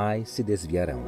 mais 0.00 0.30
se 0.30 0.42
desviarão. 0.42 1.02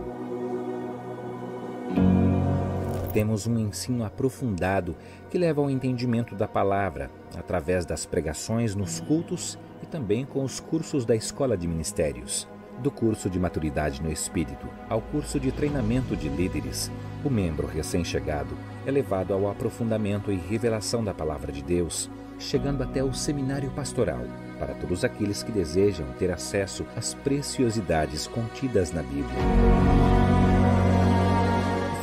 Temos 3.14 3.46
um 3.46 3.58
ensino 3.58 4.04
aprofundado 4.04 4.94
que 5.30 5.38
leva 5.38 5.62
ao 5.62 5.70
entendimento 5.70 6.34
da 6.34 6.46
palavra, 6.46 7.10
através 7.34 7.86
das 7.86 8.04
pregações 8.04 8.74
nos 8.74 9.00
cultos 9.00 9.58
e 9.82 9.86
também 9.86 10.26
com 10.26 10.44
os 10.44 10.60
cursos 10.60 11.06
da 11.06 11.16
Escola 11.16 11.56
de 11.56 11.66
Ministérios. 11.66 12.46
Do 12.82 12.90
curso 12.90 13.30
de 13.30 13.40
Maturidade 13.40 14.02
no 14.02 14.12
Espírito 14.12 14.68
ao 14.90 15.00
curso 15.00 15.40
de 15.40 15.50
Treinamento 15.50 16.14
de 16.14 16.28
Líderes, 16.28 16.90
o 17.24 17.30
membro 17.30 17.66
recém-chegado 17.66 18.54
é 18.84 18.90
levado 18.90 19.32
ao 19.32 19.50
aprofundamento 19.50 20.30
e 20.30 20.36
revelação 20.36 21.02
da 21.02 21.14
Palavra 21.14 21.50
de 21.50 21.62
Deus, 21.62 22.10
chegando 22.38 22.82
até 22.82 23.02
o 23.02 23.14
Seminário 23.14 23.70
Pastoral, 23.70 24.24
para 24.62 24.74
todos 24.74 25.04
aqueles 25.04 25.42
que 25.42 25.50
desejam 25.50 26.06
ter 26.20 26.30
acesso 26.30 26.86
às 26.94 27.14
preciosidades 27.14 28.28
contidas 28.28 28.92
na 28.92 29.02
Bíblia. 29.02 29.26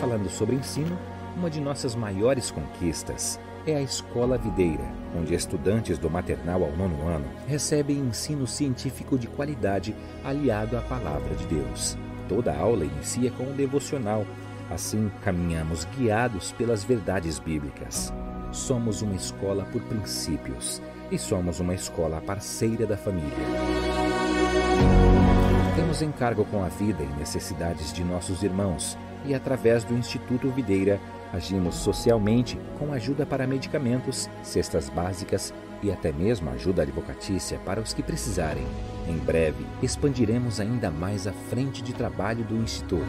Falando 0.01 0.29
sobre 0.29 0.57
ensino, 0.57 0.99
uma 1.37 1.49
de 1.49 1.61
nossas 1.61 1.95
maiores 1.95 2.51
conquistas 2.51 3.39
é 3.65 3.77
a 3.77 3.81
Escola 3.81 4.37
Videira, 4.37 4.83
onde 5.17 5.33
estudantes 5.33 5.97
do 5.97 6.09
maternal 6.09 6.61
ao 6.65 6.75
nono 6.75 7.07
ano 7.07 7.27
recebem 7.47 7.97
ensino 7.97 8.45
científico 8.45 9.17
de 9.17 9.27
qualidade 9.27 9.95
aliado 10.21 10.77
à 10.77 10.81
Palavra 10.81 11.35
de 11.35 11.45
Deus. 11.45 11.97
Toda 12.27 12.53
aula 12.53 12.83
inicia 12.83 13.31
com 13.31 13.43
um 13.43 13.55
devocional, 13.55 14.25
assim 14.69 15.09
caminhamos 15.23 15.85
guiados 15.97 16.51
pelas 16.51 16.83
verdades 16.83 17.39
bíblicas. 17.39 18.13
Somos 18.51 19.01
uma 19.01 19.15
escola 19.15 19.63
por 19.71 19.81
princípios 19.83 20.81
e 21.11 21.17
somos 21.17 21.59
uma 21.59 21.73
escola 21.73 22.21
parceira 22.21 22.85
da 22.85 22.97
família. 22.97 23.29
Temos 25.75 26.01
encargo 26.01 26.45
com 26.45 26.63
a 26.63 26.67
vida 26.67 27.03
e 27.03 27.19
necessidades 27.19 27.91
de 27.93 28.03
nossos 28.03 28.43
irmãos 28.43 28.97
e, 29.25 29.33
através 29.33 29.83
do 29.83 29.95
Instituto 29.95 30.49
Videira, 30.49 30.99
Agimos 31.31 31.75
socialmente 31.75 32.59
com 32.79 32.91
ajuda 32.91 33.25
para 33.25 33.45
medicamentos, 33.45 34.27
cestas 34.41 34.89
básicas 34.89 35.53
e 35.81 35.91
até 35.91 36.11
mesmo 36.11 36.49
ajuda 36.49 36.81
advocatícia 36.81 37.59
para 37.59 37.79
os 37.79 37.93
que 37.93 38.01
precisarem. 38.01 38.65
Em 39.07 39.17
breve, 39.17 39.65
expandiremos 39.81 40.59
ainda 40.59 40.89
mais 40.89 41.27
a 41.27 41.33
frente 41.33 41.83
de 41.83 41.93
trabalho 41.93 42.43
do 42.43 42.55
Instituto. 42.55 43.05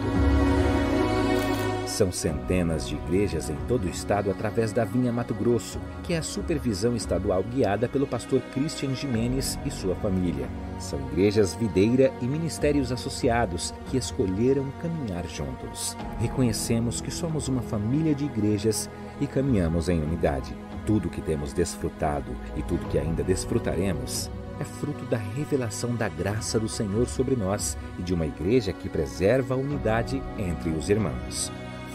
São 1.90 2.12
centenas 2.12 2.88
de 2.88 2.94
igrejas 2.94 3.50
em 3.50 3.56
todo 3.66 3.84
o 3.84 3.88
estado 3.88 4.30
através 4.30 4.72
da 4.72 4.84
Vinha 4.84 5.12
Mato 5.12 5.34
Grosso, 5.34 5.80
que 6.04 6.14
é 6.14 6.18
a 6.18 6.22
supervisão 6.22 6.94
estadual 6.94 7.42
guiada 7.42 7.88
pelo 7.88 8.06
pastor 8.06 8.40
Christian 8.54 8.94
Jimenez 8.94 9.58
e 9.66 9.70
sua 9.72 9.96
família. 9.96 10.48
São 10.78 11.00
igrejas 11.08 11.52
videira 11.52 12.12
e 12.22 12.26
ministérios 12.26 12.92
associados 12.92 13.74
que 13.90 13.96
escolheram 13.96 14.72
caminhar 14.80 15.26
juntos. 15.26 15.96
Reconhecemos 16.20 17.00
que 17.00 17.10
somos 17.10 17.48
uma 17.48 17.60
família 17.60 18.14
de 18.14 18.24
igrejas 18.24 18.88
e 19.20 19.26
caminhamos 19.26 19.88
em 19.88 20.00
unidade. 20.00 20.54
Tudo 20.86 21.10
que 21.10 21.20
temos 21.20 21.52
desfrutado 21.52 22.30
e 22.56 22.62
tudo 22.62 22.86
que 22.86 22.98
ainda 22.98 23.24
desfrutaremos 23.24 24.30
é 24.60 24.64
fruto 24.64 25.04
da 25.06 25.18
revelação 25.18 25.96
da 25.96 26.08
graça 26.08 26.58
do 26.58 26.68
Senhor 26.68 27.08
sobre 27.08 27.34
nós 27.34 27.76
e 27.98 28.02
de 28.02 28.14
uma 28.14 28.26
igreja 28.26 28.72
que 28.72 28.88
preserva 28.88 29.54
a 29.54 29.58
unidade 29.58 30.22
entre 30.38 30.70
os 30.70 30.88
irmãos 30.88 31.50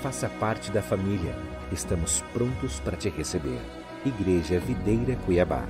faça 0.06 0.30
parte 0.30 0.72
da 0.72 0.84
família. 0.84 1.36
Estamos 1.72 2.24
prontos 2.32 2.80
para 2.80 2.96
te 2.96 3.10
receber. 3.10 3.60
Igreja 4.06 4.60
Videira 4.60 5.16
Cuiabá. 5.26 5.64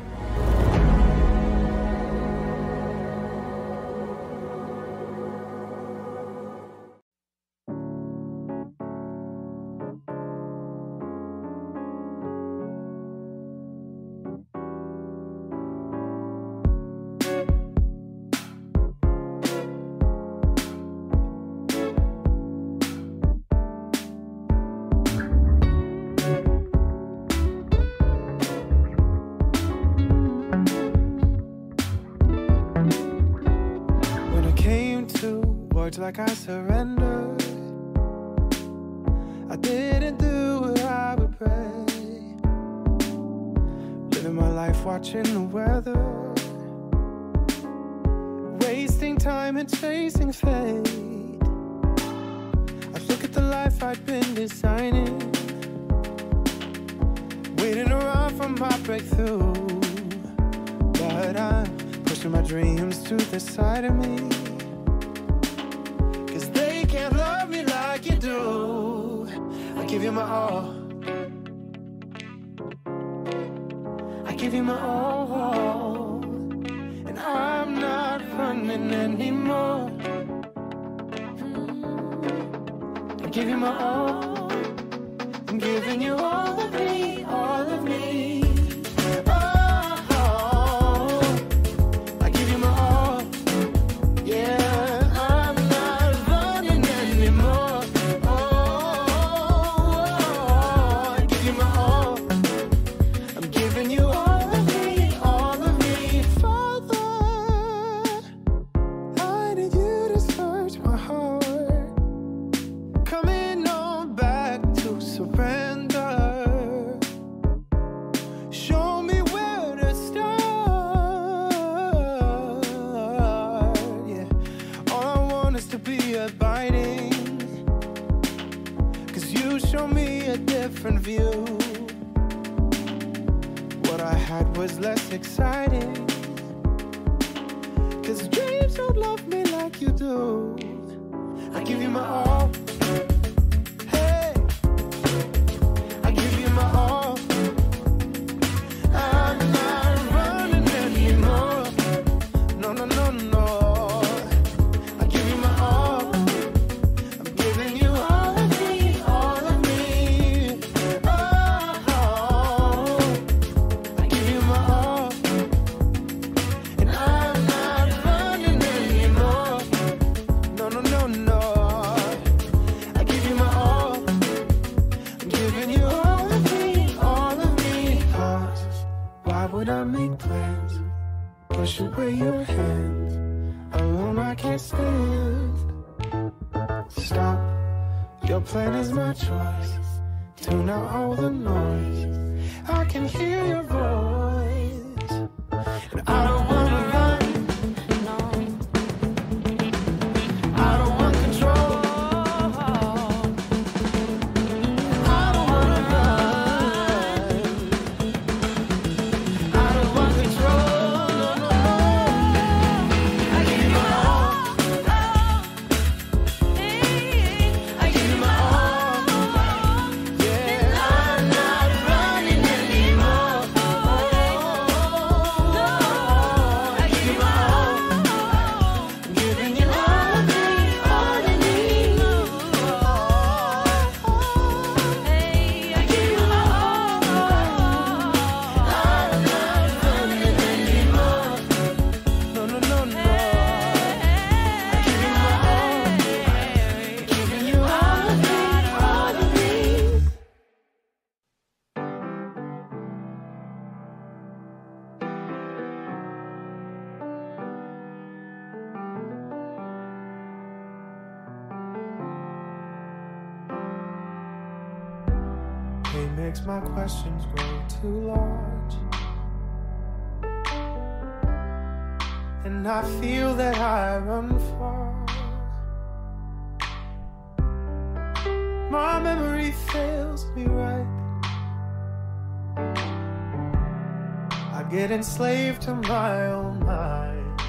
Enslaved 285.15 285.61
to 285.61 285.73
my 285.73 286.27
own 286.27 286.59
mind. 286.65 287.41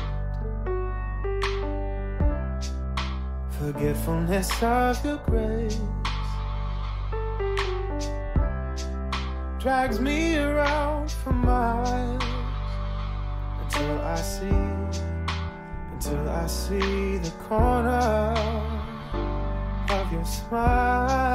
Forgetfulness 3.59 4.63
of 4.63 5.05
your 5.05 5.17
grace. 5.27 5.81
drags 9.59 9.99
me 9.99 10.39
around 10.39 11.11
for 11.11 11.33
miles 11.33 12.23
until 13.63 13.99
I 14.01 14.15
see, 14.15 14.63
until 15.93 16.29
I 16.29 16.47
see 16.47 17.19
the 17.19 17.33
corner 17.49 18.33
of 19.91 20.13
your 20.13 20.25
smile. 20.25 21.26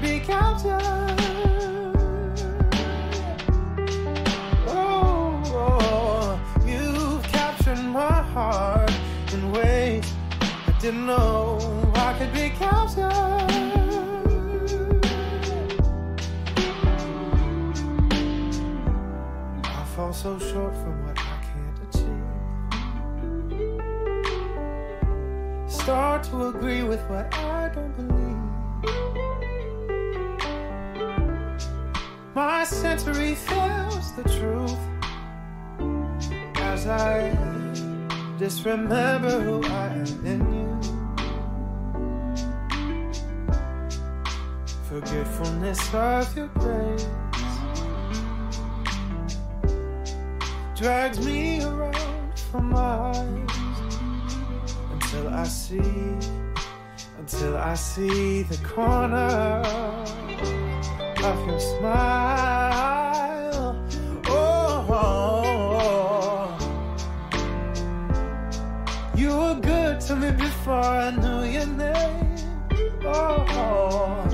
Be 0.00 0.20
captured. 0.20 0.80
Oh, 4.68 5.42
oh, 5.46 6.40
you've 6.64 7.22
captured 7.24 7.82
my 7.82 8.22
heart 8.22 8.92
in 9.32 9.50
ways 9.50 10.14
I 10.40 10.72
didn't 10.80 11.04
know 11.04 11.58
I 11.96 12.12
could 12.16 12.32
be 12.32 12.50
captured. 12.50 13.10
I 19.64 19.84
fall 19.96 20.12
so 20.12 20.38
short 20.38 20.76
My 32.78 32.82
sensory 32.82 33.34
fails 33.34 34.12
the 34.12 34.22
truth 34.22 34.78
as 36.54 36.86
I 36.86 37.36
disremember 38.38 39.40
who 39.40 39.64
I 39.64 39.86
am 39.88 40.24
in 40.24 40.40
you. 40.54 40.80
Forgetfulness 44.88 45.92
of 45.92 46.36
your 46.36 46.46
grace 46.54 47.08
drags 50.76 51.18
me 51.26 51.60
around 51.64 52.38
for 52.38 52.60
miles 52.60 53.26
until 54.92 55.28
I 55.30 55.42
see, 55.48 55.80
until 57.18 57.56
I 57.56 57.74
see 57.74 58.42
the 58.42 58.58
corner 58.58 59.64
of 61.24 61.48
your 61.48 61.58
smile. 61.58 62.57
I 70.88 71.10
knew 71.10 71.42
your 71.44 71.66
name. 71.66 72.36
Oh, 73.04 74.26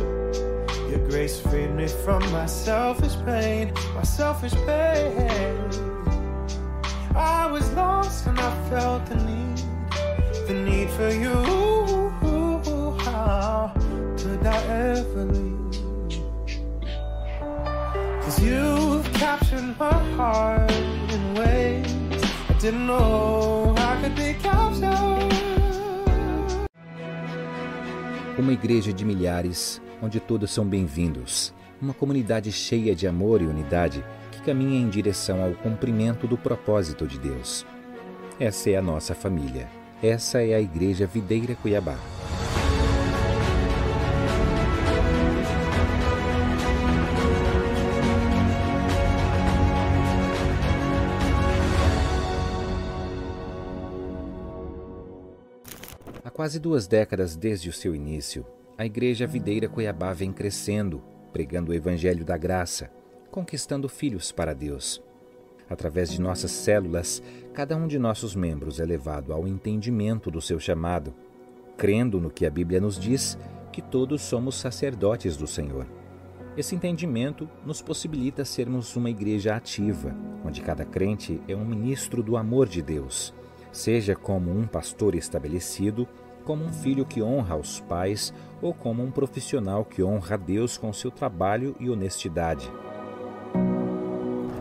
your 0.89 1.01
grace 1.09 1.41
freed 1.41 1.73
me 1.73 1.89
from 1.89 2.23
my 2.31 2.47
selfish 2.47 3.17
pain, 3.27 3.73
my 3.95 4.03
selfish 4.03 4.55
pain. 4.65 5.29
I 7.17 7.47
was 7.51 7.69
lost 7.73 8.27
and 8.27 8.39
I 8.39 8.71
felt 8.71 9.05
the 9.07 9.17
need, 9.17 9.63
the 10.47 10.55
need 10.55 10.91
for 10.91 11.11
you. 11.11 11.35
How 13.01 13.73
could 14.17 14.47
I 14.47 14.57
ever 14.95 15.25
leave? 15.25 15.81
Cause 18.23 18.41
you've 18.41 19.13
captured 19.15 19.77
my 19.79 19.99
heart 20.17 20.71
in 20.71 21.35
ways 21.35 22.23
I 22.49 22.53
didn't 22.61 22.87
know 22.87 23.75
I 23.77 24.01
could 24.01 24.15
be 24.15 24.35
captured. 24.35 25.54
Uma 28.37 28.53
igreja 28.53 28.93
de 28.93 29.05
milhares, 29.05 29.81
onde 30.03 30.19
todos 30.19 30.51
são 30.51 30.67
bem-vindos. 30.67 31.55
Uma 31.81 31.95
comunidade 31.95 32.51
cheia 32.51 32.93
de 32.93 33.07
amor 33.07 33.41
e 33.41 33.47
unidade 33.47 34.05
que 34.33 34.43
caminha 34.43 34.81
em 34.81 34.89
direção 34.89 35.41
ao 35.41 35.53
cumprimento 35.53 36.27
do 36.27 36.37
propósito 36.37 37.07
de 37.07 37.17
Deus. 37.17 37.65
Essa 38.41 38.71
é 38.71 38.77
a 38.77 38.83
nossa 38.83 39.15
família. 39.15 39.69
Essa 40.03 40.43
é 40.43 40.53
a 40.53 40.61
Igreja 40.61 41.07
Videira 41.07 41.55
Cuiabá. 41.55 41.97
Quase 56.45 56.61
duas 56.61 56.87
décadas 56.87 57.37
desde 57.37 57.71
o 57.71 57.73
seu 57.73 57.95
início, 57.95 58.45
a 58.77 58.85
Igreja 58.85 59.27
Videira 59.27 59.67
Cuiabá 59.67 60.13
vem 60.13 60.31
crescendo, 60.31 61.03
pregando 61.33 61.73
o 61.73 61.75
Evangelho 61.75 62.23
da 62.23 62.37
Graça, 62.37 62.91
conquistando 63.31 63.89
filhos 63.89 64.31
para 64.31 64.53
Deus. 64.53 65.03
Através 65.71 66.13
de 66.13 66.21
nossas 66.21 66.51
células, 66.51 67.23
cada 67.55 67.75
um 67.75 67.87
de 67.87 67.99
nossos 67.99 68.37
membros 68.37 68.79
é 68.79 68.85
levado 68.85 69.33
ao 69.33 69.49
entendimento 69.49 70.31
do 70.31 70.39
seu 70.39 70.61
chamado, 70.61 71.15
crendo 71.79 72.21
no 72.21 72.29
que 72.29 72.45
a 72.45 72.51
Bíblia 72.51 72.79
nos 72.79 73.01
diz 73.01 73.39
que 73.73 73.81
todos 73.81 74.21
somos 74.21 74.57
sacerdotes 74.57 75.39
do 75.39 75.47
Senhor. 75.47 75.87
Esse 76.59 76.75
entendimento 76.75 77.49
nos 77.65 77.81
possibilita 77.81 78.45
sermos 78.45 78.95
uma 78.97 79.09
igreja 79.09 79.57
ativa, 79.57 80.15
onde 80.45 80.61
cada 80.61 80.85
crente 80.85 81.41
é 81.49 81.57
um 81.57 81.65
ministro 81.65 82.23
do 82.23 82.37
amor 82.37 82.69
de 82.69 82.83
Deus, 82.83 83.33
seja 83.73 84.15
como 84.15 84.51
um 84.51 84.67
pastor 84.67 85.15
estabelecido, 85.15 86.07
como 86.45 86.65
um 86.65 86.73
filho 86.73 87.05
que 87.05 87.23
honra 87.23 87.57
os 87.57 87.81
pais 87.81 88.33
ou 88.61 88.73
como 88.73 89.03
um 89.03 89.11
profissional 89.11 89.85
que 89.85 90.03
honra 90.03 90.35
a 90.35 90.39
Deus 90.39 90.77
com 90.77 90.93
seu 90.93 91.11
trabalho 91.11 91.75
e 91.81 91.91
honestidade. 91.91 92.71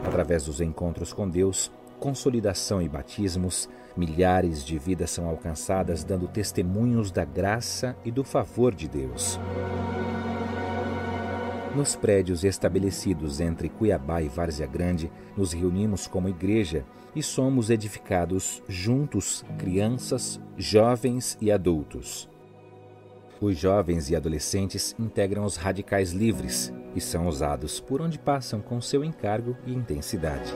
Através 0.06 0.46
dos 0.46 0.62
encontros 0.62 1.14
com 1.14 1.28
Deus, 1.28 1.72
consolidação 2.00 2.82
e 2.82 2.90
batismos, 2.90 3.70
milhares 3.96 4.64
de 4.64 4.78
vidas 4.78 5.12
são 5.12 5.28
alcançadas 5.28 6.04
dando 6.04 6.28
testemunhos 6.28 7.12
da 7.12 7.26
graça 7.26 7.96
e 8.04 8.12
do 8.12 8.24
favor 8.24 8.74
de 8.74 8.88
Deus. 8.88 9.40
Nos 11.76 11.96
prédios 11.96 12.44
estabelecidos 12.44 13.40
entre 13.40 13.68
Cuiabá 13.68 14.22
e 14.22 14.30
Várzea 14.30 14.68
Grande, 14.68 15.12
nos 15.36 15.54
reunimos 15.54 16.06
como 16.06 16.30
igreja 16.30 16.86
e 17.16 17.22
somos 17.22 17.70
edificados 17.70 18.62
juntos, 18.68 19.46
crianças, 19.58 20.40
jovens 20.58 21.38
e 21.40 21.52
adultos. 21.52 22.30
Os 23.40 23.58
jovens 23.58 24.10
e 24.10 24.16
adolescentes 24.16 24.96
integram 24.98 25.44
os 25.44 25.58
radicais 25.58 26.12
livres 26.12 26.74
e 26.96 27.02
são 27.02 27.28
usados 27.28 27.80
por 27.80 28.02
onde 28.02 28.18
passam 28.18 28.62
com 28.62 28.80
seu 28.80 29.04
encargo 29.04 29.58
e 29.66 29.74
intensidade. 29.74 30.54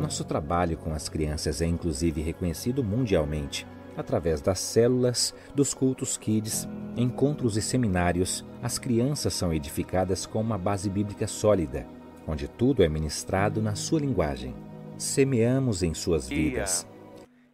Nosso 0.00 0.24
trabalho 0.24 0.76
com 0.76 0.92
as 0.92 1.08
crianças 1.08 1.60
é 1.60 1.66
inclusive 1.66 2.20
reconhecido 2.20 2.82
mundialmente 2.82 3.66
através 3.96 4.40
das 4.40 4.58
células, 4.58 5.34
dos 5.54 5.74
cultos 5.74 6.16
kids, 6.16 6.68
encontros 6.96 7.56
e 7.56 7.62
seminários, 7.62 8.44
as 8.62 8.78
crianças 8.78 9.34
são 9.34 9.52
edificadas 9.52 10.26
com 10.26 10.40
uma 10.40 10.58
base 10.58 10.88
bíblica 10.88 11.26
sólida, 11.26 11.86
onde 12.26 12.48
tudo 12.48 12.82
é 12.82 12.88
ministrado 12.88 13.60
na 13.60 13.74
sua 13.74 14.00
linguagem. 14.00 14.54
Semeamos 14.98 15.82
em 15.82 15.94
suas 15.94 16.28
vidas. 16.28 16.86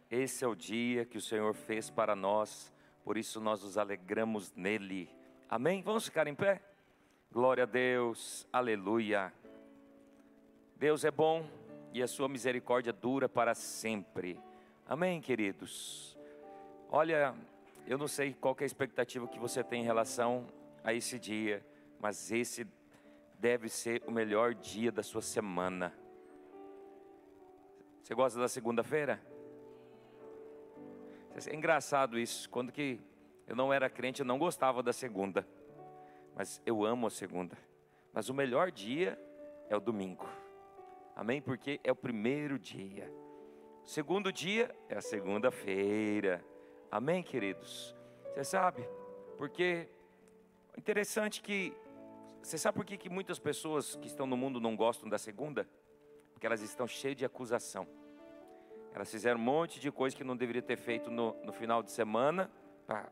Esse 0.09 0.43
é 0.43 0.47
o 0.47 0.55
dia 0.55 1.05
que 1.05 1.17
o 1.17 1.21
Senhor 1.21 1.53
fez 1.53 1.89
para 1.89 2.15
nós, 2.15 2.71
por 3.03 3.17
isso 3.17 3.39
nós 3.39 3.63
nos 3.63 3.77
alegramos 3.77 4.53
nele. 4.55 5.09
Amém? 5.49 5.81
Vamos 5.81 6.05
ficar 6.05 6.27
em 6.27 6.35
pé? 6.35 6.61
Glória 7.31 7.63
a 7.63 7.67
Deus, 7.67 8.47
aleluia. 8.51 9.33
Deus 10.77 11.03
é 11.03 11.11
bom 11.11 11.45
e 11.93 12.01
a 12.01 12.07
sua 12.07 12.27
misericórdia 12.29 12.93
dura 12.93 13.27
para 13.27 13.55
sempre. 13.55 14.39
Amém, 14.87 15.19
queridos? 15.19 16.17
Olha, 16.89 17.35
eu 17.85 17.97
não 17.97 18.07
sei 18.07 18.33
qual 18.33 18.55
é 18.59 18.63
a 18.63 18.65
expectativa 18.65 19.27
que 19.27 19.39
você 19.39 19.63
tem 19.63 19.81
em 19.81 19.85
relação 19.85 20.45
a 20.83 20.93
esse 20.93 21.19
dia, 21.19 21.65
mas 21.99 22.31
esse 22.31 22.65
deve 23.39 23.69
ser 23.69 24.03
o 24.07 24.11
melhor 24.11 24.53
dia 24.53 24.91
da 24.91 25.03
sua 25.03 25.21
semana. 25.21 25.93
Você 28.01 28.15
gosta 28.15 28.39
da 28.39 28.47
segunda-feira? 28.47 29.21
É 31.35 31.55
engraçado 31.55 32.17
isso. 32.17 32.49
Quando 32.49 32.71
que 32.71 32.99
eu 33.45 33.55
não 33.55 33.71
era 33.71 33.89
crente, 33.89 34.21
eu 34.21 34.25
não 34.25 34.39
gostava 34.39 34.81
da 34.81 34.91
segunda. 34.91 35.47
Mas 36.35 36.61
eu 36.65 36.83
amo 36.83 37.07
a 37.07 37.09
segunda. 37.09 37.57
Mas 38.13 38.29
o 38.29 38.33
melhor 38.33 38.71
dia 38.71 39.19
é 39.69 39.75
o 39.75 39.79
domingo. 39.79 40.27
Amém? 41.15 41.41
Porque 41.41 41.79
é 41.83 41.91
o 41.91 41.95
primeiro 41.95 42.57
dia. 42.57 43.11
O 43.83 43.87
segundo 43.87 44.31
dia 44.31 44.75
é 44.89 44.97
a 44.97 45.01
segunda-feira. 45.01 46.43
Amém, 46.89 47.21
queridos? 47.21 47.95
Você 48.33 48.43
sabe? 48.43 48.87
Porque 49.37 49.87
interessante 50.77 51.41
que 51.41 51.75
você 52.41 52.57
sabe 52.57 52.75
por 52.75 52.85
que, 52.85 52.97
que 52.97 53.09
muitas 53.09 53.39
pessoas 53.39 53.95
que 53.95 54.07
estão 54.07 54.25
no 54.25 54.37
mundo 54.37 54.59
não 54.59 54.75
gostam 54.75 55.09
da 55.09 55.17
segunda? 55.17 55.67
Porque 56.33 56.45
elas 56.45 56.61
estão 56.61 56.87
cheias 56.87 57.17
de 57.17 57.25
acusação. 57.25 57.87
Elas 58.93 59.11
fizeram 59.11 59.39
um 59.39 59.43
monte 59.43 59.79
de 59.79 59.91
coisa 59.91 60.15
que 60.15 60.23
não 60.23 60.35
deveria 60.35 60.61
ter 60.61 60.77
feito 60.77 61.11
no, 61.11 61.35
no 61.43 61.51
final 61.51 61.83
de 61.83 61.91
semana 61.91 62.49
para 62.85 63.11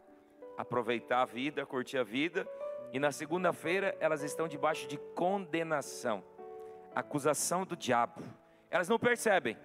aproveitar 0.58 1.22
a 1.22 1.26
vida, 1.26 1.66
curtir 1.66 1.98
a 1.98 2.04
vida. 2.04 2.48
E 2.94 3.00
na 3.00 3.12
segunda-feira 3.12 3.96
elas 4.00 4.24
estão 4.24 4.48
debaixo 4.48 4.88
de 4.88 4.98
condenação, 5.16 6.24
acusação 6.94 7.66
do 7.66 7.76
diabo. 7.76 8.24
Elas 8.70 8.88
não 8.88 8.98
percebem, 8.98 9.58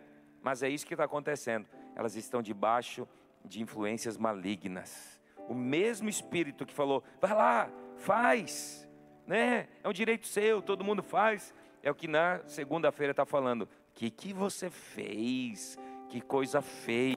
mas 0.43 0.63
é 0.63 0.69
isso 0.69 0.87
que 0.87 0.95
está 0.95 1.05
acontecendo. 1.05 1.67
Elas 1.95 2.17
estão 2.17 2.43
debaixo 2.43 3.07
de 3.45 3.63
influências 3.63 4.17
malignas. 4.17 5.21
O 5.49 5.55
mesmo 5.55 6.09
espírito 6.09 6.67
que 6.67 6.75
falou, 6.75 7.03
vai 7.21 7.35
lá, 7.35 7.71
faz, 7.97 8.89
né? 9.31 9.69
É 9.81 9.89
um 9.89 9.93
direito 9.93 10.27
seu, 10.27 10.61
todo 10.61 10.83
mundo 10.83 11.05
faz. 11.05 11.55
É 11.85 11.91
o 11.91 11.95
que 11.95 12.09
na 12.09 12.41
segunda-feira 12.47 13.13
está 13.13 13.25
falando. 13.25 13.63
O 13.63 13.69
que, 13.95 14.11
que 14.11 14.33
você 14.33 14.69
fez? 14.69 15.79
Que 16.09 16.21
coisa 16.21 16.61
feia. 16.61 17.17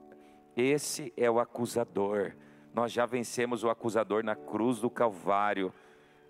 Esse 0.56 1.12
é 1.16 1.28
o 1.28 1.40
acusador. 1.40 2.36
Nós 2.72 2.92
já 2.92 3.04
vencemos 3.04 3.64
o 3.64 3.68
acusador 3.68 4.22
na 4.22 4.36
cruz 4.36 4.78
do 4.78 4.88
Calvário. 4.88 5.74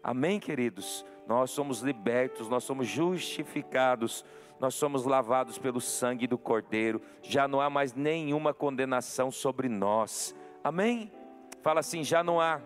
Amém, 0.02 0.40
queridos? 0.40 1.04
Nós 1.26 1.50
somos 1.50 1.80
libertos, 1.80 2.48
nós 2.48 2.64
somos 2.64 2.88
justificados 2.88 4.24
nós 4.60 4.76
somos 4.76 5.04
lavados 5.04 5.58
pelo 5.58 5.80
sangue 5.80 6.28
do 6.28 6.38
Cordeiro, 6.38 7.02
já 7.20 7.46
não 7.46 7.60
há 7.60 7.68
mais 7.68 7.92
nenhuma 7.92 8.54
condenação 8.54 9.30
sobre 9.30 9.68
nós. 9.68 10.34
Amém? 10.62 11.12
Fala 11.60 11.80
assim: 11.80 12.04
já 12.04 12.22
não 12.22 12.40
há 12.40 12.62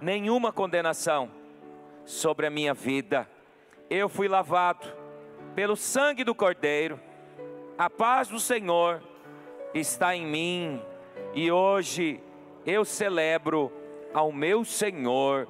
nenhuma 0.00 0.52
condenação 0.52 1.28
sobre 2.06 2.46
a 2.46 2.50
minha 2.50 2.72
vida. 2.72 3.28
Eu 3.90 4.08
fui 4.08 4.28
lavado 4.28 4.90
pelo 5.54 5.76
sangue 5.76 6.24
do 6.24 6.34
Cordeiro, 6.34 6.98
a 7.76 7.90
paz 7.90 8.28
do 8.28 8.40
Senhor 8.40 9.02
está 9.74 10.16
em 10.16 10.26
mim, 10.26 10.82
e 11.34 11.50
hoje 11.50 12.18
eu 12.64 12.82
celebro 12.82 13.70
ao 14.14 14.32
meu 14.32 14.64
Senhor, 14.64 15.46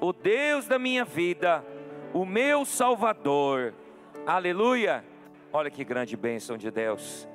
o 0.00 0.12
Deus 0.12 0.66
da 0.66 0.80
minha 0.80 1.04
vida, 1.04 1.64
o 2.12 2.26
meu 2.26 2.64
Salvador 2.64 3.72
Aleluia! 4.28 5.02
Olha 5.50 5.70
que 5.70 5.82
grande 5.82 6.14
bênção 6.14 6.58
de 6.58 6.70
Deus. 6.70 7.26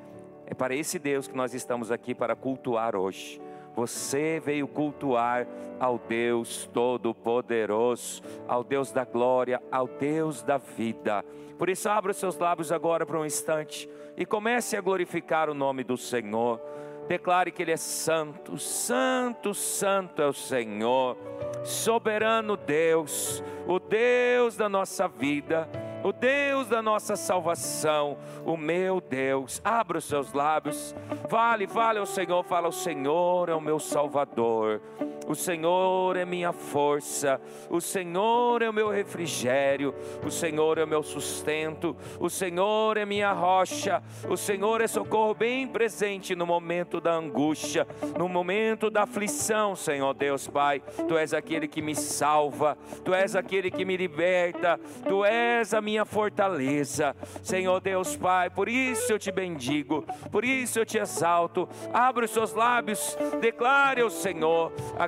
É 0.45 0.53
para 0.53 0.75
esse 0.75 0.99
Deus 0.99 1.27
que 1.27 1.35
nós 1.35 1.55
estamos 1.55 1.89
aqui 1.89 2.13
para 2.13 2.35
cultuar 2.35 2.95
hoje. 2.95 3.41
Você 3.75 4.41
veio 4.43 4.67
cultuar 4.67 5.47
ao 5.79 5.97
Deus 5.97 6.69
Todo-Poderoso, 6.73 8.21
ao 8.47 8.63
Deus 8.63 8.91
da 8.91 9.03
glória, 9.03 9.61
ao 9.71 9.87
Deus 9.87 10.41
da 10.41 10.57
vida. 10.57 11.25
Por 11.57 11.69
isso, 11.69 11.89
abra 11.89 12.11
os 12.11 12.17
seus 12.17 12.37
lábios 12.37 12.71
agora 12.71 13.05
por 13.05 13.15
um 13.15 13.25
instante 13.25 13.89
e 14.15 14.25
comece 14.25 14.77
a 14.77 14.81
glorificar 14.81 15.49
o 15.49 15.53
nome 15.53 15.83
do 15.83 15.97
Senhor. 15.97 16.59
Declare 17.07 17.51
que 17.51 17.61
Ele 17.61 17.71
é 17.71 17.77
santo, 17.77 18.57
santo, 18.57 19.53
santo 19.53 20.21
é 20.21 20.27
o 20.27 20.33
Senhor, 20.33 21.17
soberano 21.63 22.55
Deus, 22.55 23.43
o 23.67 23.77
Deus 23.77 24.55
da 24.55 24.69
nossa 24.69 25.07
vida 25.07 25.67
o 26.03 26.11
Deus 26.11 26.67
da 26.67 26.81
nossa 26.81 27.15
salvação, 27.15 28.17
o 28.45 28.57
meu 28.57 28.99
Deus. 28.99 29.61
Abra 29.63 29.97
os 29.97 30.03
seus 30.05 30.33
lábios, 30.33 30.93
vale, 31.29 31.65
vale 31.65 31.99
ao 31.99 32.05
Senhor, 32.05 32.43
fala: 32.43 32.67
O 32.67 32.73
Senhor 32.73 33.49
é 33.49 33.55
o 33.55 33.61
meu 33.61 33.79
Salvador. 33.79 34.81
O 35.27 35.35
Senhor 35.35 36.17
é 36.17 36.25
minha 36.25 36.51
força, 36.51 37.39
o 37.69 37.79
Senhor 37.79 38.61
é 38.61 38.69
o 38.69 38.73
meu 38.73 38.89
refrigério, 38.89 39.93
o 40.25 40.29
Senhor 40.29 40.77
é 40.77 40.83
o 40.83 40.87
meu 40.87 41.01
sustento, 41.01 41.95
o 42.19 42.29
Senhor 42.29 42.97
é 42.97 43.05
minha 43.05 43.31
rocha, 43.31 44.03
o 44.29 44.35
Senhor 44.35 44.81
é 44.81 44.87
socorro 44.87 45.33
bem 45.33 45.67
presente 45.67 46.35
no 46.35 46.45
momento 46.45 46.99
da 46.99 47.13
angústia, 47.13 47.87
no 48.17 48.27
momento 48.27 48.89
da 48.89 49.03
aflição, 49.03 49.75
Senhor 49.75 50.13
Deus 50.13 50.47
Pai. 50.47 50.81
Tu 51.07 51.17
és 51.17 51.33
aquele 51.33 51.67
que 51.67 51.81
me 51.81 51.95
salva, 51.95 52.77
tu 53.03 53.13
és 53.13 53.35
aquele 53.35 53.71
que 53.71 53.85
me 53.85 53.95
liberta, 53.95 54.79
tu 55.07 55.23
és 55.23 55.73
a 55.73 55.81
minha 55.81 56.05
fortaleza, 56.05 57.15
Senhor 57.41 57.79
Deus 57.79 58.15
Pai. 58.15 58.49
Por 58.49 58.67
isso 58.67 59.11
eu 59.11 59.19
te 59.19 59.31
bendigo, 59.31 60.05
por 60.31 60.43
isso 60.43 60.79
eu 60.79 60.85
te 60.85 60.97
exalto. 60.97 61.67
Abre 61.93 62.25
os 62.25 62.31
seus 62.31 62.53
lábios, 62.53 63.17
declare 63.39 64.01
ao 64.01 64.09
Senhor 64.09 64.71
a 64.97 65.07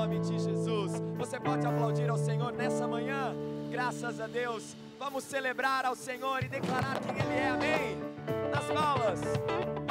nome 0.00 0.18
de 0.20 0.38
Jesus. 0.38 0.92
Você 1.18 1.38
pode 1.38 1.66
aplaudir 1.66 2.08
ao 2.08 2.16
Senhor 2.16 2.52
nessa 2.52 2.88
manhã? 2.88 3.34
Graças 3.70 4.18
a 4.18 4.26
Deus. 4.26 4.74
Vamos 4.98 5.24
celebrar 5.24 5.84
ao 5.84 5.94
Senhor 5.94 6.42
e 6.42 6.48
declarar 6.48 6.98
quem 7.00 7.14
Ele 7.14 7.34
é. 7.34 7.50
Amém? 7.50 7.98
Nas 8.50 8.64
palmas. 8.64 9.89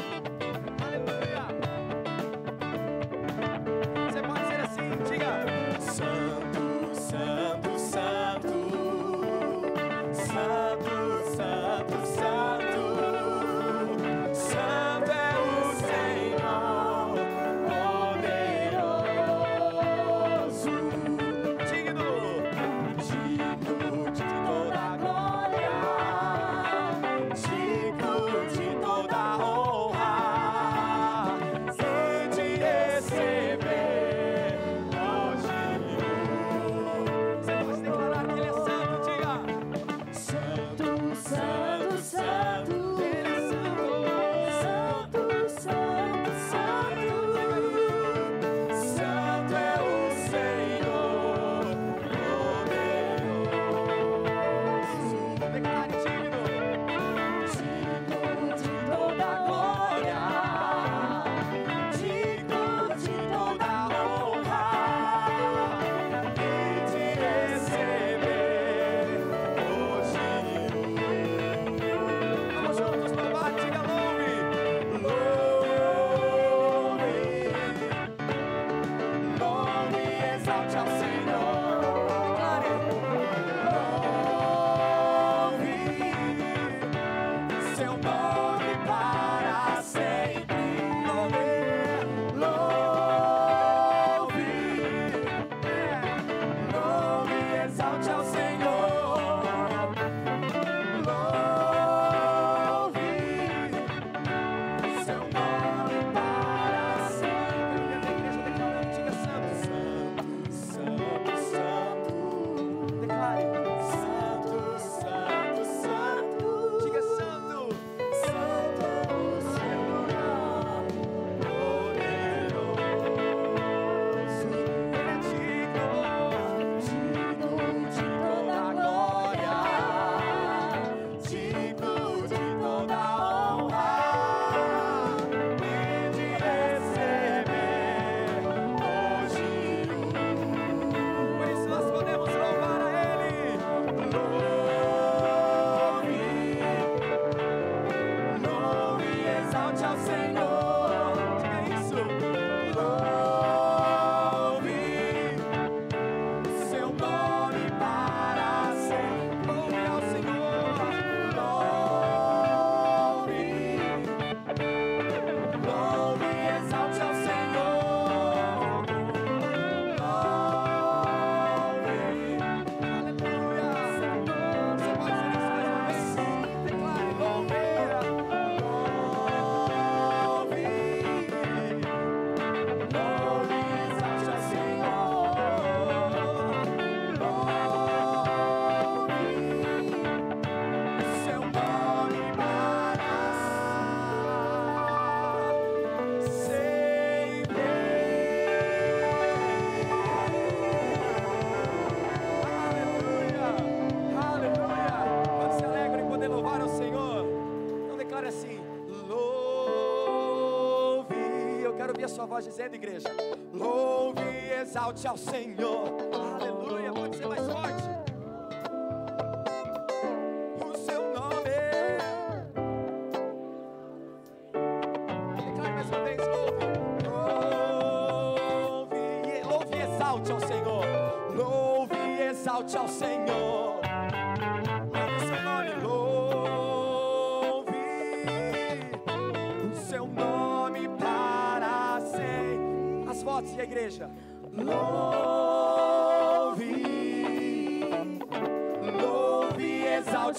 Quero 211.79 211.93
ouvir 211.93 212.03
a 212.03 212.09
sua 212.09 212.25
voz 212.25 212.43
dizendo, 212.43 212.75
igreja: 212.75 213.07
Louve 213.53 214.21
e 214.21 214.51
exalte 214.51 215.07
ao 215.07 215.15
Senhor. 215.15 215.87
Aleluia. 216.11 216.91
Pode 216.91 217.15
ser 217.15 217.25
mais 217.25 217.38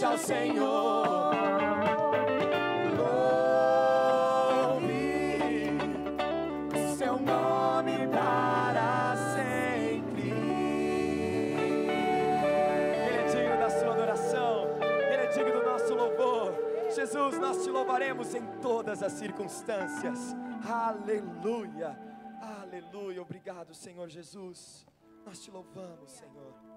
ao 0.02 0.16
Senhor. 0.16 1.34
Louve 2.96 4.88
o 6.74 6.96
seu 6.96 7.18
nome 7.18 8.08
para 8.08 9.16
sempre. 9.34 10.30
Ele 13.06 13.18
é 13.18 13.26
digno 13.26 13.58
da 13.58 13.70
sua 13.70 13.92
adoração, 13.92 14.66
ele 14.80 15.22
é 15.22 15.26
digno 15.26 15.52
do 15.52 15.62
nosso 15.64 15.94
louvor. 15.94 16.54
Jesus, 16.94 17.38
nós 17.38 17.62
te 17.62 17.70
louvaremos 17.70 18.34
em 18.34 18.44
todas 18.60 19.02
as 19.02 19.12
circunstâncias. 19.12 20.34
Aleluia, 20.68 21.98
aleluia. 22.62 23.22
Obrigado, 23.22 23.74
Senhor 23.74 24.08
Jesus. 24.08 24.86
Nós 25.24 25.40
te 25.40 25.50
louvamos, 25.50 26.10
Senhor. 26.10 26.69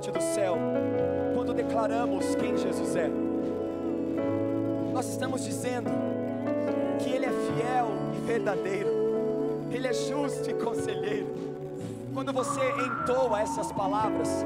Parte 0.00 0.10
do 0.10 0.20
céu 0.22 0.56
quando 1.34 1.52
declaramos 1.52 2.34
quem 2.36 2.56
Jesus 2.56 2.96
é. 2.96 3.10
Nós 4.94 5.06
estamos 5.06 5.44
dizendo 5.44 5.90
que 6.98 7.10
Ele 7.10 7.26
é 7.26 7.28
fiel 7.28 7.88
e 8.14 8.26
verdadeiro, 8.26 8.88
Ele 9.70 9.86
é 9.86 9.92
justo 9.92 10.50
e 10.50 10.54
conselheiro. 10.54 11.26
Quando 12.14 12.32
você 12.32 12.60
entoa 12.60 13.42
essas 13.42 13.70
palavras, 13.72 14.44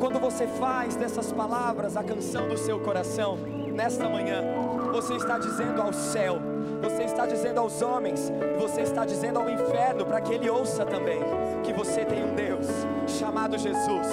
quando 0.00 0.18
você 0.18 0.48
faz 0.48 0.96
dessas 0.96 1.32
palavras 1.32 1.96
a 1.96 2.02
canção 2.02 2.48
do 2.48 2.58
seu 2.58 2.80
coração, 2.80 3.36
nesta 3.72 4.08
manhã, 4.08 4.42
você 4.92 5.14
está 5.14 5.38
dizendo 5.38 5.80
ao 5.82 5.92
céu, 5.92 6.40
você 6.82 7.04
está 7.04 7.26
dizendo 7.26 7.60
aos 7.60 7.80
homens, 7.80 8.32
você 8.58 8.80
está 8.80 9.04
dizendo 9.04 9.38
ao 9.38 9.48
inferno 9.48 10.04
para 10.04 10.20
que 10.20 10.34
ele 10.34 10.50
ouça 10.50 10.84
também 10.84 11.20
que 11.62 11.72
você 11.72 12.04
tem 12.04 12.24
um 12.24 12.34
Deus 12.34 12.66
chamado 13.06 13.56
Jesus, 13.56 14.06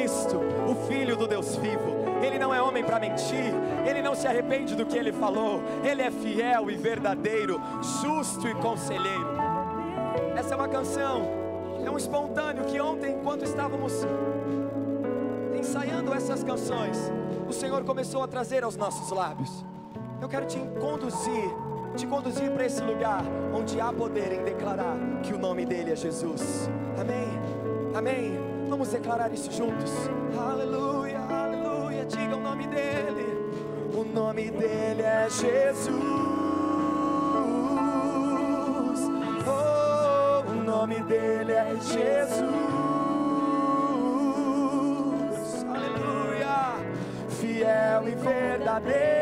Cristo, 0.00 0.40
o 0.66 0.74
Filho 0.86 1.14
do 1.14 1.26
Deus 1.26 1.56
vivo. 1.56 2.00
Ele 2.22 2.38
não 2.38 2.54
é 2.54 2.62
homem 2.62 2.82
para 2.82 2.98
mentir, 2.98 3.52
ele 3.86 4.00
não 4.00 4.14
se 4.14 4.26
arrepende 4.26 4.74
do 4.74 4.86
que 4.86 4.96
ele 4.96 5.12
falou, 5.12 5.62
ele 5.84 6.00
é 6.00 6.10
fiel 6.10 6.70
e 6.70 6.76
verdadeiro, 6.76 7.60
justo 8.00 8.48
e 8.48 8.54
conselheiro. 8.54 9.28
Essa 10.34 10.54
é 10.54 10.56
uma 10.56 10.68
canção, 10.68 11.28
é 11.84 11.90
um 11.90 11.98
espontâneo 11.98 12.64
que 12.64 12.80
ontem, 12.80 13.14
enquanto 13.14 13.44
estávamos 13.44 13.92
ensaiando 15.54 16.14
essas 16.14 16.42
canções, 16.42 17.12
o 17.46 17.52
Senhor 17.52 17.84
começou 17.84 18.22
a 18.22 18.28
trazer 18.28 18.64
aos 18.64 18.76
nossos 18.76 19.10
lábios. 19.10 19.64
Eu 20.20 20.28
quero 20.30 20.46
te 20.46 20.58
conduzir, 20.80 21.50
te 21.94 22.06
conduzir 22.06 22.50
para 22.52 22.64
esse 22.64 22.82
lugar 22.82 23.22
onde 23.52 23.78
há 23.78 23.92
poder 23.92 24.32
em 24.32 24.44
declarar 24.44 24.96
que 25.22 25.34
o 25.34 25.38
nome 25.38 25.66
dele 25.66 25.92
é 25.92 25.96
Jesus. 25.96 26.70
Amém? 26.98 27.28
Amém? 27.94 28.59
Vamos 28.70 28.88
declarar 28.90 29.32
isso 29.32 29.50
juntos. 29.50 29.90
Aleluia, 30.38 31.18
aleluia. 31.18 32.04
Diga 32.04 32.36
o 32.36 32.40
nome 32.40 32.68
dele. 32.68 33.26
O 33.92 34.04
nome 34.04 34.48
dele 34.48 35.02
é 35.02 35.28
Jesus. 35.28 35.90
Oh, 39.44 40.50
o 40.52 40.54
nome 40.54 41.00
dele 41.02 41.50
é 41.50 41.74
Jesus. 41.80 42.46
Aleluia. 45.68 46.76
Fiel 47.28 48.08
e 48.08 48.14
verdadeiro, 48.14 49.19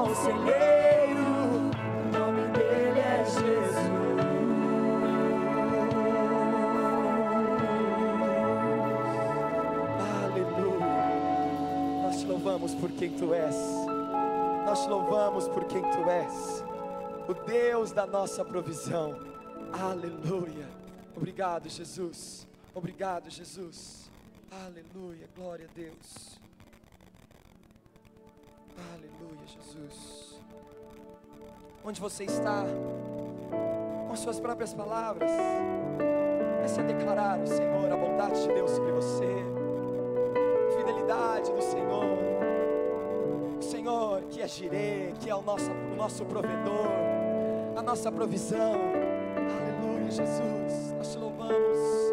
conselheiro. 0.00 1.26
O 2.04 2.18
nome 2.18 2.48
dele 2.52 3.00
é 3.00 3.24
Jesus. 3.24 3.76
Aleluia. 10.24 12.02
Nós 12.02 12.20
te 12.20 12.26
louvamos 12.26 12.74
por 12.74 12.90
quem 12.92 13.10
tu 13.16 13.34
és. 13.34 13.54
Nós 14.64 14.82
te 14.82 14.88
louvamos 14.88 15.48
por 15.48 15.64
quem 15.64 15.82
tu 15.82 16.08
és. 16.08 16.64
O 17.28 17.34
Deus 17.34 17.92
da 17.92 18.06
nossa 18.06 18.42
provisão. 18.42 19.20
Aleluia. 19.72 20.68
Obrigado, 21.14 21.68
Jesus. 21.68 22.46
Obrigado, 22.74 23.28
Jesus. 23.28 24.10
Aleluia. 24.50 25.28
Glória 25.36 25.68
a 25.70 25.74
Deus. 25.74 26.39
Aleluia, 28.92 29.46
Jesus. 29.46 30.40
Onde 31.84 32.00
você 32.00 32.24
está, 32.24 32.64
com 34.06 34.12
as 34.12 34.18
suas 34.20 34.38
próprias 34.38 34.74
palavras, 34.74 35.30
comece 36.56 36.80
a 36.80 36.82
declarar 36.84 37.40
o 37.40 37.46
Senhor, 37.46 37.90
a 37.90 37.96
bondade 37.96 38.42
de 38.42 38.48
Deus 38.48 38.70
sobre 38.70 38.92
você, 38.92 39.26
a 40.68 40.78
fidelidade 40.78 41.52
do 41.52 41.62
Senhor. 41.62 42.04
O 43.58 43.62
Senhor 43.62 44.22
que 44.24 44.42
é 44.42 44.48
Jirê, 44.48 45.12
que 45.20 45.30
é 45.30 45.34
o 45.34 45.42
nosso, 45.42 45.70
o 45.70 45.96
nosso 45.96 46.24
provedor, 46.24 46.86
a 47.76 47.82
nossa 47.82 48.12
provisão. 48.12 48.74
Aleluia, 49.60 50.10
Jesus. 50.10 50.92
Nós 50.96 51.12
te 51.12 51.18
louvamos. 51.18 52.09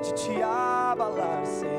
Pode 0.00 0.14
te 0.14 0.42
abalar, 0.42 1.44
Senhor. 1.46 1.69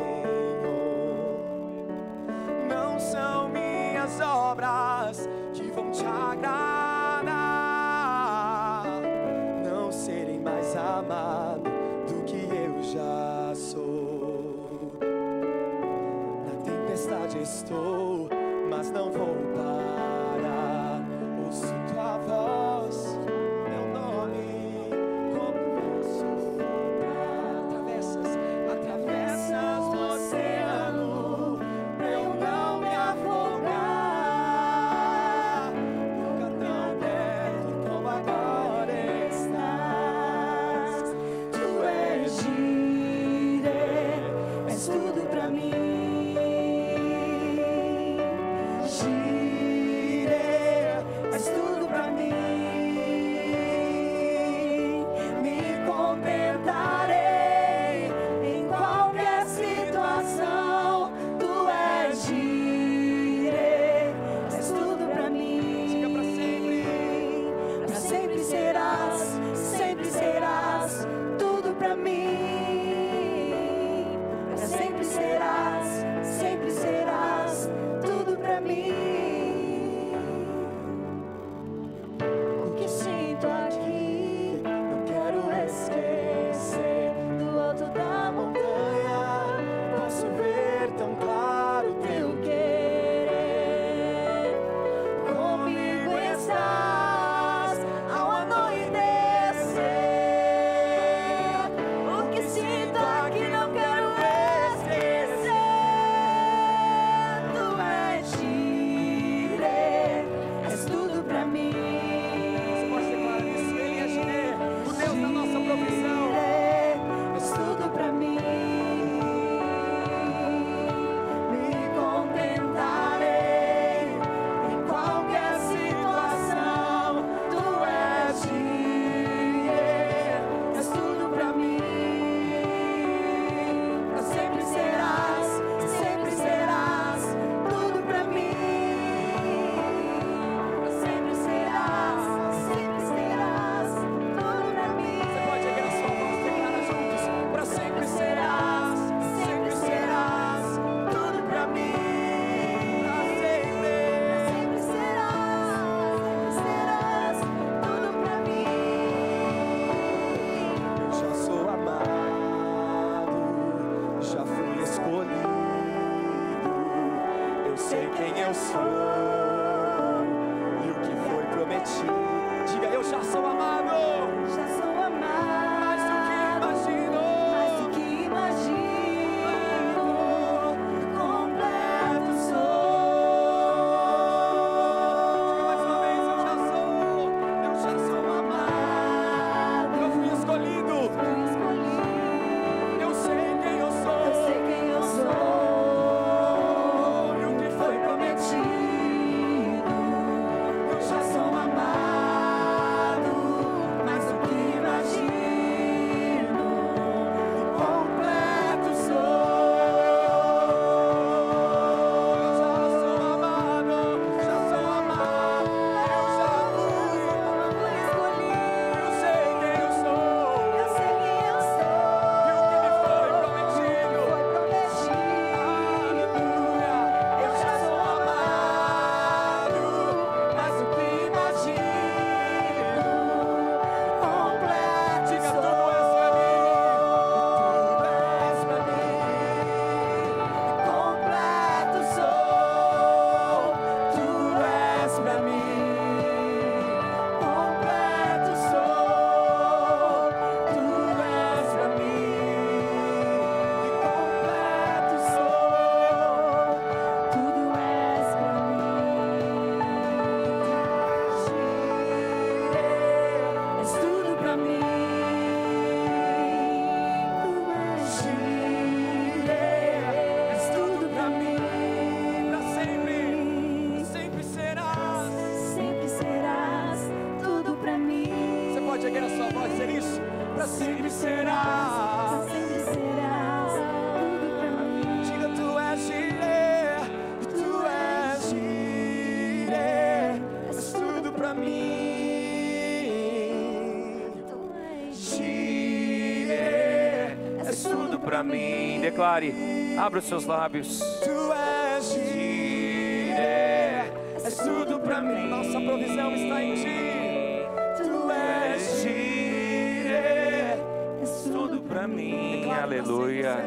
Abra 300.01 300.17
os 300.17 300.25
seus 300.25 300.45
lábios. 300.45 300.99
Tu 301.23 301.53
és 301.53 302.13
Jireh, 302.13 304.11
és 304.43 304.57
tudo 304.57 304.99
para 304.99 305.21
mim. 305.21 305.47
Nossa 305.47 305.79
provisão 305.79 306.33
está 306.33 306.63
em 306.63 306.73
ti. 306.73 307.67
Tu 307.97 308.31
és 308.31 309.03
Jireh, 309.03 310.79
és 311.21 311.43
tudo 311.43 311.81
para 311.81 312.07
mim. 312.07 312.61
Declaro, 312.61 312.81
Aleluia. 312.81 313.57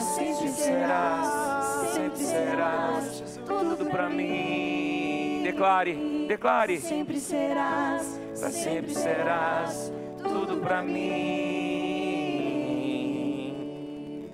Sempre 0.00 0.48
serás, 0.48 1.28
sempre 1.94 2.18
serás, 2.18 3.40
tudo 3.46 3.86
para 3.88 4.08
mim. 4.08 5.42
Declare, 5.44 5.94
declare. 6.26 6.80
Sempre 6.80 7.20
serás, 7.20 8.20
sempre 8.34 8.92
serás, 8.92 9.92
tudo 10.20 10.56
para 10.56 10.82
mim 10.82 11.41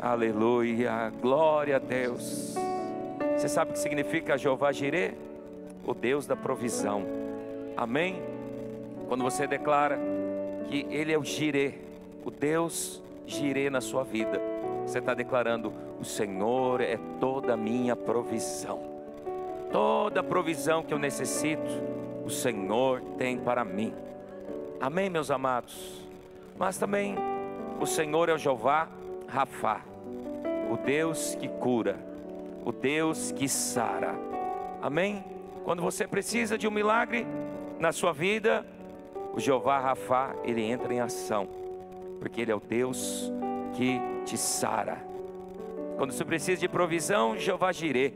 Aleluia, 0.09 1.13
glória 1.21 1.77
a 1.77 1.79
Deus. 1.79 2.55
Você 3.37 3.47
sabe 3.47 3.73
o 3.73 3.75
que 3.75 3.79
significa 3.79 4.39
Jeová 4.39 4.73
Jireh? 4.73 5.13
O 5.87 5.93
Deus 5.93 6.27
da 6.27 6.35
provisão. 6.35 7.05
Amém? 7.77 8.23
Quando 9.07 9.23
você 9.23 9.47
declara 9.47 9.99
que 10.67 10.87
Ele 10.89 11.13
é 11.13 11.19
o 11.19 11.23
Jireh, 11.23 11.75
o 12.25 12.31
Deus 12.31 13.03
Jireh 13.27 13.69
na 13.69 13.83
sua 13.83 14.03
vida, 14.03 14.41
você 14.87 14.99
está 14.99 15.13
declarando: 15.13 15.75
O 16.01 16.05
Senhor 16.07 16.81
é 16.81 16.99
toda 17.21 17.53
a 17.53 17.57
minha 17.59 17.95
provisão. 17.95 18.81
Toda 19.71 20.21
a 20.21 20.25
provisão 20.25 20.83
que 20.83 20.95
eu 20.95 20.99
necessito, 20.99 21.71
o 22.25 22.31
Senhor 22.31 23.03
tem 23.19 23.37
para 23.37 23.63
mim. 23.63 23.93
Amém, 24.81 25.11
meus 25.11 25.31
amados? 25.31 26.03
Mas 26.59 26.79
também 26.79 27.15
o 27.79 27.85
Senhor 27.85 28.31
é 28.31 28.33
o 28.33 28.39
Jeová 28.39 28.89
Rafá, 29.29 29.83
o 30.70 30.76
Deus 30.76 31.35
que 31.35 31.49
cura, 31.49 31.97
o 32.64 32.72
Deus 32.72 33.31
que 33.31 33.49
sara. 33.49 34.14
Amém? 34.81 35.24
Quando 35.64 35.83
você 35.83 36.07
precisa 36.07 36.57
de 36.57 36.66
um 36.66 36.70
milagre 36.70 37.26
na 37.79 37.93
sua 37.93 38.12
vida, 38.12 38.66
o 39.35 39.39
Jeová 39.39 39.79
Rafá, 39.79 40.35
ele 40.43 40.62
entra 40.62 40.93
em 40.93 41.01
ação, 41.01 41.47
porque 42.18 42.41
ele 42.41 42.51
é 42.51 42.55
o 42.55 42.61
Deus 42.61 43.31
que 43.74 44.01
te 44.24 44.37
sara. 44.37 44.99
Quando 45.99 46.12
você 46.12 46.24
precisa 46.24 46.61
de 46.61 46.68
provisão, 46.68 47.37
Jeová 47.37 47.70
Jirê. 47.70 48.12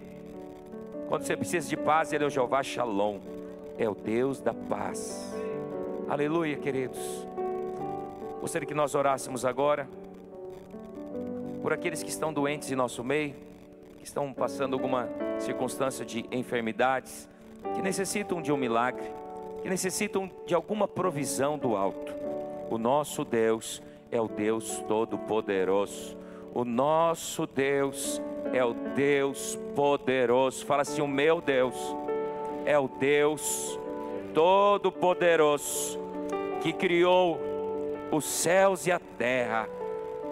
Quando 1.09 1.25
você 1.25 1.37
precisa 1.37 1.69
de 1.69 1.77
paz, 1.77 2.13
ele 2.13 2.25
é 2.25 2.27
o 2.27 2.31
Jeová 2.31 2.63
Shalom. 2.63 3.19
É 3.77 3.89
o 3.89 3.95
Deus 3.95 4.41
da 4.41 4.55
paz. 4.55 5.35
Aleluia, 6.09 6.57
queridos. 6.57 7.27
Gostaria 8.41 8.67
que 8.67 8.75
nós 8.75 8.95
orássemos 8.95 9.45
agora 9.45 9.89
por 11.63 11.73
aqueles 11.73 12.03
que 12.03 12.11
estão 12.11 12.33
doentes 12.33 12.71
em 12.71 12.75
nosso 12.75 13.05
meio, 13.05 13.35
que 13.99 14.05
estão 14.05 14.33
passando 14.33 14.75
alguma 14.75 15.09
circunstância 15.39 16.05
de 16.05 16.27
enfermidades, 16.33 17.29
que 17.75 17.81
necessitam 17.81 18.43
de 18.43 18.51
um 18.51 18.57
milagre, 18.57 19.09
que 19.63 19.69
necessitam 19.69 20.29
de 20.45 20.55
alguma 20.55 20.89
provisão 20.89 21.57
do 21.57 21.77
alto. 21.77 22.13
O 22.69 22.77
nosso 22.77 23.25
Deus 23.25 23.81
é 24.11 24.21
o 24.21 24.27
Deus 24.27 24.83
Todo-Poderoso. 24.89 26.17
O 26.53 26.65
nosso 26.65 27.47
Deus 27.47 28.21
é 28.53 28.65
o 28.65 28.75
Deus 28.75 29.59
poderoso. 29.75 30.67
Fala 30.67 30.83
assim: 30.83 31.01
o 31.01 31.09
meu 31.09 31.41
Deus 31.41 31.75
é 32.67 32.79
o 32.79 32.89
Deus 32.89 33.79
Todo-Poderoso 34.35 35.99
que 36.61 36.73
criou 36.73 37.41
os 38.11 38.25
céus 38.25 38.87
e 38.87 38.93
a 38.93 38.99
terra. 38.99 39.69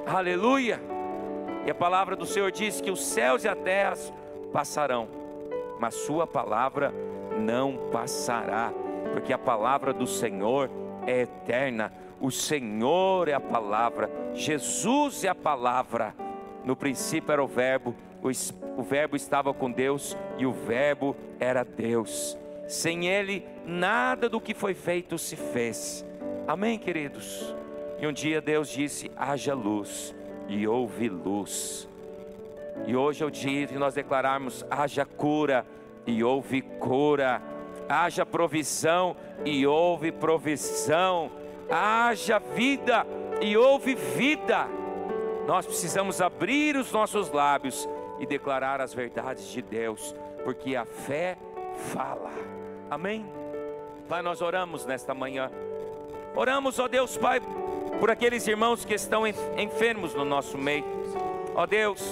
Aleluia! 0.06 0.99
E 1.66 1.70
a 1.70 1.74
palavra 1.74 2.16
do 2.16 2.26
Senhor 2.26 2.50
diz 2.50 2.80
que 2.80 2.90
os 2.90 3.04
céus 3.04 3.44
e 3.44 3.48
a 3.48 3.54
terra 3.54 3.94
passarão, 4.52 5.08
mas 5.78 5.94
Sua 5.94 6.26
palavra 6.26 6.92
não 7.38 7.90
passará, 7.90 8.72
porque 9.12 9.32
a 9.32 9.38
palavra 9.38 9.92
do 9.92 10.06
Senhor 10.06 10.70
é 11.06 11.22
eterna. 11.22 11.92
O 12.20 12.30
Senhor 12.30 13.28
é 13.28 13.32
a 13.32 13.40
palavra, 13.40 14.10
Jesus 14.34 15.24
é 15.24 15.28
a 15.28 15.34
palavra. 15.34 16.14
No 16.64 16.76
princípio 16.76 17.32
era 17.32 17.42
o 17.42 17.46
Verbo, 17.46 17.94
o, 18.22 18.82
Verbo 18.82 19.16
estava 19.16 19.54
com 19.54 19.70
Deus 19.70 20.16
e 20.36 20.44
o 20.44 20.52
Verbo 20.52 21.16
era 21.38 21.64
Deus. 21.64 22.36
Sem 22.68 23.08
Ele, 23.08 23.44
nada 23.64 24.28
do 24.28 24.40
que 24.40 24.54
foi 24.54 24.74
feito 24.74 25.18
se 25.18 25.36
fez. 25.36 26.04
Amém, 26.46 26.78
queridos? 26.78 27.54
E 27.98 28.06
um 28.06 28.12
dia 28.12 28.40
Deus 28.40 28.68
disse: 28.68 29.10
haja 29.16 29.54
luz, 29.54 30.14
e 30.50 30.66
houve 30.66 31.08
luz. 31.08 31.88
E 32.86 32.96
hoje 32.96 33.22
é 33.22 33.26
o 33.26 33.30
dia 33.30 33.66
de 33.66 33.78
nós 33.78 33.94
declararmos: 33.94 34.66
haja 34.68 35.06
cura, 35.06 35.64
e 36.06 36.22
houve 36.22 36.60
cura. 36.60 37.40
Haja 37.88 38.26
provisão, 38.26 39.16
e 39.44 39.66
houve 39.66 40.12
provisão. 40.12 41.30
Haja 41.70 42.38
vida, 42.38 43.06
e 43.40 43.56
houve 43.56 43.94
vida. 43.94 44.66
Nós 45.46 45.64
precisamos 45.64 46.20
abrir 46.20 46.76
os 46.76 46.92
nossos 46.92 47.30
lábios 47.30 47.88
e 48.18 48.26
declarar 48.26 48.80
as 48.80 48.92
verdades 48.92 49.48
de 49.48 49.62
Deus, 49.62 50.14
porque 50.44 50.76
a 50.76 50.84
fé 50.84 51.38
fala. 51.92 52.30
Amém? 52.90 53.24
Pai, 54.08 54.22
nós 54.22 54.42
oramos 54.42 54.84
nesta 54.84 55.14
manhã. 55.14 55.50
Oramos, 56.34 56.78
ó 56.78 56.86
Deus, 56.86 57.16
Pai, 57.16 57.40
por 58.00 58.10
aqueles 58.10 58.46
irmãos 58.48 58.82
que 58.82 58.94
estão 58.94 59.26
enfermos 59.26 60.14
no 60.14 60.24
nosso 60.24 60.56
meio. 60.56 60.84
Ó 61.54 61.66
Deus, 61.66 62.02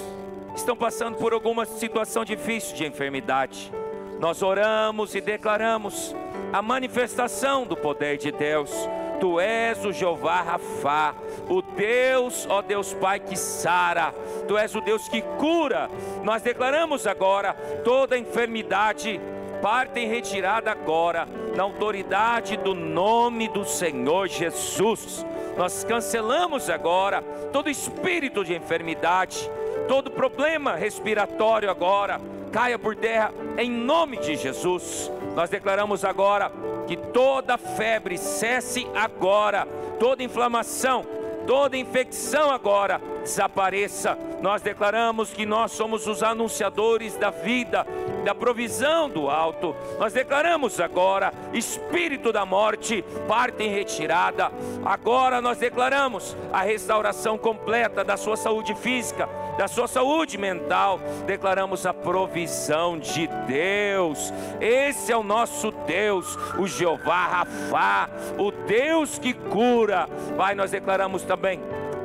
estão 0.55 0.75
passando 0.75 1.17
por 1.17 1.33
alguma 1.33 1.65
situação 1.65 2.23
difícil 2.23 2.75
de 2.75 2.85
enfermidade. 2.85 3.73
Nós 4.19 4.43
oramos 4.43 5.15
e 5.15 5.21
declaramos 5.21 6.15
a 6.53 6.61
manifestação 6.61 7.65
do 7.65 7.75
poder 7.75 8.17
de 8.17 8.31
Deus. 8.31 8.71
Tu 9.19 9.39
és 9.39 9.83
o 9.83 9.91
Jeová 9.91 10.41
Rafá, 10.41 11.15
o 11.49 11.61
Deus, 11.61 12.45
ó 12.47 12.61
Deus 12.61 12.93
Pai, 12.93 13.19
que 13.19 13.35
sara. 13.35 14.13
Tu 14.47 14.57
és 14.57 14.75
o 14.75 14.81
Deus 14.81 15.09
que 15.09 15.23
cura. 15.39 15.89
Nós 16.23 16.43
declaramos 16.43 17.07
agora 17.07 17.53
toda 17.83 18.17
enfermidade 18.17 19.19
parte 19.59 19.99
em 19.99 20.07
retirada 20.07 20.71
agora, 20.71 21.27
na 21.55 21.63
autoridade 21.63 22.55
do 22.57 22.73
nome 22.73 23.47
do 23.49 23.65
Senhor 23.65 24.27
Jesus. 24.27 25.25
Nós 25.57 25.83
cancelamos 25.83 26.69
agora 26.69 27.21
todo 27.51 27.69
espírito 27.69 28.43
de 28.43 28.55
enfermidade, 28.55 29.49
todo 29.87 30.11
problema 30.11 30.75
respiratório 30.75 31.69
agora, 31.69 32.19
caia 32.51 32.79
por 32.79 32.95
terra 32.95 33.33
em 33.57 33.69
nome 33.69 34.17
de 34.17 34.35
Jesus. 34.35 35.11
Nós 35.35 35.49
declaramos 35.49 36.03
agora 36.03 36.51
que 36.87 36.95
toda 36.95 37.57
febre 37.57 38.17
cesse 38.17 38.87
agora, 38.95 39.67
toda 39.99 40.23
inflamação, 40.23 41.05
toda 41.45 41.77
infecção 41.77 42.51
agora 42.51 43.01
desapareça. 43.19 44.17
Nós 44.41 44.61
declaramos 44.61 45.31
que 45.31 45.45
nós 45.45 45.71
somos 45.71 46.07
os 46.07 46.23
anunciadores 46.23 47.15
da 47.15 47.29
vida, 47.29 47.85
da 48.23 48.33
provisão 48.33 49.09
do 49.09 49.29
alto. 49.29 49.75
Nós 49.97 50.13
declaramos 50.13 50.79
agora: 50.79 51.33
espírito 51.53 52.31
da 52.31 52.45
morte, 52.45 53.03
parte 53.27 53.63
em 53.63 53.69
retirada. 53.69 54.51
Agora 54.83 55.41
nós 55.41 55.57
declaramos 55.57 56.35
a 56.51 56.61
restauração 56.61 57.37
completa 57.37 58.03
da 58.03 58.17
sua 58.17 58.37
saúde 58.37 58.73
física, 58.75 59.27
da 59.57 59.67
sua 59.67 59.87
saúde 59.87 60.37
mental. 60.37 60.99
Declaramos 61.25 61.85
a 61.85 61.93
provisão 61.93 62.97
de 62.97 63.27
Deus. 63.47 64.33
Esse 64.61 65.11
é 65.11 65.17
o 65.17 65.23
nosso 65.23 65.71
Deus, 65.71 66.37
o 66.57 66.67
Jeová 66.67 67.25
Rafá, 67.27 68.09
o 68.37 68.51
Deus 68.51 69.19
que 69.19 69.33
cura. 69.33 70.07
Pai, 70.37 70.55
nós 70.55 70.71
declaramos 70.71 71.23
também 71.23 71.59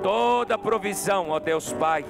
toda 0.05 0.59
provisão, 0.59 1.31
ó 1.31 1.41
Deus 1.41 1.73
Pai, 1.73 2.05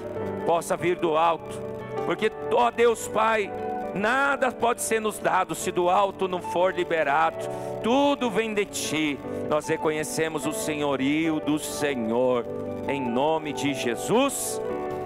possa 0.44 0.76
vir 0.76 0.96
do 0.96 1.16
alto, 1.16 1.62
porque, 2.04 2.30
ó 2.52 2.68
Deus 2.68 3.06
Pai, 3.06 3.48
nada 3.94 4.50
pode 4.50 4.82
ser 4.82 5.00
nos 5.00 5.16
dado 5.20 5.54
se 5.54 5.70
do 5.70 5.88
alto 5.88 6.26
não 6.26 6.42
for 6.42 6.74
liberado, 6.74 7.48
tudo 7.84 8.28
vem 8.28 8.52
de 8.52 8.64
Ti. 8.64 9.20
Nós 9.48 9.68
reconhecemos 9.68 10.44
o 10.44 10.52
senhorio 10.52 11.38
do 11.38 11.56
Senhor, 11.56 12.44
em 12.88 13.00
nome 13.00 13.52
de 13.52 13.72
Jesus, 13.72 14.60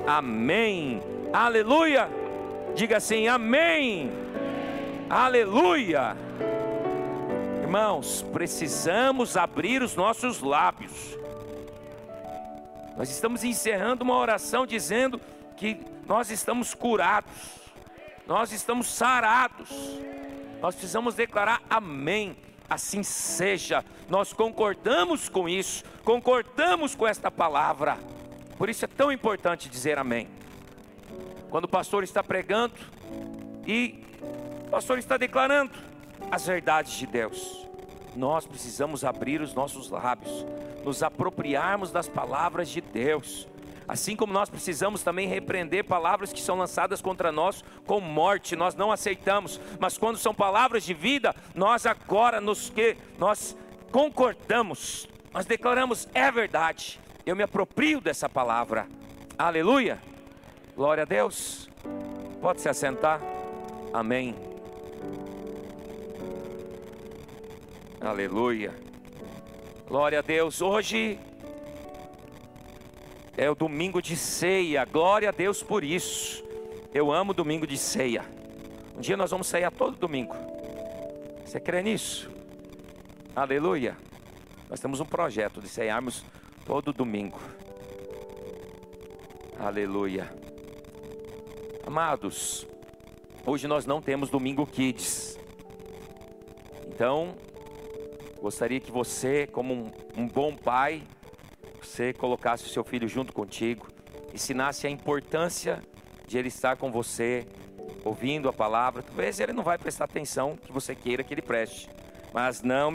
amém. 0.07 1.03
Aleluia. 1.31 2.09
Diga 2.75 2.97
assim: 2.97 3.29
Amém. 3.29 4.11
Aleluia. 5.11 6.17
Irmãos, 7.61 8.25
precisamos 8.33 9.37
abrir 9.37 9.83
os 9.83 9.95
nossos 9.95 10.41
lábios 10.41 11.19
nós 12.99 13.09
estamos 13.11 13.45
encerrando 13.45 14.03
uma 14.03 14.17
oração 14.17 14.67
dizendo 14.67 15.21
que 15.57 15.79
nós 16.05 16.31
estamos 16.33 16.75
curados, 16.75 17.31
nós 18.27 18.51
estamos 18.51 18.89
sarados. 18.89 19.71
Nós 20.61 20.75
precisamos 20.75 21.15
declarar 21.15 21.63
amém. 21.71 22.37
Assim 22.69 23.05
seja. 23.05 23.85
Nós 24.09 24.33
concordamos 24.33 25.29
com 25.29 25.49
isso, 25.49 25.85
concordamos 26.05 26.97
com 26.97 27.07
esta 27.07 27.31
palavra. 27.31 27.97
Por 28.59 28.69
isso 28.69 28.85
é 28.85 28.89
tão 28.89 29.13
importante 29.13 29.69
dizer 29.69 29.97
amém. 29.97 30.29
Quando 31.49 31.65
o 31.65 31.69
pastor 31.69 32.03
está 32.03 32.23
pregando 32.23 32.75
e 33.65 34.05
o 34.67 34.71
pastor 34.71 34.99
está 34.99 35.17
declarando 35.17 35.73
as 36.33 36.45
verdades 36.47 36.95
de 36.95 37.07
Deus, 37.07 37.68
nós 38.17 38.47
precisamos 38.47 39.05
abrir 39.05 39.41
os 39.41 39.55
nossos 39.55 39.91
lábios 39.91 40.47
nos 40.85 41.03
apropriarmos 41.03 41.91
das 41.91 42.09
palavras 42.09 42.69
de 42.69 42.81
Deus. 42.81 43.47
Assim 43.87 44.15
como 44.15 44.33
nós 44.33 44.51
precisamos 44.51 45.03
também 45.03 45.29
repreender 45.29 45.85
palavras 45.85 46.33
que 46.33 46.43
são 46.43 46.57
lançadas 46.57 47.01
contra 47.01 47.33
nós 47.33 47.65
com 47.87 48.01
morte, 48.01 48.55
nós 48.55 48.75
não 48.75 48.93
aceitamos, 48.93 49.59
mas 49.81 49.97
quando 49.97 50.19
são 50.19 50.35
palavras 50.35 50.85
de 50.85 50.93
vida, 50.93 51.35
nós 51.55 51.87
agora 51.87 52.41
nos 52.41 52.69
que 52.69 52.97
nós 53.19 53.57
concordamos, 53.91 55.09
nós 55.33 55.47
declaramos 55.47 56.07
é 56.13 56.31
verdade. 56.31 57.01
Eu 57.25 57.35
me 57.35 57.43
aproprio 57.43 58.01
dessa 58.01 58.29
palavra. 58.29 58.87
Aleluia. 59.39 59.99
Glória 60.77 61.03
a 61.03 61.07
Deus. 61.07 61.69
Pode 62.41 62.61
se 62.61 62.69
assentar. 62.69 63.21
Amém. 63.93 64.35
Aleluia. 68.01 68.73
Glória 69.89 70.21
a 70.21 70.23
Deus. 70.23 70.63
Hoje 70.63 71.19
é 73.37 73.51
o 73.51 73.57
domingo 73.57 74.01
de 74.01 74.17
ceia. 74.17 74.85
Glória 74.85 75.31
a 75.31 75.33
Deus 75.33 75.65
por 75.65 75.83
isso. 75.83 76.45
Eu 76.95 77.11
amo 77.11 77.35
domingo 77.35 77.67
de 77.67 77.77
ceia. 77.77 78.25
Um 78.97 79.01
dia 79.01 79.17
nós 79.17 79.33
vamos 79.33 79.49
ceia 79.49 79.69
todo 79.69 79.97
domingo. 79.97 80.37
Você 81.45 81.59
crê 81.59 81.83
nisso? 81.83 82.31
Aleluia. 83.35 83.97
Nós 84.71 84.79
temos 84.79 85.01
um 85.01 85.05
projeto 85.05 85.61
de 85.61 85.69
ceiarmos 85.69 86.25
todo 86.65 86.93
domingo. 86.93 87.41
Aleluia. 89.59 90.33
Amados, 91.85 92.65
hoje 93.45 93.67
nós 93.67 93.87
não 93.87 94.01
temos 94.01 94.31
domingo 94.31 94.65
kids. 94.65 95.37
Então, 96.87 97.35
Gostaria 98.41 98.81
que 98.81 98.91
você, 98.91 99.47
como 99.47 99.75
um, 99.75 99.91
um 100.17 100.29
bom 100.29 100.55
pai, 100.55 101.03
você 101.83 102.13
colocasse 102.13 102.65
o 102.65 102.69
seu 102.69 102.85
filho 102.85 103.09
junto 103.09 103.33
contigo, 103.33 103.89
ensinasse 104.33 104.87
a 104.87 104.91
importância 104.91 105.83
de 106.27 106.39
ele 106.39 106.49
estar 106.49 106.77
com 106.77 106.91
você, 106.91 107.47
ouvindo 108.05 108.49
a 108.49 108.53
palavra. 108.53 109.03
Talvez 109.03 109.41
ele 109.41 109.53
não 109.53 109.63
vai 109.63 109.79
prestar 109.79 110.05
atenção 110.05 110.57
que 110.57 110.71
você 110.71 110.95
queira 110.95 111.25
que 111.25 111.35
ele 111.35 111.43
preste, 111.43 111.89
mas 112.33 112.63
não, 112.63 112.93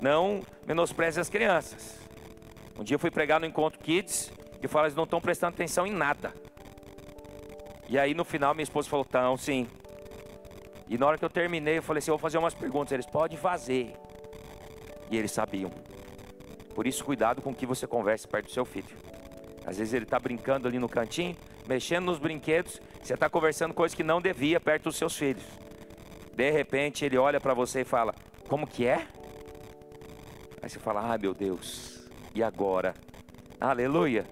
não 0.00 0.40
menospreze 0.66 1.20
as 1.20 1.28
crianças. 1.28 1.98
Um 2.78 2.84
dia 2.84 2.94
eu 2.94 2.98
fui 2.98 3.10
pregar 3.10 3.40
no 3.40 3.46
Encontro 3.46 3.78
Kids 3.80 4.32
e 4.62 4.68
falo, 4.68 4.86
eles 4.86 4.96
não 4.96 5.04
estão 5.04 5.20
prestando 5.20 5.54
atenção 5.54 5.86
em 5.86 5.92
nada. 5.92 6.32
E 7.88 7.98
aí 7.98 8.14
no 8.14 8.24
final 8.24 8.54
minha 8.54 8.62
esposa 8.62 8.88
falou, 8.88 9.04
estão 9.04 9.36
sim. 9.36 9.66
E 10.88 10.96
na 10.96 11.06
hora 11.06 11.18
que 11.18 11.24
eu 11.24 11.30
terminei, 11.30 11.78
eu 11.78 11.82
falei 11.82 11.98
assim, 11.98 12.10
eu 12.10 12.16
vou 12.16 12.22
fazer 12.22 12.38
umas 12.38 12.54
perguntas. 12.54 12.92
Eles, 12.92 13.06
podem 13.06 13.36
fazer. 13.36 13.92
E 15.10 15.16
eles 15.16 15.32
sabiam. 15.32 15.70
Por 16.74 16.86
isso, 16.86 17.04
cuidado 17.04 17.42
com 17.42 17.50
o 17.50 17.54
que 17.54 17.66
você 17.66 17.86
conversa 17.86 18.28
perto 18.28 18.46
do 18.46 18.52
seu 18.52 18.64
filho. 18.64 18.96
Às 19.66 19.78
vezes 19.78 19.92
ele 19.92 20.04
está 20.04 20.18
brincando 20.18 20.66
ali 20.66 20.78
no 20.78 20.88
cantinho, 20.88 21.36
mexendo 21.66 22.06
nos 22.06 22.18
brinquedos, 22.18 22.80
você 23.02 23.14
está 23.14 23.28
conversando 23.28 23.74
coisas 23.74 23.94
que 23.94 24.02
não 24.02 24.20
devia 24.20 24.58
perto 24.58 24.84
dos 24.84 24.96
seus 24.96 25.16
filhos. 25.16 25.42
De 26.34 26.50
repente 26.50 27.04
ele 27.04 27.18
olha 27.18 27.40
para 27.40 27.52
você 27.52 27.80
e 27.80 27.84
fala: 27.84 28.14
Como 28.48 28.66
que 28.66 28.86
é? 28.86 29.06
Aí 30.62 30.68
você 30.68 30.78
fala: 30.78 31.12
Ah, 31.12 31.18
meu 31.18 31.34
Deus, 31.34 32.08
e 32.34 32.42
agora? 32.42 32.94
Aleluia. 33.60 34.24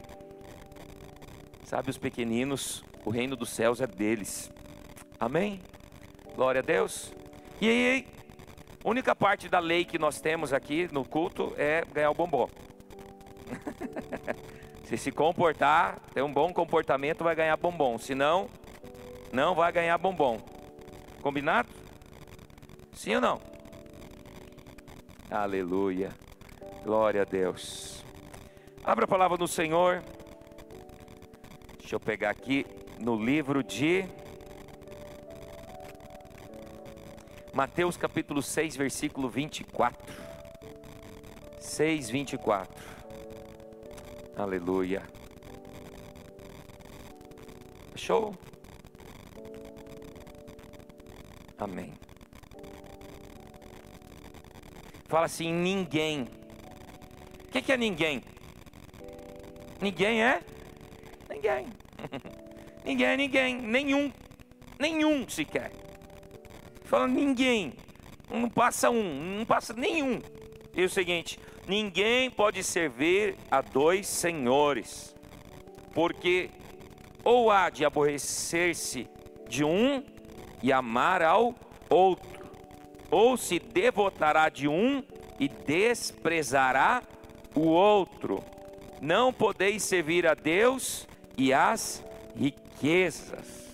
Sabe, 1.65 1.91
os 1.91 1.99
pequeninos, 1.99 2.85
o 3.05 3.11
reino 3.11 3.35
dos 3.35 3.51
céus 3.51 3.81
é 3.81 3.87
deles. 3.87 4.53
Amém? 5.19 5.61
Glória 6.37 6.61
a 6.61 6.63
Deus. 6.63 7.13
E 7.61 7.69
aí, 7.69 8.07
a 8.87 8.89
única 8.89 9.17
parte 9.17 9.49
da 9.49 9.59
lei 9.59 9.85
que 9.85 9.99
nós 9.99 10.21
temos 10.21 10.53
aqui 10.53 10.89
no 10.93 11.05
culto 11.05 11.53
é 11.57 11.85
ganhar 11.93 12.09
o 12.09 12.15
bombom. 12.15 12.49
Se 14.87 14.97
se 14.97 15.11
comportar, 15.11 15.99
ter 16.15 16.23
um 16.23 16.33
bom 16.33 16.53
comportamento, 16.53 17.25
vai 17.25 17.35
ganhar 17.35 17.57
bombom. 17.57 17.99
Se 17.99 18.15
não, 18.15 18.49
não 19.33 19.57
vai 19.57 19.73
ganhar 19.73 19.99
bombom. 19.99 20.39
Combinado? 21.21 21.69
Sim 22.93 23.17
ou 23.17 23.21
não? 23.21 23.41
Aleluia. 25.29 26.11
Glória 26.85 27.23
a 27.23 27.25
Deus. 27.25 28.05
Abra 28.85 29.05
a 29.05 29.09
palavra 29.09 29.37
do 29.37 29.49
Senhor. 29.49 30.01
Deixa 31.81 31.97
eu 31.97 32.01
pegar 32.01 32.31
aqui 32.31 32.65
no 33.01 33.17
livro 33.17 33.65
de 33.65 34.05
Mateus 37.57 37.97
capítulo 37.97 38.43
6, 38.43 38.77
versículo 38.77 39.31
24. 39.31 40.15
6, 41.59 42.11
24. 42.11 42.71
Aleluia. 44.37 45.03
Show? 47.95 48.37
Amém. 51.57 51.95
Fala 55.09 55.25
assim: 55.25 55.51
ninguém. 55.51 56.25
O 56.25 57.49
que, 57.53 57.63
que 57.63 57.73
é 57.73 57.79
ninguém? 57.79 58.23
Ninguém 59.81 60.23
é? 60.23 60.43
Ninguém. 61.31 61.69
ninguém 62.85 63.07
é 63.07 63.17
ninguém. 63.17 63.63
Nenhum. 63.63 64.13
Nenhum 64.79 65.27
sequer. 65.27 65.86
Fala 66.87 67.07
ninguém. 67.07 67.75
Não 68.31 68.49
passa 68.49 68.91
um. 68.91 69.39
Não 69.39 69.45
passa 69.45 69.73
nenhum. 69.75 70.21
E 70.75 70.85
o 70.85 70.91
seguinte: 70.91 71.39
Ninguém 71.67 72.31
pode 72.31 72.63
servir 72.63 73.37
a 73.51 73.61
dois 73.61 74.07
senhores, 74.07 75.15
porque 75.93 76.49
ou 77.25 77.51
há 77.51 77.71
de 77.71 77.85
aborrecer-se 77.85 79.09
de 79.49 79.65
um 79.65 80.05
e 80.63 80.73
amar 80.73 81.23
ao 81.23 81.57
outro, 81.91 82.47
ou 83.11 83.37
se 83.37 83.59
devotará 83.59 84.49
de 84.49 84.69
um 84.69 85.03
e 85.41 85.49
desprezará 85.49 87.03
o 87.53 87.63
outro. 87.63 88.45
Não 89.03 89.33
podeis 89.33 89.83
servir 89.83 90.25
a 90.25 90.35
Deus 90.35 91.09
e 91.37 91.53
às 91.53 92.05
riquezas. 92.37 93.66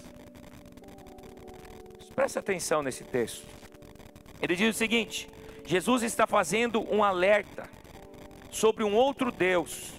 Preste 2.15 2.39
atenção 2.39 2.83
nesse 2.83 3.05
texto. 3.05 3.47
Ele 4.41 4.57
diz 4.57 4.75
o 4.75 4.79
seguinte: 4.79 5.29
Jesus 5.65 6.03
está 6.03 6.27
fazendo 6.27 6.83
um 6.93 7.03
alerta 7.03 7.69
sobre 8.51 8.85
um 8.85 8.95
outro 8.95 9.31
Deus. 9.31 9.93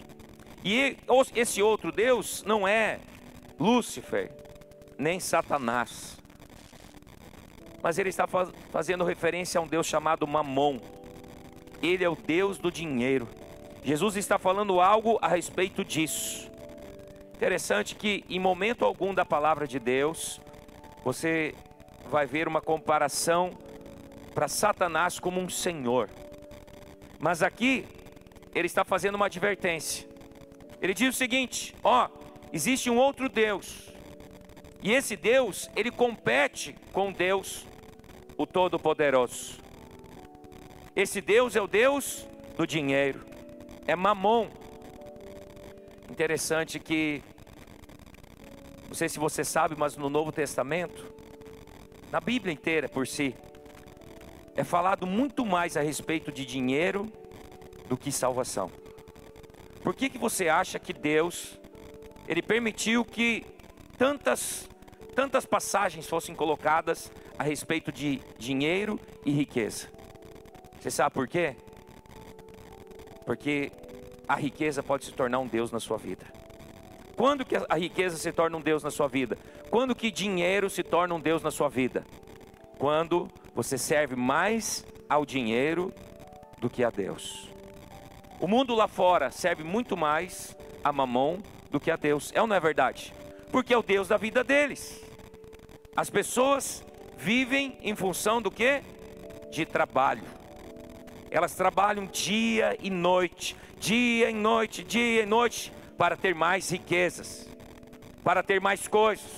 E 0.64 0.96
esse 1.36 1.62
outro 1.62 1.92
Deus 1.92 2.44
não 2.46 2.68
é 2.68 3.00
Lúcifer, 3.60 4.32
nem 4.98 5.20
Satanás. 5.20 6.18
Mas 7.82 7.98
ele 7.98 8.10
está 8.10 8.26
fazendo 8.72 9.04
referência 9.04 9.60
a 9.60 9.62
um 9.62 9.68
Deus 9.68 9.86
chamado 9.86 10.26
Mamon. 10.26 10.80
Ele 11.82 12.04
é 12.04 12.10
o 12.10 12.16
Deus 12.16 12.58
do 12.58 12.72
dinheiro. 12.72 13.28
Jesus 13.84 14.16
está 14.16 14.40
falando 14.40 14.80
algo 14.80 15.20
a 15.22 15.28
respeito 15.28 15.84
disso. 15.84 16.50
Interessante 17.36 17.96
que 17.96 18.24
em 18.30 18.40
momento 18.40 18.86
algum 18.86 19.14
da 19.14 19.26
palavra 19.26 19.68
de 19.68 19.80
Deus, 19.80 20.40
você 21.04 21.54
vai 22.10 22.26
ver 22.26 22.48
uma 22.48 22.62
comparação 22.62 23.52
para 24.34 24.48
Satanás 24.48 25.20
como 25.20 25.40
um 25.40 25.50
senhor. 25.50 26.10
Mas 27.20 27.42
aqui 27.42 27.86
ele 28.54 28.68
está 28.68 28.84
fazendo 28.84 29.16
uma 29.16 29.28
advertência. 29.28 30.08
Ele 30.82 30.94
diz 30.94 31.16
o 31.16 31.18
seguinte: 31.18 31.76
ó, 31.84 32.10
existe 32.52 32.90
um 32.90 32.98
outro 32.98 33.30
Deus. 33.30 33.92
E 34.82 34.92
esse 34.92 35.16
Deus, 35.16 35.70
ele 35.78 35.90
compete 35.90 36.76
com 36.92 37.12
Deus, 37.12 37.66
o 38.38 38.46
Todo-Poderoso. 38.46 39.62
Esse 40.94 41.22
Deus 41.22 41.56
é 41.56 41.62
o 41.62 41.68
Deus 41.68 42.28
do 42.58 42.68
dinheiro, 42.68 43.22
é 43.88 43.96
Mamon. 43.96 44.50
Interessante 46.10 46.80
que, 46.80 47.24
não 48.88 48.94
sei 48.94 49.08
se 49.08 49.18
você 49.18 49.44
sabe, 49.44 49.74
mas 49.78 49.96
no 49.96 50.10
Novo 50.10 50.32
Testamento, 50.32 51.13
na 52.14 52.20
Bíblia 52.20 52.54
inteira 52.54 52.88
por 52.88 53.08
si, 53.08 53.36
é 54.56 54.64
falado 54.64 55.08
muito 55.08 55.44
mais 55.44 55.76
a 55.76 55.82
respeito 55.82 56.32
de 56.32 56.46
dinheiro 56.46 57.12
do 57.90 57.98
que 57.98 58.12
salvação. 58.12 58.70
Por 59.82 59.96
que, 59.96 60.12
que 60.12 60.20
você 60.20 60.48
acha 60.48 60.78
que 60.78 60.94
Deus 60.94 61.60
ele 62.28 62.44
permitiu 62.44 63.04
que 63.04 63.44
tantas 63.98 64.70
tantas 65.16 65.44
passagens 65.44 66.08
fossem 66.08 66.36
colocadas 66.36 67.12
a 67.38 67.42
respeito 67.42 67.92
de 67.92 68.22
dinheiro 68.38 69.00
e 69.26 69.32
riqueza? 69.32 69.90
Você 70.80 70.92
sabe 70.92 71.16
por 71.16 71.28
quê? 71.28 71.56
Porque 73.26 73.72
a 74.28 74.36
riqueza 74.36 74.84
pode 74.84 75.06
se 75.06 75.14
tornar 75.14 75.40
um 75.40 75.48
Deus 75.48 75.72
na 75.72 75.80
sua 75.80 75.98
vida. 75.98 76.43
Quando 77.16 77.46
que 77.46 77.56
a 77.56 77.76
riqueza 77.76 78.18
se 78.18 78.32
torna 78.32 78.58
um 78.58 78.62
Deus 78.62 78.84
na 78.84 78.92
sua 78.92 79.08
vida? 79.08 79.38
Quando 79.70 79.96
que 79.96 80.10
dinheiro 80.10 80.70
se 80.70 80.84
torna 80.84 81.14
um 81.14 81.20
Deus 81.20 81.44
na 81.44 81.52
sua 81.52 81.70
vida? 81.70 82.06
Quando 82.78 83.30
você 83.54 83.78
serve 83.78 84.16
mais 84.16 84.86
ao 85.08 85.26
dinheiro 85.26 85.94
do 86.58 86.70
que 86.70 86.84
a 86.84 86.90
Deus. 86.90 87.50
O 88.40 88.48
mundo 88.48 88.74
lá 88.74 88.88
fora 88.88 89.32
serve 89.32 89.64
muito 89.64 89.96
mais 89.96 90.56
a 90.84 90.92
Mamon 90.92 91.40
do 91.70 91.80
que 91.80 91.92
a 91.92 91.96
Deus. 91.96 92.32
É 92.34 92.42
ou 92.42 92.48
não 92.48 92.56
é 92.56 92.60
verdade? 92.60 93.14
Porque 93.52 93.74
é 93.74 93.78
o 93.78 93.84
Deus 93.84 94.08
da 94.08 94.18
vida 94.18 94.44
deles. 94.44 95.04
As 95.96 96.10
pessoas 96.10 96.84
vivem 97.18 97.78
em 97.82 97.96
função 97.96 98.42
do 98.42 98.50
que? 98.50 98.82
De 99.52 99.66
trabalho. 99.66 100.24
Elas 101.30 101.54
trabalham 101.56 102.06
dia 102.06 102.76
e 102.82 102.90
noite, 102.90 103.56
dia 103.80 104.30
e 104.30 104.34
noite, 104.34 104.84
dia 104.84 105.24
e 105.24 105.26
noite, 105.26 105.72
para 105.98 106.16
ter 106.16 106.34
mais 106.34 106.70
riquezas, 106.70 107.50
para 108.24 108.44
ter 108.44 108.60
mais 108.60 108.88
coisas, 108.88 109.32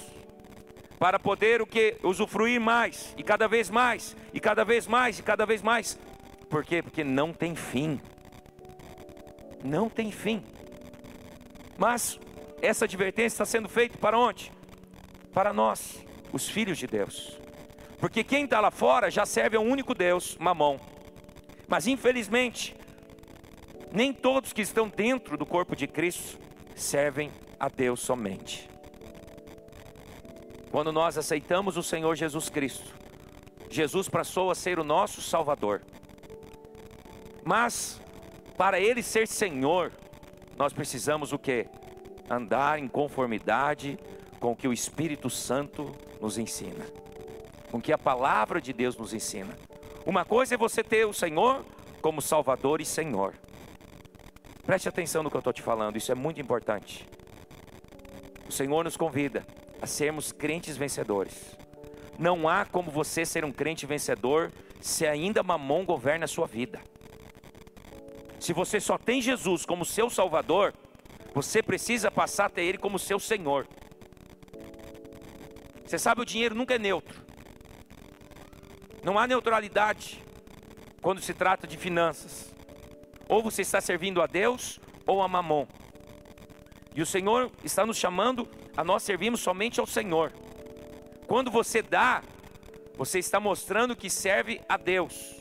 para 0.97 1.19
poder 1.19 1.61
o 1.61 1.67
que? 1.67 1.97
Usufruir 2.03 2.59
mais, 2.59 3.13
e 3.17 3.23
cada 3.23 3.47
vez 3.47 3.69
mais, 3.69 4.15
e 4.33 4.39
cada 4.39 4.63
vez 4.63 4.87
mais, 4.87 5.19
e 5.19 5.23
cada 5.23 5.45
vez 5.45 5.61
mais. 5.61 5.99
Por 6.49 6.63
quê? 6.63 6.81
Porque 6.81 7.03
não 7.03 7.33
tem 7.33 7.55
fim 7.55 7.99
não 9.65 9.89
tem 9.89 10.11
fim. 10.11 10.43
Mas 11.77 12.19
essa 12.61 12.85
advertência 12.85 13.35
está 13.35 13.45
sendo 13.45 13.67
feita 13.67 13.97
para 13.97 14.17
onde? 14.17 14.51
Para 15.33 15.51
nós, 15.51 16.05
os 16.31 16.47
filhos 16.47 16.77
de 16.77 16.87
Deus. 16.87 17.37
Porque 17.99 18.23
quem 18.23 18.45
está 18.45 18.61
lá 18.61 18.71
fora 18.71 19.09
já 19.09 19.25
serve 19.25 19.57
a 19.57 19.59
um 19.59 19.69
único 19.69 19.93
Deus, 19.93 20.37
Mamão. 20.37 20.79
Mas 21.67 21.87
infelizmente, 21.87 22.75
nem 23.91 24.13
todos 24.13 24.53
que 24.53 24.61
estão 24.61 24.87
dentro 24.87 25.37
do 25.37 25.45
corpo 25.45 25.75
de 25.75 25.87
Cristo 25.87 26.39
servem 26.75 27.31
a 27.59 27.69
Deus 27.69 28.01
somente. 28.01 28.69
Quando 30.69 30.91
nós 30.91 31.17
aceitamos 31.17 31.77
o 31.77 31.83
Senhor 31.83 32.15
Jesus 32.15 32.49
Cristo, 32.49 32.93
Jesus 33.69 34.09
passou 34.09 34.51
a 34.51 34.55
ser 34.55 34.77
o 34.77 34.83
nosso 34.83 35.21
Salvador. 35.21 35.81
Mas 37.43 38.01
para 38.57 38.79
ele 38.79 39.01
ser 39.01 39.27
Senhor, 39.27 39.91
nós 40.57 40.73
precisamos 40.73 41.33
o 41.33 41.39
quê? 41.39 41.67
Andar 42.29 42.79
em 42.79 42.87
conformidade 42.87 43.97
com 44.39 44.51
o 44.51 44.55
que 44.55 44.67
o 44.67 44.73
Espírito 44.73 45.29
Santo 45.29 45.91
nos 46.21 46.37
ensina, 46.37 46.85
com 47.71 47.77
o 47.77 47.81
que 47.81 47.91
a 47.91 47.97
palavra 47.97 48.61
de 48.61 48.73
Deus 48.73 48.97
nos 48.97 49.13
ensina. 49.13 49.55
Uma 50.05 50.23
coisa 50.23 50.55
é 50.55 50.57
você 50.57 50.83
ter 50.83 51.05
o 51.05 51.13
Senhor 51.13 51.65
como 52.01 52.21
Salvador 52.21 52.79
e 52.79 52.85
Senhor. 52.85 53.33
Preste 54.65 54.89
atenção 54.89 55.21
no 55.21 55.29
que 55.29 55.35
eu 55.35 55.39
estou 55.39 55.53
te 55.53 55.61
falando, 55.61 55.95
isso 55.95 56.11
é 56.11 56.15
muito 56.15 56.41
importante. 56.41 57.07
O 58.47 58.51
Senhor 58.51 58.83
nos 58.83 58.97
convida 58.97 59.45
a 59.79 59.85
sermos 59.85 60.31
crentes 60.31 60.75
vencedores. 60.75 61.55
Não 62.17 62.49
há 62.49 62.65
como 62.65 62.89
você 62.89 63.25
ser 63.25 63.45
um 63.45 63.51
crente 63.51 63.85
vencedor 63.85 64.51
se 64.81 65.05
ainda 65.05 65.43
Mamon 65.43 65.85
governa 65.85 66.25
a 66.25 66.27
sua 66.27 66.47
vida. 66.47 66.81
Se 68.39 68.53
você 68.53 68.79
só 68.79 68.97
tem 68.97 69.21
Jesus 69.21 69.65
como 69.65 69.85
seu 69.85 70.09
Salvador, 70.09 70.73
você 71.33 71.61
precisa 71.61 72.09
passar 72.09 72.45
a 72.45 72.49
ter 72.49 72.63
Ele 72.63 72.77
como 72.77 72.97
seu 72.97 73.19
Senhor. 73.19 73.67
Você 75.85 75.99
sabe, 75.99 76.21
o 76.21 76.25
dinheiro 76.25 76.55
nunca 76.55 76.73
é 76.73 76.79
neutro. 76.79 77.23
Não 79.03 79.19
há 79.19 79.27
neutralidade 79.27 80.23
quando 81.01 81.21
se 81.21 81.33
trata 81.35 81.67
de 81.67 81.77
finanças. 81.77 82.54
Ou 83.27 83.41
você 83.41 83.61
está 83.61 83.81
servindo 83.81 84.21
a 84.21 84.27
Deus 84.27 84.79
ou 85.05 85.21
a 85.21 85.27
Mamon. 85.27 85.67
E 86.95 87.01
o 87.01 87.05
Senhor 87.05 87.51
está 87.63 87.85
nos 87.85 87.97
chamando 87.97 88.47
a 88.75 88.83
nós 88.83 89.03
servirmos 89.03 89.41
somente 89.41 89.79
ao 89.79 89.85
Senhor. 89.85 90.31
Quando 91.27 91.51
você 91.51 91.81
dá, 91.81 92.23
você 92.95 93.19
está 93.19 93.39
mostrando 93.39 93.95
que 93.95 94.09
serve 94.09 94.61
a 94.69 94.77
Deus. 94.77 95.35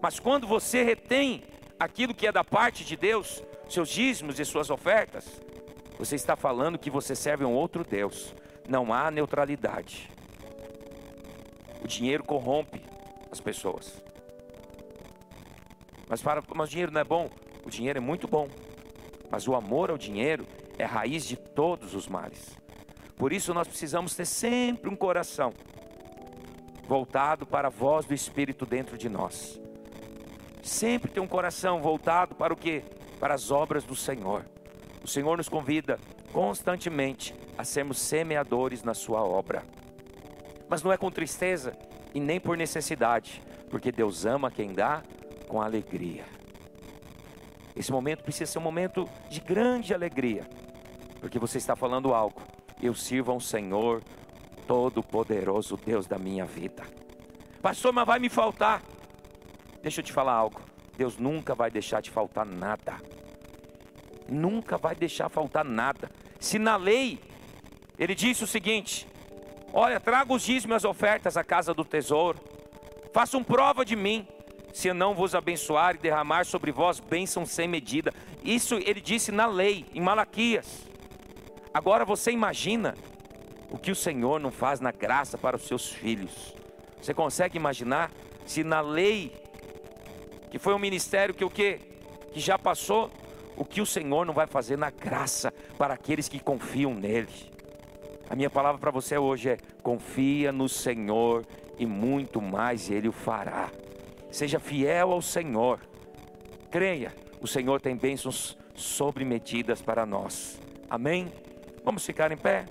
Mas 0.00 0.20
quando 0.20 0.46
você 0.46 0.82
retém 0.82 1.42
aquilo 1.78 2.14
que 2.14 2.26
é 2.26 2.32
da 2.32 2.44
parte 2.44 2.84
de 2.84 2.96
Deus, 2.96 3.42
seus 3.68 3.88
dízimos 3.88 4.38
e 4.38 4.44
suas 4.44 4.70
ofertas, 4.70 5.40
você 5.98 6.14
está 6.14 6.36
falando 6.36 6.78
que 6.78 6.90
você 6.90 7.16
serve 7.16 7.44
a 7.44 7.48
um 7.48 7.54
outro 7.54 7.84
Deus. 7.84 8.34
Não 8.68 8.92
há 8.92 9.10
neutralidade. 9.10 10.08
O 11.82 11.88
dinheiro 11.88 12.22
corrompe 12.22 12.82
as 13.30 13.40
pessoas. 13.40 14.02
Mas, 16.08 16.22
para, 16.22 16.42
mas 16.54 16.68
o 16.68 16.70
dinheiro 16.70 16.92
não 16.92 17.00
é 17.00 17.04
bom? 17.04 17.30
O 17.64 17.70
dinheiro 17.70 17.98
é 17.98 18.00
muito 18.00 18.28
bom. 18.28 18.48
Mas 19.30 19.48
o 19.48 19.54
amor 19.54 19.90
ao 19.90 19.98
dinheiro 19.98 20.46
é 20.78 20.84
raiz 20.84 21.26
de 21.26 21.36
todos 21.36 21.94
os 21.94 22.08
males. 22.08 22.56
Por 23.16 23.32
isso 23.32 23.54
nós 23.54 23.68
precisamos 23.68 24.14
ter 24.14 24.26
sempre 24.26 24.90
um 24.90 24.96
coração 24.96 25.52
voltado 26.86 27.46
para 27.46 27.68
a 27.68 27.70
voz 27.70 28.06
do 28.06 28.14
Espírito 28.14 28.66
dentro 28.66 28.98
de 28.98 29.08
nós. 29.08 29.60
Sempre 30.62 31.10
ter 31.10 31.20
um 31.20 31.26
coração 31.26 31.80
voltado 31.80 32.34
para 32.34 32.52
o 32.52 32.56
que? 32.56 32.82
Para 33.18 33.34
as 33.34 33.50
obras 33.50 33.84
do 33.84 33.94
Senhor. 33.94 34.44
O 35.02 35.08
Senhor 35.08 35.36
nos 35.36 35.48
convida 35.48 35.98
constantemente 36.32 37.34
a 37.56 37.64
sermos 37.64 37.98
semeadores 37.98 38.82
na 38.82 38.94
sua 38.94 39.22
obra. 39.22 39.62
Mas 40.68 40.82
não 40.82 40.92
é 40.92 40.96
com 40.96 41.10
tristeza 41.10 41.76
e 42.14 42.20
nem 42.20 42.40
por 42.40 42.56
necessidade, 42.56 43.42
porque 43.70 43.92
Deus 43.92 44.24
ama 44.24 44.50
quem 44.50 44.72
dá 44.72 45.02
com 45.48 45.60
alegria. 45.60 46.24
Esse 47.76 47.90
momento 47.90 48.22
precisa 48.22 48.52
ser 48.52 48.58
um 48.58 48.62
momento 48.62 49.08
de 49.28 49.40
grande 49.40 49.92
alegria, 49.92 50.48
porque 51.20 51.38
você 51.38 51.58
está 51.58 51.74
falando 51.74 52.14
algo. 52.14 52.40
Eu 52.80 52.94
sirvo 52.94 53.32
a 53.32 53.34
um 53.34 53.40
Senhor 53.40 54.02
Todo-Poderoso, 54.66 55.76
Deus 55.76 56.06
da 56.06 56.18
minha 56.18 56.44
vida. 56.44 56.84
Pastor, 57.60 57.92
mas 57.92 58.06
vai 58.06 58.18
me 58.18 58.28
faltar. 58.28 58.82
Deixa 59.82 60.00
eu 60.00 60.04
te 60.04 60.12
falar 60.12 60.34
algo. 60.34 60.60
Deus 60.96 61.18
nunca 61.18 61.54
vai 61.54 61.70
deixar 61.70 62.00
de 62.00 62.10
faltar 62.10 62.46
nada. 62.46 62.94
Nunca 64.28 64.78
vai 64.78 64.94
deixar 64.94 65.28
faltar 65.28 65.64
nada. 65.64 66.10
Se 66.38 66.58
na 66.58 66.76
lei 66.76 67.18
ele 67.98 68.14
disse 68.14 68.44
o 68.44 68.46
seguinte: 68.46 69.06
Olha, 69.72 69.98
traga 69.98 70.32
os 70.32 70.42
dízimos 70.42 70.74
e 70.74 70.76
as 70.76 70.84
ofertas 70.84 71.36
à 71.36 71.42
casa 71.42 71.74
do 71.74 71.84
tesouro. 71.84 72.38
Façam 73.12 73.42
prova 73.42 73.84
de 73.84 73.96
mim 73.96 74.26
se 74.74 74.88
eu 74.88 74.94
não 74.94 75.14
vos 75.14 75.36
abençoar 75.36 75.94
e 75.94 75.98
derramar 75.98 76.44
sobre 76.44 76.72
vós 76.72 76.98
bênção 76.98 77.46
sem 77.46 77.68
medida. 77.68 78.12
Isso 78.42 78.74
ele 78.74 79.00
disse 79.00 79.30
na 79.30 79.46
lei, 79.46 79.86
em 79.94 80.00
Malaquias. 80.00 80.82
Agora 81.72 82.04
você 82.04 82.32
imagina 82.32 82.96
o 83.70 83.78
que 83.78 83.92
o 83.92 83.94
Senhor 83.94 84.40
não 84.40 84.50
faz 84.50 84.80
na 84.80 84.90
graça 84.90 85.38
para 85.38 85.54
os 85.54 85.62
seus 85.62 85.92
filhos. 85.92 86.56
Você 87.00 87.14
consegue 87.14 87.56
imaginar 87.56 88.10
se 88.44 88.64
na 88.64 88.80
lei, 88.80 89.32
que 90.50 90.58
foi 90.58 90.74
um 90.74 90.78
ministério 90.78 91.32
que 91.32 91.44
o 91.44 91.50
que? 91.50 91.78
Que 92.32 92.40
já 92.40 92.58
passou, 92.58 93.12
o 93.56 93.64
que 93.64 93.80
o 93.80 93.86
Senhor 93.86 94.26
não 94.26 94.34
vai 94.34 94.48
fazer 94.48 94.76
na 94.76 94.90
graça 94.90 95.54
para 95.78 95.94
aqueles 95.94 96.28
que 96.28 96.40
confiam 96.40 96.92
nele. 96.92 97.28
A 98.28 98.34
minha 98.34 98.50
palavra 98.50 98.80
para 98.80 98.90
você 98.90 99.16
hoje 99.16 99.50
é: 99.50 99.56
confia 99.84 100.50
no 100.50 100.68
Senhor 100.68 101.46
e 101.78 101.86
muito 101.86 102.42
mais 102.42 102.90
ele 102.90 103.06
o 103.06 103.12
fará. 103.12 103.70
Seja 104.34 104.58
fiel 104.58 105.12
ao 105.12 105.22
Senhor. 105.22 105.78
Creia, 106.68 107.14
o 107.40 107.46
Senhor 107.46 107.80
tem 107.80 107.94
bênçãos 107.94 108.58
sobremedidas 108.74 109.80
para 109.80 110.04
nós. 110.04 110.60
Amém? 110.90 111.30
Vamos 111.84 112.04
ficar 112.04 112.32
em 112.32 112.36
pé? 112.36 112.64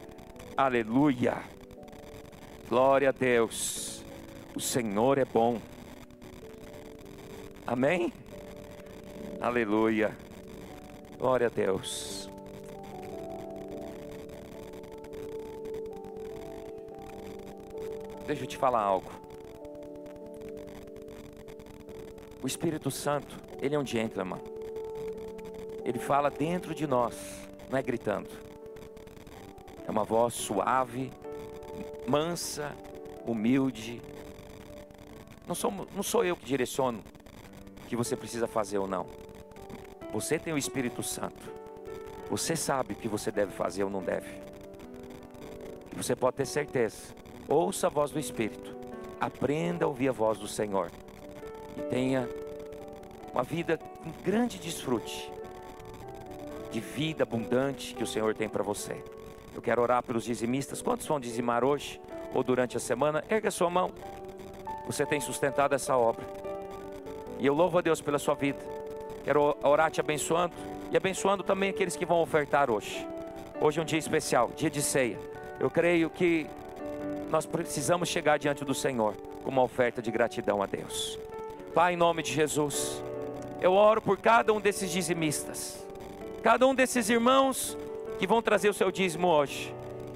Aleluia. 0.57 1.41
Glória 2.67 3.07
a 3.07 3.11
Deus. 3.13 4.03
O 4.53 4.59
Senhor 4.59 5.17
é 5.17 5.23
bom. 5.23 5.61
Amém? 7.65 8.11
Aleluia. 9.39 10.11
Glória 11.17 11.47
a 11.47 11.49
Deus. 11.49 12.29
Deixa 18.27 18.43
eu 18.43 18.47
te 18.47 18.57
falar 18.57 18.81
algo. 18.81 19.22
O 22.43 22.47
Espírito 22.47 22.91
Santo, 22.91 23.37
ele 23.61 23.73
é 23.73 23.79
um 23.79 23.85
gentleman. 23.85 24.41
Ele 25.85 25.97
fala 25.97 26.29
dentro 26.29 26.75
de 26.75 26.85
nós, 26.85 27.15
não 27.69 27.79
é 27.79 27.81
gritando. 27.81 28.29
É 29.87 29.89
uma 29.89 30.03
voz 30.03 30.33
suave, 30.33 31.09
mansa, 32.05 32.75
humilde. 33.25 34.01
Não 35.47 35.55
sou, 35.55 35.71
não 35.95 36.03
sou 36.03 36.25
eu 36.25 36.35
que 36.35 36.45
direciono 36.45 37.01
o 37.81 37.87
que 37.87 37.95
você 37.95 38.13
precisa 38.13 38.45
fazer 38.45 38.77
ou 38.77 38.89
não. 38.89 39.05
Você 40.11 40.37
tem 40.37 40.51
o 40.53 40.57
Espírito 40.57 41.01
Santo. 41.01 41.49
Você 42.29 42.57
sabe 42.57 42.91
o 42.91 42.97
que 42.97 43.07
você 43.07 43.31
deve 43.31 43.53
fazer 43.53 43.85
ou 43.85 43.89
não 43.89 44.03
deve. 44.03 44.29
E 45.93 45.95
você 45.95 46.13
pode 46.13 46.35
ter 46.35 46.45
certeza. 46.45 47.15
Ouça 47.47 47.87
a 47.87 47.89
voz 47.89 48.11
do 48.11 48.19
Espírito. 48.19 48.75
Aprenda 49.17 49.85
a 49.85 49.87
ouvir 49.87 50.09
a 50.09 50.11
voz 50.11 50.37
do 50.37 50.47
Senhor 50.47 50.91
e 51.77 51.81
tenha 51.81 52.29
uma 53.33 53.43
vida 53.43 53.77
com 53.77 54.11
grande 54.23 54.59
desfrute 54.59 55.31
de 56.71 56.79
vida 56.79 57.23
abundante 57.23 57.93
que 57.93 58.03
o 58.03 58.07
Senhor 58.07 58.33
tem 58.33 58.49
para 58.49 58.63
você. 58.63 58.95
Eu 59.55 59.61
quero 59.61 59.81
orar 59.81 60.01
pelos 60.03 60.23
dizimistas. 60.23 60.81
Quantos 60.81 61.05
vão 61.05 61.19
dizimar 61.19 61.63
hoje 61.63 62.01
ou 62.33 62.43
durante 62.43 62.75
a 62.75 62.79
semana? 62.79 63.23
Erga 63.29 63.51
sua 63.51 63.69
mão. 63.69 63.91
Você 64.87 65.05
tem 65.05 65.19
sustentado 65.19 65.75
essa 65.75 65.95
obra. 65.95 66.25
E 67.39 67.45
eu 67.45 67.53
louvo 67.53 67.77
a 67.77 67.81
Deus 67.81 68.01
pela 68.01 68.17
sua 68.17 68.33
vida. 68.33 68.59
Quero 69.23 69.55
orar 69.63 69.91
te 69.91 69.99
abençoando 69.99 70.53
e 70.91 70.97
abençoando 70.97 71.43
também 71.43 71.69
aqueles 71.69 71.95
que 71.95 72.05
vão 72.05 72.21
ofertar 72.21 72.69
hoje. 72.69 73.07
Hoje 73.61 73.79
é 73.79 73.81
um 73.83 73.85
dia 73.85 73.99
especial, 73.99 74.51
dia 74.55 74.69
de 74.69 74.81
ceia. 74.81 75.19
Eu 75.59 75.69
creio 75.69 76.09
que 76.09 76.47
nós 77.29 77.45
precisamos 77.45 78.09
chegar 78.09 78.37
diante 78.37 78.65
do 78.65 78.73
Senhor 78.73 79.15
com 79.43 79.49
uma 79.49 79.63
oferta 79.63 80.01
de 80.01 80.11
gratidão 80.11 80.61
a 80.61 80.65
Deus. 80.65 81.19
Pai, 81.73 81.93
em 81.93 81.97
nome 81.97 82.21
de 82.21 82.31
Jesus, 82.31 83.03
eu 83.59 83.73
oro 83.73 83.99
por 83.99 84.19
cada 84.19 84.53
um 84.53 84.61
desses 84.61 84.91
dizimistas, 84.91 85.83
cada 86.43 86.67
um 86.67 86.75
desses 86.75 87.09
irmãos 87.09 87.75
que 88.19 88.27
vão 88.27 88.43
trazer 88.43 88.69
o 88.69 88.73
seu 88.73 88.91
dízimo 88.91 89.27
hoje. 89.27 89.73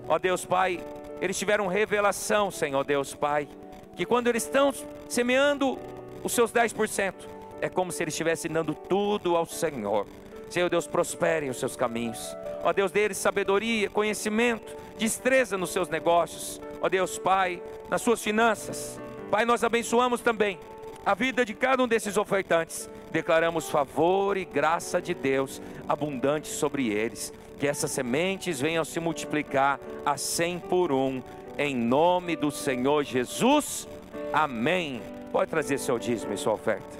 Ó 0.07 0.19
Deus 0.19 0.45
Pai, 0.45 0.79
eles 1.19 1.35
tiveram 1.35 1.65
revelação, 1.65 2.51
Senhor 2.51 2.83
Deus 2.83 3.15
Pai, 3.15 3.47
que 3.95 4.05
quando 4.05 4.27
eles 4.27 4.43
estão 4.43 4.71
semeando 5.09 5.79
os 6.23 6.31
seus 6.31 6.53
10%, 6.53 7.13
é 7.59 7.67
como 7.67 7.91
se 7.91 8.03
eles 8.03 8.13
estivessem 8.13 8.51
dando 8.51 8.75
tudo 8.75 9.35
ao 9.35 9.47
Senhor. 9.47 10.05
Senhor 10.51 10.69
Deus, 10.69 10.85
prospere 10.85 11.49
os 11.49 11.57
seus 11.57 11.75
caminhos. 11.75 12.37
Ó 12.63 12.71
Deus, 12.71 12.91
deles 12.91 13.17
sabedoria, 13.17 13.89
conhecimento, 13.89 14.75
destreza 14.99 15.57
nos 15.57 15.71
seus 15.71 15.89
negócios. 15.89 16.61
Ó 16.79 16.87
Deus 16.87 17.17
Pai, 17.17 17.63
nas 17.89 18.03
suas 18.03 18.21
finanças. 18.21 19.01
Pai, 19.31 19.43
nós 19.43 19.63
abençoamos 19.63 20.21
também 20.21 20.59
a 21.07 21.13
vida 21.13 21.45
de 21.45 21.53
cada 21.53 21.81
um 21.81 21.87
desses 21.87 22.17
ofertantes. 22.17 22.89
Declaramos 23.13 23.69
favor 23.69 24.35
e 24.35 24.43
graça 24.43 25.01
de 25.01 25.13
Deus 25.13 25.61
abundante 25.87 26.49
sobre 26.49 26.89
eles. 26.89 27.33
Que 27.57 27.65
essas 27.65 27.91
sementes 27.91 28.59
venham 28.59 28.83
se 28.83 28.99
multiplicar 28.99 29.79
a 30.05 30.17
cem 30.17 30.59
por 30.59 30.91
um. 30.91 31.23
Em 31.57 31.73
nome 31.73 32.35
do 32.35 32.51
Senhor 32.51 33.05
Jesus. 33.05 33.87
Amém. 34.33 35.01
Pode 35.31 35.49
trazer 35.49 35.77
seu 35.77 35.97
dízimo 35.97 36.33
e 36.33 36.37
sua 36.37 36.51
oferta. 36.51 36.97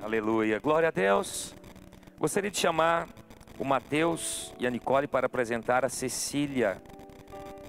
Aleluia. 0.00 0.60
Glória 0.60 0.88
a 0.88 0.90
Deus. 0.92 1.54
Gostaria 2.18 2.50
de 2.50 2.58
chamar 2.58 3.08
o 3.58 3.64
Mateus 3.64 4.54
e 4.58 4.66
a 4.66 4.70
Nicole 4.70 5.06
para 5.06 5.26
apresentar 5.26 5.84
a 5.84 5.88
Cecília. 5.88 6.80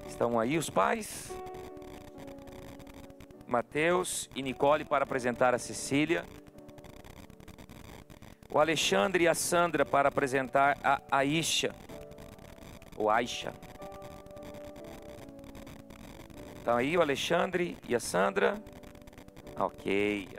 Estão 0.06 0.38
aí 0.38 0.56
os 0.56 0.70
pais? 0.70 1.32
Mateus 3.46 4.28
e 4.36 4.42
Nicole 4.42 4.84
para 4.84 5.04
apresentar 5.04 5.54
a 5.54 5.58
Cecília. 5.58 6.24
O 8.50 8.58
Alexandre 8.58 9.24
e 9.24 9.28
a 9.28 9.34
Sandra 9.34 9.84
para 9.84 10.08
apresentar 10.08 10.78
a 10.84 11.00
Aisha. 11.10 11.74
Ou 12.96 13.10
Aisha. 13.10 13.52
Estão 16.58 16.76
aí 16.76 16.96
o 16.96 17.00
Alexandre 17.00 17.76
e 17.88 17.94
a 17.94 18.00
Sandra? 18.00 18.62
Ok. 19.58 20.37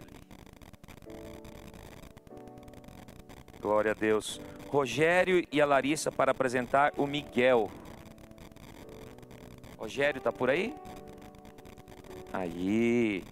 Glória 3.61 3.91
a 3.91 3.93
Deus. 3.93 4.39
Rogério 4.67 5.45
e 5.51 5.59
a 5.59 5.65
Larissa 5.65 6.11
para 6.11 6.31
apresentar 6.31 6.93
o 6.95 7.05
Miguel. 7.05 7.69
Rogério 9.77 10.19
está 10.19 10.31
por 10.31 10.49
aí? 10.49 10.73
Aí. 12.31 13.23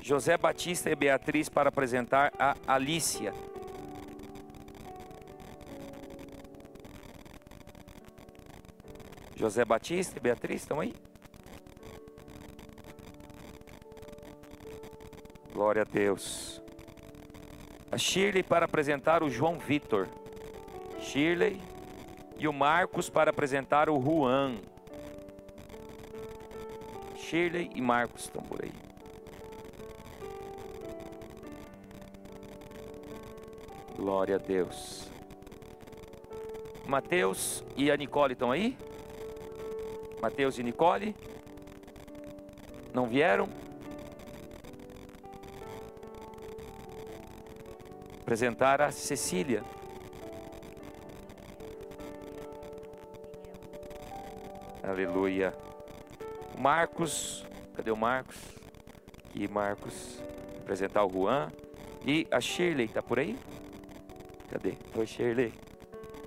José 0.00 0.36
Batista 0.36 0.90
e 0.90 0.96
Beatriz 0.96 1.48
para 1.48 1.68
apresentar 1.68 2.32
a 2.38 2.56
Alícia. 2.66 3.32
José 9.36 9.64
Batista 9.64 10.18
e 10.18 10.20
Beatriz 10.20 10.62
estão 10.62 10.80
aí? 10.80 10.92
Glória 15.52 15.82
a 15.82 15.84
Deus. 15.84 16.51
A 17.92 17.98
Shirley 17.98 18.42
para 18.42 18.64
apresentar 18.64 19.22
o 19.22 19.28
João 19.28 19.58
Vitor. 19.58 20.08
Shirley 20.98 21.60
e 22.38 22.48
o 22.48 22.52
Marcos 22.52 23.10
para 23.10 23.28
apresentar 23.28 23.90
o 23.90 24.00
Juan. 24.00 24.56
Shirley 27.16 27.70
e 27.74 27.82
Marcos 27.82 28.22
estão 28.22 28.42
por 28.42 28.64
aí. 28.64 28.72
Glória 33.94 34.36
a 34.36 34.38
Deus. 34.38 35.10
Mateus 36.86 37.62
e 37.76 37.90
a 37.90 37.96
Nicole 37.96 38.32
estão 38.32 38.50
aí? 38.50 38.74
Mateus 40.22 40.58
e 40.58 40.62
Nicole? 40.62 41.14
Não 42.94 43.06
vieram? 43.06 43.46
Apresentar 48.32 48.80
a 48.80 48.90
Cecília. 48.90 49.62
Aleluia. 54.82 55.52
Marcos, 56.56 57.44
cadê 57.74 57.90
o 57.90 57.96
Marcos? 57.96 58.38
Aqui, 59.18 59.46
Marcos. 59.46 60.22
Apresentar 60.62 61.04
o 61.04 61.10
Juan. 61.10 61.52
E 62.06 62.26
a 62.30 62.40
Shirley, 62.40 62.88
tá 62.88 63.02
por 63.02 63.18
aí? 63.18 63.38
Cadê? 64.50 64.78
Oi, 64.96 65.06
Shirley. 65.06 65.52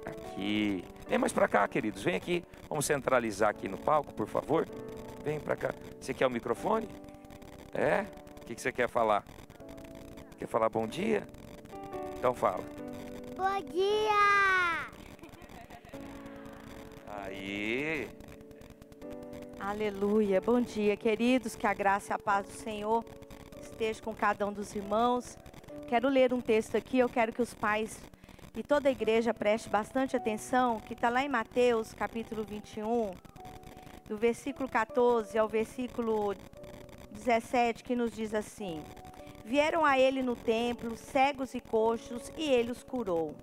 Aqui. 0.06 0.84
Vem 1.08 1.18
mais 1.18 1.34
pra 1.34 1.48
cá, 1.48 1.68
queridos. 1.68 2.04
Vem 2.04 2.18
aqui. 2.18 2.44
Vamos 2.70 2.86
centralizar 2.86 3.50
aqui 3.50 3.68
no 3.68 3.80
palco, 3.80 4.14
por 4.14 4.28
favor. 4.28 4.68
Vem 5.24 5.40
pra 5.40 5.56
cá. 5.56 5.74
Você 6.00 6.14
quer 6.14 6.28
o 6.28 6.30
microfone? 6.30 6.88
É? 7.74 8.06
O 8.44 8.46
que 8.46 8.54
que 8.54 8.62
você 8.62 8.72
quer 8.72 8.88
falar? 8.88 9.24
Quer 10.38 10.48
falar 10.48 10.70
bom 10.70 10.86
dia? 10.86 11.26
Então 12.26 12.34
fala. 12.34 12.64
Bom 13.38 13.72
dia! 13.72 14.90
Aí. 17.08 18.10
Aleluia. 19.60 20.42
Bom 20.42 20.60
dia, 20.60 20.98
queridos. 20.98 21.56
Que 21.56 21.68
a 21.68 21.74
graça 21.76 22.14
e 22.14 22.16
a 22.16 22.18
paz 22.18 22.48
do 22.48 22.52
Senhor 22.54 23.06
esteja 23.62 24.02
com 24.02 24.12
cada 24.12 24.48
um 24.48 24.52
dos 24.52 24.76
irmãos. 24.76 25.38
Quero 25.88 26.10
ler 26.10 26.34
um 26.34 26.42
texto 26.42 26.76
aqui. 26.76 26.98
Eu 26.98 27.08
quero 27.08 27.32
que 27.32 27.44
os 27.44 27.54
pais 27.54 28.02
e 28.56 28.64
toda 28.64 28.90
a 28.90 28.92
igreja 28.92 29.32
preste 29.32 29.70
bastante 29.70 30.18
atenção, 30.18 30.80
que 30.80 30.94
está 30.94 31.10
lá 31.10 31.24
em 31.24 31.30
Mateus, 31.30 31.94
capítulo 31.94 32.44
21, 32.44 33.12
do 34.10 34.18
versículo 34.18 34.68
14 34.68 35.38
ao 35.38 35.48
versículo 35.48 36.34
17, 37.12 37.84
que 37.84 37.96
nos 37.96 38.12
diz 38.12 38.34
assim: 38.34 38.84
Vieram 39.46 39.86
a 39.86 40.00
ele 40.00 40.24
no 40.24 40.36
templo 40.36 40.98
cegos 40.98 41.54
e 41.54 41.62
coxos, 41.62 42.32
e 42.36 42.50
ele 42.50 42.72
os 42.72 42.82
curou. 42.82 43.36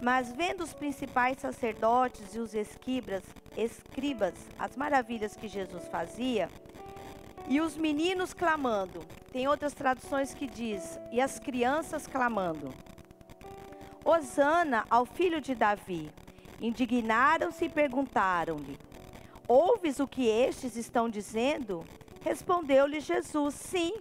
Mas 0.00 0.30
vendo 0.32 0.62
os 0.62 0.72
principais 0.72 1.38
sacerdotes 1.38 2.36
e 2.36 2.38
os 2.38 2.54
esquibras, 2.54 3.24
escribas 3.56 4.34
as 4.56 4.76
maravilhas 4.76 5.34
que 5.34 5.48
Jesus 5.48 5.88
fazia, 5.88 6.48
e 7.48 7.60
os 7.60 7.76
meninos 7.76 8.32
clamando, 8.32 9.00
tem 9.32 9.48
outras 9.48 9.74
traduções 9.74 10.32
que 10.32 10.46
diz, 10.46 11.00
e 11.10 11.20
as 11.20 11.40
crianças 11.40 12.06
clamando, 12.06 12.72
Hosana 14.04 14.84
ao 14.88 15.04
filho 15.04 15.40
de 15.40 15.54
Davi. 15.54 16.10
Indignaram-se 16.60 17.64
e 17.64 17.68
perguntaram-lhe: 17.68 18.78
Ouves 19.48 19.98
o 19.98 20.06
que 20.06 20.28
estes 20.28 20.76
estão 20.76 21.08
dizendo? 21.08 21.84
Respondeu-lhe 22.20 23.00
Jesus: 23.00 23.54
Sim, 23.54 23.94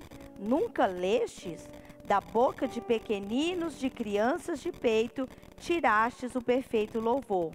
nunca 0.43 0.85
lestes? 0.85 1.67
Da 2.05 2.19
boca 2.19 2.67
de 2.67 2.81
pequeninos, 2.81 3.79
de 3.79 3.89
crianças 3.89 4.59
de 4.59 4.71
peito, 4.71 5.27
tirastes 5.57 6.35
o 6.35 6.41
perfeito 6.41 6.99
louvor. 6.99 7.53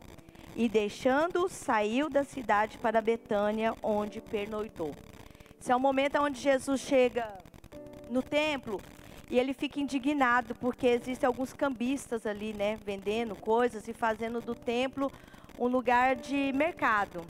E 0.57 0.69
deixando-os, 0.69 1.53
saiu 1.53 2.09
da 2.09 2.25
cidade 2.25 2.79
para 2.79 3.03
Betânia, 3.03 3.75
onde 3.83 4.21
pernoitou. 4.21 4.93
Esse 5.61 5.71
é 5.71 5.77
o 5.77 5.81
momento 5.81 6.19
onde 6.19 6.41
Jesus 6.41 6.81
chega 6.81 7.39
no 8.09 8.23
templo 8.23 8.81
e 9.31 9.39
ele 9.39 9.53
fica 9.53 9.79
indignado 9.79 10.55
porque 10.55 10.87
existem 10.87 11.27
alguns 11.27 11.53
cambistas 11.53 12.27
ali, 12.27 12.55
né, 12.55 12.79
vendendo 12.85 13.37
coisas 13.37 13.87
e 13.87 13.93
fazendo 13.93 14.41
do 14.41 14.55
templo 14.55 15.13
um 15.59 15.67
lugar 15.67 16.17
de 16.17 16.53
mercado. 16.53 17.23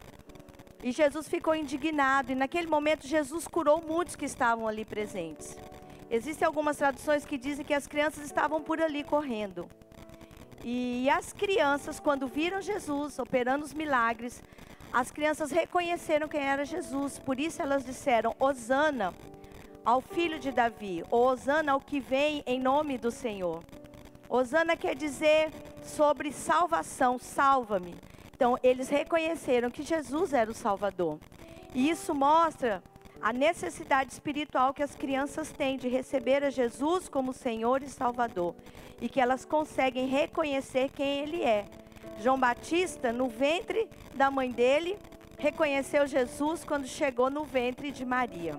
E 0.83 0.93
Jesus 0.93 1.29
ficou 1.29 1.55
indignado 1.55 2.31
e 2.31 2.35
naquele 2.35 2.68
momento 2.68 3.07
Jesus 3.07 3.49
curou 3.49 3.83
muitos 3.83 4.14
que 4.14 4.24
estavam 4.24 4.68
ali 4.68 4.85
presentes. 4.85 5.57
Existem 6.11 6.47
algumas 6.47 6.76
traduções 6.76 7.24
que 7.24 7.37
dizem 7.37 7.64
que 7.64 7.74
as 7.74 7.87
crianças 7.87 8.24
estavam 8.24 8.62
por 8.62 8.81
ali 8.81 9.03
correndo. 9.03 9.68
E 10.64 11.09
as 11.11 11.33
crianças, 11.33 12.01
quando 12.01 12.26
viram 12.26 12.61
Jesus 12.61 13.18
operando 13.18 13.64
os 13.64 13.74
milagres, 13.74 14.43
as 14.93 15.11
crianças 15.11 15.51
reconheceram 15.51 16.29
quem 16.29 16.41
era 16.41 16.64
Jesus. 16.64 17.18
Por 17.18 17.39
isso 17.39 17.61
elas 17.61 17.85
disseram: 17.85 18.35
Hosana 18.39 19.12
ao 19.85 20.01
filho 20.01 20.39
de 20.39 20.51
Davi, 20.51 21.05
Hosana 21.11 21.72
ao 21.72 21.81
que 21.81 22.01
vem 22.01 22.43
em 22.47 22.61
nome 22.61 22.97
do 22.99 23.11
Senhor. 23.11 23.62
Hosana 24.29 24.76
quer 24.76 24.95
dizer 24.95 25.51
sobre 25.83 26.33
salvação, 26.33 27.18
salva-me. 27.18 27.95
Então, 28.39 28.57
eles 28.62 28.89
reconheceram 28.89 29.68
que 29.68 29.82
Jesus 29.82 30.32
era 30.32 30.49
o 30.49 30.55
Salvador. 30.55 31.18
E 31.74 31.91
isso 31.91 32.14
mostra 32.14 32.80
a 33.20 33.32
necessidade 33.32 34.12
espiritual 34.12 34.72
que 34.72 34.80
as 34.80 34.95
crianças 34.95 35.51
têm 35.51 35.76
de 35.76 35.89
receber 35.89 36.45
a 36.45 36.49
Jesus 36.49 37.09
como 37.09 37.32
Senhor 37.32 37.82
e 37.82 37.89
Salvador. 37.89 38.55
E 39.01 39.09
que 39.09 39.20
elas 39.20 39.45
conseguem 39.45 40.07
reconhecer 40.07 40.89
quem 40.91 41.18
Ele 41.18 41.43
é. 41.43 41.64
João 42.20 42.39
Batista, 42.39 43.12
no 43.12 43.28
ventre 43.28 43.89
da 44.14 44.30
mãe 44.30 44.53
dele, 44.53 44.97
reconheceu 45.36 46.07
Jesus 46.07 46.62
quando 46.62 46.86
chegou 46.86 47.28
no 47.28 47.43
ventre 47.43 47.91
de 47.91 48.05
Maria. 48.05 48.57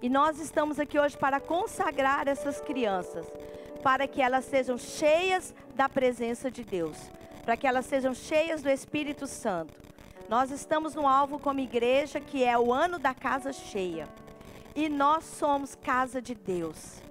E 0.00 0.08
nós 0.08 0.38
estamos 0.38 0.78
aqui 0.78 0.96
hoje 0.96 1.18
para 1.18 1.40
consagrar 1.40 2.28
essas 2.28 2.60
crianças, 2.60 3.26
para 3.82 4.06
que 4.06 4.22
elas 4.22 4.44
sejam 4.44 4.78
cheias 4.78 5.52
da 5.74 5.88
presença 5.88 6.48
de 6.48 6.62
Deus, 6.62 7.10
para 7.50 7.56
que 7.56 7.66
elas 7.66 7.86
sejam 7.86 8.14
cheias 8.14 8.62
do 8.62 8.70
Espírito 8.70 9.26
Santo. 9.26 9.74
Nós 10.28 10.52
estamos 10.52 10.94
no 10.94 11.04
alvo 11.04 11.36
como 11.36 11.58
igreja, 11.58 12.20
que 12.20 12.44
é 12.44 12.56
o 12.56 12.72
ano 12.72 12.96
da 12.96 13.12
casa 13.12 13.52
cheia. 13.52 14.06
E 14.72 14.88
nós 14.88 15.24
somos 15.24 15.74
casa 15.74 16.22
de 16.22 16.32
Deus. 16.32 17.02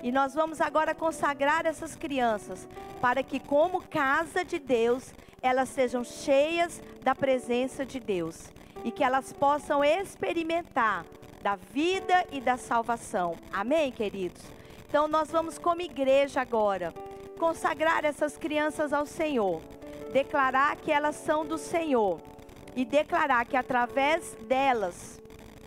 E 0.00 0.12
nós 0.12 0.34
vamos 0.34 0.60
agora 0.60 0.94
consagrar 0.94 1.66
essas 1.66 1.96
crianças 1.96 2.68
para 3.00 3.24
que, 3.24 3.40
como 3.40 3.82
casa 3.88 4.44
de 4.44 4.60
Deus, 4.60 5.12
elas 5.42 5.68
sejam 5.68 6.04
cheias 6.04 6.80
da 7.02 7.12
presença 7.12 7.84
de 7.84 7.98
Deus 7.98 8.52
e 8.84 8.92
que 8.92 9.02
elas 9.02 9.32
possam 9.32 9.82
experimentar 9.82 11.04
da 11.42 11.56
vida 11.56 12.24
e 12.30 12.40
da 12.40 12.56
salvação. 12.56 13.34
Amém, 13.52 13.90
queridos? 13.90 14.42
Então 14.88 15.08
nós 15.08 15.28
vamos 15.28 15.58
como 15.58 15.82
igreja 15.82 16.40
agora 16.40 16.94
consagrar 17.36 18.04
essas 18.04 18.36
crianças 18.36 18.92
ao 18.92 19.04
Senhor, 19.04 19.60
declarar 20.12 20.76
que 20.76 20.90
elas 20.90 21.16
são 21.16 21.44
do 21.44 21.58
Senhor 21.58 22.20
e 22.74 22.84
declarar 22.84 23.44
que 23.44 23.56
através 23.56 24.36
delas 24.46 25.20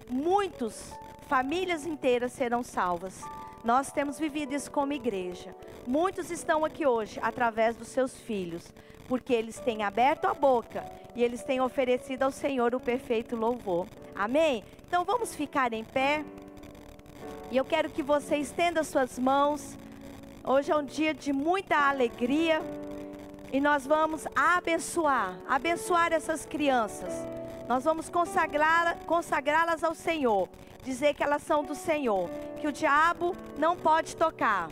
muitos 0.10 0.92
famílias 1.28 1.86
inteiras 1.86 2.34
serão 2.34 2.64
salvas. 2.64 3.22
Nós 3.64 3.92
temos 3.92 4.18
vivido 4.18 4.54
isso 4.54 4.72
como 4.72 4.94
igreja. 4.94 5.56
Muitos 5.86 6.32
estão 6.32 6.66
aqui 6.66 6.86
hoje 6.86 7.20
através 7.22 7.76
dos 7.76 7.88
seus 7.88 8.16
filhos, 8.18 8.74
porque 9.08 9.34
eles 9.34 9.60
têm 9.60 9.84
aberto 9.84 10.26
a 10.26 10.34
boca 10.34 10.84
e 11.16 11.24
eles 11.24 11.44
têm 11.44 11.62
oferecido 11.62 12.24
ao 12.24 12.32
Senhor 12.32 12.74
o 12.74 12.80
perfeito 12.80 13.36
louvor. 13.36 13.88
Amém? 14.16 14.64
Então 14.88 15.04
vamos 15.06 15.36
ficar 15.36 15.74
em 15.74 15.84
pé. 15.84 16.26
E 17.52 17.58
eu 17.58 17.66
quero 17.66 17.90
que 17.90 18.02
você 18.02 18.38
estenda 18.38 18.84
suas 18.84 19.20
mãos. 19.20 19.78
Hoje 20.44 20.72
é 20.72 20.76
um 20.76 20.84
dia 20.84 21.14
de 21.14 21.32
muita 21.32 21.78
alegria. 21.78 22.62
E 23.52 23.60
nós 23.60 23.86
vamos 23.86 24.26
abençoar, 24.34 25.38
abençoar 25.48 26.14
essas 26.14 26.46
crianças. 26.46 27.14
Nós 27.68 27.84
vamos 27.84 28.10
consagrá-las 28.10 28.98
consagrá 29.06 29.66
ao 29.82 29.94
Senhor. 29.94 30.48
Dizer 30.84 31.14
que 31.14 31.24
elas 31.24 31.44
são 31.44 31.64
do 31.64 31.76
Senhor. 31.76 32.30
Que 32.60 32.68
o 32.68 32.72
diabo 32.72 33.36
não 33.58 33.76
pode 33.76 34.16
tocar. 34.16 34.70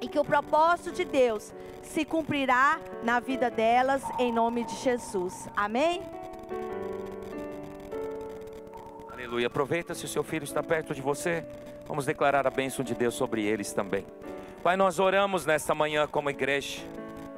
E 0.00 0.08
que 0.08 0.18
o 0.18 0.24
propósito 0.24 0.92
de 0.92 1.04
Deus 1.04 1.52
se 1.82 2.04
cumprirá 2.04 2.78
na 3.02 3.20
vida 3.20 3.50
delas, 3.50 4.02
em 4.18 4.32
nome 4.32 4.64
de 4.64 4.74
Jesus. 4.76 5.48
Amém? 5.56 6.02
Aleluia. 9.10 9.46
Aproveita 9.46 9.94
se 9.94 10.04
o 10.04 10.08
seu 10.08 10.22
filho 10.22 10.44
está 10.44 10.62
perto 10.62 10.94
de 10.94 11.00
você. 11.00 11.44
Vamos 11.86 12.04
declarar 12.04 12.46
a 12.46 12.50
bênção 12.50 12.84
de 12.84 12.94
Deus 12.94 13.14
sobre 13.14 13.44
eles 13.44 13.72
também. 13.72 14.06
Pai, 14.62 14.76
nós 14.76 14.98
oramos 14.98 15.46
nesta 15.46 15.74
manhã 15.74 16.06
como 16.06 16.30
igreja. 16.30 16.82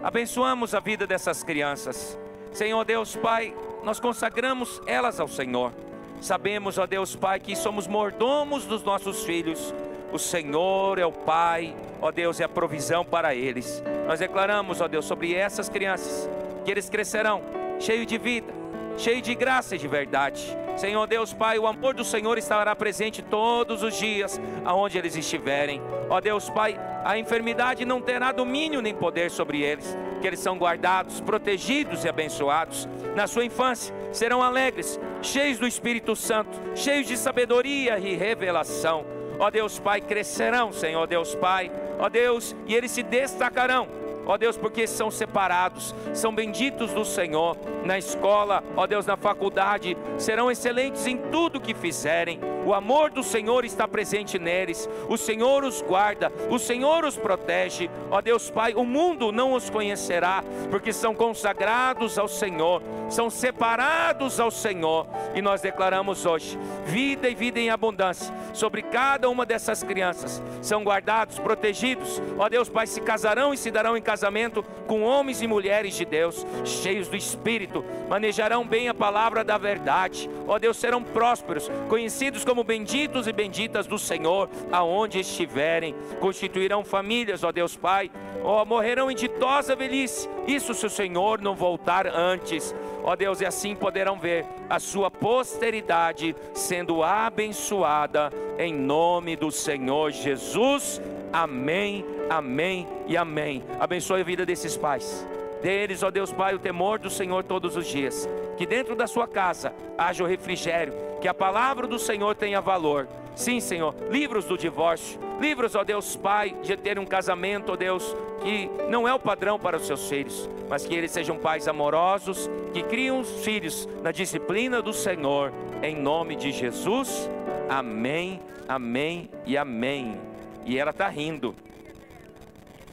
Abençoamos 0.03 0.74
a 0.74 0.80
vida 0.80 1.07
dessas 1.07 1.42
crianças. 1.42 2.18
Senhor 2.53 2.84
Deus, 2.84 3.16
Pai, 3.16 3.55
nós 3.82 3.99
consagramos 3.99 4.80
elas 4.86 5.18
ao 5.18 5.28
Senhor. 5.28 5.72
Sabemos, 6.20 6.78
ó 6.78 6.86
Deus 6.86 7.16
Pai, 7.16 7.40
que 7.40 7.57
somos 7.57 7.86
mordomos 7.86 8.64
dos 8.64 8.82
nossos 8.82 9.24
filhos. 9.24 9.74
O 10.12 10.18
Senhor 10.18 10.99
é 10.99 11.07
o 11.07 11.12
Pai, 11.12 11.74
ó 12.01 12.11
Deus, 12.11 12.40
é 12.40 12.44
a 12.44 12.49
provisão 12.49 13.05
para 13.05 13.34
eles. 13.34 13.82
Nós 14.07 14.20
declaramos, 14.20 14.80
ó 14.80 14.88
Deus, 14.88 15.05
sobre 15.05 15.34
essas 15.34 15.68
crianças, 15.68 16.28
que 16.64 16.70
eles 16.70 16.88
crescerão 16.88 17.42
cheios 17.78 18.07
de 18.07 18.16
vida, 18.16 18.53
cheios 18.97 19.22
de 19.22 19.34
graça 19.34 19.76
e 19.76 19.78
de 19.78 19.88
verdade. 19.88 20.57
Senhor 20.76 21.07
Deus 21.07 21.32
Pai, 21.32 21.59
o 21.59 21.66
amor 21.66 21.94
do 21.94 22.05
Senhor 22.05 22.36
estará 22.36 22.74
presente 22.76 23.22
todos 23.22 23.82
os 23.82 23.97
dias, 23.99 24.40
aonde 24.64 24.99
eles 24.99 25.16
estiverem. 25.16 25.80
Ó 26.11 26.20
Deus 26.20 26.51
Pai, 26.51 26.78
a 27.05 27.18
enfermidade 27.18 27.84
não 27.84 28.01
terá 28.01 28.32
domínio 28.32 28.82
nem 28.82 28.94
poder 28.94 29.30
sobre 29.30 29.62
eles, 29.62 29.97
que 30.20 30.26
eles 30.26 30.40
são 30.40 30.59
guardados, 30.59 31.20
protegidos 31.20 32.05
e 32.05 32.09
abençoados. 32.09 32.88
Na 33.14 33.26
sua 33.26 33.44
infância 33.44 33.94
serão 34.12 34.42
alegres, 34.42 35.01
cheios 35.22 35.59
do 35.59 35.66
Espírito 35.66 36.14
Santo, 36.14 36.59
cheios 36.74 37.07
de 37.07 37.16
sabedoria 37.16 37.99
e 37.99 38.14
revelação. 38.14 39.05
Ó 39.38 39.51
Deus 39.51 39.78
Pai, 39.78 40.01
crescerão, 40.01 40.72
Senhor 40.72 41.07
Deus 41.07 41.34
Pai, 41.34 41.70
ó 41.99 42.09
Deus, 42.09 42.55
e 42.66 42.74
eles 42.74 42.90
se 42.90 43.03
destacarão 43.03 44.06
ó 44.27 44.37
Deus, 44.37 44.57
porque 44.57 44.87
são 44.87 45.11
separados, 45.11 45.95
são 46.12 46.35
benditos 46.35 46.93
do 46.93 47.05
Senhor 47.05 47.57
na 47.85 47.97
escola, 47.97 48.62
ó 48.77 48.87
Deus, 48.87 49.07
na 49.07 49.16
faculdade, 49.16 49.97
serão 50.18 50.51
excelentes 50.51 51.07
em 51.07 51.16
tudo 51.16 51.61
que 51.61 51.72
fizerem. 51.72 52.41
O 52.64 52.74
amor 52.74 53.11
do 53.11 53.22
Senhor 53.22 53.64
está 53.64 53.87
presente 53.87 54.41
neles, 54.41 54.89
o 55.09 55.16
Senhor 55.16 55.62
os 55.62 55.81
guarda, 55.81 56.33
o 56.51 56.59
Senhor 56.59 57.05
os 57.05 57.16
protege, 57.16 57.89
ó 58.11 58.20
Deus 58.20 58.51
Pai. 58.51 58.74
O 58.74 58.85
mundo 58.85 59.31
não 59.31 59.53
os 59.53 59.70
conhecerá, 59.70 60.43
porque 60.68 60.93
são 60.93 61.14
consagrados 61.14 62.18
ao 62.18 62.27
Senhor, 62.27 62.83
são 63.09 63.31
separados 63.31 64.41
ao 64.41 64.51
Senhor, 64.51 65.07
e 65.35 65.41
nós 65.41 65.61
declaramos 65.61 66.27
hoje 66.27 66.59
vida 66.85 67.29
e 67.29 67.35
vida 67.37 67.61
em 67.61 67.70
abundância 67.70 68.35
sobre 68.53 68.83
cada 68.83 69.31
uma 69.31 69.47
dessas 69.47 69.85
crianças. 69.85 70.43
São 70.61 70.83
guardados, 70.83 71.39
protegidos, 71.39 72.20
ó 72.37 72.49
Deus 72.49 72.68
Pai, 72.68 72.89
se 72.89 73.01
casarão 73.01 73.55
e 73.55 73.57
se 73.57 73.70
darão 73.70 73.97
em 73.97 74.03
casamento 74.03 74.16
casamento 74.17 74.62
com 74.87 75.03
homens 75.03 75.43
e 75.43 75.47
mulheres 75.47 75.95
de 75.95 76.07
Deus, 76.07 76.47
cheios 76.64 77.07
do 77.07 77.17
Espírito, 77.17 77.85
manejarão 78.09 78.67
bem 78.67 78.89
a 78.89 78.95
palavra 78.95 79.45
da 79.45 79.59
verdade, 79.59 80.31
ó 80.49 80.59
Deus, 80.59 80.79
serão 80.79 81.03
prósperos, 81.03 81.71
conhecidos 81.87 82.43
como 82.43 82.64
benditos 82.64 83.27
e 83.27 83.33
benditas 83.33 83.87
do 83.87 83.99
Senhor, 83.99 84.49
aonde 84.73 85.21
estiverem, 85.21 85.95
constituirão 86.19 86.83
famílias, 86.83 87.45
ó 87.45 87.53
Deus 87.53 87.77
Pai, 87.77 88.11
ó, 88.43 88.64
morrerão 88.64 89.11
em 89.11 89.14
ditosa 89.14 89.77
velhice, 89.77 90.31
isso 90.47 90.73
se 90.73 90.87
o 90.87 90.91
Senhor 90.91 91.43
não 91.43 91.55
voltar 91.55 92.07
antes, 92.07 92.75
ó 93.05 93.14
Deus, 93.14 93.43
e 93.43 93.45
assim 93.45 93.77
poderão 93.77 94.19
ver 94.19 94.47
a 94.71 94.81
sua 94.81 95.11
posteridade 95.11 96.35
sendo 96.55 97.03
abençoada, 97.03 98.33
em 98.59 98.73
nome 98.73 99.37
do 99.37 99.51
Senhor 99.51 100.11
Jesus. 100.11 101.03
Amém, 101.33 102.05
amém 102.31 102.87
e 103.07 103.16
amém. 103.16 103.62
Abençoe 103.79 104.20
a 104.20 104.24
vida 104.24 104.47
desses 104.47 104.77
pais. 104.77 105.27
Deles, 105.62 106.03
ó 106.03 106.11
Deus 106.11 106.33
Pai, 106.33 106.55
o 106.55 106.59
temor 106.59 106.99
do 106.99 107.11
Senhor 107.11 107.43
todos 107.43 107.77
os 107.77 107.87
dias. 107.87 108.29
Que 108.57 108.66
dentro 108.66 108.95
da 108.95 109.07
sua 109.07 109.27
casa 109.27 109.72
haja 109.99 110.22
o 110.22 110.27
refrigério, 110.27 110.95
que 111.20 111.29
a 111.29 111.35
palavra 111.35 111.87
do 111.87 111.99
Senhor 111.99 112.35
tenha 112.35 112.61
valor. 112.61 113.09
Sim, 113.35 113.61
Senhor, 113.61 113.95
livros 114.11 114.47
do 114.47 114.57
divórcio, 114.57 115.20
livros, 115.39 115.74
ó 115.74 115.85
Deus 115.85 116.16
Pai, 116.16 116.57
de 116.62 116.74
ter 116.77 116.99
um 116.99 117.05
casamento, 117.05 117.72
ó 117.72 117.77
Deus, 117.77 118.16
que 118.43 118.70
não 118.89 119.07
é 119.07 119.12
o 119.12 119.18
padrão 119.18 119.59
para 119.59 119.77
os 119.77 119.87
seus 119.87 120.09
filhos, 120.09 120.49
mas 120.70 120.87
que 120.87 120.95
eles 120.95 121.11
sejam 121.11 121.37
pais 121.37 121.68
amorosos, 121.68 122.49
que 122.72 122.83
criam 122.83 123.20
os 123.20 123.45
filhos 123.45 123.87
na 124.03 124.11
disciplina 124.11 124.81
do 124.81 124.93
Senhor, 124.93 125.53
em 125.83 125.95
nome 125.95 126.35
de 126.35 126.51
Jesus. 126.51 127.29
Amém, 127.68 128.41
amém 128.66 129.29
e 129.45 129.57
amém. 129.57 130.18
E 130.67 130.77
ela 130.79 130.91
está 130.91 131.09
rindo. 131.09 131.55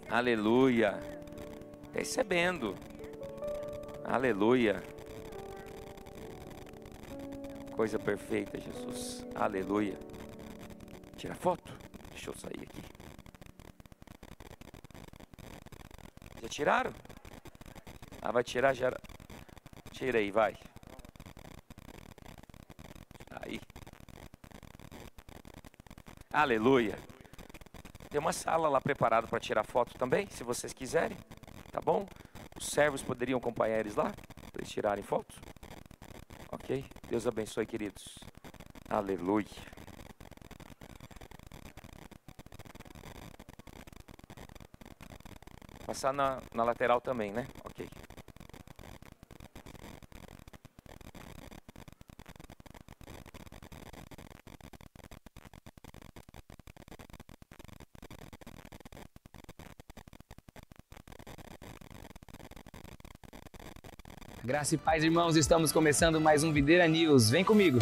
Aleluia. 0.07 0.99
Recebendo. 1.91 2.75
Aleluia. 4.05 4.83
Coisa 7.75 7.97
perfeita, 7.97 8.59
Jesus. 8.59 9.25
Aleluia. 9.33 9.97
Tira 11.17 11.33
foto. 11.33 11.75
Deixa 12.11 12.29
eu 12.29 12.35
sair 12.35 12.61
aqui. 12.61 12.83
Já 16.43 16.47
tiraram? 16.49 16.93
Ah, 18.21 18.31
vai 18.31 18.43
tirar 18.43 18.75
já. 18.75 18.91
Tira 19.91 20.19
aí, 20.19 20.29
vai. 20.29 20.55
Aí. 23.31 23.59
Aleluia. 26.31 27.12
Tem 28.13 28.19
uma 28.19 28.31
sala 28.31 28.69
lá 28.69 28.79
preparada 28.79 29.25
para 29.25 29.39
tirar 29.39 29.63
foto 29.63 29.97
também, 29.97 30.27
se 30.29 30.43
vocês 30.43 30.71
quiserem. 30.71 31.17
Tá 31.71 31.81
bom? 31.81 32.05
Os 32.55 32.67
servos 32.67 33.01
poderiam 33.01 33.39
acompanhar 33.39 33.79
eles 33.79 33.95
lá, 33.95 34.11
para 34.51 34.61
eles 34.61 34.69
tirarem 34.69 35.03
fotos. 35.03 35.35
Ok? 36.51 36.85
Deus 37.09 37.25
abençoe, 37.25 37.65
queridos. 37.65 38.19
Aleluia. 38.87 39.47
Passar 45.87 46.13
na, 46.13 46.39
na 46.53 46.63
lateral 46.63 47.01
também, 47.01 47.31
né? 47.31 47.47
Ok. 47.65 47.89
Graça 64.63 64.75
e 64.75 64.77
paz, 64.77 65.03
irmãos, 65.03 65.35
estamos 65.35 65.73
começando 65.73 66.21
mais 66.21 66.41
um 66.41 66.53
Videira 66.53 66.87
News. 66.87 67.29
Vem 67.29 67.43
comigo. 67.43 67.79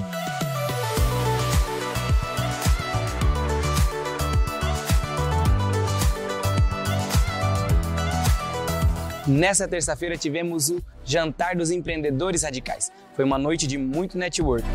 Nessa 9.28 9.68
terça-feira 9.68 10.18
tivemos 10.18 10.72
o 10.72 10.82
Jantar 11.06 11.56
dos 11.56 11.70
Empreendedores 11.70 12.42
Radicais. 12.42 12.92
Foi 13.14 13.26
uma 13.26 13.38
noite 13.38 13.68
de 13.68 13.78
muito 13.78 14.18
network. 14.18 14.66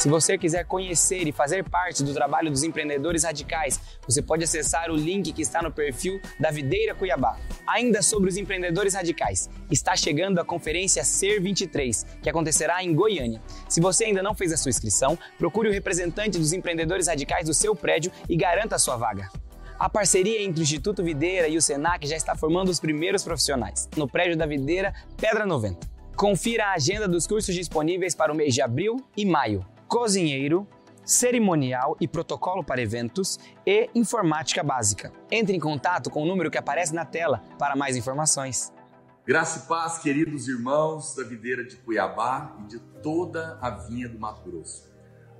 Se 0.00 0.08
você 0.08 0.38
quiser 0.38 0.64
conhecer 0.64 1.28
e 1.28 1.32
fazer 1.32 1.62
parte 1.62 2.02
do 2.02 2.14
trabalho 2.14 2.50
dos 2.50 2.62
empreendedores 2.62 3.22
radicais, 3.22 3.78
você 4.08 4.22
pode 4.22 4.42
acessar 4.42 4.90
o 4.90 4.96
link 4.96 5.30
que 5.30 5.42
está 5.42 5.60
no 5.60 5.70
perfil 5.70 6.18
da 6.40 6.50
Videira 6.50 6.94
Cuiabá. 6.94 7.38
Ainda 7.66 8.00
sobre 8.00 8.30
os 8.30 8.38
empreendedores 8.38 8.94
radicais, 8.94 9.50
está 9.70 9.94
chegando 9.94 10.40
a 10.40 10.44
conferência 10.44 11.04
Ser 11.04 11.38
23, 11.38 12.06
que 12.22 12.30
acontecerá 12.30 12.82
em 12.82 12.94
Goiânia. 12.94 13.42
Se 13.68 13.78
você 13.78 14.06
ainda 14.06 14.22
não 14.22 14.34
fez 14.34 14.54
a 14.54 14.56
sua 14.56 14.70
inscrição, 14.70 15.18
procure 15.36 15.68
o 15.68 15.72
representante 15.72 16.38
dos 16.38 16.54
empreendedores 16.54 17.06
radicais 17.06 17.44
do 17.44 17.52
seu 17.52 17.76
prédio 17.76 18.10
e 18.26 18.38
garanta 18.38 18.76
a 18.76 18.78
sua 18.78 18.96
vaga. 18.96 19.28
A 19.78 19.90
parceria 19.90 20.42
entre 20.42 20.62
o 20.62 20.64
Instituto 20.64 21.04
Videira 21.04 21.46
e 21.46 21.58
o 21.58 21.62
Senac 21.62 22.06
já 22.06 22.16
está 22.16 22.34
formando 22.34 22.70
os 22.70 22.80
primeiros 22.80 23.22
profissionais, 23.22 23.86
no 23.98 24.08
prédio 24.08 24.34
da 24.38 24.46
Videira 24.46 24.94
Pedra 25.18 25.44
90. 25.44 25.86
Confira 26.16 26.68
a 26.68 26.72
agenda 26.72 27.06
dos 27.06 27.26
cursos 27.26 27.54
disponíveis 27.54 28.14
para 28.14 28.32
o 28.32 28.34
mês 28.34 28.54
de 28.54 28.62
abril 28.62 28.96
e 29.14 29.26
maio 29.26 29.62
cozinheiro, 29.90 30.68
cerimonial 31.04 31.96
e 32.00 32.06
protocolo 32.06 32.62
para 32.62 32.80
eventos 32.80 33.40
e 33.66 33.90
informática 33.92 34.62
básica. 34.62 35.12
Entre 35.28 35.56
em 35.56 35.58
contato 35.58 36.08
com 36.08 36.22
o 36.22 36.26
número 36.26 36.48
que 36.48 36.56
aparece 36.56 36.94
na 36.94 37.04
tela 37.04 37.42
para 37.58 37.74
mais 37.74 37.96
informações. 37.96 38.72
Graça 39.26 39.64
e 39.64 39.68
paz, 39.68 39.98
queridos 39.98 40.46
irmãos 40.46 41.16
da 41.16 41.24
videira 41.24 41.64
de 41.64 41.74
Cuiabá 41.74 42.56
e 42.60 42.68
de 42.68 42.78
toda 43.02 43.58
a 43.60 43.68
vinha 43.70 44.08
do 44.08 44.16
Mato 44.16 44.48
Grosso. 44.48 44.88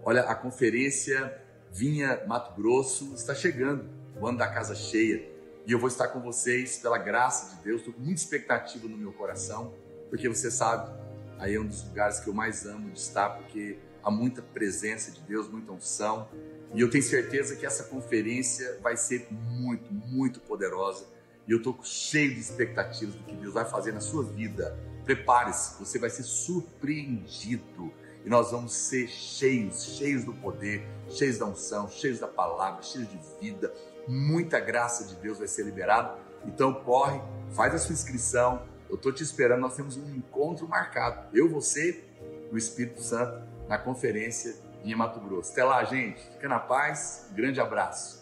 Olha, 0.03 0.23
a 0.23 0.35
conferência 0.35 1.41
Vinha 1.71 2.21
Mato 2.27 2.61
Grosso 2.61 3.15
está 3.15 3.33
chegando, 3.33 3.89
o 4.21 4.27
ano 4.27 4.39
da 4.39 4.49
casa 4.49 4.75
cheia, 4.75 5.31
e 5.65 5.71
eu 5.71 5.79
vou 5.79 5.87
estar 5.87 6.09
com 6.09 6.21
vocês 6.21 6.79
pela 6.79 6.99
graça 6.99 7.55
de 7.55 7.63
Deus. 7.63 7.79
Estou 7.83 7.95
com 7.95 8.01
muita 8.01 8.21
expectativa 8.21 8.89
no 8.89 8.97
meu 8.97 9.13
coração, 9.13 9.73
porque 10.09 10.29
você 10.29 10.51
sabe, 10.51 10.91
aí 11.39 11.55
é 11.55 11.61
um 11.61 11.67
dos 11.67 11.85
lugares 11.87 12.19
que 12.19 12.29
eu 12.29 12.35
mais 12.35 12.67
amo 12.67 12.91
de 12.91 12.99
estar, 12.99 13.31
porque 13.31 13.79
há 14.03 14.11
muita 14.11 14.43
presença 14.43 15.11
de 15.11 15.21
Deus, 15.23 15.49
muita 15.49 15.73
unção. 15.73 16.29
E 16.75 16.81
eu 16.81 16.91
tenho 16.91 17.03
certeza 17.03 17.57
que 17.57 17.67
essa 17.67 17.85
conferência 17.85 18.79
vai 18.83 18.97
ser 18.97 19.29
muito, 19.31 19.93
muito 19.93 20.41
poderosa. 20.41 21.07
E 21.47 21.53
eu 21.53 21.59
estou 21.59 21.79
cheio 21.83 22.35
de 22.35 22.41
expectativas 22.41 23.15
do 23.15 23.25
que 23.25 23.35
Deus 23.35 23.55
vai 23.55 23.65
fazer 23.65 23.93
na 23.93 24.01
sua 24.01 24.23
vida. 24.23 24.79
Prepare-se, 25.05 25.79
você 25.79 25.99
vai 25.99 26.11
ser 26.11 26.23
surpreendido. 26.23 27.93
E 28.25 28.29
nós 28.29 28.51
vamos 28.51 28.73
ser 28.73 29.09
cheios, 29.09 29.97
cheios 29.97 30.25
do 30.25 30.33
poder, 30.35 30.87
cheios 31.09 31.39
da 31.39 31.47
unção, 31.47 31.89
cheios 31.89 32.19
da 32.19 32.29
palavra, 32.29 32.83
cheios 32.83 33.09
de 33.09 33.19
vida. 33.41 33.73
Muita 34.07 34.61
graça 34.61 35.05
de 35.05 35.17
Deus 35.17 35.39
vai 35.39 35.49
ser 35.49 35.65
liberada. 35.65 36.19
Então 36.45 36.73
corre, 36.73 37.21
faz 37.53 37.75
a 37.75 37.79
sua 37.79 37.95
inscrição. 37.95 38.63
Eu 38.89 38.97
estou 38.97 39.13
te 39.13 39.23
esperando. 39.23 39.61
Nós 39.61 39.75
temos 39.75 39.97
um 39.97 40.15
encontro 40.15 40.69
marcado. 40.69 41.37
Eu, 41.37 41.49
você, 41.49 42.05
o 42.53 42.57
Espírito 42.57 43.03
Santo 43.03 43.50
na 43.71 43.79
conferência 43.79 44.57
em 44.85 44.93
Mato 44.97 45.21
Grosso. 45.21 45.53
Até 45.53 45.63
lá, 45.63 45.85
gente. 45.85 46.21
Fica 46.33 46.49
na 46.49 46.59
paz. 46.59 47.31
Grande 47.33 47.61
abraço. 47.61 48.19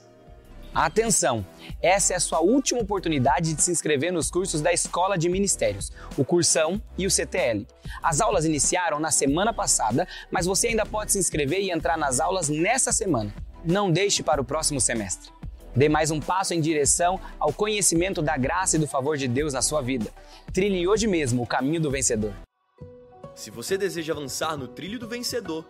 Atenção! 0.75 1.47
Essa 1.81 2.13
é 2.13 2.17
a 2.17 2.21
sua 2.21 2.41
última 2.41 2.83
oportunidade 2.83 3.55
de 3.55 3.63
se 3.63 3.71
inscrever 3.71 4.13
nos 4.13 4.31
cursos 4.31 4.61
da 4.61 4.71
Escola 4.71 5.17
de 5.17 5.27
Ministérios, 5.27 5.91
o 6.19 6.25
Cursão 6.25 6.81
e 6.99 7.07
o 7.07 7.11
CTL. 7.11 7.67
As 8.03 8.21
aulas 8.21 8.45
iniciaram 8.45 9.01
na 9.01 9.11
semana 9.11 9.51
passada, 9.51 10.07
mas 10.31 10.45
você 10.45 10.69
ainda 10.69 10.85
pode 10.85 11.13
se 11.13 11.19
inscrever 11.19 11.61
e 11.61 11.71
entrar 11.71 11.97
nas 11.97 12.21
aulas 12.21 12.51
nessa 12.51 12.93
semana. 12.93 13.35
Não 13.65 13.91
deixe 13.91 14.23
para 14.23 14.43
o 14.43 14.45
próximo 14.45 14.79
semestre. 14.83 15.33
Dê 15.75 15.89
mais 15.89 16.11
um 16.11 16.21
passo 16.21 16.53
em 16.53 16.61
direção 16.61 17.19
ao 17.41 17.53
conhecimento 17.55 18.21
da 18.21 18.37
graça 18.37 18.77
e 18.77 18.79
do 18.79 18.87
favor 18.87 19.17
de 19.17 19.27
Deus 19.27 19.55
na 19.55 19.63
sua 19.63 19.81
vida. 19.81 20.11
Trilhe 20.53 20.87
hoje 20.87 21.07
mesmo 21.07 21.43
o 21.43 21.47
caminho 21.47 21.81
do 21.81 21.91
vencedor. 21.91 22.35
Se 23.39 23.53
você 23.53 23.79
deseja 23.79 24.13
avançar 24.13 24.57
no 24.57 24.67
trilho 24.67 24.99
do 24.99 25.07
vencedor, 25.07 25.65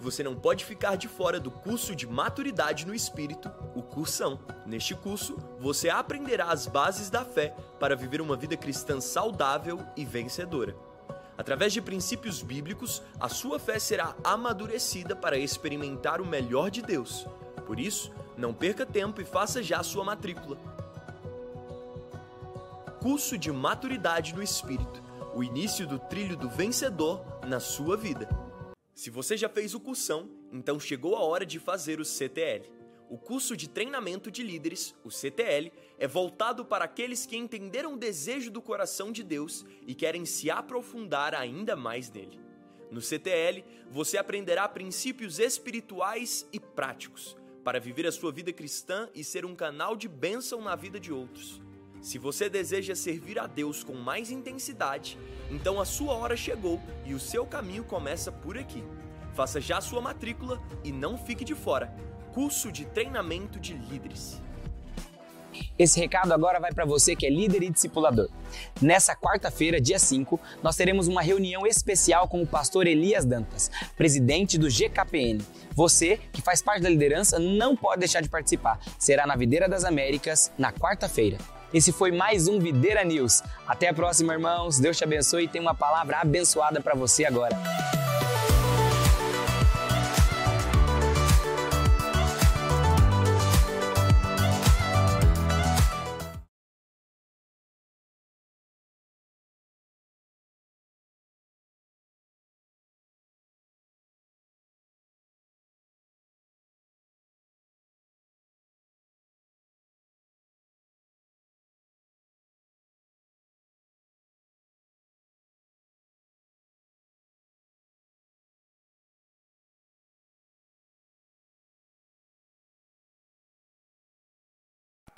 você 0.00 0.22
não 0.22 0.34
pode 0.34 0.64
ficar 0.64 0.96
de 0.96 1.08
fora 1.08 1.38
do 1.38 1.50
curso 1.50 1.94
de 1.94 2.06
Maturidade 2.06 2.86
no 2.86 2.94
Espírito, 2.94 3.50
o 3.74 3.82
Cursão. 3.82 4.40
Neste 4.64 4.94
curso, 4.94 5.36
você 5.60 5.90
aprenderá 5.90 6.46
as 6.46 6.66
bases 6.66 7.10
da 7.10 7.22
fé 7.22 7.54
para 7.78 7.94
viver 7.94 8.22
uma 8.22 8.34
vida 8.34 8.56
cristã 8.56 8.98
saudável 8.98 9.78
e 9.94 10.06
vencedora. 10.06 10.74
Através 11.36 11.74
de 11.74 11.82
princípios 11.82 12.40
bíblicos, 12.40 13.02
a 13.20 13.28
sua 13.28 13.58
fé 13.58 13.78
será 13.78 14.16
amadurecida 14.24 15.14
para 15.14 15.36
experimentar 15.36 16.18
o 16.18 16.26
melhor 16.26 16.70
de 16.70 16.80
Deus. 16.80 17.26
Por 17.66 17.78
isso, 17.78 18.10
não 18.38 18.54
perca 18.54 18.86
tempo 18.86 19.20
e 19.20 19.26
faça 19.26 19.62
já 19.62 19.82
sua 19.82 20.02
matrícula. 20.02 20.56
Curso 23.02 23.36
de 23.36 23.52
Maturidade 23.52 24.34
no 24.34 24.42
Espírito 24.42 25.01
o 25.34 25.42
início 25.42 25.86
do 25.86 25.98
trilho 25.98 26.36
do 26.36 26.48
vencedor 26.48 27.24
na 27.46 27.58
sua 27.58 27.96
vida. 27.96 28.28
Se 28.94 29.08
você 29.08 29.36
já 29.36 29.48
fez 29.48 29.74
o 29.74 29.80
cursão, 29.80 30.28
então 30.52 30.78
chegou 30.78 31.16
a 31.16 31.20
hora 31.20 31.46
de 31.46 31.58
fazer 31.58 32.00
o 32.00 32.04
CTL. 32.04 32.70
O 33.08 33.16
curso 33.16 33.56
de 33.56 33.68
treinamento 33.68 34.30
de 34.30 34.42
líderes, 34.42 34.94
o 35.04 35.10
CTL, 35.10 35.72
é 35.98 36.06
voltado 36.06 36.64
para 36.64 36.84
aqueles 36.84 37.24
que 37.26 37.36
entenderam 37.36 37.94
o 37.94 37.98
desejo 37.98 38.50
do 38.50 38.60
coração 38.60 39.10
de 39.10 39.22
Deus 39.22 39.64
e 39.86 39.94
querem 39.94 40.24
se 40.24 40.50
aprofundar 40.50 41.34
ainda 41.34 41.74
mais 41.76 42.10
nele. 42.10 42.38
No 42.90 43.00
CTL, 43.00 43.64
você 43.90 44.18
aprenderá 44.18 44.68
princípios 44.68 45.38
espirituais 45.38 46.46
e 46.52 46.60
práticos 46.60 47.36
para 47.64 47.80
viver 47.80 48.06
a 48.06 48.12
sua 48.12 48.32
vida 48.32 48.52
cristã 48.52 49.08
e 49.14 49.24
ser 49.24 49.46
um 49.46 49.54
canal 49.54 49.96
de 49.96 50.08
bênção 50.08 50.60
na 50.60 50.76
vida 50.76 51.00
de 51.00 51.12
outros. 51.12 51.62
Se 52.02 52.18
você 52.18 52.50
deseja 52.50 52.96
servir 52.96 53.38
a 53.38 53.46
Deus 53.46 53.84
com 53.84 53.94
mais 53.94 54.28
intensidade, 54.28 55.16
então 55.48 55.80
a 55.80 55.84
sua 55.84 56.14
hora 56.14 56.36
chegou 56.36 56.80
e 57.06 57.14
o 57.14 57.20
seu 57.20 57.46
caminho 57.46 57.84
começa 57.84 58.32
por 58.32 58.58
aqui. 58.58 58.82
Faça 59.34 59.60
já 59.60 59.80
sua 59.80 60.00
matrícula 60.00 60.60
e 60.82 60.90
não 60.90 61.16
fique 61.16 61.44
de 61.44 61.54
fora. 61.54 61.94
Curso 62.34 62.72
de 62.72 62.86
treinamento 62.86 63.60
de 63.60 63.74
líderes. 63.74 64.42
Esse 65.78 66.00
recado 66.00 66.32
agora 66.32 66.58
vai 66.58 66.72
para 66.72 66.84
você 66.84 67.14
que 67.14 67.24
é 67.24 67.30
líder 67.30 67.62
e 67.62 67.70
discipulador. 67.70 68.28
Nessa 68.80 69.14
quarta-feira, 69.14 69.80
dia 69.80 69.98
5, 69.98 70.40
nós 70.60 70.74
teremos 70.74 71.06
uma 71.06 71.22
reunião 71.22 71.64
especial 71.64 72.26
com 72.26 72.42
o 72.42 72.46
pastor 72.46 72.88
Elias 72.88 73.24
Dantas, 73.24 73.70
presidente 73.96 74.58
do 74.58 74.68
GKPN. 74.68 75.40
Você, 75.74 76.18
que 76.32 76.42
faz 76.42 76.60
parte 76.62 76.82
da 76.82 76.90
liderança, 76.90 77.38
não 77.38 77.76
pode 77.76 78.00
deixar 78.00 78.22
de 78.22 78.28
participar. 78.28 78.80
Será 78.98 79.24
na 79.24 79.36
Videira 79.36 79.68
das 79.68 79.84
Américas, 79.84 80.50
na 80.58 80.72
quarta-feira. 80.72 81.38
Esse 81.72 81.90
foi 81.90 82.12
mais 82.12 82.48
um 82.48 82.58
Videira 82.58 83.02
News. 83.02 83.42
Até 83.66 83.88
a 83.88 83.94
próxima, 83.94 84.34
irmãos. 84.34 84.78
Deus 84.78 84.98
te 84.98 85.04
abençoe 85.04 85.44
e 85.44 85.48
tem 85.48 85.60
uma 85.60 85.74
palavra 85.74 86.18
abençoada 86.18 86.80
para 86.82 86.94
você 86.94 87.24
agora. 87.24 87.56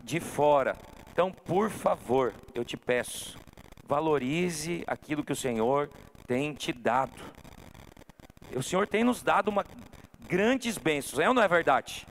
De 0.05 0.21
fora. 0.21 0.77
Então, 1.11 1.33
por 1.33 1.71
favor, 1.71 2.35
eu 2.55 2.65
te 2.65 2.77
peço, 2.77 3.39
valorize 3.87 4.85
aquilo 4.87 5.25
que 5.25 5.33
o 5.33 5.37
Senhor 5.37 5.89
tem 6.27 6.53
te 6.53 6.73
dado. 6.73 7.21
O 8.55 8.63
Senhor 8.63 8.87
tem 8.87 9.03
nos 9.03 9.23
dado 9.23 9.49
uma 9.49 9.65
grandes 10.29 10.77
bênçãos, 10.77 11.19
é 11.19 11.29
ou 11.29 11.35
não 11.35 11.43
é 11.43 11.49
verdade? 11.49 12.07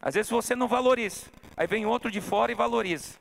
Às 0.00 0.14
vezes 0.14 0.30
você 0.30 0.54
não 0.54 0.68
valoriza, 0.68 1.26
aí 1.56 1.66
vem 1.66 1.86
outro 1.86 2.10
de 2.10 2.20
fora 2.20 2.52
e 2.52 2.54
valoriza. 2.54 3.16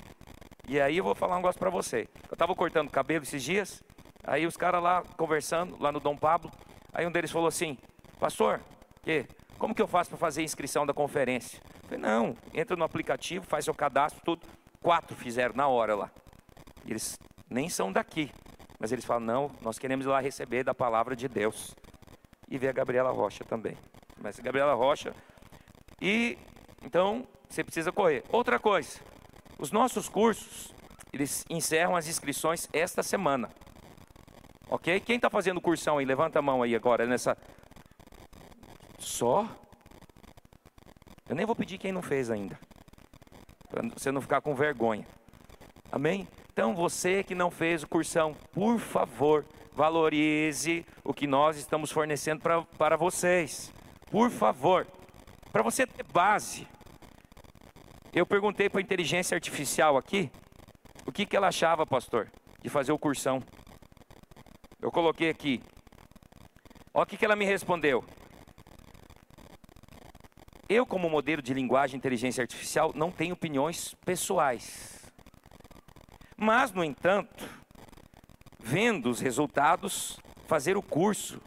E 0.68 0.80
aí 0.80 0.98
eu 0.98 1.04
vou 1.04 1.16
falar 1.16 1.36
um 1.36 1.38
negócio 1.38 1.58
para 1.58 1.70
você. 1.70 2.10
Eu 2.30 2.34
estava 2.34 2.54
cortando 2.54 2.90
cabelo 2.90 3.24
esses 3.24 3.42
dias, 3.42 3.82
aí 4.24 4.46
os 4.46 4.58
caras 4.58 4.84
lá 4.84 5.02
conversando, 5.16 5.82
lá 5.82 5.92
no 5.92 6.00
Dom 6.00 6.18
Pablo, 6.18 6.52
aí 6.94 7.08
um 7.08 7.12
deles 7.12 7.32
falou 7.32 7.48
assim: 7.48 7.78
Pastor, 8.20 8.60
que? 9.02 9.26
Como 9.58 9.74
que 9.74 9.82
eu 9.82 9.88
faço 9.88 10.10
para 10.10 10.20
fazer 10.20 10.42
a 10.42 10.44
inscrição 10.44 10.86
da 10.86 10.94
conferência? 10.94 11.62
Falei, 11.88 12.00
não, 12.00 12.36
entra 12.54 12.76
no 12.76 12.84
aplicativo, 12.84 13.46
faz 13.46 13.64
seu 13.64 13.74
cadastro, 13.74 14.22
tudo. 14.24 14.46
Quatro 14.82 15.16
fizeram 15.16 15.56
na 15.56 15.68
hora 15.68 15.96
lá. 15.96 16.12
Eles 16.86 17.18
nem 17.50 17.70
são 17.70 17.92
daqui, 17.92 18.30
mas 18.78 18.92
eles 18.92 19.06
falam, 19.06 19.26
não, 19.26 19.52
nós 19.62 19.80
queremos 19.80 20.06
ir 20.06 20.10
lá 20.10 20.20
receber 20.20 20.64
da 20.64 20.74
palavra 20.74 21.16
de 21.16 21.28
Deus. 21.28 21.74
E 22.50 22.58
ver 22.58 22.70
a 22.70 22.74
Gabriela 22.74 23.12
Rocha 23.12 23.44
também. 23.44 23.78
Mas 24.22 24.40
a 24.40 24.42
Gabriela 24.42 24.74
Rocha. 24.74 25.14
E 26.02 26.38
então 26.84 27.26
você 27.48 27.64
precisa 27.64 27.92
correr. 27.92 28.24
Outra 28.30 28.60
coisa, 28.60 29.00
os 29.58 29.72
nossos 29.72 30.08
cursos, 30.10 30.74
eles 31.12 31.46
encerram 31.50 31.96
as 31.96 32.08
inscrições 32.08 32.70
esta 32.72 33.02
semana. 33.02 33.50
Ok? 34.70 35.00
Quem 35.00 35.16
está 35.16 35.30
fazendo 35.30 35.62
cursão 35.62 35.98
aí? 35.98 36.06
Levanta 36.06 36.40
a 36.40 36.42
mão 36.42 36.62
aí 36.62 36.76
agora 36.76 37.06
nessa 37.06 37.38
só? 39.00 39.48
Eu 41.30 41.36
nem 41.36 41.46
vou 41.46 41.56
pedir 41.56 41.78
quem 41.78 41.92
não 41.92 42.02
fez 42.02 42.30
ainda. 42.30 42.58
Para 43.70 43.82
você 43.90 44.12
não 44.12 44.22
ficar 44.22 44.42
com 44.42 44.56
vergonha. 44.56 45.06
Amém? 45.92 46.28
Então 46.52 46.74
você 46.74 47.24
que 47.24 47.36
não 47.36 47.52
fez 47.52 47.84
o 47.84 47.88
cursão, 47.88 48.34
por 48.52 48.80
favor, 48.80 49.46
valorize 49.74 50.86
o 51.04 51.14
que 51.14 51.28
nós 51.28 51.58
estamos 51.58 51.92
fornecendo 51.92 52.42
para 52.78 52.96
vocês. 52.96 53.72
Por 54.10 54.32
favor. 54.32 54.88
Para 55.52 55.62
você 55.62 55.86
ter 55.86 56.04
base. 56.04 56.68
Eu 58.14 58.26
perguntei 58.26 58.70
para 58.70 58.80
a 58.80 58.84
inteligência 58.84 59.36
artificial 59.36 59.98
aqui 59.98 60.32
o 61.06 61.12
que, 61.12 61.26
que 61.26 61.36
ela 61.36 61.50
achava, 61.50 61.86
pastor, 61.86 62.30
de 62.62 62.70
fazer 62.70 62.92
o 62.92 62.98
cursão. 62.98 63.44
Eu 64.82 64.92
coloquei 64.92 65.30
aqui. 65.30 65.62
Olha 66.94 67.04
o 67.04 67.06
que, 67.06 67.18
que 67.18 67.26
ela 67.26 67.36
me 67.36 67.46
respondeu. 67.46 68.04
Eu, 70.70 70.86
como 70.86 71.10
modelo 71.10 71.42
de 71.42 71.54
linguagem 71.54 71.96
e 71.96 71.98
inteligência 71.98 72.42
artificial, 72.42 72.92
não 72.94 73.10
tenho 73.10 73.34
opiniões 73.34 73.96
pessoais. 74.06 75.12
Mas, 76.36 76.74
no 76.74 76.84
entanto, 76.84 77.48
vendo 78.60 79.10
os 79.10 79.22
resultados, 79.22 80.20
fazer 80.46 80.76
o 80.76 80.82
curso 80.82 81.42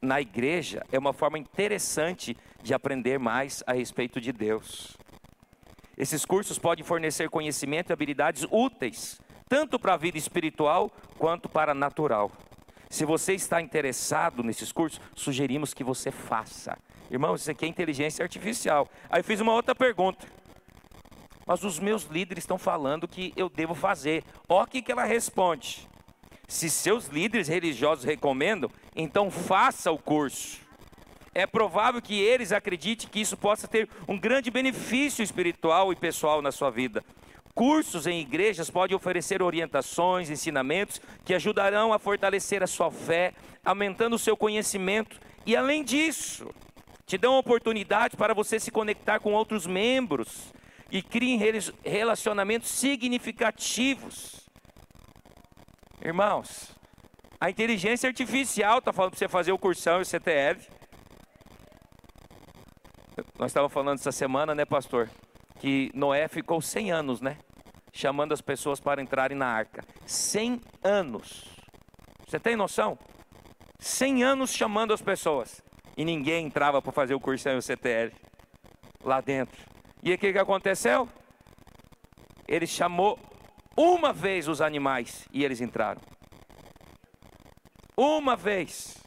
na 0.00 0.20
igreja 0.20 0.86
é 0.92 0.98
uma 0.98 1.12
forma 1.12 1.38
interessante 1.38 2.36
de 2.62 2.72
aprender 2.72 3.18
mais 3.18 3.62
a 3.66 3.72
respeito 3.72 4.20
de 4.20 4.32
Deus. 4.32 4.96
Esses 5.96 6.24
cursos 6.24 6.58
podem 6.58 6.84
fornecer 6.84 7.28
conhecimento 7.30 7.90
e 7.90 7.92
habilidades 7.92 8.46
úteis, 8.50 9.20
tanto 9.48 9.78
para 9.78 9.94
a 9.94 9.96
vida 9.96 10.16
espiritual 10.16 10.90
quanto 11.18 11.48
para 11.48 11.72
a 11.72 11.74
natural. 11.74 12.30
Se 12.88 13.04
você 13.04 13.34
está 13.34 13.60
interessado 13.60 14.44
nesses 14.44 14.70
cursos, 14.70 15.00
sugerimos 15.14 15.74
que 15.74 15.82
você 15.82 16.12
faça. 16.12 16.78
Irmão, 17.10 17.34
isso 17.34 17.50
aqui 17.50 17.64
é 17.64 17.68
inteligência 17.68 18.22
artificial. 18.22 18.88
Aí 19.10 19.20
eu 19.20 19.24
fiz 19.24 19.40
uma 19.40 19.52
outra 19.52 19.74
pergunta. 19.74 20.26
Mas 21.46 21.62
os 21.62 21.78
meus 21.78 22.04
líderes 22.04 22.44
estão 22.44 22.58
falando 22.58 23.06
que 23.06 23.32
eu 23.36 23.48
devo 23.48 23.74
fazer. 23.74 24.24
Olha 24.48 24.64
o 24.64 24.66
que, 24.66 24.80
que 24.80 24.90
ela 24.90 25.04
responde. 25.04 25.88
Se 26.48 26.70
seus 26.70 27.06
líderes 27.06 27.48
religiosos 27.48 28.04
recomendam, 28.04 28.70
então 28.94 29.30
faça 29.30 29.90
o 29.90 29.98
curso. 29.98 30.60
É 31.34 31.46
provável 31.46 32.00
que 32.00 32.18
eles 32.18 32.52
acreditem 32.52 33.08
que 33.08 33.20
isso 33.20 33.36
possa 33.36 33.66
ter 33.66 33.88
um 34.06 34.16
grande 34.16 34.50
benefício 34.50 35.22
espiritual 35.22 35.92
e 35.92 35.96
pessoal 35.96 36.40
na 36.40 36.52
sua 36.52 36.70
vida. 36.70 37.04
Cursos 37.54 38.06
em 38.06 38.20
igrejas 38.20 38.70
podem 38.70 38.96
oferecer 38.96 39.42
orientações, 39.42 40.30
ensinamentos 40.30 41.00
que 41.24 41.34
ajudarão 41.34 41.92
a 41.92 41.98
fortalecer 41.98 42.62
a 42.62 42.66
sua 42.66 42.90
fé, 42.90 43.32
aumentando 43.64 44.14
o 44.14 44.18
seu 44.18 44.36
conhecimento 44.36 45.20
e, 45.46 45.56
além 45.56 45.84
disso, 45.84 46.52
te 47.06 47.18
dão 47.18 47.38
oportunidade 47.38 48.16
para 48.16 48.34
você 48.34 48.58
se 48.58 48.70
conectar 48.70 49.20
com 49.20 49.32
outros 49.32 49.66
membros 49.66 50.52
e 50.90 51.02
criem 51.02 51.38
relacionamentos 51.84 52.70
significativos. 52.70 54.48
Irmãos, 56.02 56.74
a 57.40 57.50
inteligência 57.50 58.08
artificial 58.08 58.78
está 58.78 58.92
falando 58.92 59.12
para 59.12 59.18
você 59.18 59.28
fazer 59.28 59.52
o 59.52 59.58
cursão 59.58 59.98
e 59.98 60.02
o 60.02 60.04
CTF. 60.04 60.68
Nós 63.38 63.50
estávamos 63.50 63.72
falando 63.72 63.98
essa 63.98 64.12
semana, 64.12 64.54
né, 64.54 64.64
pastor? 64.64 65.10
Que 65.60 65.90
Noé 65.94 66.26
ficou 66.28 66.60
100 66.60 66.92
anos, 66.92 67.20
né? 67.20 67.38
Chamando 67.92 68.32
as 68.32 68.40
pessoas 68.40 68.80
para 68.80 69.02
entrarem 69.02 69.36
na 69.36 69.46
arca. 69.46 69.84
100 70.06 70.60
anos. 70.82 71.44
Você 72.26 72.40
tem 72.40 72.56
noção? 72.56 72.98
100 73.78 74.24
anos 74.24 74.52
chamando 74.52 74.92
as 74.92 75.02
pessoas 75.02 75.62
e 75.96 76.04
ninguém 76.04 76.46
entrava 76.46 76.82
para 76.82 76.92
fazer 76.92 77.14
o 77.14 77.20
cursão 77.20 77.58
o 77.58 77.62
CTL 77.62 78.12
lá 79.02 79.20
dentro. 79.20 79.62
E 80.02 80.12
o 80.12 80.18
que, 80.18 80.32
que 80.32 80.38
aconteceu? 80.38 81.08
Ele 82.46 82.66
chamou 82.66 83.18
uma 83.76 84.12
vez 84.12 84.48
os 84.48 84.60
animais 84.60 85.26
e 85.32 85.44
eles 85.44 85.60
entraram. 85.60 86.00
Uma 87.96 88.36
vez. 88.36 89.02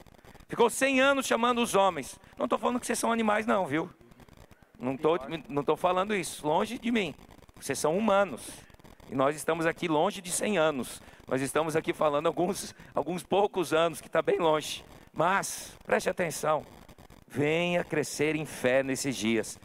Ficou 0.47 0.69
100 0.69 1.01
anos 1.01 1.26
chamando 1.27 1.61
os 1.61 1.76
homens. 1.76 2.18
Não 2.38 2.45
estou 2.45 2.57
falando 2.57 2.80
que 2.80 2.85
vocês 2.85 2.97
são 2.97 3.11
animais, 3.11 3.45
não, 3.45 3.65
viu? 3.65 3.89
Não 4.80 4.95
estou 4.95 5.19
não 5.49 5.64
tô 5.64 5.76
falando 5.76 6.15
isso. 6.15 6.47
Longe 6.47 6.80
de 6.80 6.91
mim. 6.91 7.14
Vocês 7.59 7.77
são 7.77 7.97
humanos. 7.97 8.49
E 9.09 9.15
nós 9.15 9.35
estamos 9.35 9.65
aqui 9.65 9.88
longe 9.88 10.22
de 10.22 10.31
100 10.31 10.57
anos. 10.57 11.01
Nós 11.27 11.41
estamos 11.41 11.76
aqui 11.76 11.93
falando 11.93 12.27
alguns, 12.27 12.73
alguns 12.93 13.23
poucos 13.23 13.73
anos, 13.73 13.99
que 13.99 14.07
está 14.07 14.22
bem 14.22 14.39
longe. 14.39 14.84
Mas, 15.18 15.76
preste 15.84 16.07
atenção. 16.11 16.64
Venha 17.27 17.84
crescer 17.84 18.35
em 18.35 18.45
fé 18.45 18.84
nesses 18.84 19.15
dias. 19.15 19.60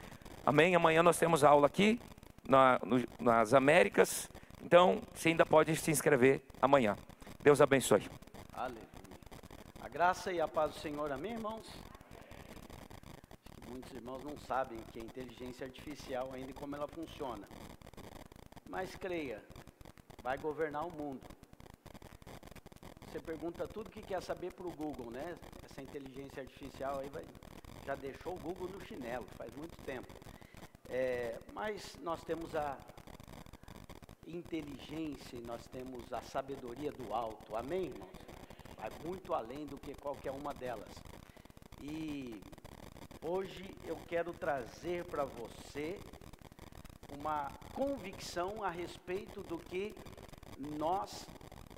Amém? 0.46 0.74
Amanhã 0.74 1.02
nós 1.02 1.18
temos 1.18 1.44
aula 1.44 1.66
aqui 1.66 2.00
na, 2.48 2.80
no, 2.82 3.04
nas 3.20 3.52
Américas. 3.52 4.30
Então, 4.62 5.02
você 5.12 5.28
ainda 5.28 5.44
pode 5.44 5.76
se 5.76 5.90
inscrever 5.90 6.40
amanhã. 6.58 6.96
Deus 7.42 7.60
abençoe. 7.60 8.08
Aleluia. 8.54 8.88
A 9.82 9.88
graça 9.90 10.32
e 10.32 10.40
a 10.40 10.48
paz 10.48 10.72
do 10.72 10.80
Senhor, 10.80 11.12
amém, 11.12 11.32
irmãos? 11.32 11.68
Muitos 13.68 13.92
irmãos 13.92 14.24
não 14.24 14.38
sabem 14.38 14.78
que 14.90 15.00
é 15.00 15.02
inteligência 15.02 15.66
artificial 15.66 16.30
ainda 16.32 16.54
como 16.54 16.74
ela 16.74 16.88
funciona. 16.88 17.46
Mas 18.70 18.96
creia, 18.96 19.44
vai 20.22 20.38
governar 20.38 20.86
o 20.86 20.90
mundo. 20.90 21.20
Você 23.12 23.20
pergunta 23.20 23.68
tudo 23.68 23.90
que 23.90 24.00
quer 24.00 24.22
saber 24.22 24.54
para 24.54 24.66
o 24.66 24.70
Google, 24.70 25.10
né? 25.10 25.36
Essa 25.62 25.82
inteligência 25.82 26.42
artificial 26.42 26.98
aí 26.98 27.10
vai, 27.10 27.22
já 27.84 27.94
deixou 27.94 28.32
o 28.32 28.38
Google 28.38 28.70
no 28.70 28.80
chinelo, 28.86 29.26
faz 29.36 29.54
muito 29.54 29.76
tempo. 29.82 30.08
É, 30.88 31.38
mas 31.52 31.94
nós 32.00 32.24
temos 32.24 32.56
a 32.56 32.78
inteligência 34.26 35.38
nós 35.42 35.66
temos 35.66 36.10
a 36.10 36.22
sabedoria 36.22 36.90
do 36.90 37.12
alto, 37.12 37.54
amém, 37.54 37.88
irmãos? 37.88 38.16
Vai 38.78 38.90
muito 39.04 39.34
além 39.34 39.66
do 39.66 39.76
que 39.76 39.92
qualquer 39.92 40.30
uma 40.30 40.54
delas. 40.54 40.94
E 41.82 42.40
hoje 43.20 43.76
eu 43.84 43.98
quero 44.08 44.32
trazer 44.32 45.04
para 45.04 45.26
você 45.26 46.00
uma 47.18 47.52
convicção 47.74 48.64
a 48.64 48.70
respeito 48.70 49.42
do 49.42 49.58
que 49.58 49.94
nós 50.78 51.26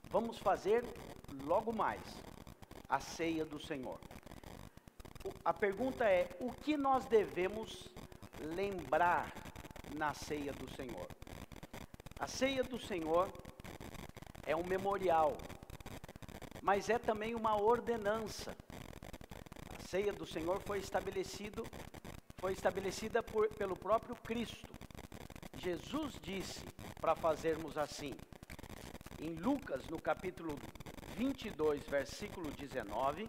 vamos 0.08 0.38
fazer 0.38 0.84
logo 1.42 1.72
mais, 1.72 2.02
a 2.88 3.00
ceia 3.00 3.44
do 3.44 3.58
Senhor. 3.58 3.98
A 5.44 5.52
pergunta 5.52 6.04
é: 6.04 6.28
o 6.40 6.52
que 6.52 6.76
nós 6.76 7.06
devemos 7.06 7.88
lembrar 8.40 9.32
na 9.94 10.12
ceia 10.14 10.52
do 10.52 10.70
Senhor? 10.74 11.08
A 12.18 12.26
ceia 12.26 12.62
do 12.62 12.78
Senhor 12.78 13.30
é 14.46 14.54
um 14.54 14.64
memorial, 14.64 15.36
mas 16.62 16.88
é 16.88 16.98
também 16.98 17.34
uma 17.34 17.60
ordenança. 17.60 18.56
A 19.78 19.88
ceia 19.88 20.12
do 20.12 20.26
Senhor 20.26 20.60
foi 20.60 20.78
estabelecido 20.78 21.64
foi 22.44 22.52
estabelecida 22.52 23.22
por, 23.22 23.48
pelo 23.54 23.74
próprio 23.74 24.14
Cristo. 24.16 24.68
Jesus 25.56 26.12
disse 26.20 26.62
para 27.00 27.14
fazermos 27.14 27.78
assim. 27.78 28.12
Em 29.18 29.34
Lucas, 29.36 29.86
no 29.88 29.98
capítulo 29.98 30.58
22, 31.16 31.82
versículo 31.84 32.50
19, 32.50 33.28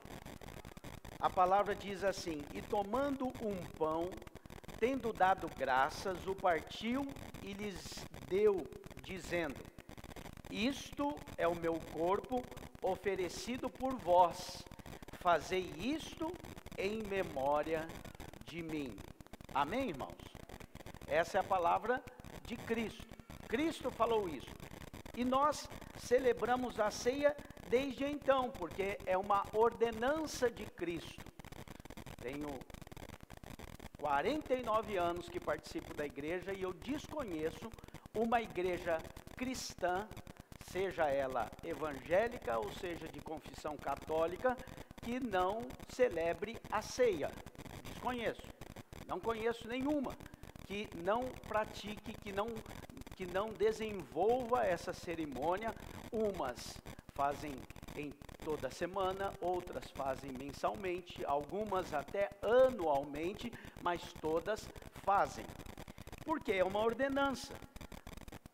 a 1.20 1.30
palavra 1.30 1.76
diz 1.76 2.04
assim: 2.04 2.42
E 2.54 2.62
tomando 2.62 3.28
um 3.42 3.56
pão, 3.78 4.10
tendo 4.80 5.14
dado 5.14 5.48
graças, 5.56 6.26
o 6.26 6.34
partiu 6.36 7.08
e 7.44 7.54
lhes 7.54 8.04
deu, 8.28 8.66
dizendo: 9.04 9.56
Isto 10.50 11.16
é 11.38 11.48
o 11.48 11.56
meu 11.56 11.80
corpo 11.94 12.44
oferecido 12.82 13.70
por 13.70 13.96
vós. 13.96 14.64
Fazei 15.20 15.72
isto 15.78 16.32
em 16.78 17.04
memória 17.04 17.88
de 18.46 18.64
mim. 18.64 18.98
Amém, 19.54 19.90
irmãos? 19.90 20.18
Essa 21.08 21.38
é 21.38 21.42
a 21.42 21.44
palavra 21.44 22.04
de 22.46 22.58
Cristo. 22.58 23.06
Cristo 23.48 23.92
falou 23.92 24.28
isso. 24.28 24.50
E 25.16 25.24
nós 25.24 25.70
celebramos 25.98 26.80
a 26.80 26.92
ceia 26.92 27.36
desde 27.70 28.06
então, 28.06 28.50
porque 28.52 28.98
é 29.06 29.18
uma 29.18 29.44
ordenança 29.54 30.50
de 30.50 30.66
Cristo. 30.66 31.26
Tenho 32.22 32.48
49 33.98 34.98
anos 34.98 35.30
que 35.30 35.40
participo 35.40 35.94
da 35.94 36.06
igreja 36.06 36.54
e 36.54 36.62
eu 36.62 36.74
desconheço 36.74 37.70
uma 38.14 38.42
igreja 38.42 38.98
cristã, 39.36 40.08
seja 40.72 41.10
ela 41.10 41.52
evangélica 41.64 42.58
ou 42.58 42.72
seja 42.74 43.08
de 43.08 43.20
confissão 43.20 43.76
católica, 43.78 44.56
que 45.02 45.20
não 45.20 45.68
celebre 45.90 46.58
a 46.72 46.82
ceia. 46.82 47.32
Desconheço. 47.84 48.42
Não 49.08 49.20
conheço 49.20 49.68
nenhuma 49.68 50.16
que 50.66 50.90
não 50.96 51.26
pratique, 51.48 52.14
que 52.14 52.32
não 52.32 52.48
que 53.16 53.26
não 53.26 53.50
desenvolva 53.54 54.66
essa 54.66 54.92
cerimônia. 54.92 55.74
Umas 56.12 56.78
fazem 57.16 57.56
em 57.96 58.12
toda 58.44 58.70
semana, 58.70 59.34
outras 59.42 59.90
fazem 59.92 60.32
mensalmente, 60.34 61.26
algumas 61.26 61.94
até 61.94 62.30
anualmente, 62.42 63.52
mas 63.82 64.14
todas 64.22 64.70
fazem. 65.04 65.46
Porque 66.26 66.52
é 66.52 66.64
uma 66.64 66.80
ordenança. 66.80 67.54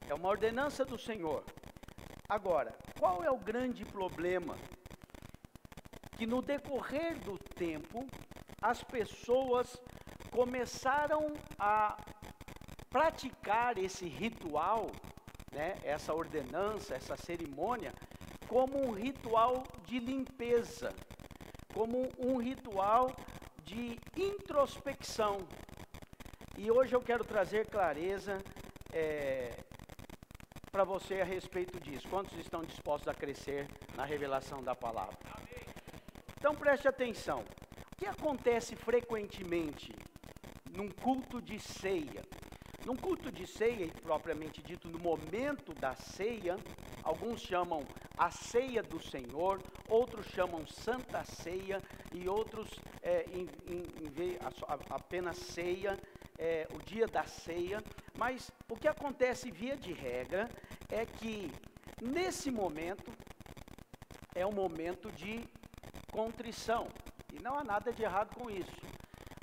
É 0.08 0.14
uma 0.14 0.30
ordenança 0.30 0.86
do 0.86 0.98
Senhor. 0.98 1.44
Agora, 2.30 2.78
qual 3.00 3.24
é 3.24 3.32
o 3.32 3.38
grande 3.38 3.84
problema? 3.84 4.56
Que 6.18 6.28
no 6.28 6.42
decorrer 6.42 7.20
do 7.20 7.38
tempo, 7.38 8.06
as 8.62 8.84
pessoas 8.84 9.82
começaram 10.30 11.34
a 11.58 11.98
praticar 12.90 13.78
esse 13.78 14.06
ritual, 14.06 14.92
né, 15.52 15.78
essa 15.84 16.14
ordenança, 16.14 16.94
essa 16.94 17.18
cerimônia, 17.18 17.94
como 18.52 18.86
um 18.86 18.92
ritual 18.92 19.64
de 19.86 19.98
limpeza, 19.98 20.94
como 21.74 22.10
um 22.20 22.36
ritual 22.36 23.10
de 23.64 23.98
introspecção. 24.18 25.38
E 26.58 26.70
hoje 26.70 26.94
eu 26.94 27.00
quero 27.02 27.24
trazer 27.24 27.66
clareza 27.68 28.44
para 30.70 30.84
você 30.84 31.22
a 31.22 31.24
respeito 31.24 31.80
disso. 31.80 32.10
Quantos 32.10 32.38
estão 32.38 32.62
dispostos 32.62 33.08
a 33.08 33.14
crescer 33.14 33.70
na 33.96 34.04
revelação 34.04 34.62
da 34.62 34.76
palavra? 34.76 35.18
Então 36.38 36.54
preste 36.54 36.90
atenção. 36.90 37.46
O 37.94 37.96
que 37.96 38.06
acontece 38.06 38.76
frequentemente 38.76 39.96
num 40.76 40.90
culto 40.90 41.42
de 41.42 41.58
ceia? 41.58 42.22
Num 42.86 42.98
culto 42.98 43.32
de 43.32 43.48
ceia, 43.48 43.88
propriamente 44.02 44.62
dito, 44.62 44.90
no 44.90 45.00
momento 45.00 45.74
da 45.74 45.96
ceia, 45.96 46.58
alguns 47.02 47.40
chamam 47.40 47.86
a 48.26 48.30
ceia 48.30 48.84
do 48.84 49.00
Senhor, 49.02 49.60
outros 49.90 50.28
chamam 50.28 50.62
Santa 50.68 51.24
Ceia 51.26 51.82
e 52.14 52.30
outros 52.30 52.70
é, 53.02 53.26
em, 53.34 53.48
em, 53.68 53.82
em 54.24 54.38
a- 54.40 54.78
apenas 54.96 55.38
ceia, 55.38 55.98
é, 56.38 56.68
o 56.72 56.78
dia 56.84 57.08
da 57.08 57.24
ceia. 57.24 57.84
Mas 58.16 58.52
o 58.70 58.76
que 58.76 58.88
acontece 58.88 59.50
via 59.50 59.76
de 59.76 59.92
regra 59.92 60.48
é 60.88 61.04
que 61.04 61.52
nesse 62.00 62.52
momento 62.52 63.12
é 64.36 64.46
um 64.46 64.52
momento 64.54 65.12
de 65.14 65.44
contrição 66.12 66.88
e 67.34 67.42
não 67.42 67.58
há 67.58 67.64
nada 67.64 67.92
de 67.92 68.04
errado 68.04 68.36
com 68.36 68.52
isso. 68.52 68.82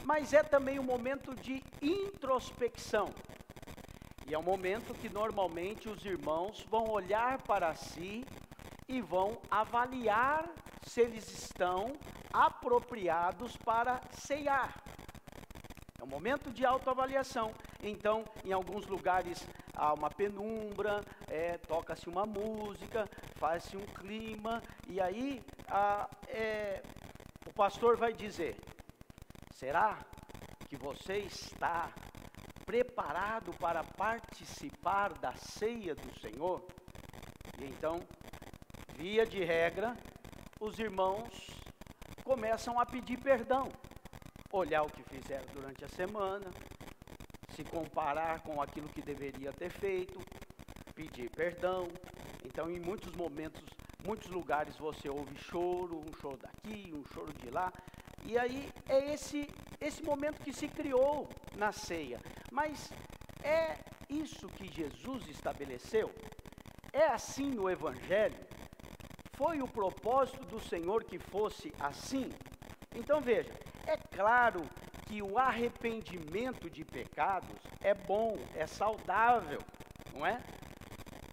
Mas 0.04 0.32
é 0.32 0.44
também 0.44 0.78
um 0.78 0.84
momento 0.84 1.34
de 1.34 1.64
introspecção. 1.82 3.08
E 4.24 4.34
é 4.34 4.38
um 4.38 4.42
momento 4.42 4.94
que 4.94 5.08
normalmente 5.08 5.88
os 5.88 6.04
irmãos 6.04 6.64
vão 6.70 6.84
olhar 6.88 7.42
para 7.42 7.74
si 7.74 8.24
e 8.88 9.00
vão 9.00 9.38
avaliar 9.50 10.48
se 10.82 11.02
eles 11.02 11.30
estão 11.30 11.92
apropriados 12.32 13.56
para 13.58 14.00
ceiar. 14.10 14.74
É 16.00 16.04
um 16.04 16.06
momento 16.06 16.50
de 16.50 16.64
autoavaliação. 16.64 17.52
Então, 17.82 18.24
em 18.44 18.52
alguns 18.52 18.86
lugares 18.86 19.46
há 19.74 19.92
uma 19.92 20.10
penumbra, 20.10 21.00
é, 21.28 21.58
toca-se 21.58 22.08
uma 22.08 22.24
música, 22.24 23.08
faz-se 23.36 23.76
um 23.76 23.86
clima, 23.86 24.62
e 24.88 25.00
aí 25.00 25.42
a, 25.68 26.08
é, 26.28 26.82
o 27.46 27.52
pastor 27.52 27.96
vai 27.96 28.12
dizer: 28.12 28.56
será 29.52 29.98
que 30.68 30.76
você 30.76 31.18
está 31.18 31.90
preparado 32.64 33.52
para 33.58 33.84
participar 33.84 35.12
da 35.14 35.34
ceia 35.34 35.94
do 35.94 36.20
Senhor? 36.20 36.62
E 37.58 37.64
então, 37.64 38.00
via 38.98 39.24
de 39.24 39.44
regra, 39.44 39.96
os 40.58 40.76
irmãos 40.80 41.30
começam 42.24 42.80
a 42.80 42.84
pedir 42.84 43.16
perdão, 43.16 43.70
olhar 44.50 44.82
o 44.82 44.90
que 44.90 45.04
fizeram 45.04 45.46
durante 45.54 45.84
a 45.84 45.88
semana, 45.88 46.50
se 47.54 47.62
comparar 47.62 48.40
com 48.40 48.60
aquilo 48.60 48.88
que 48.88 49.00
deveria 49.00 49.52
ter 49.52 49.70
feito, 49.70 50.18
pedir 50.96 51.30
perdão. 51.30 51.86
Então, 52.44 52.68
em 52.68 52.80
muitos 52.80 53.14
momentos, 53.14 53.62
muitos 54.04 54.28
lugares 54.30 54.76
você 54.76 55.08
ouve 55.08 55.36
choro, 55.38 56.00
um 56.00 56.12
choro 56.20 56.36
daqui, 56.38 56.92
um 56.92 57.04
choro 57.14 57.32
de 57.34 57.50
lá. 57.50 57.72
E 58.24 58.36
aí 58.36 58.68
é 58.88 59.14
esse 59.14 59.48
esse 59.80 60.02
momento 60.02 60.42
que 60.42 60.52
se 60.52 60.66
criou 60.66 61.28
na 61.56 61.70
ceia. 61.70 62.20
Mas 62.50 62.90
é 63.44 63.76
isso 64.08 64.48
que 64.48 64.66
Jesus 64.66 65.28
estabeleceu? 65.28 66.12
É 66.92 67.06
assim 67.06 67.48
no 67.48 67.70
evangelho? 67.70 68.47
Foi 69.38 69.62
o 69.62 69.68
propósito 69.68 70.44
do 70.46 70.58
Senhor 70.58 71.04
que 71.04 71.16
fosse 71.16 71.72
assim? 71.78 72.28
Então 72.92 73.20
veja, 73.20 73.52
é 73.86 73.96
claro 73.96 74.60
que 75.06 75.22
o 75.22 75.38
arrependimento 75.38 76.68
de 76.68 76.84
pecados 76.84 77.56
é 77.80 77.94
bom, 77.94 78.36
é 78.56 78.66
saudável, 78.66 79.60
não 80.12 80.26
é? 80.26 80.40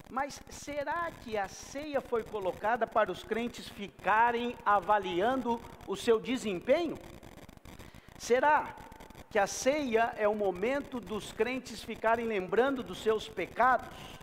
Mas 0.07 0.39
será 0.49 1.09
que 1.23 1.35
a 1.35 1.47
ceia 1.47 1.99
foi 1.99 2.23
colocada 2.23 2.85
para 2.85 3.11
os 3.11 3.23
crentes 3.23 3.67
ficarem 3.67 4.55
avaliando 4.63 5.59
o 5.87 5.95
seu 5.95 6.19
desempenho? 6.19 6.99
Será 8.19 8.75
que 9.31 9.39
a 9.39 9.47
ceia 9.47 10.13
é 10.15 10.27
o 10.27 10.35
momento 10.35 10.99
dos 10.99 11.31
crentes 11.33 11.83
ficarem 11.83 12.27
lembrando 12.27 12.83
dos 12.83 12.99
seus 13.01 13.27
pecados? 13.27 14.14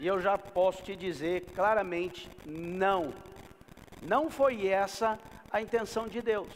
E 0.00 0.06
eu 0.06 0.18
já 0.18 0.38
posso 0.38 0.82
te 0.82 0.96
dizer 0.96 1.44
claramente: 1.54 2.28
não. 2.46 3.12
Não 4.02 4.30
foi 4.30 4.66
essa 4.66 5.18
a 5.50 5.60
intenção 5.60 6.08
de 6.08 6.22
Deus. 6.22 6.48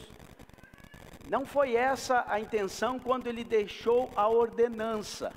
Não 1.28 1.44
foi 1.44 1.76
essa 1.76 2.24
a 2.26 2.40
intenção 2.40 2.98
quando 2.98 3.26
ele 3.26 3.44
deixou 3.44 4.10
a 4.16 4.28
ordenança. 4.28 5.30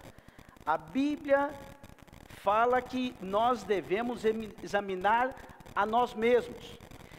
A 0.66 0.78
Bíblia 0.78 1.50
fala 2.42 2.82
que 2.82 3.14
nós 3.22 3.64
devemos 3.64 4.24
em- 4.24 4.54
examinar 4.64 5.36
a 5.76 5.86
nós 5.86 6.14
mesmos. 6.14 6.78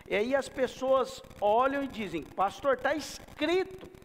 E 0.09 0.15
aí 0.15 0.35
as 0.35 0.48
pessoas 0.48 1.23
olham 1.40 1.82
e 1.82 1.89
dizem: 1.89 2.23
Pastor, 2.23 2.74
está 2.74 2.94
escrito. 2.94 3.98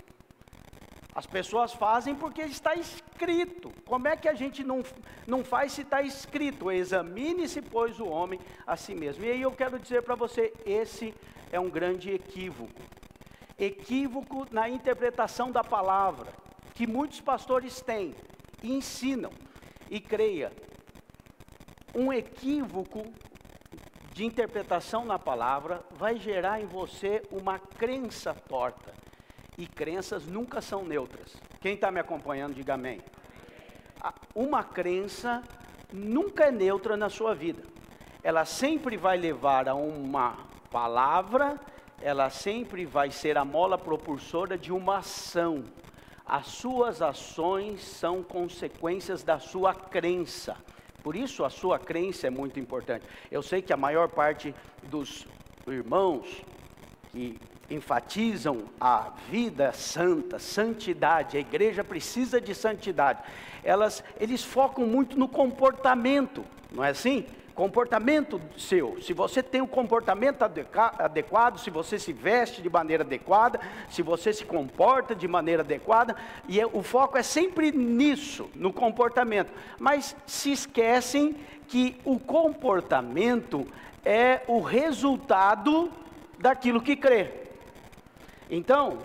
As 1.15 1.27
pessoas 1.27 1.73
fazem 1.73 2.15
porque 2.15 2.41
está 2.41 2.73
escrito. 2.73 3.71
Como 3.85 4.07
é 4.07 4.17
que 4.17 4.27
a 4.27 4.33
gente 4.33 4.63
não, 4.63 4.83
não 5.27 5.43
faz 5.43 5.73
se 5.73 5.81
está 5.81 6.01
escrito? 6.01 6.71
Examine-se, 6.71 7.61
pois, 7.61 7.99
o 7.99 8.07
homem 8.07 8.39
a 8.65 8.75
si 8.75 8.95
mesmo. 8.95 9.23
E 9.23 9.31
aí 9.31 9.41
eu 9.41 9.51
quero 9.51 9.77
dizer 9.77 10.01
para 10.01 10.15
você: 10.15 10.51
esse 10.65 11.13
é 11.51 11.59
um 11.59 11.69
grande 11.69 12.11
equívoco. 12.11 12.81
Equívoco 13.59 14.47
na 14.49 14.67
interpretação 14.67 15.51
da 15.51 15.63
palavra, 15.63 16.33
que 16.73 16.87
muitos 16.87 17.21
pastores 17.21 17.79
têm 17.79 18.15
e 18.63 18.73
ensinam. 18.73 19.31
E 19.91 19.99
creia, 19.99 20.51
um 21.93 22.11
equívoco 22.11 23.03
de 24.13 24.25
interpretação 24.25 25.05
na 25.05 25.19
palavra 25.19 25.83
vai 25.91 26.17
gerar 26.17 26.59
em 26.59 26.65
você 26.65 27.21
uma 27.31 27.59
crença 27.59 28.33
torta. 28.33 29.02
E 29.57 29.67
crenças 29.67 30.25
nunca 30.25 30.61
são 30.61 30.83
neutras. 30.83 31.35
Quem 31.61 31.75
está 31.75 31.91
me 31.91 31.99
acompanhando, 31.99 32.55
diga 32.55 32.73
amém. 32.73 33.01
Uma 34.33 34.63
crença 34.63 35.43
nunca 35.91 36.45
é 36.45 36.51
neutra 36.51 36.97
na 36.97 37.09
sua 37.09 37.35
vida. 37.35 37.61
Ela 38.23 38.45
sempre 38.45 38.97
vai 38.97 39.17
levar 39.17 39.69
a 39.69 39.75
uma 39.75 40.37
palavra, 40.71 41.59
ela 42.01 42.29
sempre 42.29 42.85
vai 42.85 43.11
ser 43.11 43.37
a 43.37 43.45
mola 43.45 43.77
propulsora 43.77 44.57
de 44.57 44.71
uma 44.71 44.97
ação. 44.97 45.63
As 46.25 46.47
suas 46.47 47.01
ações 47.01 47.81
são 47.83 48.23
consequências 48.23 49.23
da 49.23 49.39
sua 49.39 49.75
crença. 49.75 50.57
Por 51.03 51.15
isso 51.15 51.43
a 51.43 51.49
sua 51.49 51.77
crença 51.77 52.27
é 52.27 52.29
muito 52.29 52.59
importante. 52.59 53.05
Eu 53.29 53.43
sei 53.43 53.61
que 53.61 53.73
a 53.73 53.77
maior 53.77 54.09
parte 54.09 54.55
dos 54.83 55.27
irmãos 55.67 56.41
que 57.11 57.37
enfatizam 57.73 58.63
a 58.79 59.11
vida 59.29 59.71
santa, 59.73 60.39
santidade, 60.39 61.37
a 61.37 61.39
igreja 61.39 61.83
precisa 61.83 62.39
de 62.39 62.53
santidade. 62.53 63.21
Elas, 63.63 64.03
eles 64.19 64.43
focam 64.43 64.85
muito 64.85 65.17
no 65.17 65.27
comportamento, 65.27 66.45
não 66.71 66.83
é 66.83 66.89
assim? 66.89 67.25
Comportamento 67.55 68.41
seu. 68.57 68.99
Se 68.99 69.13
você 69.13 69.43
tem 69.43 69.61
um 69.61 69.67
comportamento 69.67 70.41
adequado, 70.41 71.59
se 71.59 71.69
você 71.69 71.99
se 71.99 72.11
veste 72.11 72.63
de 72.63 72.69
maneira 72.69 73.03
adequada, 73.03 73.59
se 73.89 74.01
você 74.01 74.33
se 74.33 74.43
comporta 74.43 75.13
de 75.13 75.27
maneira 75.27 75.61
adequada, 75.61 76.15
e 76.47 76.59
é, 76.59 76.65
o 76.65 76.81
foco 76.81 77.15
é 77.15 77.21
sempre 77.21 77.71
nisso, 77.71 78.49
no 78.55 78.73
comportamento. 78.73 79.51
Mas 79.79 80.15
se 80.25 80.51
esquecem 80.51 81.35
que 81.67 81.95
o 82.03 82.19
comportamento 82.19 83.67
é 84.03 84.41
o 84.47 84.59
resultado 84.59 85.91
daquilo 86.39 86.81
que 86.81 86.95
crê. 86.95 87.43
Então, 88.49 88.99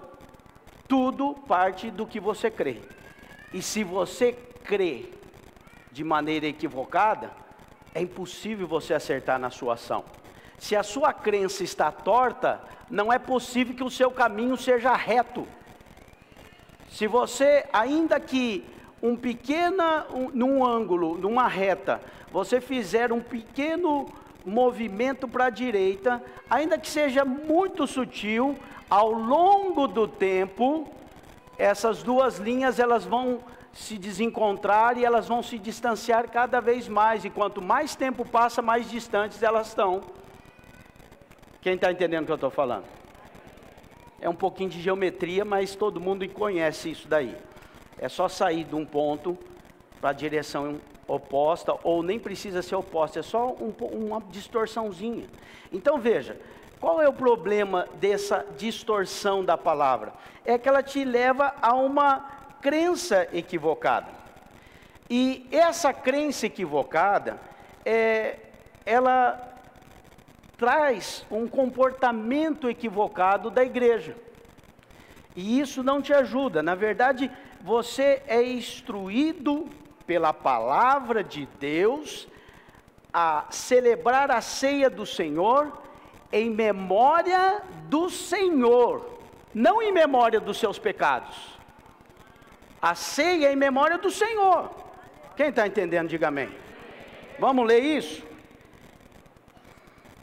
tudo 0.86 1.35
parte 1.35 1.90
do 1.90 2.06
que 2.06 2.19
você 2.19 2.51
crê. 2.51 2.78
E 3.52 3.62
se 3.62 3.85
você 3.85 4.32
crê 4.65 5.06
de 5.90 6.05
maneira 6.05 6.47
equivocada, 6.47 7.31
é 7.94 8.01
impossível 8.01 8.66
você 8.66 8.94
acertar 8.94 9.39
na 9.39 9.51
sua 9.51 9.74
ação. 9.74 10.05
Se 10.59 10.74
a 10.74 10.82
sua 10.82 11.12
crença 11.12 11.62
está 11.62 11.90
torta, 11.90 12.60
não 12.90 13.12
é 13.12 13.19
possível 13.19 13.74
que 13.74 13.85
o 13.85 13.90
seu 13.90 14.10
caminho 14.10 14.56
seja 14.56 14.94
reto. 14.94 15.47
Se 16.90 17.06
você, 17.06 17.65
ainda 17.73 18.19
que 18.19 18.65
um 19.02 19.16
pequena, 19.16 20.06
um, 20.12 20.31
num 20.31 20.65
ângulo, 20.65 21.16
numa 21.16 21.47
reta, 21.47 22.01
você 22.31 22.60
fizer 22.60 23.12
um 23.12 23.20
pequeno 23.20 24.06
movimento 24.44 25.28
para 25.28 25.47
a 25.47 25.51
direita, 25.51 26.23
ainda 26.48 26.78
que 26.78 26.89
seja 26.89 27.24
muito 27.24 27.86
sutil, 27.86 28.56
ao 28.89 29.12
longo 29.12 29.86
do 29.86 30.09
tempo, 30.09 30.89
essas 31.59 32.02
duas 32.02 32.39
linhas 32.39 32.78
elas 32.78 33.05
vão 33.05 33.40
se 33.73 33.98
desencontrar 33.98 34.97
e 34.97 35.05
elas 35.05 35.28
vão 35.28 35.43
se 35.43 35.59
distanciar 35.59 36.28
cada 36.31 36.60
vez 36.60 36.89
mais, 36.89 37.24
e 37.24 37.31
quanto 37.31 37.60
mais 37.60 37.94
tempo 37.94 38.24
passa, 38.24 38.62
mais 38.62 38.90
distantes 38.90 39.43
elas 39.43 39.69
estão. 39.69 40.01
Quem 41.60 41.74
está 41.74 41.90
entendendo 41.93 42.23
o 42.23 42.27
que 42.27 42.32
eu 42.32 42.36
estou 42.36 42.51
falando? 42.51 42.85
É 44.20 44.28
um 44.28 44.35
pouquinho 44.35 44.70
de 44.70 44.81
geometria, 44.81 45.44
mas 45.44 45.77
todo 45.77 46.01
mundo 46.01 46.28
conhece 46.31 46.90
isso 46.90 47.06
daí. 47.06 47.36
É 47.98 48.09
só 48.09 48.28
sair 48.28 48.65
de 48.65 48.74
um 48.74 48.85
ponto 48.85 49.36
para 50.01 50.10
a 50.10 50.12
direção 50.12 50.81
oposta, 51.06 51.74
ou 51.82 52.02
nem 52.02 52.19
precisa 52.19 52.62
ser 52.62 52.74
oposta, 52.74 53.20
é 53.20 53.23
só 53.23 53.48
um, 53.48 53.73
uma 53.93 54.20
distorçãozinha. 54.31 55.27
Então 55.73 55.98
veja, 55.98 56.39
qual 56.80 57.02
é 57.02 57.09
o 57.09 57.12
problema 57.12 57.88
dessa 57.94 58.46
distorção 58.56 59.44
da 59.44 59.59
palavra? 59.59 60.12
É 60.44 60.56
que 60.56 60.68
ela 60.68 60.82
te 60.82 61.05
leva 61.05 61.55
a 61.60 61.74
uma 61.74 62.20
crença 62.60 63.28
equivocada. 63.32 64.06
E 65.10 65.48
essa 65.50 65.92
crença 65.92 66.46
equivocada, 66.46 67.40
é, 67.84 68.36
ela 68.86 69.56
traz 70.56 71.24
um 71.30 71.48
comportamento 71.48 72.68
equivocado 72.68 73.50
da 73.50 73.64
igreja. 73.64 74.16
E 75.34 75.60
isso 75.60 75.82
não 75.82 76.02
te 76.02 76.12
ajuda. 76.12 76.62
Na 76.62 76.74
verdade, 76.74 77.30
você 77.60 78.22
é 78.26 78.42
instruído 78.42 79.68
pela 80.06 80.32
palavra 80.32 81.24
de 81.24 81.46
Deus 81.59 82.28
a 83.12 83.46
celebrar 83.50 84.30
a 84.30 84.40
ceia 84.40 84.88
do 84.90 85.06
Senhor 85.06 85.72
em 86.32 86.50
memória 86.50 87.62
do 87.88 88.10
Senhor, 88.10 89.18
não 89.55 89.82
em 89.82 89.92
memória 89.92 90.40
dos 90.40 90.59
seus 90.59 90.78
pecados. 90.78 91.36
A 92.80 92.94
ceia 92.94 93.48
é 93.48 93.52
em 93.52 93.56
memória 93.56 93.98
do 93.98 94.10
Senhor. 94.10 94.70
Quem 95.36 95.48
está 95.48 95.66
entendendo, 95.66 96.09
diga 96.09 96.28
amém. 96.28 96.48
Vamos 97.38 97.66
ler 97.66 97.80
isso? 97.80 98.22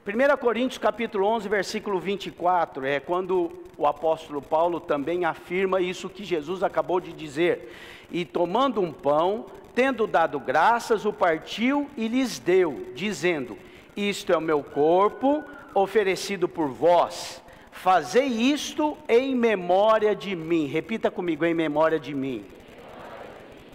1 0.05 0.37
Coríntios 0.37 0.77
capítulo 0.77 1.25
11, 1.25 1.49
versículo 1.49 1.99
24, 1.99 2.85
é 2.85 2.99
quando 2.99 3.51
o 3.75 3.87
apóstolo 3.87 4.41
Paulo 4.41 4.79
também 4.79 5.25
afirma 5.25 5.81
isso 5.81 6.09
que 6.09 6.23
Jesus 6.23 6.61
acabou 6.61 6.99
de 6.99 7.11
dizer. 7.11 7.73
E 8.11 8.23
tomando 8.23 8.79
um 8.79 8.91
pão, 8.91 9.47
tendo 9.73 10.05
dado 10.05 10.39
graças, 10.39 11.05
o 11.05 11.11
partiu 11.11 11.89
e 11.97 12.07
lhes 12.07 12.37
deu, 12.37 12.91
dizendo: 12.93 13.57
Isto 13.97 14.31
é 14.31 14.37
o 14.37 14.41
meu 14.41 14.63
corpo 14.63 15.43
oferecido 15.75 16.47
por 16.47 16.69
vós 16.69 17.43
Fazei 17.85 18.25
isto 18.25 18.97
em 19.07 19.35
memória 19.35 20.15
de 20.15 20.35
mim. 20.35 20.65
Repita 20.65 21.11
comigo, 21.11 21.45
em 21.45 21.53
memória 21.53 21.99
de 21.99 22.15
mim. 22.15 22.43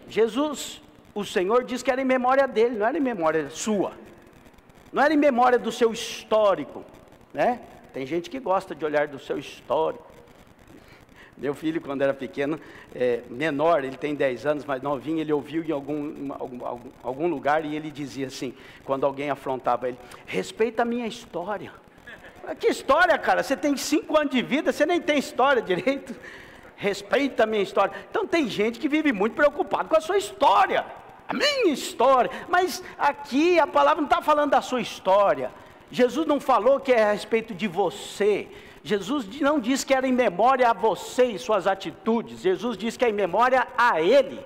Jesus, 0.09 0.83
o 1.15 1.25
Senhor, 1.25 1.63
diz 1.63 1.81
que 1.81 1.93
era 1.93 2.03
em 2.03 2.05
memória 2.05 2.49
dele, 2.49 2.77
não 2.77 2.87
era 2.87 2.99
em 2.99 3.01
memória 3.01 3.49
sua. 3.51 3.93
Não 4.93 5.01
era 5.01 5.15
em 5.15 5.17
memória 5.17 5.61
do 5.61 5.71
seu 5.71 5.93
histórico, 5.93 6.85
né? 7.33 7.61
Tem 7.93 8.05
gente 8.05 8.29
que 8.29 8.41
gosta 8.41 8.75
de 8.75 8.85
olhar 8.85 9.07
do 9.07 9.19
seu 9.21 9.39
histórico. 9.39 10.11
Meu 11.39 11.55
filho, 11.55 11.81
quando 11.81 12.03
era 12.03 12.13
pequeno, 12.13 12.59
é, 12.93 13.21
menor, 13.31 13.85
ele 13.85 13.97
tem 13.97 14.17
10 14.17 14.45
anos, 14.45 14.65
mas 14.65 14.83
novinho, 14.83 15.21
ele 15.21 15.33
ouviu 15.33 15.63
em 15.63 15.71
algum, 15.71 16.33
algum, 16.33 16.91
algum 17.01 17.29
lugar 17.29 17.65
e 17.65 17.77
ele 17.77 17.93
dizia 17.93 18.27
assim, 18.27 18.55
quando 18.85 19.07
alguém 19.07 19.31
afrontava 19.31 19.89
ele: 19.89 19.99
respeita 20.27 20.83
a 20.83 20.85
minha 20.85 21.07
história. 21.07 21.71
Que 22.59 22.69
história, 22.69 23.17
cara? 23.19 23.43
Você 23.43 23.57
tem 23.57 23.77
cinco 23.77 24.19
anos 24.19 24.33
de 24.33 24.43
vida, 24.43 24.73
você 24.73 24.85
nem 24.85 25.01
tem 25.01 25.19
história 25.19 25.63
direito. 25.63 26.15
Respeita 26.77 27.43
a 27.43 27.47
minha 27.47 27.63
história. 27.63 27.95
Então 28.11 28.27
tem 28.27 28.49
gente 28.49 28.79
que 28.79 28.89
vive 28.89 29.13
muito 29.13 29.35
preocupado 29.35 29.89
com 29.89 29.97
a 29.97 30.01
sua 30.01 30.17
história, 30.17 30.85
a 31.29 31.35
minha 31.35 31.73
história. 31.73 32.31
Mas 32.49 32.83
aqui 32.99 33.61
a 33.61 33.67
palavra 33.67 34.01
não 34.01 34.09
está 34.09 34.23
falando 34.23 34.51
da 34.51 34.63
sua 34.63 34.81
história. 34.81 35.51
Jesus 35.91 36.27
não 36.27 36.41
falou 36.41 36.81
que 36.81 36.93
é 36.93 37.03
a 37.03 37.13
respeito 37.13 37.53
de 37.53 37.69
você. 37.69 38.49
Jesus 38.83 39.27
não 39.41 39.61
disse 39.61 39.85
que 39.85 39.93
era 39.93 40.09
em 40.09 40.13
memória 40.13 40.71
a 40.71 40.73
você 40.73 41.25
e 41.25 41.39
suas 41.39 41.67
atitudes. 41.67 42.41
Jesus 42.41 42.79
disse 42.79 42.99
que 42.99 43.05
é 43.05 43.11
em 43.11 43.13
memória 43.13 43.67
a 43.77 44.01
Ele. 44.01 44.41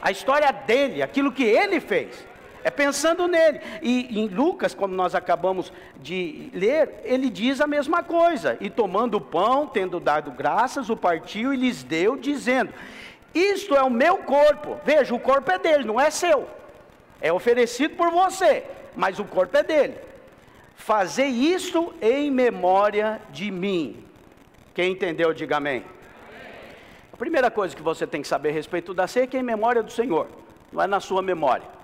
A 0.00 0.10
história 0.10 0.50
dele, 0.52 1.02
aquilo 1.02 1.32
que 1.32 1.42
ele 1.42 1.80
fez. 1.80 2.26
É 2.68 2.70
pensando 2.70 3.26
nele. 3.26 3.62
E 3.80 4.20
em 4.20 4.28
Lucas, 4.28 4.74
como 4.74 4.94
nós 4.94 5.14
acabamos 5.14 5.72
de 6.02 6.50
ler, 6.52 7.00
ele 7.02 7.30
diz 7.30 7.62
a 7.62 7.66
mesma 7.66 8.02
coisa. 8.02 8.58
E 8.60 8.68
tomando 8.68 9.14
o 9.14 9.22
pão, 9.22 9.66
tendo 9.66 9.98
dado 9.98 10.30
graças, 10.30 10.90
o 10.90 10.96
partiu 10.96 11.54
e 11.54 11.56
lhes 11.56 11.82
deu, 11.82 12.14
dizendo: 12.14 12.74
Isto 13.34 13.74
é 13.74 13.82
o 13.82 13.88
meu 13.88 14.18
corpo. 14.18 14.78
Veja, 14.84 15.14
o 15.14 15.18
corpo 15.18 15.50
é 15.50 15.58
dele, 15.58 15.84
não 15.84 15.98
é 15.98 16.10
seu. 16.10 16.46
É 17.22 17.32
oferecido 17.32 17.96
por 17.96 18.10
você, 18.10 18.64
mas 18.94 19.18
o 19.18 19.24
corpo 19.24 19.56
é 19.56 19.62
dele. 19.62 19.96
Fazei 20.76 21.30
isto 21.30 21.94
em 22.02 22.30
memória 22.30 23.18
de 23.30 23.50
mim. 23.50 24.04
Quem 24.74 24.92
entendeu, 24.92 25.32
diga 25.32 25.56
amém. 25.56 25.82
A 27.10 27.16
primeira 27.16 27.50
coisa 27.50 27.74
que 27.74 27.80
você 27.80 28.06
tem 28.06 28.20
que 28.20 28.28
saber 28.28 28.50
a 28.50 28.52
respeito 28.52 28.92
da 28.92 29.06
ceia 29.06 29.24
é 29.24 29.26
que 29.26 29.38
é 29.38 29.40
em 29.40 29.42
memória 29.42 29.82
do 29.82 29.90
Senhor, 29.90 30.26
não 30.70 30.82
é 30.82 30.86
na 30.86 31.00
sua 31.00 31.22
memória. 31.22 31.77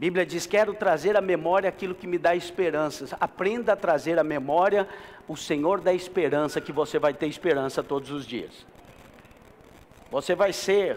Bíblia 0.00 0.24
diz: 0.24 0.46
Quero 0.46 0.72
trazer 0.72 1.14
à 1.14 1.20
memória 1.20 1.68
aquilo 1.68 1.94
que 1.94 2.06
me 2.06 2.16
dá 2.16 2.34
esperanças. 2.34 3.12
Aprenda 3.20 3.74
a 3.74 3.76
trazer 3.76 4.18
à 4.18 4.24
memória 4.24 4.88
o 5.28 5.36
Senhor 5.36 5.78
da 5.78 5.92
esperança, 5.92 6.58
que 6.58 6.72
você 6.72 6.98
vai 6.98 7.12
ter 7.12 7.26
esperança 7.26 7.82
todos 7.82 8.10
os 8.10 8.24
dias. 8.26 8.66
você 10.10 10.34
vai 10.34 10.54
ser, 10.54 10.96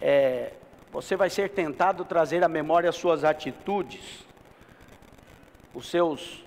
é, 0.00 0.54
você 0.90 1.14
vai 1.14 1.30
ser 1.30 1.50
tentado 1.50 2.04
trazer 2.04 2.42
à 2.42 2.48
memória 2.48 2.90
as 2.90 2.96
suas 2.96 3.22
atitudes, 3.22 4.26
os 5.72 5.88
seus, 5.88 6.44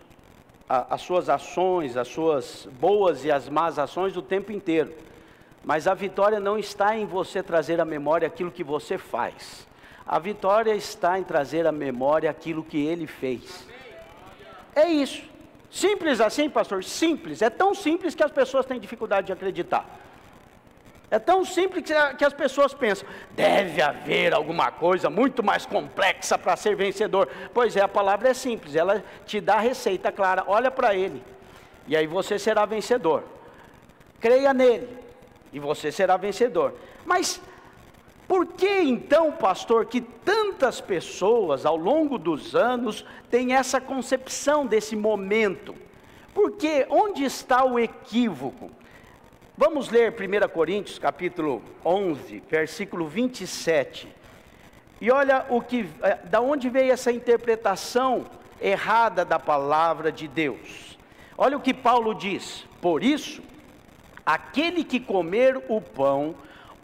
a, 0.68 0.96
as 0.96 1.02
suas 1.02 1.30
ações, 1.30 1.96
as 1.96 2.10
suas 2.10 2.68
boas 2.78 3.24
e 3.24 3.32
as 3.32 3.48
más 3.48 3.80
ações 3.80 4.18
o 4.18 4.22
tempo 4.22 4.52
inteiro. 4.52 4.94
Mas 5.64 5.88
a 5.88 5.94
vitória 5.94 6.42
não 6.42 6.60
está 6.60 6.98
em 6.98 7.06
você 7.06 7.42
trazer 7.42 7.80
à 7.80 7.86
memória 7.86 8.28
aquilo 8.28 8.52
que 8.52 8.66
você 8.66 8.98
faz. 8.98 9.67
A 10.08 10.20
vitória 10.20 10.74
está 10.74 11.20
em 11.20 11.24
trazer 11.24 11.68
à 11.68 11.72
memória 11.72 12.30
aquilo 12.30 12.64
que 12.64 12.86
ele 12.86 13.06
fez. 13.08 13.68
É 14.74 14.88
isso. 14.88 15.24
Simples 15.70 16.22
assim, 16.22 16.50
pastor? 16.50 16.84
Simples. 16.84 17.42
É 17.42 17.50
tão 17.50 17.76
simples 17.76 18.16
que 18.16 18.24
as 18.24 18.32
pessoas 18.32 18.66
têm 18.66 18.80
dificuldade 18.80 19.28
de 19.28 19.34
acreditar. 19.34 19.86
É 21.10 21.18
tão 21.18 21.46
simples 21.46 21.86
que 22.18 22.26
as 22.26 22.34
pessoas 22.34 22.74
pensam, 22.74 23.08
deve 23.32 23.82
haver 23.82 24.34
alguma 24.34 24.72
coisa 24.72 25.10
muito 25.10 25.42
mais 25.42 25.66
complexa 25.66 26.38
para 26.38 26.58
ser 26.58 26.76
vencedor. 26.76 27.30
Pois 27.54 27.78
é, 27.78 27.82
a 27.82 27.88
palavra 27.88 28.30
é 28.30 28.34
simples, 28.34 28.76
ela 28.76 29.02
te 29.26 29.40
dá 29.40 29.56
a 29.56 29.62
receita 29.62 30.12
clara, 30.12 30.44
olha 30.48 30.70
para 30.70 30.94
ele, 30.94 31.24
e 31.88 31.96
aí 31.96 32.06
você 32.06 32.38
será 32.38 32.66
vencedor. 32.66 33.24
Creia 34.20 34.54
nele, 34.54 34.90
e 35.54 35.60
você 35.60 35.94
será 35.94 36.18
vencedor. 36.18 36.74
Mas 37.06 37.40
por 38.28 38.46
que 38.46 38.82
então, 38.82 39.32
pastor, 39.32 39.86
que 39.86 40.02
tantas 40.02 40.82
pessoas 40.82 41.66
ao 41.66 41.78
longo 41.78 42.18
dos 42.18 42.56
anos 42.56 43.06
têm 43.32 43.54
essa 43.54 43.80
concepção 43.80 44.66
desse 44.66 44.96
momento? 44.96 45.74
Porque 46.34 46.86
onde 46.90 47.24
está 47.24 47.64
o 47.64 47.80
equívoco? 47.80 48.70
Vamos 49.56 49.90
ler 49.90 50.14
1 50.14 50.50
Coríntios 50.50 51.00
capítulo 51.00 51.64
11, 51.86 52.44
versículo 52.50 53.08
27. 53.08 54.08
E 55.00 55.10
olha 55.10 55.46
o 55.50 55.62
que, 55.62 55.90
eh, 56.02 56.20
da 56.26 56.42
onde 56.42 56.70
veio 56.70 56.92
essa 56.92 57.12
interpretação 57.12 58.26
errada 58.62 59.24
da 59.24 59.40
palavra 59.40 60.12
de 60.12 60.28
Deus. 60.28 60.98
Olha 61.38 61.56
o 61.56 61.62
que 61.62 61.74
Paulo 61.74 62.14
diz: 62.14 62.66
Por 62.82 63.04
isso, 63.04 63.42
aquele 64.26 64.84
que 64.84 65.00
comer 65.00 65.58
o 65.70 65.80
pão 65.80 66.36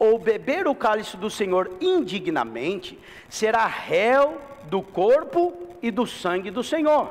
ou 0.04 0.20
beber 0.20 0.68
o 0.68 0.76
cálice 0.76 1.16
do 1.16 1.30
Senhor 1.30 1.78
indignamente, 1.80 3.00
será 3.30 3.66
réu 3.66 4.38
do 4.66 4.82
corpo 4.82 5.54
e 5.82 5.90
do 5.90 6.06
sangue 6.06 6.52
do 6.52 6.62
Senhor. 6.62 7.10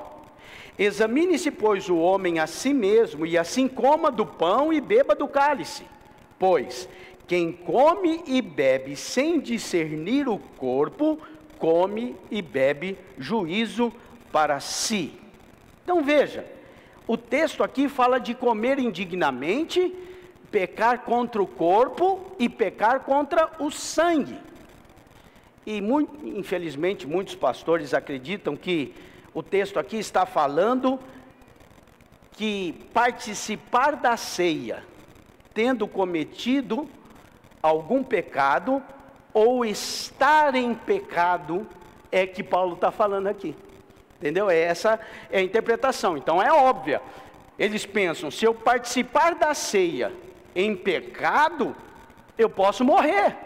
Examine-se, 0.78 1.50
pois, 1.50 1.88
o 1.88 1.96
homem 1.96 2.38
a 2.38 2.46
si 2.46 2.74
mesmo, 2.74 3.24
e 3.24 3.38
assim 3.38 3.66
coma 3.66 4.10
do 4.10 4.26
pão 4.26 4.70
e 4.70 4.78
beba 4.78 5.14
do 5.14 5.26
cálice. 5.26 5.84
Pois 6.38 6.86
quem 7.26 7.50
come 7.50 8.22
e 8.26 8.42
bebe 8.42 8.94
sem 8.94 9.40
discernir 9.40 10.28
o 10.28 10.38
corpo, 10.58 11.18
come 11.58 12.14
e 12.30 12.42
bebe 12.42 12.98
juízo 13.16 13.90
para 14.30 14.60
si. 14.60 15.14
Então 15.82 16.02
veja, 16.02 16.44
o 17.06 17.16
texto 17.16 17.64
aqui 17.64 17.88
fala 17.88 18.18
de 18.18 18.34
comer 18.34 18.78
indignamente, 18.78 19.94
pecar 20.52 21.00
contra 21.00 21.42
o 21.42 21.46
corpo 21.46 22.20
e 22.38 22.48
pecar 22.48 23.00
contra 23.00 23.50
o 23.58 23.70
sangue. 23.70 24.38
E 25.64 25.80
muito, 25.80 26.26
infelizmente 26.26 27.06
muitos 27.06 27.34
pastores 27.34 27.94
acreditam 27.94 28.54
que 28.54 28.94
o 29.32 29.42
texto 29.42 29.78
aqui 29.78 29.96
está 29.96 30.26
falando 30.26 31.00
que 32.32 32.86
participar 32.92 33.96
da 33.96 34.16
ceia, 34.16 34.84
tendo 35.54 35.88
cometido 35.88 36.88
algum 37.62 38.02
pecado, 38.02 38.82
ou 39.32 39.64
estar 39.64 40.54
em 40.54 40.74
pecado, 40.74 41.66
é 42.10 42.26
que 42.26 42.42
Paulo 42.42 42.74
está 42.74 42.90
falando 42.90 43.28
aqui. 43.28 43.56
Entendeu? 44.18 44.50
É 44.50 44.58
essa 44.58 45.00
é 45.30 45.38
a 45.38 45.42
interpretação. 45.42 46.16
Então 46.16 46.42
é 46.42 46.52
óbvia. 46.52 47.00
Eles 47.58 47.86
pensam: 47.86 48.30
se 48.30 48.44
eu 48.44 48.54
participar 48.54 49.34
da 49.34 49.54
ceia 49.54 50.12
em 50.54 50.76
pecado, 50.76 51.74
eu 52.36 52.48
posso 52.48 52.84
morrer. 52.84 53.36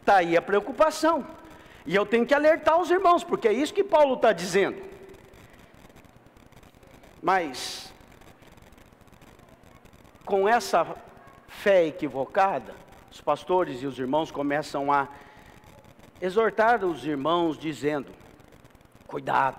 Está 0.00 0.16
aí 0.16 0.36
a 0.36 0.42
preocupação. 0.42 1.26
E 1.86 1.94
eu 1.94 2.04
tenho 2.04 2.26
que 2.26 2.34
alertar 2.34 2.80
os 2.80 2.90
irmãos, 2.90 3.24
porque 3.24 3.48
é 3.48 3.52
isso 3.52 3.74
que 3.74 3.84
Paulo 3.84 4.14
está 4.14 4.32
dizendo. 4.32 4.82
Mas, 7.22 7.92
com 10.24 10.48
essa 10.48 10.86
fé 11.46 11.86
equivocada, 11.86 12.74
os 13.10 13.20
pastores 13.20 13.82
e 13.82 13.86
os 13.86 13.98
irmãos 13.98 14.30
começam 14.30 14.92
a 14.92 15.08
exortar 16.20 16.84
os 16.84 17.04
irmãos, 17.06 17.58
dizendo: 17.58 18.12
cuidado, 19.06 19.58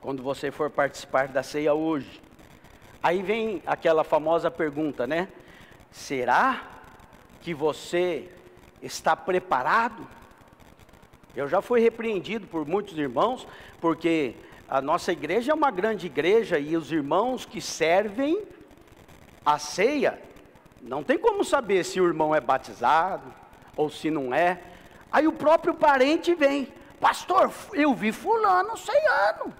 quando 0.00 0.22
você 0.22 0.50
for 0.50 0.70
participar 0.70 1.28
da 1.28 1.42
ceia 1.42 1.74
hoje. 1.74 2.25
Aí 3.02 3.22
vem 3.22 3.62
aquela 3.66 4.02
famosa 4.04 4.50
pergunta, 4.50 5.06
né? 5.06 5.28
Será 5.90 6.62
que 7.40 7.54
você 7.54 8.30
está 8.82 9.14
preparado? 9.14 10.06
Eu 11.34 11.48
já 11.48 11.60
fui 11.60 11.80
repreendido 11.80 12.46
por 12.46 12.66
muitos 12.66 12.96
irmãos, 12.98 13.46
porque 13.80 14.34
a 14.68 14.80
nossa 14.80 15.12
igreja 15.12 15.52
é 15.52 15.54
uma 15.54 15.70
grande 15.70 16.06
igreja 16.06 16.58
e 16.58 16.76
os 16.76 16.90
irmãos 16.90 17.44
que 17.44 17.60
servem 17.60 18.42
a 19.44 19.58
ceia, 19.58 20.20
não 20.82 21.04
tem 21.04 21.16
como 21.16 21.44
saber 21.44 21.84
se 21.84 22.00
o 22.00 22.06
irmão 22.06 22.34
é 22.34 22.40
batizado 22.40 23.32
ou 23.76 23.88
se 23.88 24.10
não 24.10 24.34
é. 24.34 24.60
Aí 25.10 25.26
o 25.26 25.32
próprio 25.32 25.74
parente 25.74 26.34
vem, 26.34 26.72
pastor, 27.00 27.52
eu 27.72 27.94
vi 27.94 28.10
fulano 28.10 28.76
ceiano. 28.76 29.54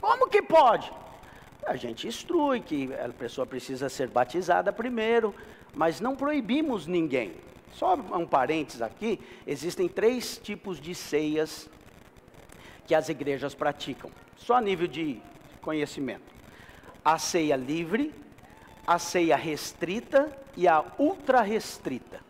Como 0.00 0.28
que 0.28 0.42
pode? 0.42 0.92
A 1.66 1.74
gente 1.74 2.06
instrui 2.06 2.60
que 2.60 2.88
a 2.94 3.08
pessoa 3.08 3.44
precisa 3.44 3.88
ser 3.88 4.08
batizada 4.08 4.72
primeiro, 4.72 5.34
mas 5.74 6.00
não 6.00 6.14
proibimos 6.14 6.86
ninguém. 6.86 7.32
Só 7.74 7.94
um 7.94 8.26
parênteses 8.26 8.80
aqui: 8.80 9.20
existem 9.46 9.88
três 9.88 10.38
tipos 10.38 10.80
de 10.80 10.94
ceias 10.94 11.68
que 12.86 12.94
as 12.94 13.08
igrejas 13.08 13.54
praticam, 13.54 14.10
só 14.36 14.54
a 14.54 14.60
nível 14.60 14.86
de 14.86 15.20
conhecimento: 15.60 16.22
a 17.04 17.18
ceia 17.18 17.56
livre, 17.56 18.14
a 18.86 18.98
ceia 18.98 19.36
restrita 19.36 20.30
e 20.56 20.68
a 20.68 20.84
ultra 20.98 21.42
restrita. 21.42 22.25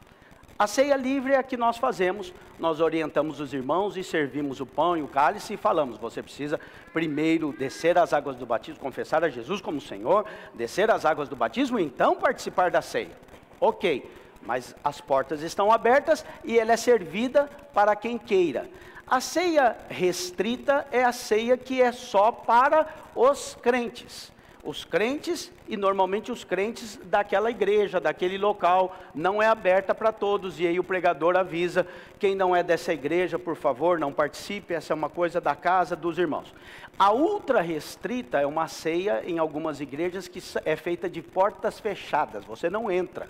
A 0.59 0.67
ceia 0.67 0.97
livre 0.97 1.33
é 1.33 1.37
a 1.37 1.43
que 1.43 1.57
nós 1.57 1.77
fazemos, 1.77 2.33
nós 2.59 2.81
orientamos 2.81 3.41
os 3.41 3.53
irmãos 3.53 3.97
e 3.97 4.03
servimos 4.03 4.61
o 4.61 4.67
pão 4.67 4.97
e 4.97 5.03
o 5.03 5.09
cálice 5.09 5.55
e 5.55 5.57
falamos: 5.57 5.99
você 5.99 6.23
precisa 6.23 6.59
primeiro 6.93 7.53
descer 7.53 7.99
as 7.99 8.13
águas 8.13 8.37
do 8.37 8.47
batismo, 8.47 8.81
confessar 8.81 9.23
a 9.23 9.29
Jesus 9.29 9.61
como 9.61 9.81
Senhor, 9.81 10.25
descer 10.55 10.91
as 10.91 11.05
águas 11.05 11.29
do 11.29 11.37
batismo 11.37 11.79
e 11.79 11.85
então 11.85 12.17
participar 12.17 12.71
da 12.71 12.81
ceia. 12.81 13.17
Ok 13.61 14.09
mas 14.47 14.75
as 14.83 15.01
portas 15.01 15.43
estão 15.43 15.71
abertas 15.71 16.25
e 16.45 16.59
ela 16.59 16.73
é 16.73 16.77
servida 16.77 17.51
para 17.75 17.97
quem 17.97 18.17
queira. 18.17 18.71
A 19.07 19.21
ceia 19.21 19.77
restrita 19.89 20.87
é 20.91 21.05
a 21.05 21.13
ceia 21.13 21.57
que 21.57 21.83
é 21.83 21.93
só 21.93 22.33
para 22.33 22.87
os 23.15 23.57
crentes. 23.61 24.33
Os 24.67 24.85
crentes 24.85 25.53
e 25.69 25.77
normalmente 25.77 26.33
os 26.33 26.43
crentes 26.43 26.99
daquela 27.05 27.53
igreja, 27.53 28.01
daquele 28.01 28.37
local, 28.37 28.97
não 29.15 29.41
é 29.41 29.47
aberta 29.47 29.95
para 29.95 30.11
todos. 30.11 30.59
E 30.59 30.67
aí 30.67 30.81
o 30.81 30.85
pregador 30.85 31.37
avisa: 31.37 31.87
quem 32.19 32.35
não 32.35 32.55
é 32.55 32.65
dessa 32.65 32.93
igreja, 32.93 33.39
por 33.39 33.55
favor, 33.55 33.97
não 33.97 34.13
participe, 34.13 34.75
essa 34.75 34.93
é 34.93 34.97
uma 34.97 35.09
coisa 35.09 35.41
da 35.41 35.55
casa 35.55 35.95
dos 35.95 36.19
irmãos. 36.19 36.53
A 36.99 37.13
ultra 37.13 37.61
restrita 37.61 38.41
é 38.41 38.47
uma 38.47 38.67
ceia 38.67 39.23
em 39.25 39.39
algumas 39.39 39.81
igrejas 39.81 40.27
que 40.27 40.43
é 40.65 40.75
feita 40.75 41.09
de 41.09 41.23
portas 41.23 41.79
fechadas, 41.79 42.45
você 42.45 42.69
não 42.69 42.91
entra. 42.91 43.29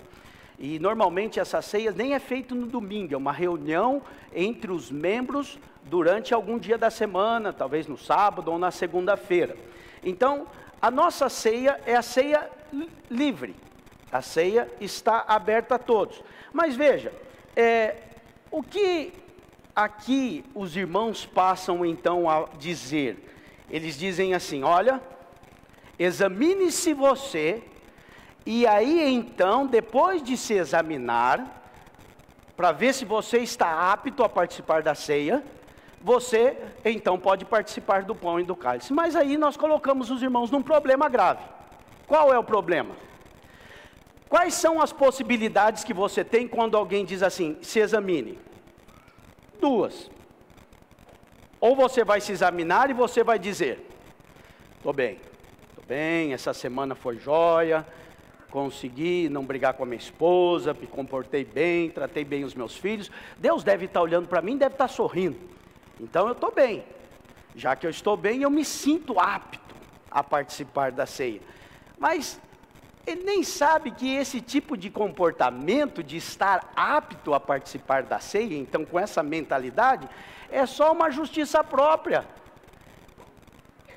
E 0.58 0.78
normalmente 0.78 1.38
essa 1.38 1.60
ceia 1.60 1.92
nem 1.92 2.14
é 2.14 2.18
feita 2.18 2.54
no 2.54 2.66
domingo, 2.66 3.12
é 3.12 3.16
uma 3.16 3.32
reunião 3.32 4.00
entre 4.34 4.72
os 4.72 4.90
membros 4.90 5.58
durante 5.84 6.32
algum 6.32 6.58
dia 6.58 6.78
da 6.78 6.88
semana, 6.88 7.52
talvez 7.52 7.86
no 7.86 7.98
sábado 7.98 8.50
ou 8.50 8.58
na 8.58 8.70
segunda-feira. 8.70 9.54
Então, 10.02 10.46
a 10.80 10.90
nossa 10.90 11.28
ceia 11.28 11.80
é 11.86 11.94
a 11.94 12.02
ceia 12.02 12.50
livre. 13.10 13.54
A 14.10 14.22
ceia 14.22 14.70
está 14.80 15.24
aberta 15.26 15.74
a 15.74 15.78
todos. 15.78 16.22
Mas 16.52 16.76
veja, 16.76 17.12
é, 17.54 17.96
o 18.50 18.62
que 18.62 19.12
aqui 19.74 20.44
os 20.54 20.76
irmãos 20.76 21.26
passam 21.26 21.84
então 21.84 22.28
a 22.30 22.48
dizer? 22.58 23.34
Eles 23.70 23.98
dizem 23.98 24.34
assim: 24.34 24.62
olha, 24.62 25.00
examine-se 25.98 26.94
você 26.94 27.62
e 28.46 28.64
aí 28.64 29.12
então, 29.12 29.66
depois 29.66 30.22
de 30.22 30.36
se 30.36 30.54
examinar, 30.54 31.64
para 32.56 32.70
ver 32.70 32.94
se 32.94 33.04
você 33.04 33.38
está 33.38 33.92
apto 33.92 34.22
a 34.22 34.28
participar 34.28 34.82
da 34.82 34.94
ceia, 34.94 35.42
você 36.06 36.56
então 36.84 37.18
pode 37.18 37.44
participar 37.44 38.04
do 38.04 38.14
pão 38.14 38.38
e 38.38 38.44
do 38.44 38.54
cálice. 38.54 38.92
Mas 38.92 39.16
aí 39.16 39.36
nós 39.36 39.56
colocamos 39.56 40.08
os 40.08 40.22
irmãos 40.22 40.52
num 40.52 40.62
problema 40.62 41.08
grave. 41.08 41.42
Qual 42.06 42.32
é 42.32 42.38
o 42.38 42.44
problema? 42.44 42.94
Quais 44.28 44.54
são 44.54 44.80
as 44.80 44.92
possibilidades 44.92 45.82
que 45.82 45.92
você 45.92 46.22
tem 46.22 46.46
quando 46.46 46.76
alguém 46.76 47.04
diz 47.04 47.24
assim, 47.24 47.56
se 47.60 47.80
examine? 47.80 48.38
Duas. 49.60 50.08
Ou 51.60 51.74
você 51.74 52.04
vai 52.04 52.20
se 52.20 52.30
examinar 52.30 52.88
e 52.88 52.92
você 52.92 53.24
vai 53.24 53.36
dizer: 53.36 53.84
estou 54.76 54.92
bem, 54.92 55.18
estou 55.70 55.84
bem, 55.88 56.32
essa 56.32 56.54
semana 56.54 56.94
foi 56.94 57.18
jóia, 57.18 57.84
consegui 58.48 59.28
não 59.28 59.44
brigar 59.44 59.74
com 59.74 59.82
a 59.82 59.86
minha 59.86 59.98
esposa, 59.98 60.72
me 60.72 60.86
comportei 60.86 61.44
bem, 61.44 61.90
tratei 61.90 62.24
bem 62.24 62.44
os 62.44 62.54
meus 62.54 62.76
filhos. 62.76 63.10
Deus 63.36 63.64
deve 63.64 63.86
estar 63.86 64.02
olhando 64.02 64.28
para 64.28 64.40
mim, 64.40 64.56
deve 64.56 64.76
estar 64.76 64.86
sorrindo. 64.86 65.56
Então 66.00 66.26
eu 66.26 66.32
estou 66.32 66.52
bem. 66.52 66.84
Já 67.54 67.74
que 67.74 67.86
eu 67.86 67.90
estou 67.90 68.16
bem, 68.16 68.42
eu 68.42 68.50
me 68.50 68.64
sinto 68.64 69.18
apto 69.18 69.74
a 70.10 70.22
participar 70.22 70.92
da 70.92 71.06
ceia. 71.06 71.40
Mas 71.98 72.40
ele 73.06 73.22
nem 73.24 73.42
sabe 73.42 73.92
que 73.92 74.14
esse 74.14 74.40
tipo 74.40 74.76
de 74.76 74.90
comportamento, 74.90 76.02
de 76.02 76.16
estar 76.16 76.72
apto 76.74 77.32
a 77.32 77.40
participar 77.40 78.02
da 78.02 78.18
ceia, 78.18 78.56
então 78.56 78.84
com 78.84 78.98
essa 78.98 79.22
mentalidade, 79.22 80.08
é 80.50 80.66
só 80.66 80.92
uma 80.92 81.10
justiça 81.10 81.62
própria. 81.62 82.26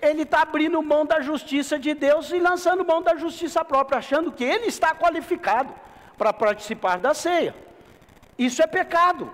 Ele 0.02 0.22
está 0.22 0.44
abrindo 0.44 0.82
mão 0.82 1.06
da 1.06 1.20
justiça 1.20 1.78
de 1.78 1.94
Deus 1.94 2.32
e 2.32 2.40
lançando 2.40 2.86
mão 2.86 3.02
da 3.02 3.18
justiça 3.18 3.66
própria, 3.66 3.98
achando 3.98 4.32
que 4.32 4.44
ele 4.44 4.68
está 4.68 4.96
qualificado 4.96 5.74
para 6.18 6.32
participar 6.32 7.00
da 7.00 7.14
ceia. 7.14 7.56
Isso 8.38 8.62
é 8.62 8.68
pecado. 8.68 9.30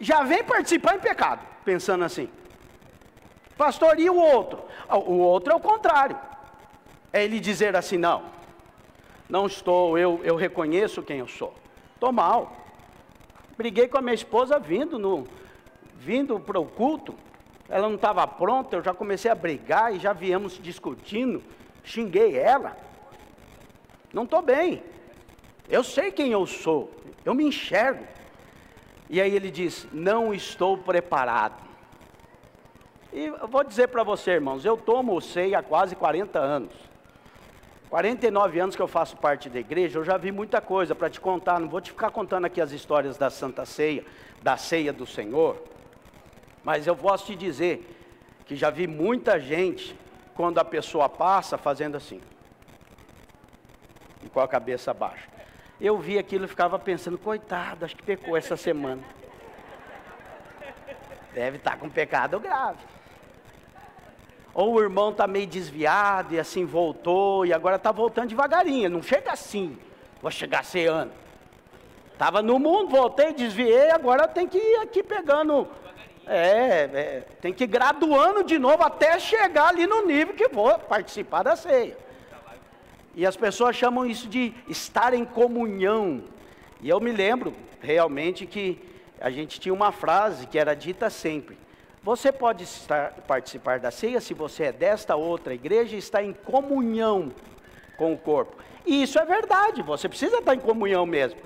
Já 0.00 0.22
vem 0.22 0.42
participar 0.42 0.96
em 0.96 1.00
pecado, 1.00 1.46
pensando 1.64 2.04
assim. 2.04 2.28
Pastor, 3.56 4.00
e 4.00 4.08
o 4.08 4.16
outro? 4.16 4.64
O 4.88 5.18
outro 5.18 5.52
é 5.52 5.56
o 5.56 5.60
contrário. 5.60 6.18
É 7.12 7.22
ele 7.22 7.38
dizer 7.38 7.76
assim: 7.76 7.98
não, 7.98 8.24
não 9.28 9.46
estou, 9.46 9.98
eu, 9.98 10.20
eu 10.24 10.34
reconheço 10.34 11.02
quem 11.02 11.18
eu 11.18 11.28
sou. 11.28 11.54
Estou 11.94 12.10
mal. 12.10 12.56
Briguei 13.56 13.86
com 13.88 13.98
a 13.98 14.02
minha 14.02 14.14
esposa 14.14 14.58
vindo 14.58 14.98
no, 14.98 15.26
vindo 15.98 16.40
para 16.40 16.58
o 16.58 16.64
culto, 16.64 17.14
ela 17.68 17.86
não 17.86 17.96
estava 17.96 18.26
pronta, 18.26 18.74
eu 18.76 18.82
já 18.82 18.94
comecei 18.94 19.30
a 19.30 19.34
brigar 19.34 19.94
e 19.94 19.98
já 19.98 20.14
viemos 20.14 20.58
discutindo, 20.58 21.42
xinguei 21.84 22.38
ela. 22.38 22.74
Não 24.12 24.24
estou 24.24 24.40
bem. 24.40 24.82
Eu 25.68 25.84
sei 25.84 26.10
quem 26.10 26.32
eu 26.32 26.46
sou, 26.46 26.90
eu 27.24 27.34
me 27.34 27.44
enxergo. 27.44 28.02
E 29.10 29.20
aí 29.20 29.34
ele 29.34 29.50
diz: 29.50 29.88
Não 29.92 30.32
estou 30.32 30.78
preparado. 30.78 31.68
E 33.12 33.28
vou 33.48 33.64
dizer 33.64 33.88
para 33.88 34.04
você, 34.04 34.30
irmãos, 34.30 34.64
eu 34.64 34.76
tomo 34.76 35.20
ceia 35.20 35.58
há 35.58 35.62
quase 35.62 35.96
40 35.96 36.38
anos. 36.38 36.72
49 37.90 38.60
anos 38.60 38.76
que 38.76 38.82
eu 38.82 38.86
faço 38.86 39.16
parte 39.16 39.50
da 39.50 39.58
igreja, 39.58 39.98
eu 39.98 40.04
já 40.04 40.16
vi 40.16 40.30
muita 40.30 40.60
coisa 40.60 40.94
para 40.94 41.10
te 41.10 41.20
contar, 41.20 41.58
não 41.58 41.68
vou 41.68 41.80
te 41.80 41.90
ficar 41.90 42.12
contando 42.12 42.44
aqui 42.44 42.60
as 42.60 42.70
histórias 42.70 43.18
da 43.18 43.28
Santa 43.28 43.66
Ceia, 43.66 44.04
da 44.40 44.56
ceia 44.56 44.92
do 44.92 45.04
Senhor. 45.04 45.60
Mas 46.62 46.86
eu 46.86 46.94
posso 46.94 47.26
te 47.26 47.34
dizer 47.34 47.84
que 48.46 48.54
já 48.54 48.70
vi 48.70 48.86
muita 48.86 49.40
gente, 49.40 49.96
quando 50.36 50.58
a 50.58 50.64
pessoa 50.64 51.08
passa, 51.08 51.58
fazendo 51.58 51.96
assim, 51.96 52.20
e 54.22 54.28
com 54.28 54.38
a 54.38 54.46
cabeça 54.46 54.94
baixa. 54.94 55.39
Eu 55.80 55.98
vi 55.98 56.18
aquilo 56.18 56.44
e 56.44 56.48
ficava 56.48 56.78
pensando, 56.78 57.16
coitado, 57.16 57.84
acho 57.84 57.96
que 57.96 58.02
pecou 58.02 58.36
essa 58.36 58.56
semana. 58.56 59.02
Deve 61.32 61.56
estar 61.56 61.78
com 61.78 61.88
pecado 61.88 62.38
grave. 62.38 62.78
Ou 64.52 64.74
o 64.74 64.82
irmão 64.82 65.10
está 65.10 65.26
meio 65.26 65.46
desviado 65.46 66.34
e 66.34 66.40
assim 66.40 66.66
voltou, 66.66 67.46
e 67.46 67.52
agora 67.52 67.76
está 67.76 67.92
voltando 67.92 68.28
devagarinho, 68.28 68.90
não 68.90 69.02
chega 69.02 69.32
assim, 69.32 69.78
vou 70.20 70.30
chegar 70.30 70.64
a 70.64 70.90
ano. 70.90 71.12
Estava 72.12 72.42
no 72.42 72.58
mundo, 72.58 72.90
voltei, 72.90 73.32
desviei, 73.32 73.90
agora 73.90 74.28
tem 74.28 74.46
que 74.46 74.58
ir 74.58 74.76
aqui 74.82 75.02
pegando 75.02 75.66
é, 76.26 76.90
é, 76.94 77.24
tem 77.40 77.52
que 77.52 77.64
ir 77.64 77.66
graduando 77.66 78.44
de 78.44 78.56
novo 78.56 78.84
até 78.84 79.18
chegar 79.18 79.68
ali 79.68 79.84
no 79.84 80.06
nível 80.06 80.32
que 80.32 80.46
vou 80.46 80.78
participar 80.78 81.42
da 81.42 81.56
ceia. 81.56 81.96
E 83.20 83.26
as 83.26 83.36
pessoas 83.36 83.76
chamam 83.76 84.06
isso 84.06 84.26
de 84.26 84.54
estar 84.66 85.12
em 85.12 85.26
comunhão. 85.26 86.24
E 86.80 86.88
eu 86.88 86.98
me 86.98 87.12
lembro 87.12 87.52
realmente 87.78 88.46
que 88.46 88.78
a 89.20 89.28
gente 89.28 89.60
tinha 89.60 89.74
uma 89.74 89.92
frase 89.92 90.46
que 90.46 90.58
era 90.58 90.74
dita 90.74 91.10
sempre: 91.10 91.58
Você 92.02 92.32
pode 92.32 92.64
estar, 92.64 93.12
participar 93.28 93.78
da 93.78 93.90
ceia 93.90 94.22
se 94.22 94.32
você 94.32 94.62
é 94.62 94.72
desta 94.72 95.16
outra 95.16 95.52
igreja 95.52 95.96
e 95.96 95.98
está 95.98 96.24
em 96.24 96.32
comunhão 96.32 97.30
com 97.98 98.14
o 98.14 98.16
corpo. 98.16 98.56
E 98.86 99.02
isso 99.02 99.18
é 99.18 99.24
verdade, 99.26 99.82
você 99.82 100.08
precisa 100.08 100.38
estar 100.38 100.54
em 100.54 100.60
comunhão 100.60 101.04
mesmo 101.04 101.38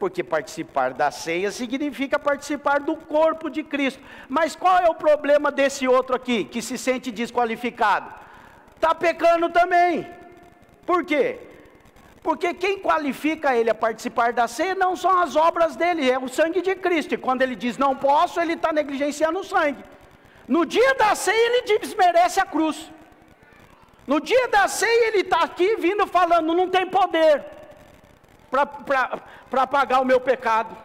porque 0.00 0.24
participar 0.24 0.94
da 0.94 1.12
ceia 1.12 1.52
significa 1.52 2.18
participar 2.18 2.80
do 2.80 2.96
corpo 2.96 3.48
de 3.48 3.62
Cristo. 3.62 4.02
Mas 4.28 4.56
qual 4.56 4.78
é 4.78 4.88
o 4.88 4.94
problema 4.94 5.52
desse 5.52 5.86
outro 5.86 6.16
aqui, 6.16 6.42
que 6.42 6.60
se 6.60 6.76
sente 6.76 7.12
desqualificado? 7.12 8.12
Está 8.74 8.94
pecando 8.94 9.50
também. 9.50 10.18
Por 10.86 11.04
quê? 11.04 11.38
Porque 12.22 12.52
quem 12.52 12.78
qualifica 12.78 13.56
ele 13.56 13.70
a 13.70 13.74
participar 13.74 14.32
da 14.32 14.46
ceia 14.46 14.74
não 14.74 14.94
são 14.94 15.20
as 15.20 15.36
obras 15.36 15.74
dele, 15.74 16.10
é 16.10 16.18
o 16.18 16.28
sangue 16.28 16.60
de 16.60 16.74
Cristo. 16.74 17.14
E 17.14 17.18
quando 17.18 17.42
ele 17.42 17.56
diz 17.56 17.78
não 17.78 17.96
posso, 17.96 18.40
ele 18.40 18.52
está 18.54 18.72
negligenciando 18.72 19.38
o 19.38 19.44
sangue. 19.44 19.82
No 20.46 20.66
dia 20.66 20.94
da 20.94 21.14
ceia, 21.14 21.36
ele 21.36 21.78
desmerece 21.78 22.40
a 22.40 22.44
cruz. 22.44 22.90
No 24.06 24.20
dia 24.20 24.48
da 24.48 24.66
ceia, 24.68 25.08
ele 25.08 25.20
está 25.20 25.44
aqui 25.44 25.76
vindo 25.76 26.06
falando, 26.06 26.52
não 26.52 26.68
tem 26.68 26.86
poder 26.86 27.44
para 28.50 29.66
pagar 29.66 30.00
o 30.00 30.04
meu 30.04 30.20
pecado. 30.20 30.76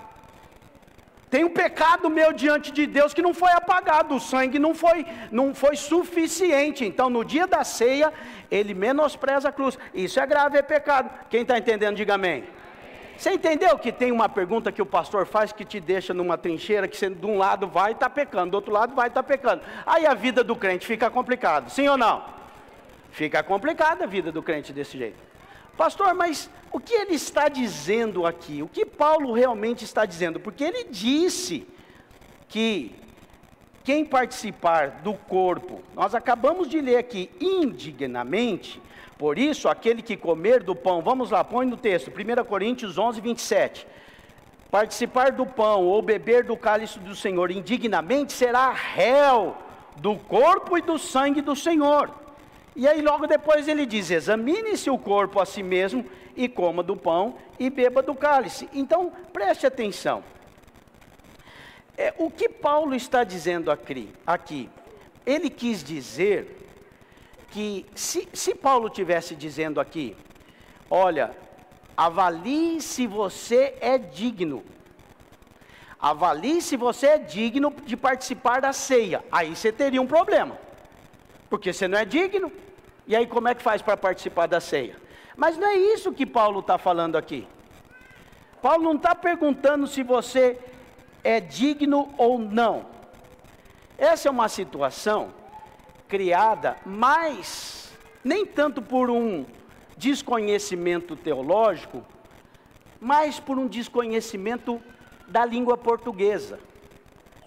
Tem 1.35 1.43
um 1.43 1.49
pecado 1.49 2.09
meu 2.09 2.31
diante 2.31 2.71
de 2.71 2.87
Deus 2.87 3.13
que 3.13 3.21
não 3.21 3.33
foi 3.33 3.51
apagado, 3.51 4.15
o 4.15 4.21
sangue 4.21 4.57
não 4.57 4.73
foi, 4.73 5.05
não 5.29 5.53
foi 5.53 5.75
suficiente. 5.75 6.85
Então, 6.85 7.09
no 7.09 7.25
dia 7.25 7.45
da 7.45 7.61
ceia, 7.61 8.13
ele 8.49 8.73
menospreza 8.73 9.49
a 9.49 9.51
cruz. 9.51 9.77
Isso 9.93 10.17
é 10.17 10.25
grave, 10.25 10.57
é 10.57 10.61
pecado. 10.61 11.09
Quem 11.29 11.41
está 11.41 11.57
entendendo, 11.57 11.97
diga 11.97 12.13
amém. 12.13 12.45
Você 13.17 13.31
entendeu 13.31 13.77
que 13.77 13.91
tem 13.91 14.13
uma 14.13 14.29
pergunta 14.29 14.71
que 14.71 14.81
o 14.81 14.85
pastor 14.85 15.25
faz 15.25 15.51
que 15.51 15.65
te 15.65 15.81
deixa 15.81 16.13
numa 16.13 16.37
trincheira 16.37 16.87
que 16.87 16.95
você 16.95 17.09
de 17.09 17.25
um 17.25 17.37
lado 17.37 17.67
vai 17.67 17.91
e 17.91 17.95
está 17.95 18.09
pecando, 18.09 18.51
do 18.51 18.55
outro 18.55 18.71
lado 18.71 18.95
vai 18.95 19.07
e 19.07 19.09
está 19.09 19.21
pecando. 19.21 19.61
Aí 19.85 20.05
a 20.05 20.13
vida 20.13 20.41
do 20.41 20.55
crente 20.55 20.87
fica 20.87 21.09
complicada, 21.09 21.67
sim 21.67 21.85
ou 21.89 21.97
não? 21.97 22.23
Fica 23.11 23.43
complicada 23.43 24.05
a 24.05 24.07
vida 24.07 24.31
do 24.31 24.41
crente 24.41 24.71
desse 24.71 24.97
jeito. 24.97 25.34
Pastor, 25.77 26.13
mas 26.13 26.49
o 26.71 26.79
que 26.79 26.93
ele 26.93 27.15
está 27.15 27.47
dizendo 27.49 28.25
aqui? 28.25 28.61
O 28.61 28.67
que 28.67 28.85
Paulo 28.85 29.33
realmente 29.33 29.83
está 29.83 30.05
dizendo? 30.05 30.39
Porque 30.39 30.63
ele 30.63 30.85
disse 30.85 31.67
que 32.47 32.95
quem 33.83 34.03
participar 34.05 35.01
do 35.03 35.13
corpo, 35.13 35.83
nós 35.93 36.15
acabamos 36.15 36.67
de 36.67 36.81
ler 36.81 36.97
aqui 36.97 37.29
indignamente, 37.39 38.81
por 39.17 39.37
isso 39.37 39.69
aquele 39.69 40.01
que 40.01 40.17
comer 40.17 40.63
do 40.63 40.75
pão, 40.75 41.01
vamos 41.01 41.29
lá, 41.29 41.43
põe 41.43 41.65
no 41.65 41.77
texto, 41.77 42.09
1 42.09 42.43
Coríntios 42.45 42.97
11, 42.97 43.21
27. 43.21 43.87
Participar 44.71 45.31
do 45.31 45.45
pão 45.45 45.85
ou 45.85 46.01
beber 46.01 46.43
do 46.43 46.57
cálice 46.57 46.99
do 46.99 47.15
Senhor 47.15 47.51
indignamente 47.51 48.33
será 48.33 48.71
réu 48.71 49.55
do 49.97 50.15
corpo 50.17 50.77
e 50.77 50.81
do 50.81 50.97
sangue 50.97 51.41
do 51.41 51.55
Senhor. 51.55 52.09
E 52.75 52.87
aí 52.87 53.01
logo 53.01 53.25
depois 53.25 53.67
ele 53.67 53.85
diz: 53.85 54.11
examine-se 54.11 54.89
o 54.89 54.97
corpo 54.97 55.39
a 55.39 55.45
si 55.45 55.63
mesmo 55.63 56.05
e 56.35 56.49
coma 56.49 56.83
do 56.83 56.97
pão 56.97 57.35
e 57.57 57.69
beba 57.69 58.01
do 58.01 58.13
cálice. 58.13 58.69
Então 58.73 59.11
preste 59.31 59.65
atenção. 59.65 60.23
É, 61.97 62.13
o 62.17 62.29
que 62.29 62.49
Paulo 62.49 62.93
está 62.93 63.23
dizendo 63.23 63.71
aqui? 63.71 64.69
Ele 65.25 65.49
quis 65.49 65.81
dizer 65.81 66.57
que 67.51 67.85
se, 67.95 68.27
se 68.33 68.53
Paulo 68.53 68.89
tivesse 68.89 69.33
dizendo 69.33 69.79
aqui, 69.79 70.15
olha, 70.89 71.31
avalie 71.95 72.81
se 72.81 73.07
você 73.07 73.75
é 73.79 73.97
digno. 73.97 74.61
Avalie 75.97 76.61
se 76.61 76.75
você 76.75 77.07
é 77.07 77.17
digno 77.17 77.73
de 77.85 77.95
participar 77.95 78.59
da 78.59 78.73
ceia. 78.73 79.23
Aí 79.31 79.55
você 79.55 79.71
teria 79.71 80.01
um 80.01 80.05
problema. 80.05 80.57
Porque 81.49 81.71
você 81.71 81.87
não 81.87 81.97
é 81.97 82.03
digno. 82.03 82.51
E 83.07 83.15
aí, 83.15 83.27
como 83.27 83.47
é 83.47 83.55
que 83.55 83.61
faz 83.61 83.81
para 83.81 83.95
participar 83.95 84.47
da 84.47 84.59
ceia? 84.59 84.95
Mas 85.37 85.57
não 85.57 85.67
é 85.67 85.75
isso 85.75 86.13
que 86.13 86.25
Paulo 86.25 86.61
está 86.61 86.77
falando 86.77 87.17
aqui. 87.17 87.47
Paulo 88.61 88.83
não 88.83 88.95
está 88.95 89.13
perguntando 89.13 89.85
se 89.85 90.01
você 90.01 90.59
é 91.23 91.39
digno 91.39 92.13
ou 92.17 92.39
não. 92.39 92.85
Essa 93.97 94.27
é 94.27 94.31
uma 94.31 94.49
situação 94.49 95.33
criada 96.07 96.77
mais, 96.85 97.91
nem 98.23 98.45
tanto 98.45 98.81
por 98.81 99.09
um 99.09 99.45
desconhecimento 99.97 101.15
teológico, 101.15 102.03
mas 102.99 103.39
por 103.39 103.57
um 103.57 103.67
desconhecimento 103.67 104.81
da 105.27 105.45
língua 105.45 105.77
portuguesa, 105.77 106.59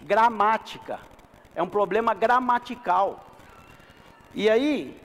gramática. 0.01 0.99
É 1.55 1.61
um 1.61 1.67
problema 1.67 2.13
gramatical. 2.13 3.25
E 4.33 4.49
aí, 4.49 4.99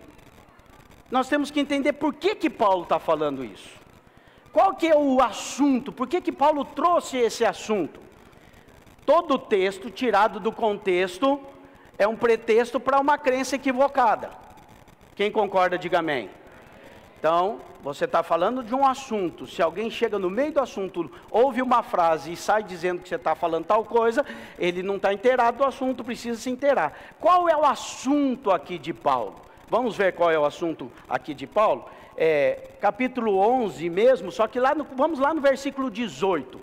nós 1.14 1.28
temos 1.28 1.48
que 1.48 1.60
entender 1.60 1.92
por 1.92 2.12
que, 2.12 2.34
que 2.34 2.50
Paulo 2.50 2.82
está 2.82 2.98
falando 2.98 3.44
isso. 3.44 3.78
Qual 4.52 4.74
que 4.74 4.88
é 4.88 4.96
o 4.96 5.22
assunto? 5.22 5.92
Por 5.92 6.08
que, 6.08 6.20
que 6.20 6.32
Paulo 6.32 6.64
trouxe 6.64 7.16
esse 7.16 7.44
assunto? 7.44 8.00
Todo 9.06 9.38
texto 9.38 9.90
tirado 9.90 10.40
do 10.40 10.50
contexto 10.50 11.40
é 11.96 12.08
um 12.08 12.16
pretexto 12.16 12.80
para 12.80 12.98
uma 12.98 13.16
crença 13.16 13.54
equivocada. 13.54 14.32
Quem 15.14 15.30
concorda, 15.30 15.78
diga 15.78 16.00
amém. 16.00 16.28
Então, 17.16 17.60
você 17.80 18.06
está 18.06 18.24
falando 18.24 18.64
de 18.64 18.74
um 18.74 18.84
assunto. 18.84 19.46
Se 19.46 19.62
alguém 19.62 19.88
chega 19.90 20.18
no 20.18 20.28
meio 20.28 20.50
do 20.50 20.60
assunto, 20.60 21.08
ouve 21.30 21.62
uma 21.62 21.84
frase 21.84 22.32
e 22.32 22.36
sai 22.36 22.64
dizendo 22.64 23.02
que 23.02 23.08
você 23.08 23.14
está 23.14 23.36
falando 23.36 23.66
tal 23.66 23.84
coisa, 23.84 24.26
ele 24.58 24.82
não 24.82 24.96
está 24.96 25.12
inteirado 25.12 25.58
do 25.58 25.64
assunto, 25.64 26.02
precisa 26.02 26.40
se 26.40 26.50
inteirar. 26.50 26.92
Qual 27.20 27.48
é 27.48 27.56
o 27.56 27.64
assunto 27.64 28.50
aqui 28.50 28.78
de 28.78 28.92
Paulo? 28.92 29.44
Vamos 29.76 29.96
ver 29.96 30.12
qual 30.12 30.30
é 30.30 30.38
o 30.38 30.44
assunto 30.44 30.88
aqui 31.08 31.34
de 31.34 31.48
Paulo? 31.48 31.86
É, 32.16 32.70
capítulo 32.80 33.38
11 33.38 33.90
mesmo, 33.90 34.30
só 34.30 34.46
que 34.46 34.60
lá 34.60 34.72
no, 34.72 34.84
vamos 34.94 35.18
lá 35.18 35.34
no 35.34 35.40
versículo 35.40 35.90
18. 35.90 36.60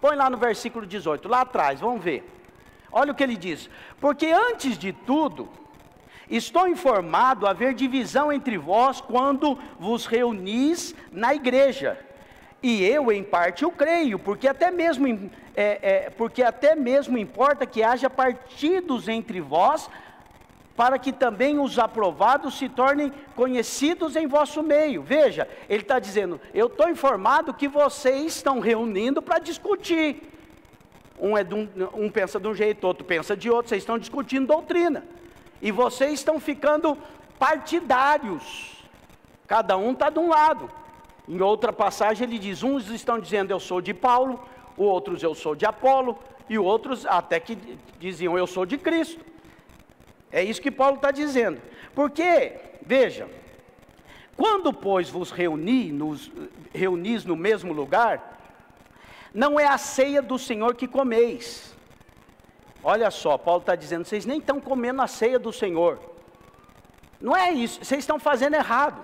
Põe 0.00 0.14
lá 0.14 0.30
no 0.30 0.36
versículo 0.36 0.86
18, 0.86 1.28
lá 1.28 1.40
atrás, 1.40 1.80
vamos 1.80 2.04
ver. 2.04 2.24
Olha 2.92 3.10
o 3.10 3.16
que 3.16 3.24
ele 3.24 3.36
diz: 3.36 3.68
Porque 4.00 4.26
antes 4.26 4.78
de 4.78 4.92
tudo, 4.92 5.48
Estou 6.30 6.68
informado 6.68 7.48
haver 7.48 7.74
divisão 7.74 8.32
entre 8.32 8.56
vós 8.56 9.00
quando 9.00 9.58
vos 9.78 10.06
reunis 10.06 10.94
na 11.10 11.34
igreja. 11.34 11.98
E 12.62 12.84
eu, 12.84 13.10
em 13.10 13.24
parte, 13.24 13.66
o 13.66 13.72
creio, 13.72 14.20
porque 14.20 14.46
até 14.46 14.70
mesmo, 14.70 15.08
é, 15.54 15.78
é, 15.82 16.10
porque 16.10 16.44
até 16.44 16.76
mesmo 16.76 17.18
importa 17.18 17.66
que 17.66 17.82
haja 17.82 18.08
partidos 18.08 19.08
entre 19.08 19.40
vós, 19.40 19.90
para 20.82 20.98
que 20.98 21.12
também 21.12 21.60
os 21.60 21.78
aprovados 21.78 22.58
se 22.58 22.68
tornem 22.68 23.12
conhecidos 23.36 24.16
em 24.16 24.26
vosso 24.26 24.64
meio. 24.64 25.00
Veja, 25.00 25.48
ele 25.68 25.82
está 25.82 26.00
dizendo: 26.00 26.40
eu 26.52 26.66
estou 26.66 26.88
informado 26.88 27.54
que 27.54 27.68
vocês 27.68 28.34
estão 28.34 28.58
reunindo 28.58 29.22
para 29.22 29.38
discutir. 29.38 30.28
Um, 31.16 31.38
é 31.38 31.46
um, 31.54 32.06
um 32.06 32.10
pensa 32.10 32.40
de 32.40 32.48
um 32.48 32.52
jeito, 32.52 32.84
outro 32.84 33.04
pensa 33.04 33.36
de 33.36 33.48
outro, 33.48 33.68
vocês 33.68 33.82
estão 33.84 33.96
discutindo 33.96 34.48
doutrina 34.48 35.04
e 35.60 35.70
vocês 35.70 36.14
estão 36.14 36.40
ficando 36.40 36.98
partidários. 37.38 38.82
Cada 39.46 39.76
um 39.76 39.92
está 39.92 40.10
de 40.10 40.18
um 40.18 40.30
lado. 40.30 40.68
Em 41.28 41.40
outra 41.40 41.72
passagem 41.72 42.26
ele 42.26 42.40
diz: 42.40 42.64
uns 42.64 42.90
estão 42.90 43.20
dizendo 43.20 43.52
eu 43.52 43.60
sou 43.60 43.80
de 43.80 43.94
Paulo, 43.94 44.40
outros 44.76 45.22
eu 45.22 45.32
sou 45.32 45.54
de 45.54 45.64
Apolo, 45.64 46.18
e 46.48 46.58
outros 46.58 47.06
até 47.06 47.38
que 47.38 47.56
diziam 48.00 48.36
eu 48.36 48.48
sou 48.48 48.66
de 48.66 48.76
Cristo. 48.76 49.31
É 50.32 50.42
isso 50.42 50.62
que 50.62 50.70
Paulo 50.70 50.96
está 50.96 51.10
dizendo. 51.10 51.60
Porque, 51.94 52.52
veja, 52.80 53.28
quando, 54.36 54.72
pois, 54.72 55.10
vos 55.10 55.30
reuni, 55.30 55.92
nos, 55.92 56.30
reunis 56.72 57.24
no 57.24 57.36
mesmo 57.36 57.72
lugar, 57.72 58.40
não 59.34 59.60
é 59.60 59.66
a 59.66 59.78
ceia 59.78 60.22
do 60.22 60.38
Senhor 60.38 60.74
que 60.74 60.88
comeis, 60.88 61.72
Olha 62.82 63.10
só, 63.10 63.38
Paulo 63.38 63.60
está 63.60 63.76
dizendo: 63.76 64.04
vocês 64.04 64.26
nem 64.26 64.38
estão 64.38 64.60
comendo 64.60 65.02
a 65.02 65.06
ceia 65.06 65.38
do 65.38 65.52
Senhor. 65.52 66.00
Não 67.20 67.36
é 67.36 67.52
isso, 67.52 67.84
vocês 67.84 68.00
estão 68.00 68.18
fazendo 68.18 68.54
errado. 68.54 69.00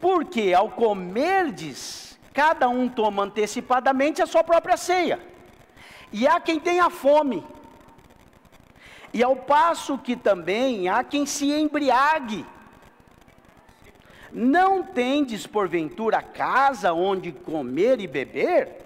Porque 0.00 0.52
ao 0.54 0.70
comerdes, 0.70 2.18
cada 2.32 2.68
um 2.68 2.88
toma 2.88 3.24
antecipadamente 3.24 4.22
a 4.22 4.26
sua 4.26 4.42
própria 4.42 4.76
ceia. 4.76 5.20
E 6.10 6.26
há 6.26 6.40
quem 6.40 6.58
tenha 6.58 6.88
fome. 6.88 7.44
E 9.12 9.22
ao 9.22 9.36
passo 9.36 9.98
que 9.98 10.16
também 10.16 10.88
há 10.88 11.04
quem 11.04 11.26
se 11.26 11.50
embriague. 11.52 12.46
Não 14.32 14.82
tendes 14.82 15.46
porventura 15.46 16.22
casa 16.22 16.94
onde 16.94 17.32
comer 17.32 18.00
e 18.00 18.06
beber? 18.06 18.80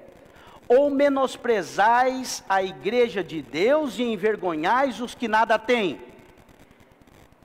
Ou 0.68 0.90
menosprezais 0.90 2.42
a 2.48 2.60
igreja 2.62 3.22
de 3.22 3.40
Deus 3.40 4.00
e 4.00 4.02
envergonhais 4.02 5.00
os 5.00 5.14
que 5.14 5.28
nada 5.28 5.56
têm? 5.56 6.00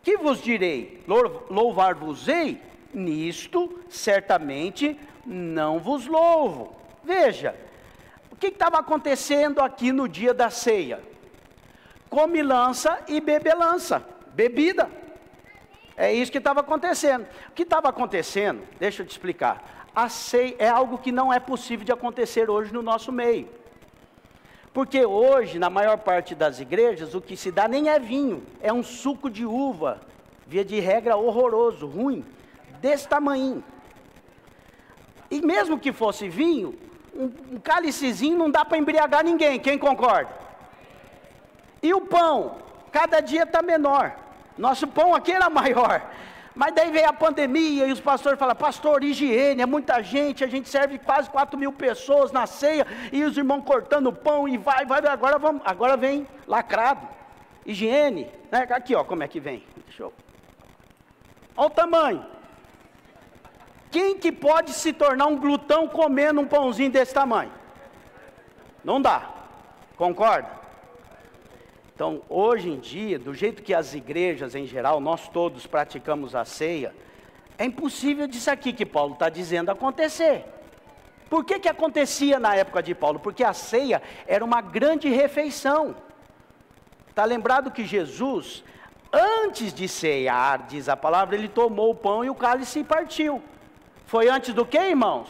Que 0.02 0.18
vos 0.18 0.42
direi? 0.42 1.04
Louvar-vos-ei? 1.50 2.60
Nisto, 2.92 3.80
certamente, 3.88 5.00
não 5.24 5.80
vos 5.80 6.08
louvo. 6.08 6.76
Veja, 7.04 7.56
o 8.32 8.36
que 8.36 8.48
estava 8.48 8.80
acontecendo 8.80 9.60
aqui 9.60 9.92
no 9.92 10.08
dia 10.08 10.34
da 10.34 10.50
ceia? 10.50 11.11
Comilança 12.12 13.00
e 13.08 13.20
bebelança, 13.20 14.06
bebida. 14.36 14.88
É 15.98 16.14
isso 16.14 16.32
que 16.32 16.38
estava 16.38 16.60
acontecendo. 16.60 17.26
O 17.50 17.54
que 17.54 17.64
estava 17.64 17.90
acontecendo? 17.90 18.62
Deixa 18.80 19.02
eu 19.02 19.08
te 19.08 19.12
explicar 19.12 19.82
a 19.96 20.08
ceia 20.10 20.56
é 20.58 20.70
algo 20.70 20.98
que 20.98 21.12
não 21.12 21.32
é 21.34 21.40
possível 21.40 21.86
de 21.86 21.92
acontecer 21.92 22.50
hoje 22.50 22.74
no 22.74 22.82
nosso 22.82 23.12
meio. 23.12 23.48
Porque 24.74 25.06
hoje, 25.06 25.60
na 25.60 25.70
maior 25.70 25.98
parte 25.98 26.34
das 26.34 26.62
igrejas, 26.62 27.14
o 27.14 27.20
que 27.20 27.36
se 27.36 27.52
dá 27.52 27.68
nem 27.68 27.90
é 27.90 28.00
vinho, 28.00 28.44
é 28.62 28.72
um 28.72 28.82
suco 28.82 29.30
de 29.30 29.46
uva, 29.46 30.00
via 30.48 30.64
de 30.64 30.80
regra 30.80 31.18
horroroso, 31.18 31.86
ruim, 31.86 32.26
desse 32.80 33.08
tamanho. 33.08 33.62
E 35.30 35.42
mesmo 35.42 35.78
que 35.78 35.92
fosse 35.92 36.30
vinho, 36.30 36.74
um, 37.14 37.56
um 37.56 37.60
cálicezinho 37.60 38.38
não 38.38 38.50
dá 38.50 38.64
para 38.64 38.78
embriagar 38.78 39.26
ninguém, 39.26 39.60
quem 39.60 39.78
concorda? 39.78 40.32
E 41.82 41.94
o 41.94 42.02
pão, 42.02 42.58
cada 42.92 43.20
dia 43.20 43.44
está 43.44 43.62
menor. 43.62 44.16
Nosso 44.58 44.88
pão 44.88 45.16
aqui 45.16 45.32
era 45.32 45.50
maior. 45.50 46.02
Mas 46.54 46.74
daí 46.74 46.92
veio 46.92 47.08
a 47.08 47.14
pandemia 47.14 47.88
e 47.88 47.92
os 47.92 48.02
pastores 48.02 48.38
falam, 48.38 48.56
pastor, 48.56 49.04
higiene, 49.04 49.62
é 49.62 49.66
muita 49.66 50.02
gente, 50.04 50.44
a 50.44 50.48
gente 50.48 50.68
serve 50.68 51.00
quase 51.00 51.30
4 51.30 51.58
mil 51.58 51.72
pessoas 51.72 52.32
na 52.32 52.46
ceia, 52.46 52.86
e 53.12 53.24
os 53.24 53.38
irmãos 53.38 53.64
cortando 53.64 54.12
pão 54.12 54.48
e 54.48 54.58
vai, 54.58 54.86
vai, 54.86 55.06
agora, 55.08 55.40
vamos, 55.40 55.62
agora 55.66 55.96
vem 55.96 56.28
lacrado. 56.46 57.08
Higiene, 57.66 58.30
né? 58.52 58.68
aqui 58.70 58.94
ó, 58.96 59.04
como 59.04 59.24
é 59.24 59.28
que 59.28 59.40
vem. 59.40 59.64
Deixa 59.86 60.04
eu... 60.04 60.14
Olha 61.56 61.68
o 61.68 61.70
tamanho. 61.70 62.26
Quem 63.90 64.18
que 64.18 64.32
pode 64.32 64.72
se 64.72 64.92
tornar 64.94 65.28
um 65.28 65.38
glutão 65.38 65.88
comendo 65.88 66.42
um 66.42 66.48
pãozinho 66.48 66.92
desse 66.92 67.14
tamanho? 67.14 67.52
Não 68.84 69.02
dá. 69.02 69.30
Concorda? 69.96 70.61
Então, 72.02 72.20
hoje 72.28 72.68
em 72.68 72.80
dia, 72.80 73.20
do 73.20 73.32
jeito 73.32 73.62
que 73.62 73.76
as 73.76 73.94
igrejas 73.94 74.56
em 74.56 74.66
geral, 74.66 75.00
nós 75.00 75.28
todos 75.28 75.68
praticamos 75.68 76.34
a 76.34 76.44
ceia, 76.44 76.96
é 77.60 77.66
impossível 77.66 78.26
disso 78.26 78.50
aqui 78.50 78.74
que 78.74 78.88
Paulo 78.88 79.14
está 79.14 79.30
dizendo 79.30 79.70
acontecer. 79.70 80.44
Por 81.30 81.46
que, 81.46 81.60
que 81.60 81.70
acontecia 81.70 82.40
na 82.40 82.56
época 82.56 82.82
de 82.82 82.96
Paulo? 82.96 83.20
Porque 83.20 83.44
a 83.44 83.54
ceia 83.54 84.02
era 84.26 84.44
uma 84.44 84.62
grande 84.62 85.10
refeição. 85.10 85.96
Está 87.08 87.24
lembrado 87.24 87.70
que 87.70 87.86
Jesus, 87.86 88.64
antes 89.14 89.72
de 89.72 89.88
ceiar, 89.88 90.66
diz 90.68 90.90
a 90.90 90.98
palavra, 90.98 91.36
ele 91.36 91.48
tomou 91.48 91.92
o 91.92 91.96
pão 91.96 92.26
e 92.26 92.32
o 92.32 92.36
cálice 92.36 92.80
e 92.80 92.84
partiu. 92.84 93.44
Foi 94.08 94.28
antes 94.28 94.56
do 94.56 94.66
que, 94.66 94.80
irmãos? 94.80 95.30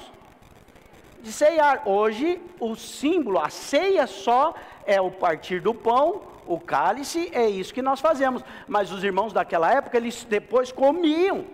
De 1.21 1.33
ceiar. 1.33 1.81
Hoje, 1.85 2.41
o 2.61 2.77
símbolo, 2.77 3.39
a 3.39 3.49
ceia 3.49 4.07
só 4.07 4.55
é 4.85 5.01
o 5.01 5.11
partir 5.11 5.59
do 5.59 5.73
pão 5.73 6.30
o 6.53 6.59
cálice 6.59 7.29
é 7.33 7.47
isso 7.49 7.73
que 7.73 7.81
nós 7.81 7.99
fazemos. 7.99 8.43
Mas 8.67 8.91
os 8.91 9.03
irmãos 9.03 9.31
daquela 9.31 9.71
época, 9.71 9.97
eles 9.97 10.23
depois 10.23 10.71
comiam. 10.71 11.45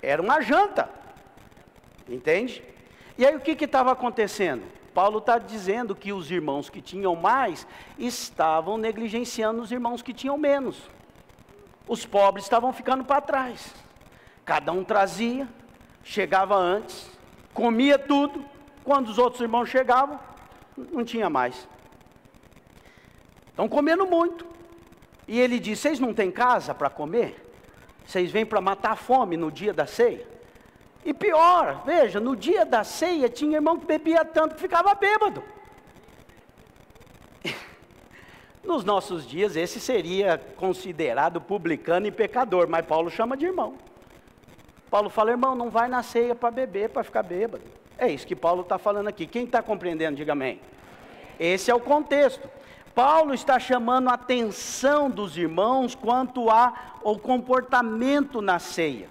Era 0.00 0.22
uma 0.22 0.40
janta. 0.40 0.88
Entende? 2.08 2.62
E 3.18 3.26
aí 3.26 3.36
o 3.36 3.40
que 3.40 3.52
estava 3.64 3.92
acontecendo? 3.92 4.64
Paulo 4.94 5.18
está 5.18 5.38
dizendo 5.38 5.94
que 5.94 6.12
os 6.12 6.30
irmãos 6.30 6.70
que 6.70 6.80
tinham 6.80 7.16
mais 7.16 7.66
estavam 7.98 8.78
negligenciando 8.78 9.60
os 9.60 9.72
irmãos 9.72 10.02
que 10.02 10.14
tinham 10.14 10.38
menos. 10.38 10.80
Os 11.86 12.06
pobres 12.06 12.44
estavam 12.44 12.72
ficando 12.72 13.04
para 13.04 13.20
trás. 13.20 13.74
Cada 14.44 14.72
um 14.72 14.84
trazia, 14.84 15.48
chegava 16.02 16.56
antes, 16.56 17.10
comia 17.52 17.98
tudo. 17.98 18.44
Quando 18.84 19.08
os 19.08 19.18
outros 19.18 19.40
irmãos 19.40 19.68
chegavam, 19.68 20.18
não 20.76 21.04
tinha 21.04 21.28
mais. 21.28 21.68
Estão 23.54 23.68
comendo 23.68 24.04
muito. 24.04 24.44
E 25.28 25.38
ele 25.40 25.60
diz: 25.60 25.78
Vocês 25.78 26.00
não 26.00 26.12
têm 26.12 26.28
casa 26.28 26.74
para 26.74 26.90
comer? 26.90 27.40
Vocês 28.04 28.32
vêm 28.32 28.44
para 28.44 28.60
matar 28.60 28.90
a 28.90 28.96
fome 28.96 29.36
no 29.36 29.50
dia 29.50 29.72
da 29.72 29.86
ceia? 29.86 30.26
E 31.04 31.14
pior, 31.14 31.84
veja, 31.86 32.18
no 32.18 32.34
dia 32.34 32.66
da 32.66 32.82
ceia 32.82 33.28
tinha 33.28 33.58
irmão 33.58 33.78
que 33.78 33.86
bebia 33.86 34.24
tanto 34.24 34.56
que 34.56 34.60
ficava 34.60 34.92
bêbado. 34.94 35.44
Nos 38.64 38.84
nossos 38.84 39.24
dias, 39.24 39.54
esse 39.54 39.78
seria 39.78 40.36
considerado 40.56 41.40
publicano 41.40 42.08
e 42.08 42.10
pecador, 42.10 42.68
mas 42.68 42.84
Paulo 42.84 43.08
chama 43.08 43.36
de 43.36 43.46
irmão. 43.46 43.76
Paulo 44.90 45.08
fala, 45.08 45.30
irmão, 45.30 45.54
não 45.54 45.70
vai 45.70 45.88
na 45.88 46.02
ceia 46.02 46.34
para 46.34 46.50
beber, 46.50 46.88
para 46.88 47.04
ficar 47.04 47.22
bêbado. 47.22 47.64
É 47.96 48.08
isso 48.08 48.26
que 48.26 48.34
Paulo 48.34 48.62
está 48.62 48.78
falando 48.78 49.06
aqui. 49.06 49.26
Quem 49.26 49.44
está 49.44 49.62
compreendendo, 49.62 50.16
diga 50.16 50.32
amém. 50.32 50.60
Esse 51.38 51.70
é 51.70 51.74
o 51.74 51.80
contexto. 51.80 52.48
Paulo 52.94 53.34
está 53.34 53.58
chamando 53.58 54.08
a 54.08 54.14
atenção 54.14 55.10
dos 55.10 55.36
irmãos 55.36 55.94
quanto 55.94 56.48
ao 56.48 57.18
comportamento 57.18 58.40
na 58.40 58.58
ceia. 58.58 59.08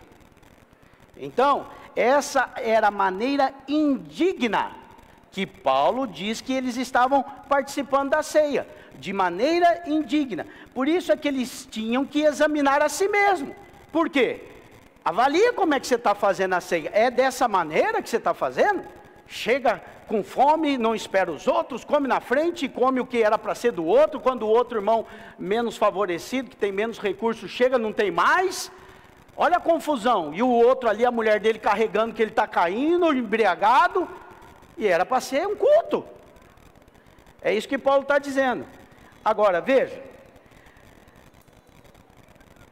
Então, 1.18 1.68
essa 1.96 2.50
era 2.58 2.88
a 2.88 2.92
maneira 2.92 3.54
indigna 3.68 4.72
que 5.32 5.46
Paulo 5.48 6.06
diz 6.06 6.42
que 6.42 6.54
eles 6.54 6.78
estavam 6.78 7.24
participando 7.50 8.12
da 8.12 8.22
ceia, 8.22 8.68
de 9.00 9.12
maneira 9.12 9.84
indigna. 9.88 10.46
Por 10.74 10.88
isso 10.88 11.12
é 11.12 11.18
que 11.18 11.28
eles 11.28 11.68
tinham 11.70 12.06
que 12.06 12.22
examinar 12.22 12.84
a 12.84 12.88
si 12.88 13.08
mesmo. 13.08 13.54
Por 13.92 14.10
quê? 14.10 14.42
Avalia 15.04 15.52
como 15.54 15.74
é 15.74 15.80
que 15.80 15.88
você 15.88 15.96
está 15.96 16.14
fazendo 16.16 16.54
a 16.54 16.62
ceia. 16.62 16.90
É 16.94 17.10
dessa 17.10 17.48
maneira 17.48 18.02
que 18.02 18.10
você 18.10 18.18
está 18.18 18.34
fazendo? 18.34 18.84
Chega 19.34 19.82
com 20.08 20.24
fome, 20.24 20.78
não 20.78 20.94
espera 20.94 21.32
os 21.32 21.48
outros, 21.48 21.84
come 21.84 22.08
na 22.08 22.20
frente 22.20 22.70
come 22.70 23.00
o 23.00 23.06
que 23.06 23.24
era 23.24 23.36
para 23.36 23.56
ser 23.56 23.72
do 23.72 23.84
outro. 23.84 24.20
Quando 24.20 24.44
o 24.44 24.48
outro 24.48 24.78
irmão 24.78 25.08
menos 25.40 25.76
favorecido, 25.76 26.52
que 26.52 26.56
tem 26.56 26.72
menos 26.72 27.00
recursos, 27.00 27.50
chega, 27.50 27.80
não 27.80 27.92
tem 27.92 28.12
mais. 28.12 28.72
Olha 29.36 29.58
a 29.58 29.60
confusão. 29.60 30.32
E 30.36 30.44
o 30.44 30.48
outro 30.48 30.88
ali, 30.88 31.04
a 31.04 31.10
mulher 31.10 31.40
dele 31.40 31.58
carregando 31.58 32.14
que 32.14 32.22
ele 32.22 32.30
está 32.30 32.46
caindo, 32.46 33.12
embriagado. 33.12 34.08
E 34.78 34.86
era 34.86 35.04
para 35.04 35.20
ser 35.20 35.48
um 35.48 35.56
culto. 35.56 36.06
É 37.42 37.52
isso 37.52 37.68
que 37.68 37.80
Paulo 37.80 38.04
está 38.04 38.20
dizendo. 38.20 38.68
Agora, 39.26 39.62
veja. 39.62 40.00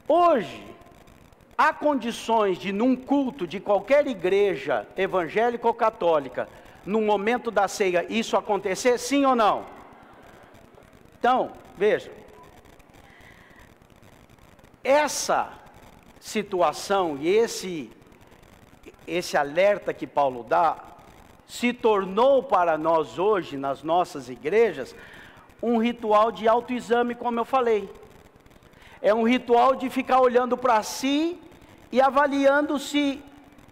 Hoje, 0.07 0.63
há 1.61 1.71
condições 1.71 2.57
de, 2.57 2.71
num 2.71 2.95
culto 2.95 3.45
de 3.45 3.59
qualquer 3.59 4.07
igreja 4.07 4.87
evangélica 4.97 5.67
ou 5.67 5.73
católica, 5.75 6.49
no 6.83 7.01
momento 7.01 7.51
da 7.51 7.67
ceia, 7.67 8.03
isso 8.09 8.35
acontecer, 8.35 8.97
sim 8.97 9.23
ou 9.25 9.35
não? 9.35 9.65
Então, 11.19 11.51
veja. 11.77 12.11
Essa 14.83 15.53
situação 16.19 17.19
e 17.21 17.27
esse, 17.27 17.91
esse 19.07 19.37
alerta 19.37 19.93
que 19.93 20.07
Paulo 20.07 20.43
dá, 20.43 20.77
se 21.45 21.73
tornou 21.73 22.41
para 22.41 22.75
nós 22.75 23.19
hoje, 23.19 23.55
nas 23.55 23.83
nossas 23.83 24.29
igrejas, 24.29 24.95
um 25.61 25.77
ritual 25.77 26.31
de 26.31 26.47
autoexame, 26.47 27.13
como 27.13 27.39
eu 27.39 27.45
falei. 27.45 27.87
É 28.99 29.13
um 29.13 29.21
ritual 29.21 29.75
de 29.75 29.91
ficar 29.91 30.21
olhando 30.21 30.57
para 30.57 30.81
si 30.81 31.39
e 31.91 32.01
avaliando 32.01 32.79
se, 32.79 33.21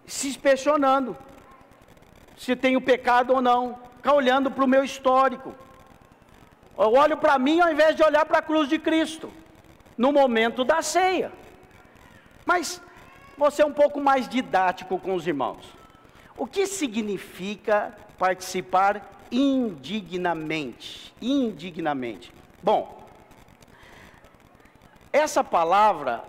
se 0.06 0.28
inspecionando, 0.28 1.16
se 2.36 2.54
tenho 2.54 2.80
pecado 2.80 3.32
ou 3.32 3.40
não, 3.40 3.78
ficar 3.96 4.14
olhando 4.14 4.50
para 4.50 4.64
o 4.64 4.68
meu 4.68 4.84
histórico. 4.84 5.54
Eu 6.76 6.92
olho 6.94 7.16
para 7.16 7.38
mim 7.38 7.60
ao 7.60 7.70
invés 7.70 7.96
de 7.96 8.02
olhar 8.02 8.24
para 8.24 8.38
a 8.38 8.42
cruz 8.42 8.68
de 8.68 8.78
Cristo, 8.78 9.32
no 9.96 10.12
momento 10.12 10.64
da 10.64 10.82
ceia. 10.82 11.32
Mas 12.44 12.80
você 13.36 13.62
é 13.62 13.66
um 13.66 13.72
pouco 13.72 14.00
mais 14.00 14.28
didático 14.28 14.98
com 14.98 15.14
os 15.14 15.26
irmãos. 15.26 15.64
O 16.36 16.46
que 16.46 16.66
significa 16.66 17.96
participar 18.18 19.06
indignamente? 19.30 21.14
Indignamente. 21.20 22.32
Bom, 22.62 23.06
essa 25.12 25.42
palavra 25.42 26.24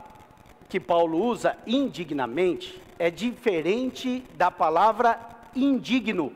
que 0.72 0.80
Paulo 0.80 1.22
usa, 1.22 1.57
indignamente, 1.68 2.81
é 2.98 3.11
diferente 3.11 4.23
da 4.35 4.49
palavra 4.49 5.19
indigno. 5.53 6.31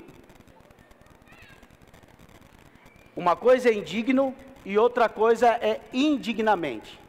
Uma 3.15 3.33
coisa 3.37 3.69
é 3.69 3.73
indigno 3.73 4.35
e 4.65 4.77
outra 4.77 5.07
coisa 5.07 5.47
é 5.47 5.79
indignamente. 5.93 6.99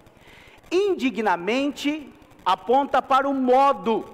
Indignamente 0.71 2.09
aponta 2.45 3.03
para 3.03 3.29
o 3.29 3.35
modo, 3.35 4.09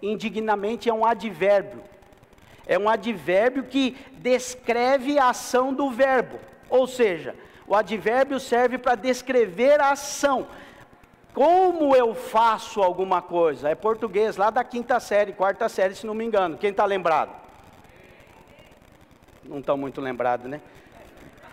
indignamente 0.00 0.88
é 0.88 0.94
um 0.94 1.04
advérbio. 1.04 1.82
É 2.66 2.78
um 2.78 2.88
advérbio 2.88 3.64
que 3.64 3.94
descreve 4.14 5.18
a 5.18 5.28
ação 5.28 5.74
do 5.74 5.90
verbo. 5.90 6.40
Ou 6.70 6.86
seja, 6.86 7.36
o 7.66 7.74
advérbio 7.74 8.40
serve 8.40 8.78
para 8.78 8.94
descrever 8.94 9.78
a 9.78 9.90
ação. 9.90 10.46
Como 11.36 11.94
eu 11.94 12.14
faço 12.14 12.82
alguma 12.82 13.20
coisa? 13.20 13.68
É 13.68 13.74
português 13.74 14.38
lá 14.38 14.48
da 14.48 14.64
quinta 14.64 14.98
série, 14.98 15.34
quarta 15.34 15.68
série, 15.68 15.94
se 15.94 16.06
não 16.06 16.14
me 16.14 16.24
engano. 16.24 16.56
Quem 16.56 16.70
está 16.70 16.86
lembrado? 16.86 17.30
Não 19.44 19.58
estão 19.58 19.76
muito 19.76 20.00
lembrados, 20.00 20.48
né? 20.48 20.62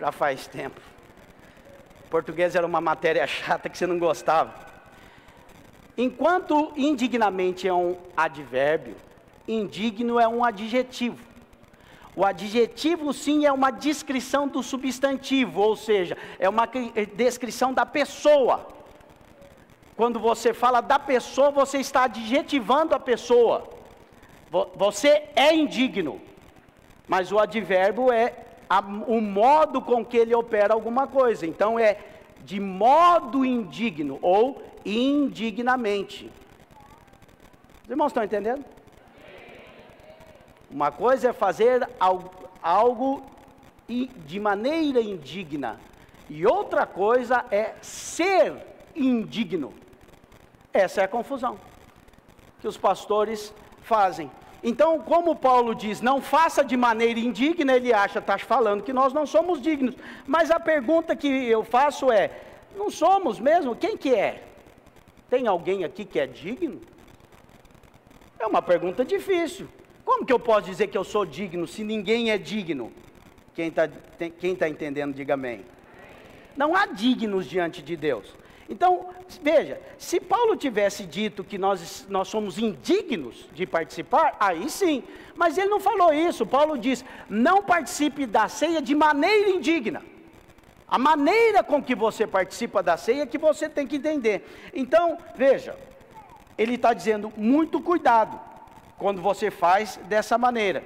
Já 0.00 0.10
faz 0.10 0.46
tempo. 0.46 0.80
Português 2.08 2.54
era 2.54 2.66
uma 2.66 2.80
matéria 2.80 3.26
chata 3.28 3.68
que 3.68 3.76
você 3.76 3.86
não 3.86 3.98
gostava. 3.98 4.54
Enquanto 5.98 6.72
indignamente 6.74 7.68
é 7.68 7.74
um 7.74 7.98
advérbio, 8.16 8.96
indigno 9.46 10.18
é 10.18 10.26
um 10.26 10.42
adjetivo. 10.42 11.22
O 12.16 12.24
adjetivo, 12.24 13.12
sim, 13.12 13.44
é 13.44 13.52
uma 13.52 13.70
descrição 13.70 14.48
do 14.48 14.62
substantivo, 14.62 15.60
ou 15.60 15.76
seja, 15.76 16.16
é 16.38 16.48
uma 16.48 16.66
descrição 17.14 17.74
da 17.74 17.84
pessoa. 17.84 18.72
Quando 19.96 20.18
você 20.18 20.52
fala 20.52 20.80
da 20.80 20.98
pessoa, 20.98 21.50
você 21.50 21.78
está 21.78 22.04
adjetivando 22.04 22.94
a 22.94 23.00
pessoa. 23.00 23.68
Você 24.74 25.24
é 25.36 25.54
indigno. 25.54 26.20
Mas 27.06 27.30
o 27.30 27.38
advérbio 27.38 28.10
é 28.10 28.34
a, 28.68 28.80
o 28.80 29.20
modo 29.20 29.80
com 29.80 30.04
que 30.04 30.16
ele 30.16 30.34
opera 30.34 30.74
alguma 30.74 31.06
coisa. 31.06 31.46
Então 31.46 31.78
é 31.78 31.98
de 32.44 32.58
modo 32.60 33.44
indigno 33.44 34.18
ou 34.20 34.62
indignamente. 34.84 36.30
Os 37.84 37.90
irmãos 37.90 38.08
estão 38.08 38.24
entendendo? 38.24 38.64
Uma 40.70 40.90
coisa 40.90 41.28
é 41.28 41.32
fazer 41.32 41.88
algo 42.62 43.22
de 43.86 44.40
maneira 44.40 45.00
indigna, 45.00 45.78
e 46.28 46.46
outra 46.46 46.86
coisa 46.86 47.44
é 47.50 47.74
ser 47.82 48.54
indigno. 48.96 49.72
Essa 50.74 51.02
é 51.02 51.04
a 51.04 51.08
confusão 51.08 51.56
que 52.60 52.66
os 52.66 52.76
pastores 52.76 53.54
fazem. 53.82 54.28
Então, 54.60 54.98
como 54.98 55.36
Paulo 55.36 55.72
diz, 55.72 56.00
não 56.00 56.20
faça 56.20 56.64
de 56.64 56.76
maneira 56.76 57.20
indigna, 57.20 57.76
ele 57.76 57.92
acha, 57.92 58.18
está 58.18 58.36
falando 58.38 58.82
que 58.82 58.92
nós 58.92 59.12
não 59.12 59.24
somos 59.24 59.62
dignos. 59.62 59.94
Mas 60.26 60.50
a 60.50 60.58
pergunta 60.58 61.14
que 61.14 61.28
eu 61.28 61.62
faço 61.62 62.10
é: 62.10 62.30
não 62.74 62.90
somos 62.90 63.38
mesmo? 63.38 63.76
Quem 63.76 63.96
que 63.96 64.12
é? 64.12 64.42
Tem 65.30 65.46
alguém 65.46 65.84
aqui 65.84 66.04
que 66.04 66.18
é 66.18 66.26
digno? 66.26 66.80
É 68.36 68.44
uma 68.44 68.60
pergunta 68.60 69.04
difícil. 69.04 69.68
Como 70.04 70.26
que 70.26 70.32
eu 70.32 70.40
posso 70.40 70.62
dizer 70.62 70.88
que 70.88 70.98
eu 70.98 71.04
sou 71.04 71.24
digno 71.24 71.68
se 71.68 71.84
ninguém 71.84 72.32
é 72.32 72.38
digno? 72.38 72.92
Quem 73.54 73.68
está 73.68 73.86
tá 73.86 74.68
entendendo, 74.68 75.14
diga 75.14 75.34
amém. 75.34 75.64
Não 76.56 76.74
há 76.74 76.86
dignos 76.86 77.46
diante 77.46 77.80
de 77.80 77.96
Deus. 77.96 78.34
Então, 78.68 79.10
veja, 79.42 79.80
se 79.98 80.18
Paulo 80.18 80.56
tivesse 80.56 81.04
dito 81.04 81.44
que 81.44 81.58
nós, 81.58 82.06
nós 82.08 82.28
somos 82.28 82.58
indignos 82.58 83.46
de 83.52 83.66
participar, 83.66 84.36
aí 84.40 84.70
sim. 84.70 85.02
Mas 85.36 85.58
ele 85.58 85.68
não 85.68 85.80
falou 85.80 86.12
isso. 86.12 86.46
Paulo 86.46 86.78
diz: 86.78 87.04
não 87.28 87.62
participe 87.62 88.26
da 88.26 88.48
ceia 88.48 88.80
de 88.80 88.94
maneira 88.94 89.50
indigna. 89.50 90.02
A 90.88 90.98
maneira 90.98 91.62
com 91.62 91.82
que 91.82 91.94
você 91.94 92.26
participa 92.26 92.82
da 92.82 92.96
ceia 92.96 93.22
é 93.22 93.26
que 93.26 93.38
você 93.38 93.68
tem 93.68 93.86
que 93.86 93.96
entender. 93.96 94.70
Então, 94.72 95.18
veja, 95.34 95.76
ele 96.56 96.76
está 96.76 96.94
dizendo: 96.94 97.32
muito 97.36 97.80
cuidado 97.80 98.40
quando 98.96 99.20
você 99.20 99.50
faz 99.50 99.98
dessa 100.04 100.38
maneira. 100.38 100.82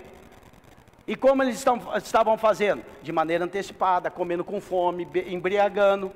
E 1.07 1.17
como 1.17 1.43
eles 1.43 1.57
estão, 1.57 1.81
estavam 1.97 2.37
fazendo? 2.37 2.83
De 3.03 3.13
maneira 3.13 3.45
antecipada, 3.45 4.11
comendo 4.11 4.45
com 4.45 4.61
fome, 4.61 5.09
embriagando. 5.27 6.13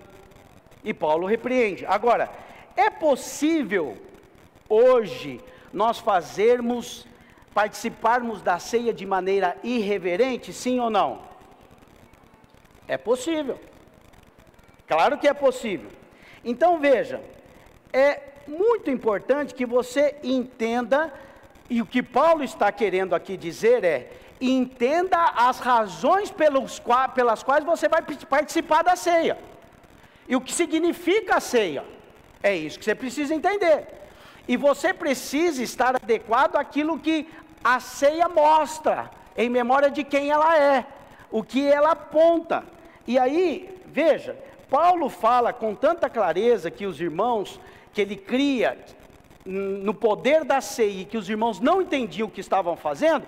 E 0.84 0.92
Paulo 0.92 1.26
repreende. 1.26 1.86
Agora, 1.86 2.30
é 2.76 2.90
possível 2.90 3.96
hoje 4.68 5.40
nós 5.72 5.98
fazermos, 5.98 7.06
participarmos 7.54 8.42
da 8.42 8.58
ceia 8.58 8.92
de 8.92 9.06
maneira 9.06 9.56
irreverente, 9.62 10.52
sim 10.52 10.80
ou 10.80 10.90
não? 10.90 11.20
É 12.88 12.96
possível. 12.96 13.58
Claro 14.86 15.18
que 15.18 15.28
é 15.28 15.32
possível. 15.32 15.90
Então 16.44 16.78
veja, 16.78 17.22
é 17.92 18.20
muito 18.46 18.90
importante 18.90 19.54
que 19.54 19.64
você 19.64 20.16
entenda, 20.22 21.12
e 21.70 21.80
o 21.80 21.86
que 21.86 22.02
Paulo 22.02 22.42
está 22.42 22.70
querendo 22.72 23.14
aqui 23.14 23.36
dizer 23.36 23.84
é: 23.84 24.10
entenda 24.40 25.18
as 25.36 25.60
razões 25.60 26.30
pelos, 26.30 26.82
pelas 27.14 27.42
quais 27.42 27.64
você 27.64 27.88
vai 27.88 28.02
participar 28.28 28.82
da 28.82 28.96
ceia. 28.96 29.38
E 30.28 30.36
o 30.36 30.40
que 30.40 30.52
significa 30.52 31.36
a 31.36 31.40
ceia? 31.40 31.84
É 32.42 32.54
isso 32.54 32.78
que 32.78 32.84
você 32.84 32.94
precisa 32.94 33.34
entender. 33.34 33.86
E 34.46 34.56
você 34.56 34.92
precisa 34.92 35.62
estar 35.62 35.96
adequado 35.96 36.56
àquilo 36.56 36.98
que 36.98 37.28
a 37.62 37.78
ceia 37.78 38.28
mostra, 38.28 39.10
em 39.36 39.48
memória 39.48 39.90
de 39.90 40.02
quem 40.02 40.30
ela 40.30 40.58
é, 40.58 40.84
o 41.30 41.42
que 41.42 41.64
ela 41.66 41.92
aponta. 41.92 42.64
E 43.06 43.18
aí, 43.18 43.80
veja, 43.86 44.36
Paulo 44.68 45.08
fala 45.08 45.52
com 45.52 45.74
tanta 45.74 46.10
clareza 46.10 46.70
que 46.70 46.86
os 46.86 47.00
irmãos, 47.00 47.60
que 47.92 48.00
ele 48.00 48.16
cria, 48.16 48.78
no 49.44 49.92
poder 49.92 50.44
da 50.44 50.60
ceia, 50.60 51.04
que 51.04 51.16
os 51.16 51.28
irmãos 51.28 51.60
não 51.60 51.82
entendiam 51.82 52.28
o 52.28 52.30
que 52.30 52.40
estavam 52.40 52.76
fazendo, 52.76 53.26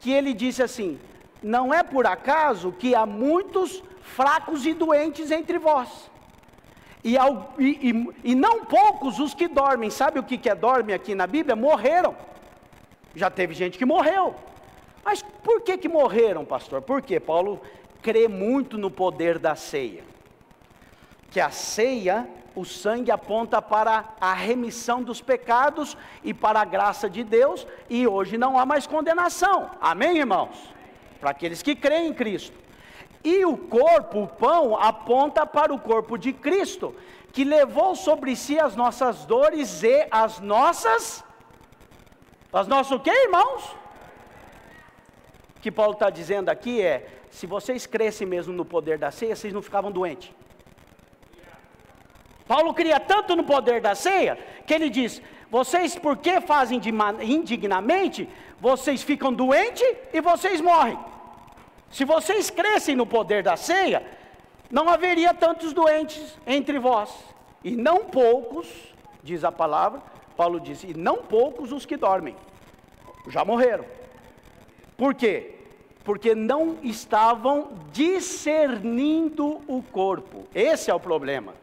que 0.00 0.12
ele 0.12 0.34
disse 0.34 0.62
assim: 0.62 0.98
Não 1.42 1.72
é 1.72 1.82
por 1.82 2.06
acaso 2.06 2.72
que 2.72 2.94
há 2.94 3.06
muitos 3.06 3.82
fracos 4.02 4.66
e 4.66 4.74
doentes 4.74 5.30
entre 5.30 5.58
vós. 5.58 6.10
E, 7.04 7.16
e, 7.58 8.14
e 8.24 8.34
não 8.34 8.64
poucos 8.64 9.18
os 9.18 9.34
que 9.34 9.46
dormem. 9.46 9.90
Sabe 9.90 10.18
o 10.18 10.22
que, 10.22 10.38
que 10.38 10.48
é 10.48 10.54
dorme 10.54 10.94
aqui 10.94 11.14
na 11.14 11.26
Bíblia? 11.26 11.54
Morreram. 11.54 12.16
Já 13.14 13.30
teve 13.30 13.52
gente 13.52 13.76
que 13.76 13.84
morreu. 13.84 14.34
Mas 15.04 15.22
por 15.22 15.60
que, 15.60 15.76
que 15.76 15.88
morreram, 15.88 16.46
pastor? 16.46 16.80
Porque 16.80 17.20
Paulo 17.20 17.60
crê 18.00 18.26
muito 18.26 18.78
no 18.78 18.90
poder 18.90 19.38
da 19.38 19.54
ceia. 19.54 20.02
Que 21.30 21.40
a 21.40 21.50
ceia, 21.50 22.26
o 22.56 22.64
sangue 22.64 23.10
aponta 23.10 23.60
para 23.60 24.14
a 24.18 24.32
remissão 24.32 25.02
dos 25.02 25.20
pecados 25.20 25.96
e 26.22 26.32
para 26.32 26.60
a 26.60 26.64
graça 26.64 27.10
de 27.10 27.22
Deus, 27.22 27.66
e 27.90 28.06
hoje 28.06 28.38
não 28.38 28.58
há 28.58 28.64
mais 28.64 28.86
condenação. 28.86 29.70
Amém, 29.80 30.18
irmãos? 30.18 30.56
Para 31.20 31.30
aqueles 31.30 31.62
que 31.62 31.74
creem 31.74 32.08
em 32.08 32.14
Cristo. 32.14 32.63
E 33.24 33.44
o 33.44 33.56
corpo, 33.56 34.24
o 34.24 34.28
pão, 34.28 34.76
aponta 34.76 35.46
para 35.46 35.72
o 35.72 35.78
corpo 35.78 36.18
de 36.18 36.32
Cristo, 36.32 36.94
que 37.32 37.42
levou 37.42 37.96
sobre 37.96 38.36
si 38.36 38.58
as 38.58 38.76
nossas 38.76 39.24
dores 39.24 39.82
e 39.82 40.06
as 40.10 40.38
nossas. 40.40 41.24
As 42.52 42.68
nossas 42.68 42.92
o 42.92 43.00
que, 43.00 43.10
irmãos? 43.10 43.84
que 45.64 45.70
Paulo 45.70 45.94
está 45.94 46.10
dizendo 46.10 46.50
aqui 46.50 46.82
é: 46.82 47.06
se 47.30 47.46
vocês 47.46 47.86
crescem 47.86 48.26
mesmo 48.26 48.52
no 48.52 48.66
poder 48.66 48.98
da 48.98 49.10
ceia, 49.10 49.34
vocês 49.34 49.54
não 49.54 49.62
ficavam 49.62 49.90
doentes. 49.90 50.30
Paulo 52.46 52.74
cria 52.74 53.00
tanto 53.00 53.34
no 53.34 53.44
poder 53.44 53.80
da 53.80 53.94
ceia, 53.94 54.38
que 54.66 54.74
ele 54.74 54.90
diz: 54.90 55.22
vocês, 55.50 55.96
por 55.96 56.18
que 56.18 56.38
fazem 56.42 56.78
indignamente, 57.22 58.28
vocês 58.60 59.02
ficam 59.02 59.32
doentes 59.32 59.90
e 60.12 60.20
vocês 60.20 60.60
morrem. 60.60 60.98
Se 61.94 62.04
vocês 62.04 62.50
crescem 62.50 62.96
no 62.96 63.06
poder 63.06 63.44
da 63.44 63.56
ceia, 63.56 64.04
não 64.68 64.88
haveria 64.88 65.32
tantos 65.32 65.72
doentes 65.72 66.36
entre 66.44 66.76
vós, 66.76 67.08
e 67.62 67.76
não 67.76 68.06
poucos, 68.06 68.66
diz 69.22 69.44
a 69.44 69.52
palavra, 69.52 70.02
Paulo 70.36 70.58
diz, 70.58 70.82
e 70.82 70.92
não 70.92 71.18
poucos 71.18 71.70
os 71.70 71.86
que 71.86 71.96
dormem, 71.96 72.34
já 73.28 73.44
morreram. 73.44 73.84
Por 74.96 75.14
quê? 75.14 75.54
Porque 76.02 76.34
não 76.34 76.78
estavam 76.82 77.70
discernindo 77.92 79.62
o 79.68 79.80
corpo. 79.80 80.48
Esse 80.52 80.90
é 80.90 80.94
o 80.94 80.98
problema. 80.98 81.54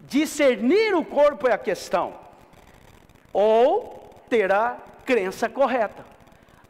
Discernir 0.00 0.94
o 0.94 1.04
corpo 1.04 1.46
é 1.46 1.52
a 1.52 1.58
questão. 1.58 2.14
Ou 3.34 4.10
ter 4.30 4.50
a 4.50 4.78
crença 5.04 5.46
correta. 5.46 6.13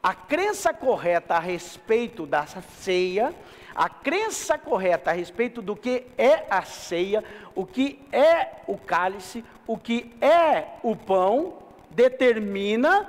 A 0.04 0.12
crença 0.12 0.74
correta 0.74 1.36
a 1.36 1.38
respeito 1.38 2.26
da 2.26 2.44
ceia, 2.46 3.34
a 3.74 3.88
crença 3.88 4.58
correta 4.58 5.10
a 5.10 5.14
respeito 5.14 5.62
do 5.62 5.74
que 5.74 6.06
é 6.18 6.44
a 6.50 6.60
ceia, 6.62 7.24
o 7.54 7.64
que 7.64 8.06
é 8.12 8.48
o 8.66 8.76
cálice, 8.76 9.42
o 9.66 9.78
que 9.78 10.14
é 10.20 10.66
o 10.82 10.94
pão, 10.94 11.54
determina 11.90 13.08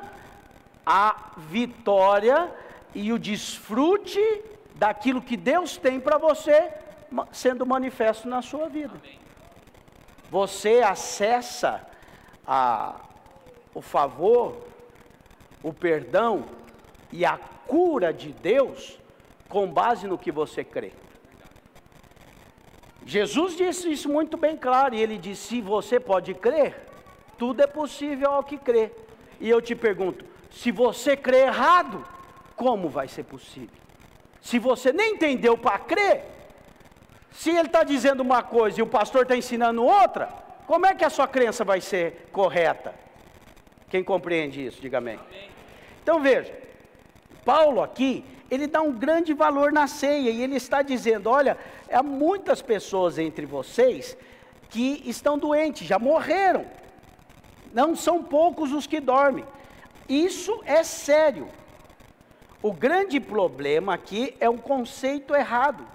a 0.85 1.33
vitória 1.35 2.49
e 2.93 3.11
o 3.11 3.19
desfrute 3.19 4.41
daquilo 4.75 5.21
que 5.21 5.35
Deus 5.35 5.75
tem 5.75 5.99
para 5.99 6.17
você 6.17 6.71
sendo 7.33 7.65
manifesto 7.65 8.25
na 8.25 8.41
sua 8.41 8.69
vida. 8.69 8.93
Você 10.31 10.79
acessa 10.81 11.85
a, 12.47 13.01
o 13.73 13.81
favor, 13.81 14.65
o 15.61 15.73
perdão 15.73 16.45
e 17.11 17.25
a 17.25 17.37
cura 17.67 18.13
de 18.13 18.31
Deus 18.31 18.99
com 19.47 19.67
base 19.67 20.07
no 20.07 20.17
que 20.17 20.31
você 20.31 20.63
crê. 20.63 20.91
Jesus 23.05 23.55
disse 23.55 23.91
isso 23.91 24.09
muito 24.09 24.35
bem 24.35 24.57
claro, 24.57 24.95
e 24.95 25.01
ele 25.01 25.17
disse: 25.17 25.47
se 25.47 25.61
você 25.61 25.99
pode 25.99 26.33
crer, 26.33 26.75
tudo 27.37 27.61
é 27.61 27.67
possível 27.67 28.31
ao 28.31 28.43
que 28.43 28.57
crê. 28.57 28.91
E 29.39 29.49
eu 29.49 29.61
te 29.61 29.75
pergunto: 29.75 30.25
se 30.49 30.71
você 30.71 31.15
crê 31.15 31.41
errado, 31.41 32.03
como 32.55 32.89
vai 32.89 33.07
ser 33.07 33.23
possível? 33.23 33.75
Se 34.41 34.57
você 34.57 34.91
nem 34.91 35.13
entendeu 35.13 35.57
para 35.57 35.77
crer, 35.79 36.23
se 37.31 37.49
ele 37.49 37.67
está 37.67 37.83
dizendo 37.83 38.21
uma 38.21 38.41
coisa 38.41 38.79
e 38.79 38.83
o 38.83 38.87
pastor 38.87 39.23
está 39.23 39.35
ensinando 39.35 39.83
outra, 39.83 40.29
como 40.65 40.85
é 40.85 40.95
que 40.95 41.05
a 41.05 41.09
sua 41.09 41.27
crença 41.27 41.63
vai 41.63 41.81
ser 41.81 42.29
correta? 42.31 42.93
Quem 43.89 44.03
compreende 44.03 44.65
isso, 44.65 44.81
diga 44.81 44.97
amém. 44.97 45.15
amém. 45.15 45.49
Então 46.01 46.21
veja, 46.21 46.64
Paulo 47.45 47.81
aqui, 47.81 48.25
ele 48.49 48.67
dá 48.67 48.81
um 48.81 48.91
grande 48.91 49.33
valor 49.33 49.71
na 49.71 49.87
ceia 49.87 50.31
e 50.31 50.41
ele 50.41 50.55
está 50.55 50.81
dizendo: 50.81 51.29
olha, 51.29 51.57
há 51.91 52.03
muitas 52.03 52.61
pessoas 52.61 53.17
entre 53.17 53.45
vocês 53.45 54.17
que 54.69 55.01
estão 55.05 55.37
doentes, 55.37 55.87
já 55.87 55.99
morreram. 55.99 56.65
Não 57.71 57.95
são 57.95 58.23
poucos 58.23 58.71
os 58.71 58.87
que 58.87 58.99
dormem. 58.99 59.45
Isso 60.09 60.61
é 60.65 60.83
sério. 60.83 61.47
O 62.61 62.73
grande 62.73 63.19
problema 63.19 63.93
aqui 63.93 64.35
é 64.39 64.49
o 64.49 64.57
conceito 64.57 65.35
errado. 65.35 65.85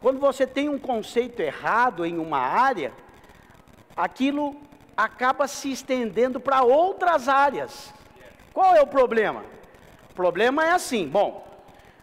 Quando 0.00 0.18
você 0.18 0.46
tem 0.46 0.68
um 0.68 0.78
conceito 0.78 1.40
errado 1.40 2.04
em 2.04 2.18
uma 2.18 2.38
área, 2.38 2.92
aquilo 3.96 4.56
acaba 4.96 5.46
se 5.46 5.70
estendendo 5.70 6.40
para 6.40 6.62
outras 6.62 7.28
áreas. 7.28 7.92
Qual 8.52 8.74
é 8.74 8.80
o 8.80 8.86
problema? 8.86 9.44
Problema 10.16 10.64
é 10.64 10.72
assim: 10.72 11.06
bom, 11.06 11.46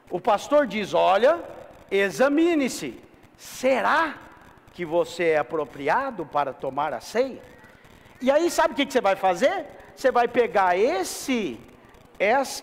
o 0.09 0.21
pastor 0.21 0.65
diz: 0.65 0.93
olha, 0.93 1.43
examine-se, 1.91 2.97
será 3.35 4.15
que 4.71 4.85
você 4.85 5.31
é 5.31 5.37
apropriado 5.39 6.25
para 6.25 6.53
tomar 6.53 6.93
a 6.93 7.01
ceia? 7.01 7.41
E 8.21 8.31
aí, 8.31 8.49
sabe 8.49 8.73
o 8.73 8.77
que 8.77 8.89
você 8.89 9.01
vai 9.01 9.17
fazer? 9.17 9.65
você 9.95 10.11
vai 10.11 10.27
pegar 10.27 10.77
esse, 10.77 11.59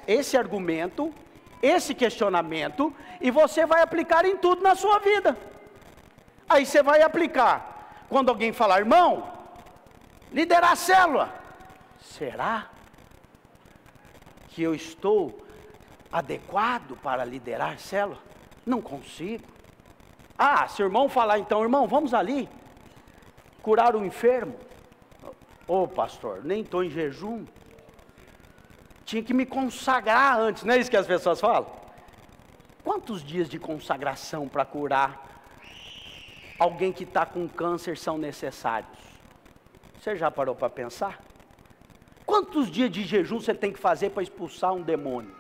esse 0.07 0.37
argumento, 0.37 1.15
esse 1.63 1.95
questionamento, 1.95 2.95
e 3.21 3.31
você 3.31 3.67
vai 3.67 3.83
aplicar 3.83 4.25
em 4.25 4.37
tudo 4.37 4.63
na 4.63 4.75
sua 4.75 4.99
vida. 4.99 5.37
Aí 6.49 6.67
você 6.67 6.83
vai 6.83 7.03
aplicar. 7.03 8.05
Quando 8.09 8.29
alguém 8.29 8.53
falar, 8.53 8.81
irmão, 8.81 9.31
liderar 10.33 10.73
a 10.73 10.77
célula, 10.77 11.33
será 12.01 12.69
que 14.61 14.65
eu 14.65 14.75
estou 14.75 15.43
adequado 16.13 16.95
para 17.03 17.25
liderar 17.25 17.79
célula? 17.79 18.19
Não 18.67 18.83
consigo. 18.83 19.49
Ah, 20.37 20.69
se 20.69 20.83
o 20.83 20.85
irmão 20.85 21.09
falar 21.09 21.39
então, 21.39 21.63
irmão, 21.63 21.89
vamos 21.89 22.13
ali 22.13 22.47
curar 23.63 23.97
o 23.97 24.05
enfermo. 24.05 24.55
Ô 25.67 25.85
oh, 25.85 25.89
pastor, 25.89 26.45
nem 26.45 26.61
estou 26.61 26.85
em 26.85 26.91
jejum. 26.91 27.47
Tinha 29.07 29.23
que 29.23 29.33
me 29.33 29.47
consagrar 29.47 30.39
antes, 30.39 30.63
não 30.63 30.75
é 30.75 30.79
isso 30.79 30.91
que 30.91 30.97
as 30.99 31.07
pessoas 31.07 31.41
falam? 31.41 31.67
Quantos 32.85 33.25
dias 33.25 33.49
de 33.49 33.59
consagração 33.59 34.47
para 34.47 34.67
curar 34.67 35.43
alguém 36.59 36.93
que 36.93 37.05
está 37.05 37.25
com 37.25 37.49
câncer 37.49 37.97
são 37.97 38.19
necessários? 38.19 38.99
Você 39.99 40.17
já 40.17 40.31
parou 40.31 40.55
para 40.55 40.69
pensar? 40.69 41.30
Quantos 42.31 42.71
dias 42.71 42.89
de 42.89 43.03
jejum 43.03 43.41
você 43.41 43.53
tem 43.53 43.73
que 43.73 43.79
fazer 43.81 44.11
para 44.11 44.23
expulsar 44.23 44.73
um 44.73 44.83
demônio? 44.83 45.33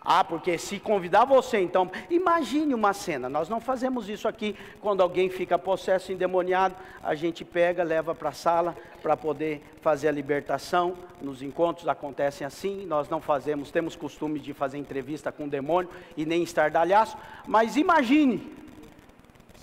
Ah, 0.00 0.22
porque 0.22 0.56
se 0.56 0.78
convidar 0.78 1.24
você, 1.24 1.58
então, 1.58 1.90
imagine 2.08 2.72
uma 2.72 2.92
cena. 2.92 3.28
Nós 3.28 3.48
não 3.48 3.60
fazemos 3.60 4.08
isso 4.08 4.28
aqui 4.28 4.54
quando 4.80 5.00
alguém 5.00 5.28
fica 5.28 5.58
possesso 5.58 6.12
endemoniado, 6.12 6.76
a 7.02 7.16
gente 7.16 7.44
pega, 7.44 7.82
leva 7.82 8.14
para 8.14 8.28
a 8.28 8.32
sala 8.32 8.76
para 9.02 9.16
poder 9.16 9.60
fazer 9.80 10.06
a 10.06 10.12
libertação. 10.12 10.94
Nos 11.20 11.42
encontros 11.42 11.88
acontecem 11.88 12.46
assim, 12.46 12.86
nós 12.86 13.08
não 13.08 13.20
fazemos, 13.20 13.72
temos 13.72 13.96
costume 13.96 14.38
de 14.38 14.54
fazer 14.54 14.78
entrevista 14.78 15.32
com 15.32 15.46
o 15.46 15.50
demônio 15.50 15.90
e 16.16 16.24
nem 16.24 16.44
estardalhaço, 16.44 17.16
mas 17.44 17.76
imagine 17.76 18.54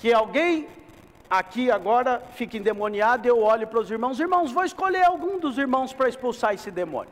que 0.01 0.11
alguém 0.11 0.67
aqui 1.30 1.69
agora 1.69 2.22
fica 2.34 2.57
endemoniado, 2.57 3.27
eu 3.27 3.41
olho 3.41 3.68
para 3.68 3.80
os 3.80 3.91
irmãos, 3.91 4.19
irmãos, 4.19 4.51
vou 4.51 4.64
escolher 4.64 5.03
algum 5.03 5.38
dos 5.39 5.57
irmãos 5.57 5.93
para 5.93 6.10
expulsar 6.10 6.53
esse 6.53 6.72
demônio 6.72 7.11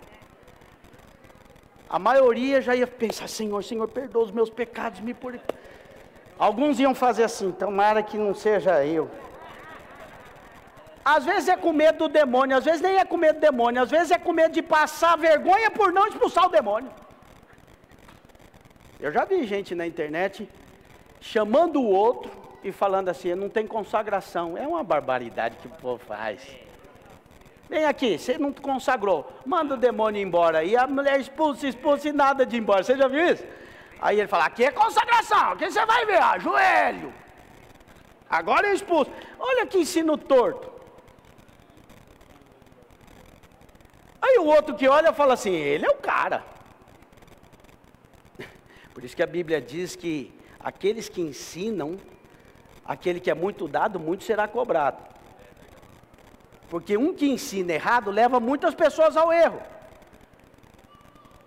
a 1.90 1.98
maioria 1.98 2.62
já 2.62 2.76
ia 2.76 2.88
pensar: 2.88 3.28
Senhor, 3.28 3.64
Senhor, 3.64 3.88
perdoa 3.88 4.24
os 4.24 4.32
meus 4.32 4.50
pecados, 4.50 5.00
me 5.00 5.14
purifica. 5.14 5.56
Alguns 6.38 6.80
iam 6.80 6.94
fazer 6.94 7.24
assim: 7.24 7.52
tomara 7.52 8.04
que 8.04 8.18
não 8.18 8.34
seja 8.34 8.86
eu. 8.86 9.10
Às 11.04 11.24
vezes 11.24 11.48
é 11.48 11.56
com 11.56 11.72
medo 11.72 12.00
do 12.00 12.10
demônio, 12.10 12.58
às 12.58 12.66
vezes 12.66 12.82
nem 12.82 12.98
é 12.98 13.06
com 13.06 13.16
medo 13.16 13.36
do 13.36 13.42
demônio, 13.42 13.82
às 13.82 13.90
vezes 13.90 14.12
é 14.12 14.18
com 14.18 14.34
medo 14.34 14.54
de 14.54 14.62
passar 14.62 15.18
vergonha 15.18 15.72
por 15.72 15.94
não 15.94 16.06
expulsar 16.08 16.46
o 16.46 16.50
demônio. 16.50 16.92
Eu 19.00 19.12
já 19.12 19.24
vi 19.24 19.46
gente 19.46 19.74
na 19.74 19.88
internet 19.88 20.50
chamando 21.22 21.80
o 21.82 21.90
outro 21.90 22.30
e 22.70 22.72
falando 22.72 23.10
assim: 23.10 23.34
não 23.36 23.50
tem 23.50 23.66
consagração. 23.66 24.58
É 24.58 24.68
uma 24.68 24.84
barbaridade 24.84 25.58
que 25.58 25.68
o 25.68 25.72
povo 25.72 26.04
faz. 26.06 26.42
Vem 27.70 27.86
aqui, 27.86 28.18
você 28.18 28.38
não 28.38 28.54
consagrou. 28.54 29.30
Manda 29.46 29.74
o 29.74 29.78
demônio 29.78 30.22
embora. 30.22 30.64
E 30.64 30.76
a 30.76 30.88
mulher 30.88 31.20
expulsa, 31.20 31.68
expulsa 31.68 32.10
e 32.10 32.14
nada 32.14 32.46
de 32.46 32.58
embora. 32.58 32.84
Você 32.84 32.96
já 32.96 33.08
viu 33.08 33.26
isso? 33.26 33.46
Aí 34.00 34.20
ele 34.20 34.28
fala: 34.28 34.46
aqui 34.46 34.64
é 34.64 34.72
consagração, 34.72 35.52
aqui 35.52 35.70
você 35.70 35.86
vai 35.86 36.06
ver, 36.06 36.42
joelho. 36.42 37.14
Agora 38.30 38.68
eu 38.68 38.74
expulso. 38.74 39.12
Olha 39.40 39.66
que 39.66 39.78
ensino 39.78 40.18
torto. 40.18 40.72
Aí 44.22 44.38
o 44.40 44.46
outro 44.46 44.76
que 44.76 44.88
olha 44.88 45.14
fala 45.14 45.34
assim: 45.34 45.54
ele 45.54 45.86
é 45.86 45.90
o 45.90 45.96
cara. 45.96 46.44
Por 48.94 49.04
isso 49.04 49.16
que 49.16 49.24
a 49.24 49.28
Bíblia 49.28 49.62
diz 49.62 49.96
que 49.96 50.34
aqueles 50.60 51.08
que 51.08 51.22
ensinam, 51.22 51.98
aquele 52.88 53.20
que 53.20 53.30
é 53.30 53.34
muito 53.34 53.68
dado, 53.68 54.00
muito 54.00 54.24
será 54.24 54.48
cobrado. 54.48 54.98
Porque 56.70 56.98
um 56.98 57.14
que 57.14 57.28
ensina 57.28 57.74
errado 57.74 58.10
leva 58.10 58.40
muitas 58.40 58.74
pessoas 58.74 59.18
ao 59.18 59.32
erro. 59.32 59.62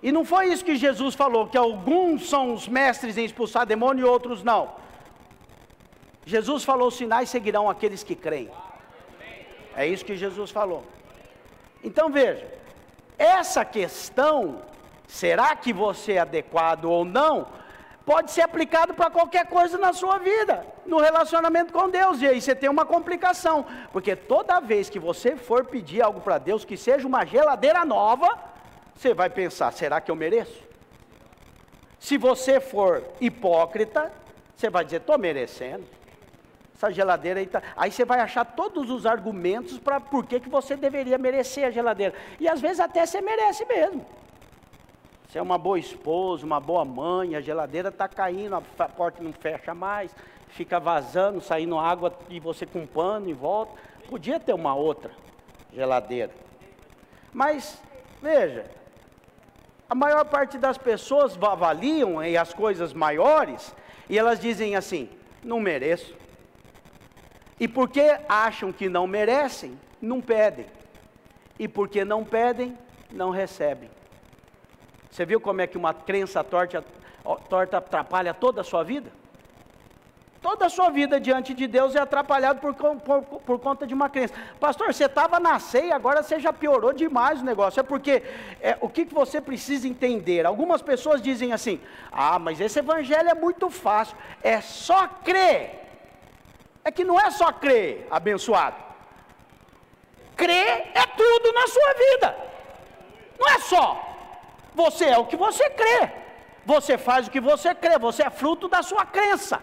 E 0.02 0.10
não 0.10 0.24
foi 0.24 0.46
isso 0.46 0.64
que 0.64 0.76
Jesus 0.76 1.14
falou, 1.14 1.46
que 1.46 1.58
alguns 1.58 2.28
são 2.28 2.54
os 2.54 2.66
mestres 2.66 3.18
em 3.18 3.24
expulsar 3.24 3.66
demônio 3.66 4.06
e 4.06 4.08
outros 4.08 4.42
não. 4.42 4.74
Jesus 6.24 6.64
falou: 6.64 6.90
sinais 6.90 7.28
seguirão 7.28 7.68
aqueles 7.68 8.02
que 8.02 8.14
creem. 8.14 8.50
É 9.76 9.86
isso 9.86 10.04
que 10.04 10.16
Jesus 10.16 10.50
falou. 10.50 10.84
Então 11.82 12.10
veja, 12.10 12.46
essa 13.18 13.64
questão, 13.64 14.62
será 15.06 15.54
que 15.54 15.72
você 15.72 16.14
é 16.14 16.20
adequado 16.20 16.86
ou 16.86 17.04
não, 17.04 17.46
pode 18.10 18.32
ser 18.32 18.42
aplicado 18.42 18.92
para 18.92 19.08
qualquer 19.08 19.46
coisa 19.46 19.78
na 19.78 19.92
sua 19.92 20.18
vida, 20.18 20.66
no 20.84 20.98
relacionamento 20.98 21.72
com 21.72 21.88
Deus, 21.88 22.20
e 22.20 22.26
aí 22.26 22.40
você 22.40 22.56
tem 22.56 22.68
uma 22.68 22.84
complicação, 22.84 23.64
porque 23.92 24.16
toda 24.16 24.58
vez 24.58 24.90
que 24.90 24.98
você 24.98 25.36
for 25.36 25.64
pedir 25.64 26.02
algo 26.02 26.20
para 26.20 26.36
Deus, 26.36 26.64
que 26.64 26.76
seja 26.76 27.06
uma 27.06 27.24
geladeira 27.24 27.84
nova, 27.84 28.36
você 28.96 29.14
vai 29.14 29.30
pensar: 29.30 29.72
será 29.72 30.00
que 30.00 30.10
eu 30.10 30.16
mereço? 30.16 30.60
Se 32.00 32.18
você 32.18 32.58
for 32.58 33.04
hipócrita, 33.20 34.10
você 34.56 34.68
vai 34.68 34.84
dizer: 34.84 34.96
estou 34.96 35.16
merecendo 35.16 35.84
essa 36.74 36.90
geladeira 36.90 37.38
aí 37.38 37.46
tá. 37.46 37.62
Aí 37.76 37.92
você 37.92 38.04
vai 38.04 38.18
achar 38.18 38.44
todos 38.44 38.90
os 38.90 39.06
argumentos 39.06 39.78
para 39.78 40.00
por 40.00 40.26
que, 40.26 40.40
que 40.40 40.48
você 40.48 40.74
deveria 40.74 41.16
merecer 41.16 41.64
a 41.64 41.70
geladeira. 41.70 42.14
E 42.40 42.48
às 42.48 42.60
vezes 42.60 42.80
até 42.80 43.06
você 43.06 43.20
merece 43.20 43.64
mesmo. 43.66 44.04
Você 45.31 45.39
é 45.39 45.43
uma 45.43 45.57
boa 45.57 45.78
esposa, 45.78 46.44
uma 46.44 46.59
boa 46.59 46.85
mãe, 46.85 47.36
a 47.36 47.40
geladeira 47.40 47.89
está 47.89 48.09
caindo, 48.09 48.57
a 48.57 48.61
porta 48.89 49.23
não 49.23 49.32
fecha 49.32 49.73
mais, 49.73 50.11
fica 50.48 50.81
vazando, 50.81 51.40
saindo 51.40 51.78
água 51.78 52.12
e 52.28 52.40
você 52.40 52.66
com 52.66 52.81
um 52.81 52.86
pano 52.86 53.31
em 53.31 53.32
volta. 53.32 53.81
Podia 54.09 54.40
ter 54.40 54.52
uma 54.52 54.74
outra 54.74 55.12
geladeira. 55.73 56.32
Mas, 57.32 57.81
veja, 58.20 58.65
a 59.89 59.94
maior 59.94 60.24
parte 60.24 60.59
das 60.59 60.77
pessoas 60.77 61.39
avaliam 61.40 62.19
as 62.19 62.52
coisas 62.52 62.93
maiores 62.93 63.73
e 64.09 64.19
elas 64.19 64.40
dizem 64.40 64.74
assim: 64.74 65.09
não 65.44 65.61
mereço. 65.61 66.12
E 67.61 67.69
porque 67.69 68.19
acham 68.28 68.73
que 68.73 68.89
não 68.89 69.07
merecem, 69.07 69.78
não 70.02 70.20
pedem. 70.20 70.66
E 71.57 71.69
porque 71.69 72.05
não 72.05 72.24
pedem, 72.24 72.77
não 73.12 73.31
recebem. 73.31 73.99
Você 75.10 75.24
viu 75.24 75.40
como 75.40 75.60
é 75.60 75.66
que 75.66 75.76
uma 75.76 75.92
crença 75.92 76.44
torta, 76.44 76.84
torta 77.48 77.78
atrapalha 77.78 78.32
toda 78.32 78.60
a 78.60 78.64
sua 78.64 78.84
vida? 78.84 79.10
Toda 80.40 80.66
a 80.66 80.70
sua 80.70 80.88
vida 80.88 81.20
diante 81.20 81.52
de 81.52 81.66
Deus 81.66 81.94
é 81.94 81.98
atrapalhada 81.98 82.58
por, 82.58 82.74
por, 82.74 83.22
por 83.22 83.58
conta 83.58 83.86
de 83.86 83.92
uma 83.92 84.08
crença. 84.08 84.32
Pastor, 84.58 84.92
você 84.94 85.04
estava 85.04 85.38
na 85.38 85.58
ceia, 85.58 85.94
agora 85.94 86.22
você 86.22 86.40
já 86.40 86.50
piorou 86.50 86.94
demais 86.94 87.42
o 87.42 87.44
negócio. 87.44 87.78
É 87.78 87.82
porque 87.82 88.22
é, 88.58 88.78
o 88.80 88.88
que, 88.88 89.04
que 89.04 89.12
você 89.12 89.38
precisa 89.38 89.86
entender? 89.86 90.46
Algumas 90.46 90.80
pessoas 90.80 91.20
dizem 91.20 91.52
assim: 91.52 91.78
ah, 92.10 92.38
mas 92.38 92.58
esse 92.58 92.78
evangelho 92.78 93.28
é 93.28 93.34
muito 93.34 93.68
fácil, 93.68 94.16
é 94.42 94.62
só 94.62 95.06
crer. 95.22 95.78
É 96.82 96.90
que 96.90 97.04
não 97.04 97.20
é 97.20 97.30
só 97.30 97.52
crer, 97.52 98.06
abençoado. 98.10 98.76
Crer 100.34 100.90
é 100.94 101.06
tudo 101.18 101.52
na 101.52 101.66
sua 101.66 101.94
vida. 101.94 102.36
Não 103.38 103.46
é 103.46 103.58
só. 103.58 104.09
Você 104.82 105.07
é 105.15 105.19
o 105.19 105.27
que 105.31 105.36
você 105.47 105.66
crê. 105.81 106.01
Você 106.73 106.94
faz 107.07 107.27
o 107.27 107.31
que 107.35 107.40
você 107.51 107.70
crê. 107.74 107.98
Você 107.98 108.23
é 108.23 108.31
fruto 108.31 108.66
da 108.74 108.82
sua 108.90 109.05
crença. 109.16 109.57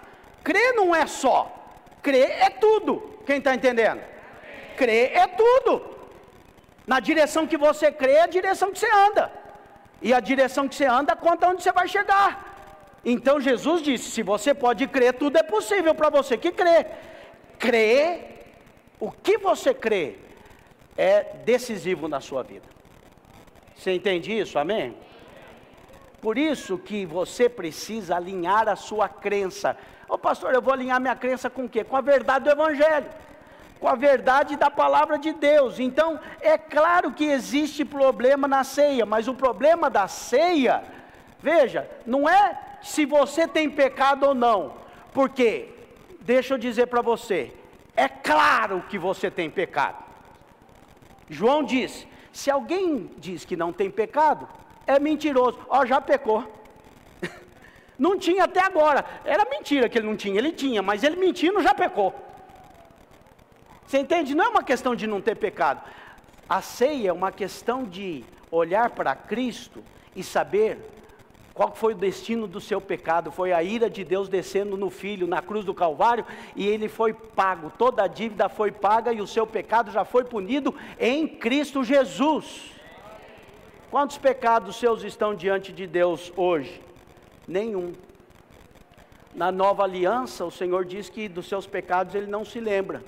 Crer 0.44 0.74
não 0.80 0.96
é 0.96 1.06
só. 1.22 1.38
Crer 2.02 2.30
é 2.48 2.50
tudo. 2.50 2.92
Quem 3.26 3.38
está 3.40 3.54
entendendo? 3.60 4.02
Crer 4.82 5.06
é 5.24 5.28
tudo. 5.28 5.74
Na 6.86 7.00
direção 7.00 7.48
que 7.52 7.58
você 7.58 7.92
crê 7.92 8.14
é 8.14 8.24
a 8.24 8.36
direção 8.38 8.72
que 8.72 8.80
você 8.80 8.92
anda. 9.08 9.26
E 10.02 10.14
a 10.14 10.20
direção 10.20 10.68
que 10.70 10.76
você 10.76 10.86
anda 10.86 11.16
conta 11.16 11.50
onde 11.50 11.64
você 11.64 11.72
vai 11.72 11.88
chegar. 11.88 12.30
Então 13.14 13.40
Jesus 13.50 13.82
disse: 13.82 14.12
se 14.12 14.22
você 14.22 14.54
pode 14.54 14.86
crer, 14.88 15.14
tudo 15.14 15.38
é 15.38 15.44
possível 15.44 15.94
para 15.96 16.10
você 16.10 16.38
que 16.38 16.52
crê. 16.52 16.86
Crer, 17.58 18.06
o 19.00 19.12
que 19.12 19.38
você 19.38 19.74
crê, 19.74 20.16
é 20.98 21.24
decisivo 21.44 22.08
na 22.08 22.20
sua 22.20 22.44
vida. 22.44 22.68
Você 23.76 23.92
entende 23.94 24.32
isso? 24.38 24.58
Amém? 24.58 24.96
Por 26.28 26.38
isso 26.38 26.78
que 26.78 27.06
você 27.06 27.48
precisa 27.48 28.18
alinhar 28.18 28.68
a 28.68 28.76
sua 28.76 29.08
crença. 29.08 29.78
Ô 30.10 30.16
oh, 30.16 30.18
pastor, 30.18 30.54
eu 30.54 30.62
vou 30.62 30.74
alinhar 30.74 31.00
minha 31.00 31.16
crença 31.16 31.50
com 31.50 31.64
o 31.64 31.70
quê? 31.70 31.86
Com 31.86 31.96
a 31.96 32.02
verdade 32.02 32.44
do 32.44 32.52
Evangelho, 32.52 33.08
com 33.80 33.88
a 33.88 33.96
verdade 33.96 34.58
da 34.58 34.70
palavra 34.70 35.18
de 35.18 35.32
Deus. 35.32 35.80
Então, 35.80 36.20
é 36.42 36.58
claro 36.58 37.14
que 37.14 37.24
existe 37.24 37.86
problema 37.86 38.46
na 38.46 38.66
ceia, 38.66 39.06
mas 39.06 39.30
o 39.30 39.34
problema 39.34 39.90
da 39.90 40.06
ceia, 40.10 40.84
veja, 41.40 41.90
não 42.06 42.28
é 42.28 42.60
se 42.82 43.06
você 43.06 43.48
tem 43.48 43.70
pecado 43.70 44.26
ou 44.26 44.36
não, 44.36 44.74
porque, 45.14 45.74
deixa 46.20 46.56
eu 46.56 46.58
dizer 46.58 46.88
para 46.88 47.02
você, 47.02 47.54
é 47.96 48.10
claro 48.10 48.84
que 48.90 49.00
você 49.00 49.32
tem 49.32 49.50
pecado. 49.50 50.04
João 51.30 51.64
diz: 51.64 52.06
se 52.34 52.52
alguém 52.52 53.10
diz 53.18 53.46
que 53.46 53.56
não 53.56 53.72
tem 53.72 53.90
pecado, 53.90 54.46
é 54.88 54.98
mentiroso, 55.00 55.60
ó, 55.70 55.86
já 55.86 56.02
pecou. 56.02 56.44
Não 58.00 58.18
tinha 58.18 58.46
até 58.46 58.62
agora, 58.62 59.06
era 59.24 59.46
mentira 59.46 59.90
que 59.90 59.98
ele 59.98 60.08
não 60.08 60.16
tinha, 60.16 60.38
ele 60.38 60.52
tinha, 60.52 60.82
mas 60.82 61.04
ele 61.04 61.16
mentindo 61.18 61.62
já 61.62 61.74
pecou. 61.74 62.16
Você 63.86 64.00
entende? 64.00 64.34
Não 64.34 64.46
é 64.46 64.50
uma 64.50 64.64
questão 64.64 64.96
de 64.96 65.08
não 65.08 65.22
ter 65.22 65.36
pecado. 65.36 65.82
A 66.48 66.62
ceia 66.62 67.10
é 67.10 67.14
uma 67.14 67.32
questão 67.32 67.84
de 67.84 68.24
olhar 68.52 68.90
para 68.92 69.16
Cristo 69.16 69.84
e 70.16 70.24
saber 70.24 70.78
qual 71.58 71.74
foi 71.74 71.94
o 71.94 71.98
destino 71.98 72.46
do 72.46 72.62
seu 72.62 72.80
pecado? 72.80 73.32
Foi 73.32 73.52
a 73.52 73.64
ira 73.64 73.90
de 73.90 74.04
Deus 74.04 74.30
descendo 74.30 74.78
no 74.78 74.92
filho 74.92 75.26
na 75.26 75.42
cruz 75.42 75.66
do 75.66 75.74
Calvário 75.74 76.24
e 76.56 76.68
ele 76.68 76.88
foi 76.88 77.14
pago. 77.14 77.72
Toda 77.76 78.04
a 78.04 78.08
dívida 78.08 78.48
foi 78.48 78.72
paga 78.72 79.12
e 79.12 79.20
o 79.22 79.26
seu 79.26 79.48
pecado 79.48 79.90
já 79.90 80.06
foi 80.06 80.24
punido 80.24 80.76
em 81.00 81.28
Cristo 81.28 81.84
Jesus. 81.84 82.77
Quantos 83.90 84.18
pecados 84.18 84.76
seus 84.76 85.04
estão 85.04 85.34
diante 85.34 85.72
de 85.72 85.88
Deus 85.88 86.32
hoje? 86.36 86.82
Nenhum. 87.48 87.94
Na 89.34 89.52
nova 89.52 89.84
aliança, 89.84 90.44
o 90.44 90.52
Senhor 90.52 90.84
diz 90.84 91.10
que 91.10 91.30
dos 91.30 91.48
seus 91.48 91.66
pecados 91.66 92.14
ele 92.14 92.28
não 92.28 92.44
se 92.44 92.60
lembra. 92.60 93.02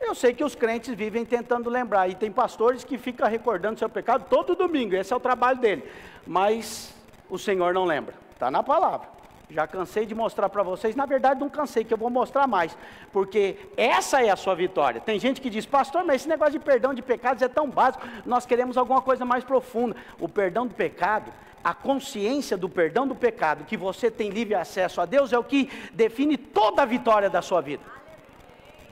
Eu 0.00 0.14
sei 0.14 0.34
que 0.34 0.42
os 0.42 0.54
crentes 0.54 0.94
vivem 0.94 1.24
tentando 1.24 1.70
lembrar, 1.70 2.08
e 2.08 2.14
tem 2.14 2.30
pastores 2.30 2.84
que 2.84 2.98
ficam 2.98 3.28
recordando 3.28 3.78
seu 3.78 3.88
pecado 3.88 4.26
todo 4.28 4.54
domingo, 4.54 4.94
esse 4.94 5.12
é 5.12 5.16
o 5.16 5.20
trabalho 5.20 5.58
dele. 5.58 5.84
Mas 6.26 6.94
o 7.30 7.38
Senhor 7.38 7.72
não 7.72 7.84
lembra. 7.84 8.14
Está 8.32 8.50
na 8.50 8.62
palavra. 8.62 9.15
Já 9.48 9.64
cansei 9.66 10.04
de 10.04 10.14
mostrar 10.14 10.48
para 10.48 10.64
vocês, 10.64 10.96
na 10.96 11.06
verdade 11.06 11.38
não 11.38 11.48
cansei, 11.48 11.84
que 11.84 11.94
eu 11.94 11.98
vou 11.98 12.10
mostrar 12.10 12.48
mais, 12.48 12.76
porque 13.12 13.56
essa 13.76 14.20
é 14.20 14.28
a 14.28 14.36
sua 14.36 14.56
vitória. 14.56 15.00
Tem 15.00 15.20
gente 15.20 15.40
que 15.40 15.48
diz, 15.48 15.64
pastor, 15.64 16.04
mas 16.04 16.22
esse 16.22 16.28
negócio 16.28 16.54
de 16.54 16.58
perdão 16.58 16.92
de 16.92 17.00
pecados 17.00 17.42
é 17.42 17.48
tão 17.48 17.70
básico, 17.70 18.04
nós 18.24 18.44
queremos 18.44 18.76
alguma 18.76 19.00
coisa 19.00 19.24
mais 19.24 19.44
profunda. 19.44 19.94
O 20.18 20.28
perdão 20.28 20.66
do 20.66 20.74
pecado, 20.74 21.32
a 21.62 21.72
consciência 21.72 22.56
do 22.56 22.68
perdão 22.68 23.06
do 23.06 23.14
pecado, 23.14 23.64
que 23.64 23.76
você 23.76 24.10
tem 24.10 24.30
livre 24.30 24.54
acesso 24.54 25.00
a 25.00 25.06
Deus, 25.06 25.32
é 25.32 25.38
o 25.38 25.44
que 25.44 25.70
define 25.92 26.36
toda 26.36 26.82
a 26.82 26.86
vitória 26.86 27.30
da 27.30 27.40
sua 27.40 27.60
vida. 27.60 27.82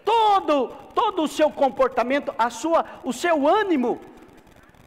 Todo, 0.04 0.68
todo 0.94 1.22
o 1.22 1.28
seu 1.28 1.50
comportamento, 1.50 2.32
a 2.38 2.48
sua, 2.48 2.84
o 3.02 3.12
seu 3.12 3.48
ânimo, 3.48 4.00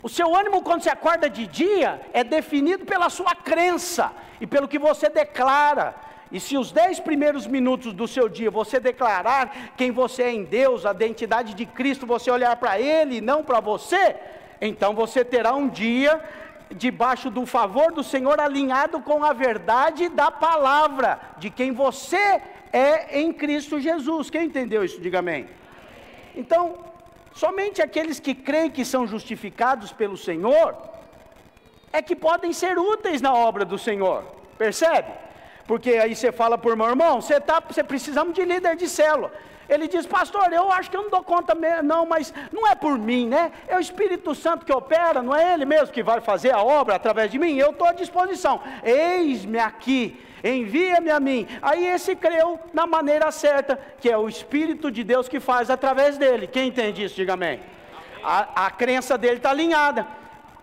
o 0.08 0.10
seu 0.10 0.34
ânimo 0.34 0.62
quando 0.62 0.84
você 0.84 0.90
acorda 0.90 1.30
de 1.30 1.46
dia 1.46 2.00
é 2.14 2.24
definido 2.24 2.86
pela 2.86 3.10
sua 3.10 3.36
crença 3.36 4.14
e 4.40 4.48
pelo 4.48 4.66
que 4.66 4.80
você 4.80 5.10
declara. 5.10 5.94
E 6.32 6.40
se 6.40 6.58
os 6.58 6.72
dez 6.72 6.98
primeiros 6.98 7.46
minutos 7.46 7.92
do 7.92 8.08
seu 8.08 8.30
dia 8.30 8.50
você 8.50 8.80
declarar 8.80 9.74
quem 9.76 9.92
você 9.92 10.24
é 10.24 10.32
em 10.32 10.46
Deus, 10.46 10.86
a 10.86 10.92
identidade 10.92 11.54
de 11.54 11.66
Cristo, 11.66 12.08
você 12.08 12.32
olhar 12.32 12.56
para 12.56 12.80
Ele 12.80 13.18
e 13.18 13.22
não 13.22 13.44
para 13.44 13.60
você, 13.60 14.16
então 14.62 14.94
você 14.96 15.26
terá 15.26 15.54
um 15.54 15.68
dia 15.68 16.22
debaixo 16.72 17.30
do 17.30 17.46
favor 17.46 17.92
do 17.92 18.02
Senhor, 18.02 18.40
alinhado 18.40 19.02
com 19.02 19.26
a 19.26 19.34
verdade 19.34 20.08
da 20.08 20.32
palavra, 20.32 21.20
de 21.38 21.50
quem 21.50 21.74
você 21.74 22.42
é 22.72 23.20
em 23.20 23.34
Cristo 23.34 23.78
Jesus. 23.78 24.30
Quem 24.30 24.46
entendeu 24.46 24.86
isso? 24.86 25.02
Diga 25.02 25.20
amém. 25.20 25.50
Então, 26.34 26.78
Somente 27.38 27.84
aqueles 27.84 28.20
que 28.20 28.34
creem 28.34 28.72
que 28.72 28.84
são 28.84 29.06
justificados 29.06 29.94
pelo 29.94 30.18
Senhor 30.18 30.76
é 31.94 32.02
que 32.02 32.16
podem 32.16 32.52
ser 32.52 32.80
úteis 32.80 33.22
na 33.22 33.32
obra 33.32 33.64
do 33.64 33.78
Senhor. 33.78 34.24
Percebe? 34.58 35.12
Porque 35.68 35.92
aí 35.92 36.16
você 36.16 36.32
fala 36.32 36.58
por 36.58 36.76
meu 36.76 36.88
irmão, 36.88 37.22
você 37.22 37.40
tá, 37.40 37.60
você 37.60 37.84
precisamos 37.84 38.34
de 38.34 38.44
líder 38.44 38.76
de 38.76 38.90
célula. 38.90 39.32
Ele 39.70 39.88
diz, 39.88 40.08
pastor, 40.08 40.52
eu 40.52 40.72
acho 40.72 40.90
que 40.90 40.98
eu 40.98 41.04
não 41.04 41.12
dou 41.12 41.24
conta 41.24 41.54
mesmo, 41.54 41.84
não, 41.84 42.08
mas 42.08 42.34
não 42.52 42.66
é 42.66 42.74
por 42.74 42.98
mim, 42.98 43.28
né? 43.28 43.52
É 43.68 43.78
o 43.78 43.80
Espírito 43.80 44.34
Santo 44.34 44.66
que 44.66 44.74
opera, 44.74 45.22
não 45.22 45.36
é 45.36 45.54
Ele 45.54 45.66
mesmo 45.66 45.94
que 45.94 46.02
vai 46.02 46.20
fazer 46.20 46.52
a 46.52 46.64
obra 46.64 46.96
através 46.96 47.30
de 47.30 47.38
mim? 47.38 47.56
Eu 47.56 47.70
estou 47.70 47.88
à 47.88 47.94
disposição. 47.94 48.62
Eis-me 48.84 49.60
aqui, 49.60 50.20
envia-me 50.56 51.12
a 51.12 51.20
mim. 51.20 51.48
Aí 51.62 51.86
esse 51.88 52.16
creu 52.16 52.60
na 52.74 52.86
maneira 52.86 53.32
certa, 53.32 53.80
que 54.00 54.10
é 54.10 54.18
o 54.18 54.30
Espírito 54.30 54.92
de 54.92 55.04
Deus 55.04 55.28
que 55.28 55.40
faz 55.40 55.70
através 55.70 56.18
dele. 56.18 56.48
Quem 56.48 56.68
entende 56.68 57.04
isso, 57.04 57.16
diga 57.16 57.34
amém. 57.34 57.60
A, 58.24 58.66
a 58.68 58.72
crença 58.72 59.18
dele 59.18 59.38
está 59.38 59.52
alinhada. 59.52 60.08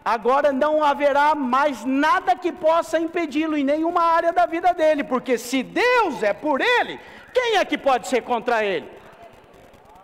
Agora 0.04 0.52
não 0.52 0.84
haverá 0.84 1.34
mais 1.34 1.84
nada 1.84 2.36
que 2.36 2.52
possa 2.52 2.98
impedi-lo 2.98 3.56
em 3.56 3.64
nenhuma 3.64 4.02
área 4.02 4.32
da 4.32 4.44
vida 4.44 4.74
dele, 4.74 5.02
porque 5.02 5.38
se 5.38 5.62
Deus 5.62 6.22
é 6.22 6.34
por 6.34 6.60
ele, 6.60 7.00
quem 7.32 7.56
é 7.56 7.64
que 7.64 7.78
pode 7.78 8.06
ser 8.08 8.20
contra 8.20 8.62
ele? 8.62 8.86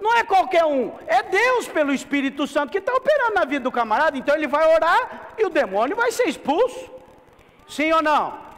Não 0.01 0.17
é 0.17 0.25
qualquer 0.25 0.65
um, 0.65 0.93
é 1.07 1.23
Deus 1.23 1.69
pelo 1.69 1.93
Espírito 1.93 2.47
Santo 2.47 2.73
que 2.73 2.79
está 2.79 2.95
operando 2.95 3.35
na 3.35 3.45
vida 3.45 3.65
do 3.65 3.71
camarada. 3.71 4.17
Então 4.17 4.35
ele 4.35 4.47
vai 4.47 4.75
orar 4.75 5.35
e 5.37 5.45
o 5.45 5.51
demônio 5.51 5.95
vai 5.95 6.11
ser 6.11 6.25
expulso. 6.25 6.91
Sim 7.69 7.93
ou 7.93 8.03
não? 8.03 8.50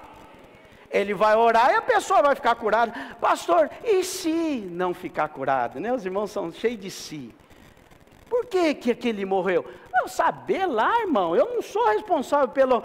Ele 0.92 1.14
vai 1.14 1.34
orar 1.36 1.72
e 1.72 1.76
a 1.76 1.82
pessoa 1.82 2.22
vai 2.22 2.34
ficar 2.34 2.54
curada. 2.54 2.92
Pastor, 3.20 3.70
e 3.82 4.04
se 4.04 4.68
não 4.70 4.92
ficar 4.92 5.28
curado? 5.28 5.80
Né? 5.80 5.92
Os 5.92 6.04
irmãos 6.04 6.30
são 6.30 6.52
cheios 6.52 6.80
de 6.80 6.90
si. 6.90 7.34
Por 8.28 8.46
que, 8.46 8.74
que 8.74 8.90
aquele 8.90 9.24
morreu? 9.24 9.64
Eu 10.00 10.08
saber 10.08 10.66
lá, 10.66 11.00
irmão, 11.00 11.36
eu 11.36 11.54
não 11.54 11.62
sou 11.62 11.86
responsável 11.88 12.48
pelo, 12.48 12.82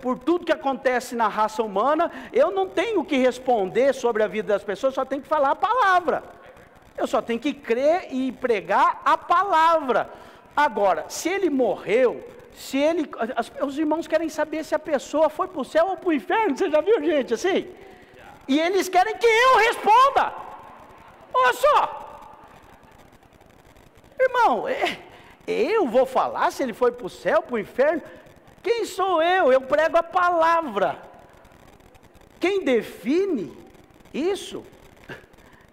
por 0.00 0.18
tudo 0.18 0.46
que 0.46 0.52
acontece 0.52 1.14
na 1.14 1.28
raça 1.28 1.62
humana, 1.62 2.10
eu 2.32 2.50
não 2.50 2.66
tenho 2.66 3.04
que 3.04 3.16
responder 3.16 3.92
sobre 3.92 4.22
a 4.22 4.26
vida 4.26 4.54
das 4.54 4.64
pessoas, 4.64 4.94
só 4.94 5.04
tenho 5.04 5.22
que 5.22 5.28
falar 5.28 5.50
a 5.50 5.56
palavra. 5.56 6.22
Eu 6.96 7.06
só 7.06 7.22
tenho 7.22 7.38
que 7.38 7.52
crer 7.52 8.08
e 8.10 8.32
pregar 8.32 9.02
a 9.04 9.16
palavra. 9.16 10.10
Agora, 10.56 11.04
se 11.08 11.28
ele 11.28 11.48
morreu, 11.48 12.24
se 12.58 12.76
ele. 12.76 13.08
As, 13.36 13.52
os 13.62 13.78
irmãos 13.78 14.08
querem 14.08 14.28
saber 14.28 14.64
se 14.64 14.74
a 14.74 14.78
pessoa 14.78 15.28
foi 15.28 15.46
para 15.46 15.60
o 15.60 15.64
céu 15.64 15.86
ou 15.86 15.96
para 15.96 16.08
o 16.08 16.12
inferno. 16.12 16.56
Você 16.56 16.68
já 16.68 16.80
viu 16.80 17.00
gente 17.02 17.32
assim? 17.34 17.72
E 18.48 18.58
eles 18.58 18.88
querem 18.88 19.16
que 19.16 19.26
eu 19.26 19.56
responda. 19.58 20.34
Olha 21.32 21.52
só. 21.54 22.04
Irmão, 24.18 24.66
é, 24.66 24.98
eu 25.46 25.86
vou 25.86 26.04
falar 26.04 26.50
se 26.50 26.62
ele 26.64 26.72
foi 26.72 26.90
para 26.90 27.06
o 27.06 27.10
céu, 27.10 27.40
para 27.42 27.54
o 27.54 27.58
inferno? 27.58 28.02
Quem 28.60 28.84
sou 28.84 29.22
eu? 29.22 29.52
Eu 29.52 29.60
prego 29.60 29.96
a 29.96 30.02
palavra. 30.02 31.00
Quem 32.40 32.64
define 32.64 33.56
isso 34.12 34.64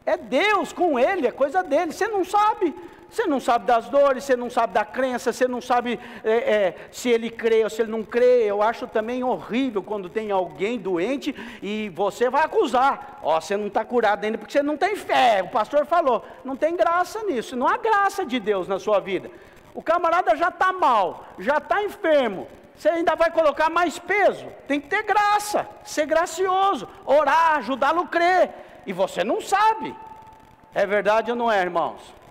é 0.05 0.15
Deus 0.15 0.71
com 0.71 0.99
ele, 0.99 1.25
é 1.25 1.31
coisa 1.31 1.63
dele. 1.63 1.91
Você 1.91 2.07
não 2.07 2.23
sabe. 2.23 2.75
Você 3.15 3.25
não 3.27 3.39
sabe 3.39 3.65
das 3.65 3.87
dores, 3.87 4.25
você 4.25 4.35
não 4.35 4.49
sabe 4.49 4.73
da 4.73 4.83
crença, 4.83 5.31
você 5.31 5.47
não 5.47 5.61
sabe 5.61 5.97
é, 6.21 6.31
é, 6.33 6.75
se 6.91 7.07
ele 7.07 7.29
crê 7.29 7.63
ou 7.63 7.69
se 7.69 7.81
ele 7.81 7.89
não 7.89 8.03
crê. 8.03 8.43
Eu 8.43 8.61
acho 8.61 8.87
também 8.87 9.23
horrível 9.23 9.81
quando 9.81 10.09
tem 10.09 10.31
alguém 10.31 10.77
doente 10.77 11.33
e 11.63 11.87
você 11.95 12.29
vai 12.29 12.43
acusar. 12.43 13.21
Ó, 13.23 13.37
oh, 13.37 13.39
você 13.39 13.55
não 13.55 13.67
está 13.67 13.85
curado 13.85 14.25
ainda 14.25 14.37
porque 14.37 14.51
você 14.51 14.61
não 14.61 14.75
tem 14.75 14.97
fé. 14.97 15.41
O 15.41 15.47
pastor 15.47 15.85
falou, 15.85 16.25
não 16.43 16.57
tem 16.57 16.75
graça 16.75 17.23
nisso, 17.23 17.55
não 17.55 17.65
há 17.65 17.77
graça 17.77 18.25
de 18.25 18.37
Deus 18.37 18.67
na 18.67 18.79
sua 18.79 18.99
vida. 18.99 19.31
O 19.73 19.81
camarada 19.81 20.35
já 20.35 20.49
está 20.49 20.73
mal, 20.73 21.23
já 21.39 21.55
está 21.55 21.81
enfermo. 21.85 22.49
Você 22.75 22.89
ainda 22.89 23.15
vai 23.15 23.31
colocar 23.31 23.69
mais 23.69 23.97
peso. 23.97 24.45
Tem 24.67 24.81
que 24.81 24.89
ter 24.89 25.03
graça, 25.03 25.65
ser 25.85 26.05
gracioso, 26.05 26.85
orar, 27.05 27.59
ajudá-lo 27.59 28.01
a 28.01 28.07
crer. 28.07 28.49
E 28.85 28.91
você 28.91 29.23
não 29.23 29.39
sabe. 29.39 29.95
É 30.73 30.85
verdade 30.85 31.31
ou 31.31 31.37
não 31.37 31.49
é, 31.49 31.61
irmãos? 31.61 32.24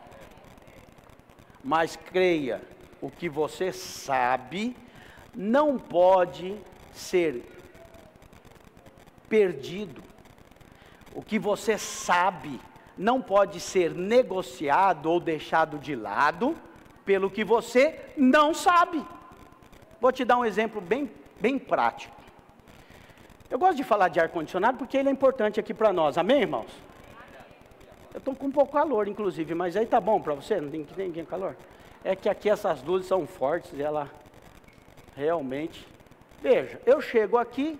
Mas 1.64 1.96
creia, 1.96 2.60
o 3.00 3.10
que 3.10 3.26
você 3.26 3.72
sabe 3.72 4.76
não 5.34 5.78
pode 5.78 6.56
ser 6.92 7.42
perdido. 9.28 10.02
O 11.14 11.22
que 11.22 11.38
você 11.38 11.78
sabe 11.78 12.60
não 12.96 13.22
pode 13.22 13.58
ser 13.60 13.92
negociado 13.92 15.06
ou 15.06 15.18
deixado 15.18 15.78
de 15.78 15.96
lado 15.96 16.54
pelo 17.04 17.30
que 17.30 17.42
você 17.42 17.98
não 18.16 18.52
sabe. 18.52 19.04
Vou 20.00 20.12
te 20.12 20.24
dar 20.24 20.36
um 20.36 20.44
exemplo 20.44 20.82
bem, 20.82 21.10
bem 21.40 21.58
prático. 21.58 22.14
Eu 23.48 23.58
gosto 23.58 23.76
de 23.76 23.84
falar 23.84 24.08
de 24.08 24.20
ar-condicionado 24.20 24.76
porque 24.76 24.96
ele 24.96 25.08
é 25.08 25.12
importante 25.12 25.58
aqui 25.58 25.72
para 25.72 25.92
nós, 25.92 26.18
amém, 26.18 26.42
irmãos? 26.42 26.83
Eu 28.14 28.18
estou 28.18 28.32
com 28.32 28.46
um 28.46 28.52
pouco 28.52 28.72
calor, 28.72 29.08
inclusive, 29.08 29.54
mas 29.56 29.76
aí 29.76 29.86
tá 29.86 30.00
bom 30.00 30.20
para 30.20 30.34
você? 30.34 30.60
Não 30.60 30.70
tem 30.70 30.86
ninguém 30.96 31.24
calor? 31.24 31.56
É 32.04 32.14
que 32.14 32.28
aqui 32.28 32.48
essas 32.48 32.80
luzes 32.80 33.08
são 33.08 33.26
fortes 33.26 33.72
e 33.72 33.82
ela 33.82 34.08
realmente. 35.16 35.84
Veja, 36.40 36.80
eu 36.86 37.00
chego 37.00 37.36
aqui, 37.36 37.76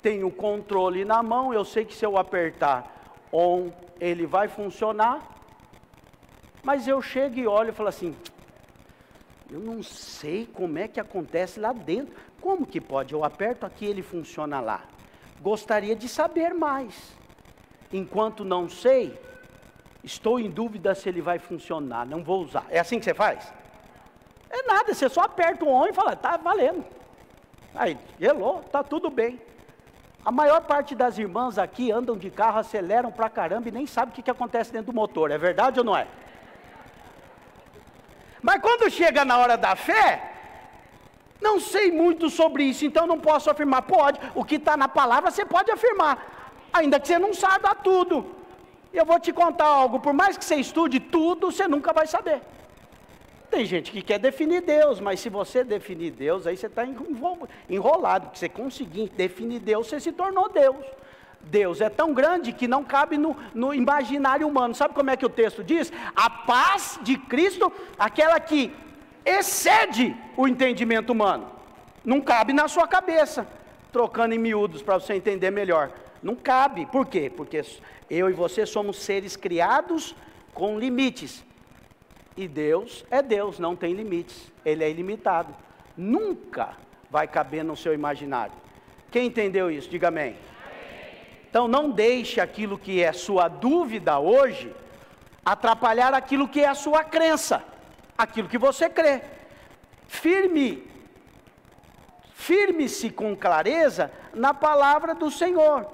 tenho 0.00 0.28
o 0.28 0.30
controle 0.30 1.04
na 1.04 1.24
mão, 1.24 1.52
eu 1.52 1.64
sei 1.64 1.84
que 1.84 1.92
se 1.92 2.06
eu 2.06 2.16
apertar 2.16 3.16
on, 3.32 3.70
ele 3.98 4.26
vai 4.26 4.46
funcionar. 4.46 5.20
Mas 6.62 6.86
eu 6.86 7.02
chego 7.02 7.36
e 7.36 7.48
olho 7.48 7.70
e 7.70 7.72
falo 7.72 7.88
assim: 7.88 8.14
eu 9.50 9.58
não 9.58 9.82
sei 9.82 10.46
como 10.46 10.78
é 10.78 10.86
que 10.86 11.00
acontece 11.00 11.58
lá 11.58 11.72
dentro. 11.72 12.14
Como 12.40 12.64
que 12.64 12.80
pode? 12.80 13.12
Eu 13.12 13.24
aperto 13.24 13.66
aqui 13.66 13.86
ele 13.86 14.02
funciona 14.02 14.60
lá. 14.60 14.84
Gostaria 15.40 15.96
de 15.96 16.08
saber 16.08 16.54
mais. 16.54 17.16
Enquanto 17.92 18.44
não 18.44 18.68
sei, 18.68 19.18
estou 20.02 20.38
em 20.38 20.50
dúvida 20.50 20.94
se 20.94 21.08
ele 21.08 21.20
vai 21.20 21.38
funcionar, 21.38 22.06
não 22.06 22.22
vou 22.22 22.42
usar. 22.42 22.66
É 22.68 22.78
assim 22.78 22.98
que 22.98 23.04
você 23.04 23.14
faz? 23.14 23.52
É 24.50 24.62
nada, 24.62 24.94
você 24.94 25.08
só 25.08 25.22
aperta 25.22 25.64
o 25.64 25.68
on 25.68 25.86
e 25.86 25.92
fala, 25.92 26.16
tá 26.16 26.36
valendo. 26.36 26.84
Aí, 27.74 27.98
gelou, 28.18 28.62
tá 28.72 28.82
tudo 28.82 29.10
bem. 29.10 29.40
A 30.24 30.32
maior 30.32 30.60
parte 30.62 30.94
das 30.94 31.18
irmãs 31.18 31.58
aqui 31.58 31.92
andam 31.92 32.16
de 32.16 32.30
carro, 32.30 32.58
aceleram 32.58 33.12
pra 33.12 33.28
caramba 33.28 33.68
e 33.68 33.72
nem 33.72 33.86
sabe 33.86 34.10
o 34.10 34.14
que, 34.14 34.22
que 34.22 34.30
acontece 34.30 34.72
dentro 34.72 34.92
do 34.92 34.96
motor, 34.96 35.30
é 35.30 35.38
verdade 35.38 35.78
ou 35.78 35.84
não 35.84 35.96
é? 35.96 36.06
Mas 38.42 38.60
quando 38.60 38.90
chega 38.90 39.24
na 39.24 39.38
hora 39.38 39.56
da 39.56 39.76
fé, 39.76 40.32
não 41.40 41.60
sei 41.60 41.92
muito 41.92 42.28
sobre 42.30 42.64
isso, 42.64 42.84
então 42.84 43.06
não 43.06 43.20
posso 43.20 43.50
afirmar. 43.50 43.82
Pode, 43.82 44.18
o 44.34 44.44
que 44.44 44.56
está 44.56 44.76
na 44.76 44.88
palavra 44.88 45.30
você 45.30 45.44
pode 45.44 45.70
afirmar 45.70 46.35
ainda 46.76 47.00
que 47.00 47.08
você 47.08 47.18
não 47.18 47.34
saiba 47.34 47.74
tudo. 47.74 48.34
Eu 48.92 49.04
vou 49.04 49.18
te 49.20 49.32
contar 49.32 49.66
algo, 49.66 50.00
por 50.00 50.12
mais 50.12 50.38
que 50.38 50.44
você 50.44 50.56
estude 50.56 51.00
tudo, 51.00 51.50
você 51.50 51.68
nunca 51.68 51.92
vai 51.92 52.06
saber. 52.06 52.40
Tem 53.50 53.64
gente 53.64 53.92
que 53.92 54.02
quer 54.02 54.18
definir 54.18 54.62
Deus, 54.62 55.00
mas 55.00 55.20
se 55.20 55.28
você 55.28 55.62
definir 55.62 56.10
Deus, 56.10 56.46
aí 56.46 56.56
você 56.56 56.66
está 56.66 56.84
enrolado, 57.68 58.26
porque 58.26 58.38
você 58.38 58.48
conseguir 58.48 59.08
definir 59.10 59.60
Deus, 59.60 59.86
você 59.86 60.00
se 60.00 60.12
tornou 60.12 60.48
Deus. 60.48 60.84
Deus 61.42 61.80
é 61.80 61.88
tão 61.88 62.12
grande 62.12 62.52
que 62.52 62.66
não 62.66 62.82
cabe 62.82 63.16
no, 63.16 63.36
no, 63.54 63.72
imaginário 63.72 64.48
humano. 64.48 64.74
Sabe 64.74 64.94
como 64.94 65.10
é 65.10 65.16
que 65.16 65.24
o 65.24 65.28
texto 65.28 65.62
diz? 65.62 65.92
A 66.14 66.28
paz 66.28 66.98
de 67.02 67.16
Cristo, 67.16 67.72
aquela 67.98 68.38
que 68.40 68.72
excede 69.24 70.16
o 70.36 70.48
entendimento 70.48 71.10
humano, 71.10 71.46
não 72.04 72.20
cabe 72.20 72.52
na 72.52 72.66
sua 72.66 72.88
cabeça. 72.88 73.46
Trocando 73.92 74.34
em 74.34 74.38
miúdos 74.38 74.82
para 74.82 74.98
você 74.98 75.14
entender 75.14 75.50
melhor. 75.50 75.90
Não 76.26 76.34
cabe. 76.34 76.86
Por 76.86 77.06
quê? 77.06 77.30
Porque 77.30 77.64
eu 78.10 78.28
e 78.28 78.32
você 78.32 78.66
somos 78.66 78.96
seres 78.96 79.36
criados 79.36 80.12
com 80.52 80.76
limites. 80.76 81.44
E 82.36 82.48
Deus 82.48 83.06
é 83.12 83.22
Deus, 83.22 83.60
não 83.60 83.76
tem 83.76 83.92
limites. 83.94 84.50
Ele 84.64 84.82
é 84.82 84.90
ilimitado. 84.90 85.54
Nunca 85.96 86.76
vai 87.08 87.28
caber 87.28 87.62
no 87.62 87.76
seu 87.76 87.94
imaginário. 87.94 88.54
Quem 89.08 89.28
entendeu 89.28 89.70
isso? 89.70 89.88
Diga 89.88 90.08
amém. 90.08 90.34
Então 91.48 91.68
não 91.68 91.92
deixe 91.92 92.40
aquilo 92.40 92.76
que 92.76 93.00
é 93.00 93.12
sua 93.12 93.46
dúvida 93.46 94.18
hoje 94.18 94.74
atrapalhar 95.44 96.12
aquilo 96.12 96.48
que 96.48 96.60
é 96.60 96.66
a 96.66 96.74
sua 96.74 97.04
crença, 97.04 97.62
aquilo 98.18 98.48
que 98.48 98.58
você 98.58 98.90
crê. 98.90 99.22
Firme, 100.08 100.90
firme-se 102.34 103.10
com 103.10 103.36
clareza 103.36 104.10
na 104.34 104.52
palavra 104.52 105.14
do 105.14 105.30
Senhor 105.30 105.86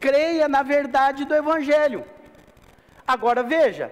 creia 0.00 0.48
na 0.48 0.62
verdade 0.62 1.24
do 1.24 1.34
Evangelho. 1.34 2.04
Agora 3.06 3.42
veja, 3.42 3.90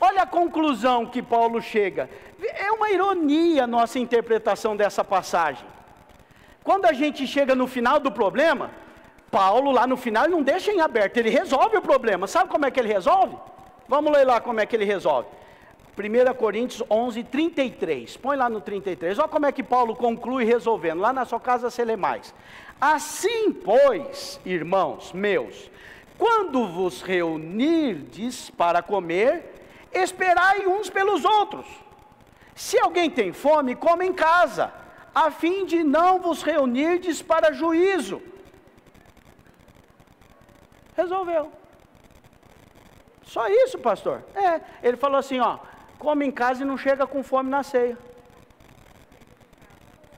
olha 0.00 0.22
a 0.22 0.26
conclusão 0.26 1.06
que 1.06 1.22
Paulo 1.22 1.60
chega. 1.60 2.08
É 2.42 2.70
uma 2.70 2.90
ironia 2.90 3.64
a 3.64 3.66
nossa 3.66 3.98
interpretação 3.98 4.76
dessa 4.76 5.04
passagem. 5.04 5.66
Quando 6.62 6.84
a 6.86 6.92
gente 6.92 7.26
chega 7.26 7.54
no 7.54 7.66
final 7.66 7.98
do 7.98 8.10
problema, 8.10 8.70
Paulo 9.30 9.70
lá 9.70 9.86
no 9.86 9.96
final 9.96 10.28
não 10.28 10.42
deixa 10.42 10.70
em 10.70 10.80
aberto, 10.80 11.16
ele 11.16 11.30
resolve 11.30 11.76
o 11.76 11.82
problema. 11.82 12.26
Sabe 12.26 12.50
como 12.50 12.66
é 12.66 12.70
que 12.70 12.78
ele 12.78 12.92
resolve? 12.92 13.36
Vamos 13.88 14.12
ler 14.12 14.26
lá 14.26 14.40
como 14.40 14.60
é 14.60 14.66
que 14.66 14.76
ele 14.76 14.84
resolve. 14.84 15.28
1 15.96 16.34
Coríntios 16.34 16.82
11, 16.90 17.22
33. 17.24 18.16
Põe 18.16 18.36
lá 18.36 18.48
no 18.48 18.60
33. 18.60 19.18
Olha 19.18 19.28
como 19.28 19.46
é 19.46 19.52
que 19.52 19.62
Paulo 19.62 19.94
conclui 19.94 20.44
resolvendo. 20.44 21.00
Lá 21.00 21.12
na 21.12 21.24
sua 21.24 21.38
casa 21.38 21.70
você 21.70 21.84
lê 21.84 21.96
mais. 21.96 22.34
Assim, 22.80 23.52
pois, 23.52 24.40
irmãos 24.44 25.12
meus, 25.12 25.70
quando 26.18 26.66
vos 26.66 27.02
reunirdes 27.02 28.50
para 28.50 28.82
comer, 28.82 29.66
esperai 29.92 30.66
uns 30.66 30.88
pelos 30.88 31.24
outros. 31.24 31.66
Se 32.54 32.78
alguém 32.78 33.10
tem 33.10 33.32
fome, 33.32 33.74
come 33.74 34.06
em 34.06 34.12
casa, 34.12 34.72
a 35.14 35.30
fim 35.30 35.66
de 35.66 35.84
não 35.84 36.20
vos 36.20 36.42
reunirdes 36.42 37.20
para 37.20 37.52
juízo. 37.52 38.22
Resolveu. 40.96 41.52
Só 43.24 43.48
isso, 43.48 43.78
pastor? 43.78 44.22
É. 44.34 44.60
Ele 44.82 44.96
falou 44.96 45.18
assim: 45.18 45.40
ó, 45.40 45.58
come 46.02 46.26
em 46.26 46.32
casa 46.32 46.62
e 46.62 46.66
não 46.66 46.76
chega 46.76 47.06
com 47.06 47.22
fome 47.22 47.48
na 47.48 47.62
ceia. 47.62 47.96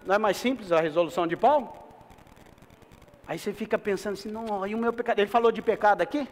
Não 0.06 0.15
é 0.15 0.19
mais 0.19 0.39
simples 0.39 0.73
a 0.73 0.81
resolução 0.81 1.27
de 1.27 1.36
Paulo? 1.36 1.70
Aí 3.28 3.39
você 3.39 3.52
fica 3.52 3.77
pensando 3.78 4.15
assim: 4.15 4.31
não, 4.31 4.66
e 4.66 4.74
o 4.74 4.78
meu 4.78 4.94
pecado? 4.94 5.19
Ele 5.19 5.31
falou 5.36 5.52
de 5.52 5.61
pecado 5.61 6.01
aqui? 6.01 6.27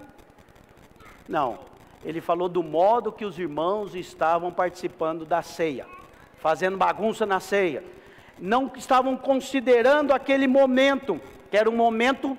Não. 1.28 1.58
Ele 2.02 2.20
falou 2.20 2.48
do 2.48 2.62
modo 2.62 3.12
que 3.12 3.26
os 3.26 3.38
irmãos 3.38 3.94
estavam 3.94 4.50
participando 4.50 5.26
da 5.26 5.42
ceia, 5.42 5.86
fazendo 6.38 6.78
bagunça 6.78 7.26
na 7.26 7.38
ceia. 7.38 7.84
Não 8.38 8.72
estavam 8.74 9.16
considerando 9.18 10.12
aquele 10.12 10.46
momento, 10.46 11.20
que 11.50 11.56
era 11.58 11.68
um 11.68 11.76
momento 11.76 12.36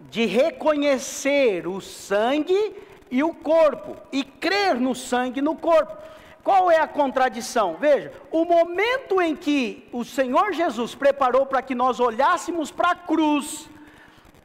de 0.00 0.26
reconhecer 0.26 1.66
o 1.66 1.80
sangue 1.80 2.74
e 3.10 3.22
o 3.22 3.32
corpo, 3.32 3.96
e 4.12 4.24
crer 4.24 4.74
no 4.74 4.94
sangue 4.94 5.40
no 5.40 5.56
corpo. 5.56 5.96
Qual 6.42 6.70
é 6.70 6.78
a 6.78 6.86
contradição? 6.86 7.76
Veja, 7.76 8.12
o 8.30 8.44
momento 8.44 9.20
em 9.20 9.34
que 9.34 9.88
o 9.92 10.04
Senhor 10.04 10.52
Jesus 10.52 10.94
preparou 10.94 11.44
para 11.44 11.60
que 11.60 11.74
nós 11.74 11.98
olhássemos 11.98 12.70
para 12.70 12.90
a 12.92 12.94
cruz 12.94 13.68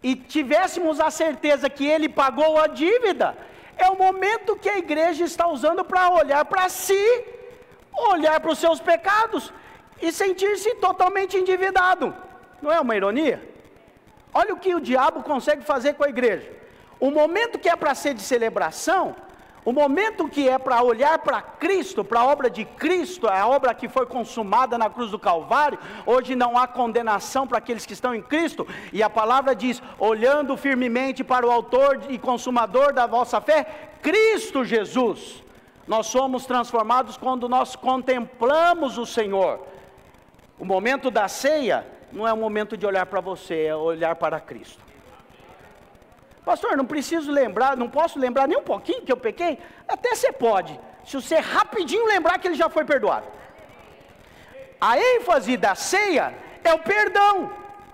e 0.01 0.15
tivéssemos 0.15 0.99
a 0.99 1.11
certeza 1.11 1.69
que 1.69 1.85
Ele 1.85 2.09
pagou 2.09 2.59
a 2.59 2.65
dívida, 2.65 3.37
é 3.77 3.87
o 3.89 3.97
momento 3.97 4.55
que 4.55 4.69
a 4.69 4.77
igreja 4.77 5.23
está 5.23 5.47
usando 5.47 5.85
para 5.85 6.09
olhar 6.09 6.43
para 6.45 6.69
si, 6.69 7.23
olhar 8.09 8.39
para 8.39 8.51
os 8.51 8.57
seus 8.57 8.79
pecados 8.79 9.53
e 10.01 10.11
sentir-se 10.11 10.75
totalmente 10.75 11.37
endividado. 11.37 12.15
Não 12.61 12.71
é 12.71 12.79
uma 12.79 12.95
ironia? 12.95 13.47
Olha 14.33 14.53
o 14.53 14.57
que 14.57 14.73
o 14.73 14.79
diabo 14.79 15.23
consegue 15.23 15.63
fazer 15.63 15.93
com 15.93 16.03
a 16.03 16.09
igreja. 16.09 16.60
O 17.01 17.09
momento 17.09 17.57
que 17.57 17.67
é 17.67 17.75
para 17.75 17.95
ser 17.95 18.13
de 18.13 18.21
celebração, 18.21 19.15
o 19.65 19.73
momento 19.73 20.27
que 20.27 20.47
é 20.47 20.59
para 20.59 20.83
olhar 20.83 21.17
para 21.17 21.41
Cristo, 21.41 22.03
para 22.03 22.19
a 22.19 22.25
obra 22.25 22.47
de 22.47 22.63
Cristo, 22.63 23.27
a 23.27 23.47
obra 23.47 23.73
que 23.73 23.89
foi 23.89 24.05
consumada 24.05 24.77
na 24.77 24.87
cruz 24.87 25.09
do 25.09 25.17
Calvário, 25.17 25.79
hoje 26.05 26.35
não 26.35 26.55
há 26.55 26.67
condenação 26.67 27.47
para 27.47 27.57
aqueles 27.57 27.87
que 27.87 27.93
estão 27.93 28.13
em 28.13 28.21
Cristo, 28.21 28.67
e 28.93 29.01
a 29.01 29.09
palavra 29.09 29.55
diz: 29.55 29.81
olhando 29.97 30.55
firmemente 30.55 31.23
para 31.23 31.45
o 31.45 31.49
Autor 31.49 32.01
e 32.07 32.19
Consumador 32.19 32.93
da 32.93 33.07
vossa 33.07 33.41
fé, 33.41 33.65
Cristo 33.99 34.63
Jesus. 34.63 35.43
Nós 35.87 36.05
somos 36.05 36.45
transformados 36.45 37.17
quando 37.17 37.49
nós 37.49 37.75
contemplamos 37.75 38.99
o 38.99 39.07
Senhor. 39.07 39.59
O 40.59 40.65
momento 40.65 41.09
da 41.09 41.27
ceia 41.27 41.83
não 42.11 42.27
é 42.27 42.31
um 42.31 42.37
momento 42.37 42.77
de 42.77 42.85
olhar 42.85 43.07
para 43.07 43.19
você, 43.19 43.63
é 43.65 43.75
olhar 43.75 44.15
para 44.15 44.39
Cristo. 44.39 44.90
Pastor, 46.45 46.75
não 46.75 46.85
preciso 46.85 47.31
lembrar, 47.31 47.77
não 47.77 47.89
posso 47.89 48.17
lembrar 48.17 48.47
nem 48.47 48.57
um 48.57 48.63
pouquinho 48.63 49.03
que 49.03 49.11
eu 49.11 49.17
pequei? 49.17 49.59
Até 49.87 50.15
você 50.15 50.31
pode, 50.31 50.79
se 51.05 51.15
você 51.15 51.37
rapidinho 51.37 52.05
lembrar 52.05 52.39
que 52.39 52.47
ele 52.47 52.55
já 52.55 52.69
foi 52.69 52.83
perdoado. 52.83 53.27
A 54.79 54.97
ênfase 54.97 55.55
da 55.57 55.75
ceia 55.75 56.33
é 56.63 56.73
o 56.73 56.79
perdão, 56.79 57.51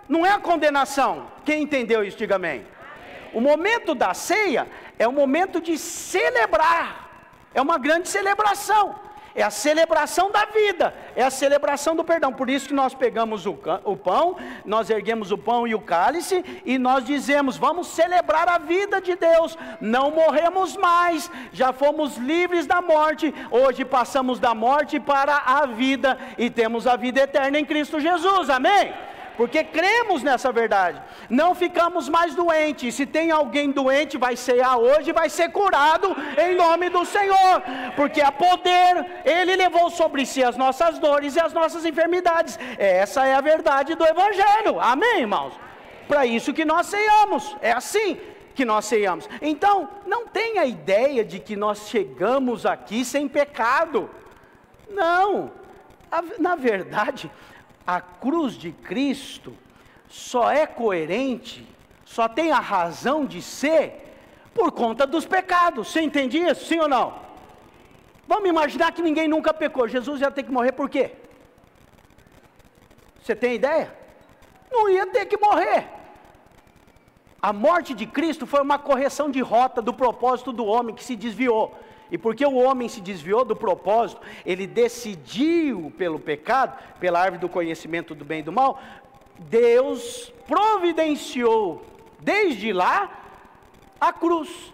não 0.07 0.25
é 0.25 0.31
a 0.31 0.39
condenação. 0.39 1.27
Quem 1.43 1.63
entendeu 1.63 2.03
isso, 2.03 2.17
diga 2.17 2.35
amém. 2.35 2.65
O 3.33 3.41
momento 3.41 3.93
da 3.93 4.13
ceia 4.13 4.67
é 4.97 5.05
o 5.07 5.11
momento 5.11 5.59
de 5.59 5.77
celebrar, 5.77 7.09
é 7.53 7.61
uma 7.61 7.77
grande 7.77 8.07
celebração 8.07 9.06
é 9.37 9.43
a 9.43 9.51
celebração 9.51 10.31
da 10.31 10.45
vida, 10.45 10.95
é 11.15 11.21
a 11.21 11.29
celebração 11.29 11.95
do 11.95 12.03
perdão. 12.03 12.33
Por 12.33 12.49
isso 12.49 12.69
que 12.69 12.73
nós 12.73 12.95
pegamos 12.95 13.45
o, 13.45 13.55
o 13.83 13.95
pão, 13.95 14.35
nós 14.65 14.89
erguemos 14.89 15.31
o 15.31 15.37
pão 15.37 15.67
e 15.67 15.75
o 15.75 15.79
cálice 15.79 16.43
e 16.65 16.79
nós 16.79 17.05
dizemos: 17.05 17.55
vamos 17.55 17.85
celebrar 17.85 18.49
a 18.49 18.57
vida 18.57 18.99
de 18.99 19.15
Deus. 19.15 19.55
Não 19.79 20.09
morremos 20.09 20.75
mais, 20.75 21.29
já 21.53 21.71
fomos 21.71 22.17
livres 22.17 22.65
da 22.65 22.81
morte. 22.81 23.31
Hoje 23.51 23.85
passamos 23.85 24.39
da 24.39 24.55
morte 24.55 24.99
para 24.99 25.35
a 25.35 25.67
vida 25.67 26.17
e 26.35 26.49
temos 26.49 26.87
a 26.87 26.95
vida 26.95 27.21
eterna 27.21 27.59
em 27.59 27.65
Cristo 27.65 27.99
Jesus. 27.99 28.49
Amém? 28.49 28.91
Porque 29.37 29.63
cremos 29.63 30.23
nessa 30.23 30.51
verdade. 30.51 31.01
Não 31.29 31.53
ficamos 31.53 32.09
mais 32.09 32.33
doentes. 32.33 32.95
Se 32.95 33.05
tem 33.05 33.29
alguém 33.29 33.71
doente, 33.71 34.17
vai 34.17 34.35
cear 34.35 34.77
hoje, 34.77 35.13
vai 35.13 35.29
ser 35.29 35.51
curado 35.51 36.15
em 36.37 36.55
nome 36.55 36.89
do 36.89 37.05
Senhor, 37.05 37.61
porque 37.95 38.19
a 38.19 38.31
poder, 38.31 39.05
Ele 39.23 39.55
levou 39.55 39.89
sobre 39.91 40.25
si 40.25 40.43
as 40.43 40.57
nossas 40.57 40.97
dores 40.97 41.35
e 41.35 41.39
as 41.39 41.53
nossas 41.53 41.85
enfermidades. 41.85 42.59
Essa 42.77 43.25
é 43.27 43.35
a 43.35 43.41
verdade 43.41 43.95
do 43.95 44.05
Evangelho. 44.05 44.79
Amém, 44.79 45.19
irmãos? 45.19 45.53
Para 46.07 46.25
isso 46.25 46.53
que 46.53 46.65
nós 46.65 46.87
ceiamos, 46.87 47.55
é 47.61 47.71
assim 47.71 48.17
que 48.55 48.65
nós 48.65 48.85
ceiamos. 48.85 49.29
Então, 49.39 49.87
não 50.07 50.25
tenha 50.25 50.65
ideia 50.65 51.23
de 51.23 51.39
que 51.39 51.55
nós 51.55 51.89
chegamos 51.89 52.65
aqui 52.65 53.05
sem 53.05 53.27
pecado. 53.27 54.09
Não, 54.89 55.51
na 56.39 56.55
verdade, 56.55 57.29
a 57.87 58.01
cruz 58.01 58.55
de 58.55 58.73
Cristo 58.73 59.55
só 60.09 60.51
é 60.51 60.67
coerente, 60.67 61.65
só 62.03 62.27
tem 62.27 62.51
a 62.51 62.59
razão 62.59 63.25
de 63.25 63.41
ser 63.41 64.03
por 64.53 64.73
conta 64.73 65.07
dos 65.07 65.25
pecados. 65.25 65.87
Você 65.87 66.01
entende 66.01 66.37
isso? 66.37 66.65
Sim 66.65 66.79
ou 66.79 66.89
não? 66.89 67.15
Vamos 68.27 68.49
imaginar 68.49 68.91
que 68.91 69.01
ninguém 69.01 69.29
nunca 69.29 69.53
pecou. 69.53 69.87
Jesus 69.87 70.19
ia 70.19 70.29
ter 70.29 70.43
que 70.43 70.51
morrer 70.51 70.73
por 70.73 70.89
quê? 70.89 71.11
Você 73.23 73.33
tem 73.33 73.55
ideia? 73.55 73.95
Não 74.69 74.89
ia 74.89 75.07
ter 75.07 75.25
que 75.25 75.37
morrer. 75.37 75.87
A 77.41 77.53
morte 77.53 77.93
de 77.93 78.05
Cristo 78.05 78.45
foi 78.45 78.61
uma 78.61 78.77
correção 78.77 79.31
de 79.31 79.39
rota 79.39 79.81
do 79.81 79.93
propósito 79.93 80.51
do 80.51 80.65
homem 80.65 80.93
que 80.93 81.03
se 81.03 81.15
desviou. 81.15 81.77
E 82.11 82.17
porque 82.17 82.45
o 82.45 82.55
homem 82.55 82.87
se 82.87 83.01
desviou 83.01 83.43
do 83.43 83.55
propósito, 83.55 84.21
ele 84.45 84.65
decidiu 84.65 85.91
pelo 85.97 86.19
pecado, 86.19 86.77
pela 86.99 87.19
árvore 87.19 87.41
do 87.41 87.49
conhecimento 87.49 88.15
do 88.15 88.23
bem 88.23 88.39
e 88.39 88.43
do 88.43 88.51
mal, 88.51 88.79
Deus 89.37 90.31
providenciou 90.47 91.85
desde 92.19 92.71
lá 92.71 93.11
a 93.99 94.13
cruz. 94.13 94.73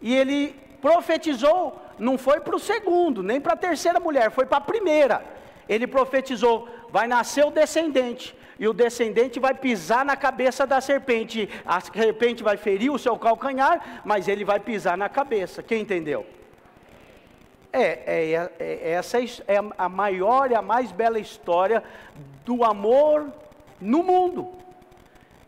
E 0.00 0.14
ele 0.14 0.54
profetizou, 0.80 1.80
não 1.98 2.16
foi 2.16 2.40
para 2.40 2.56
o 2.56 2.60
segundo, 2.60 3.22
nem 3.22 3.40
para 3.40 3.54
a 3.54 3.56
terceira 3.56 4.00
mulher, 4.00 4.30
foi 4.30 4.46
para 4.46 4.58
a 4.58 4.62
primeira. 4.62 5.24
Ele 5.68 5.86
profetizou: 5.86 6.68
vai 6.90 7.06
nascer 7.06 7.44
o 7.44 7.50
descendente, 7.50 8.34
e 8.60 8.68
o 8.68 8.74
descendente 8.74 9.40
vai 9.40 9.54
pisar 9.54 10.04
na 10.04 10.14
cabeça 10.14 10.66
da 10.66 10.82
serpente. 10.82 11.48
A 11.64 11.80
serpente 11.80 12.42
vai 12.42 12.58
ferir 12.58 12.92
o 12.92 12.98
seu 12.98 13.18
calcanhar, 13.18 14.02
mas 14.04 14.28
ele 14.28 14.44
vai 14.44 14.60
pisar 14.60 14.98
na 14.98 15.08
cabeça. 15.08 15.62
Quem 15.62 15.80
entendeu? 15.80 16.26
É, 17.72 17.80
é, 17.82 18.32
é, 18.34 18.50
é 18.58 18.90
essa 18.90 19.18
é 19.18 19.56
a 19.78 19.88
maior 19.88 20.50
e 20.50 20.54
a 20.54 20.60
mais 20.60 20.92
bela 20.92 21.18
história 21.18 21.82
do 22.44 22.62
amor 22.62 23.32
no 23.80 24.02
mundo. 24.02 24.52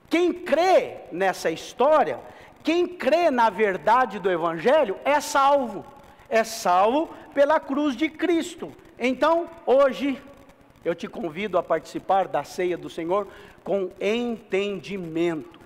Quem 0.09 0.33
crê 0.33 0.97
nessa 1.13 1.51
história, 1.51 2.19
quem 2.65 2.87
crê 2.87 3.31
na 3.31 3.51
verdade 3.51 4.19
do 4.19 4.31
Evangelho, 4.31 4.97
é 5.05 5.21
salvo. 5.21 5.85
É 6.31 6.45
salvo 6.45 7.11
pela 7.35 7.61
cruz 7.61 7.95
de 7.95 8.09
Cristo. 8.09 8.73
Então, 8.99 9.51
hoje, 9.67 10.19
eu 10.85 10.95
te 10.95 11.07
convido 11.07 11.57
a 11.59 11.63
participar 11.63 12.27
da 12.27 12.43
ceia 12.45 12.77
do 12.77 12.91
Senhor 12.91 13.29
com 13.63 13.91
entendimento. 14.01 15.61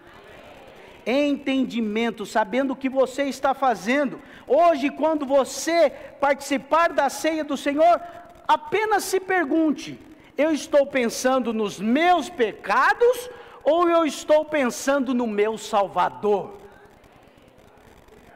Entendimento, 1.07 2.27
sabendo 2.27 2.73
o 2.73 2.77
que 2.77 2.89
você 2.89 3.25
está 3.25 3.55
fazendo. 3.55 4.21
Hoje, 4.47 4.91
quando 4.91 5.25
você 5.25 5.91
participar 6.21 6.93
da 6.93 7.09
ceia 7.09 7.45
do 7.45 7.57
Senhor, 7.57 8.01
apenas 8.47 9.05
se 9.05 9.21
pergunte: 9.21 9.99
eu 10.37 10.53
estou 10.53 10.87
pensando 10.87 11.53
nos 11.53 11.79
meus 11.79 12.29
pecados 12.29 13.31
ou 13.63 13.89
eu 13.89 14.05
estou 14.05 14.45
pensando 14.45 15.15
no 15.15 15.27
meu 15.27 15.57
Salvador? 15.57 16.55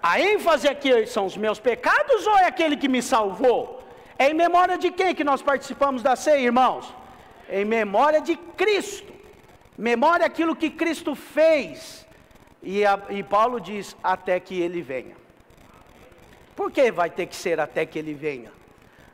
A 0.02 0.18
ênfase 0.18 0.66
aqui 0.66 1.06
são 1.06 1.26
os 1.26 1.36
meus 1.36 1.58
pecados 1.58 2.26
ou 2.26 2.38
é 2.38 2.46
aquele 2.46 2.76
que 2.76 2.88
me 2.88 3.02
salvou? 3.02 3.79
É 4.20 4.28
em 4.30 4.34
memória 4.34 4.76
de 4.76 4.90
quem 4.90 5.14
que 5.14 5.24
nós 5.24 5.40
participamos 5.40 6.02
da 6.02 6.14
ceia, 6.14 6.44
irmãos? 6.44 6.94
Em 7.48 7.64
memória 7.64 8.20
de 8.20 8.36
Cristo. 8.36 9.10
Memória 9.78 10.26
aquilo 10.26 10.54
que 10.54 10.68
Cristo 10.68 11.14
fez. 11.14 12.06
E, 12.62 12.84
a, 12.84 13.00
e 13.08 13.22
Paulo 13.22 13.58
diz: 13.58 13.96
até 14.04 14.38
que 14.38 14.60
ele 14.60 14.82
venha. 14.82 15.16
Por 16.54 16.70
que 16.70 16.92
vai 16.92 17.08
ter 17.08 17.24
que 17.24 17.34
ser 17.34 17.58
até 17.58 17.86
que 17.86 17.98
ele 17.98 18.12
venha? 18.12 18.52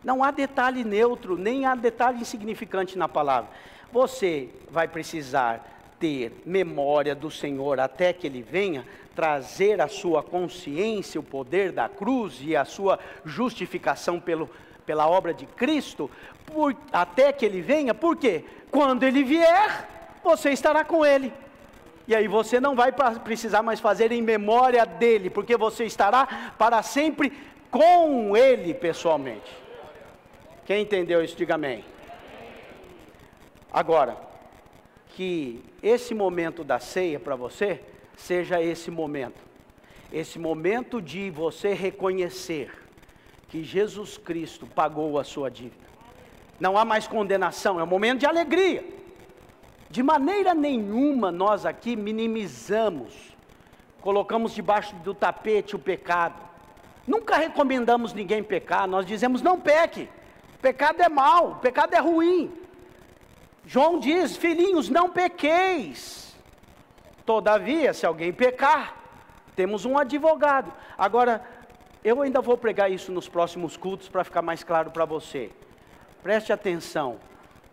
Não 0.02 0.24
há 0.24 0.32
detalhe 0.32 0.82
neutro, 0.82 1.38
nem 1.38 1.66
há 1.66 1.76
detalhe 1.76 2.22
insignificante 2.22 2.98
na 2.98 3.08
palavra. 3.08 3.48
Você 3.92 4.48
vai 4.68 4.88
precisar 4.88 5.64
ter 6.00 6.42
memória 6.44 7.14
do 7.14 7.30
Senhor 7.30 7.78
até 7.78 8.12
que 8.12 8.26
ele 8.26 8.42
venha, 8.42 8.84
trazer 9.14 9.80
a 9.80 9.86
sua 9.86 10.20
consciência 10.20 11.20
o 11.20 11.22
poder 11.22 11.70
da 11.70 11.88
cruz 11.88 12.40
e 12.42 12.56
a 12.56 12.64
sua 12.64 12.98
justificação 13.24 14.18
pelo, 14.18 14.50
pela 14.86 15.08
obra 15.08 15.34
de 15.34 15.44
Cristo, 15.44 16.10
por, 16.46 16.74
até 16.92 17.32
que 17.32 17.44
ele 17.44 17.60
venha, 17.60 17.92
por 17.92 18.16
quê? 18.16 18.44
Quando 18.70 19.02
ele 19.02 19.24
vier, 19.24 19.88
você 20.22 20.50
estará 20.50 20.84
com 20.84 21.04
ele. 21.04 21.32
E 22.08 22.14
aí 22.14 22.28
você 22.28 22.60
não 22.60 22.76
vai 22.76 22.92
precisar 23.24 23.62
mais 23.62 23.80
fazer 23.80 24.12
em 24.12 24.22
memória 24.22 24.86
dele, 24.86 25.28
porque 25.28 25.56
você 25.56 25.84
estará 25.84 26.52
para 26.56 26.82
sempre 26.82 27.32
com 27.70 28.36
ele 28.36 28.72
pessoalmente. 28.72 29.52
Quem 30.64 30.82
entendeu 30.82 31.22
isso, 31.22 31.36
diga 31.36 31.56
amém. 31.56 31.84
Agora, 33.72 34.16
que 35.10 35.64
esse 35.82 36.14
momento 36.14 36.62
da 36.62 36.78
ceia 36.78 37.18
para 37.18 37.34
você 37.34 37.80
seja 38.16 38.62
esse 38.62 38.90
momento. 38.90 39.40
Esse 40.12 40.38
momento 40.38 41.02
de 41.02 41.30
você 41.30 41.74
reconhecer 41.74 42.70
que 43.48 43.62
Jesus 43.62 44.18
Cristo 44.18 44.66
pagou 44.66 45.18
a 45.18 45.24
sua 45.24 45.50
dívida. 45.50 45.86
Não 46.58 46.76
há 46.76 46.84
mais 46.84 47.06
condenação, 47.06 47.78
é 47.78 47.84
um 47.84 47.86
momento 47.86 48.20
de 48.20 48.26
alegria. 48.26 48.84
De 49.90 50.02
maneira 50.02 50.54
nenhuma 50.54 51.30
nós 51.30 51.64
aqui 51.64 51.94
minimizamos, 51.94 53.36
colocamos 54.00 54.54
debaixo 54.54 54.94
do 54.96 55.14
tapete 55.14 55.76
o 55.76 55.78
pecado. 55.78 56.42
Nunca 57.06 57.36
recomendamos 57.36 58.12
ninguém 58.12 58.42
pecar, 58.42 58.88
nós 58.88 59.06
dizemos 59.06 59.42
não 59.42 59.60
peque. 59.60 60.08
Pecado 60.60 61.00
é 61.00 61.08
mal, 61.08 61.56
pecado 61.56 61.94
é 61.94 62.00
ruim. 62.00 62.52
João 63.64 63.98
diz: 63.98 64.36
Filhinhos, 64.36 64.88
não 64.88 65.10
pequeis. 65.10 66.34
Todavia, 67.24 67.92
se 67.92 68.06
alguém 68.06 68.32
pecar, 68.32 68.96
temos 69.54 69.84
um 69.84 69.98
advogado. 69.98 70.72
Agora, 70.96 71.44
eu 72.06 72.22
ainda 72.22 72.40
vou 72.40 72.56
pregar 72.56 72.88
isso 72.88 73.10
nos 73.10 73.28
próximos 73.28 73.76
cultos 73.76 74.08
para 74.08 74.22
ficar 74.22 74.40
mais 74.40 74.62
claro 74.62 74.92
para 74.92 75.04
você. 75.04 75.50
Preste 76.22 76.52
atenção: 76.52 77.18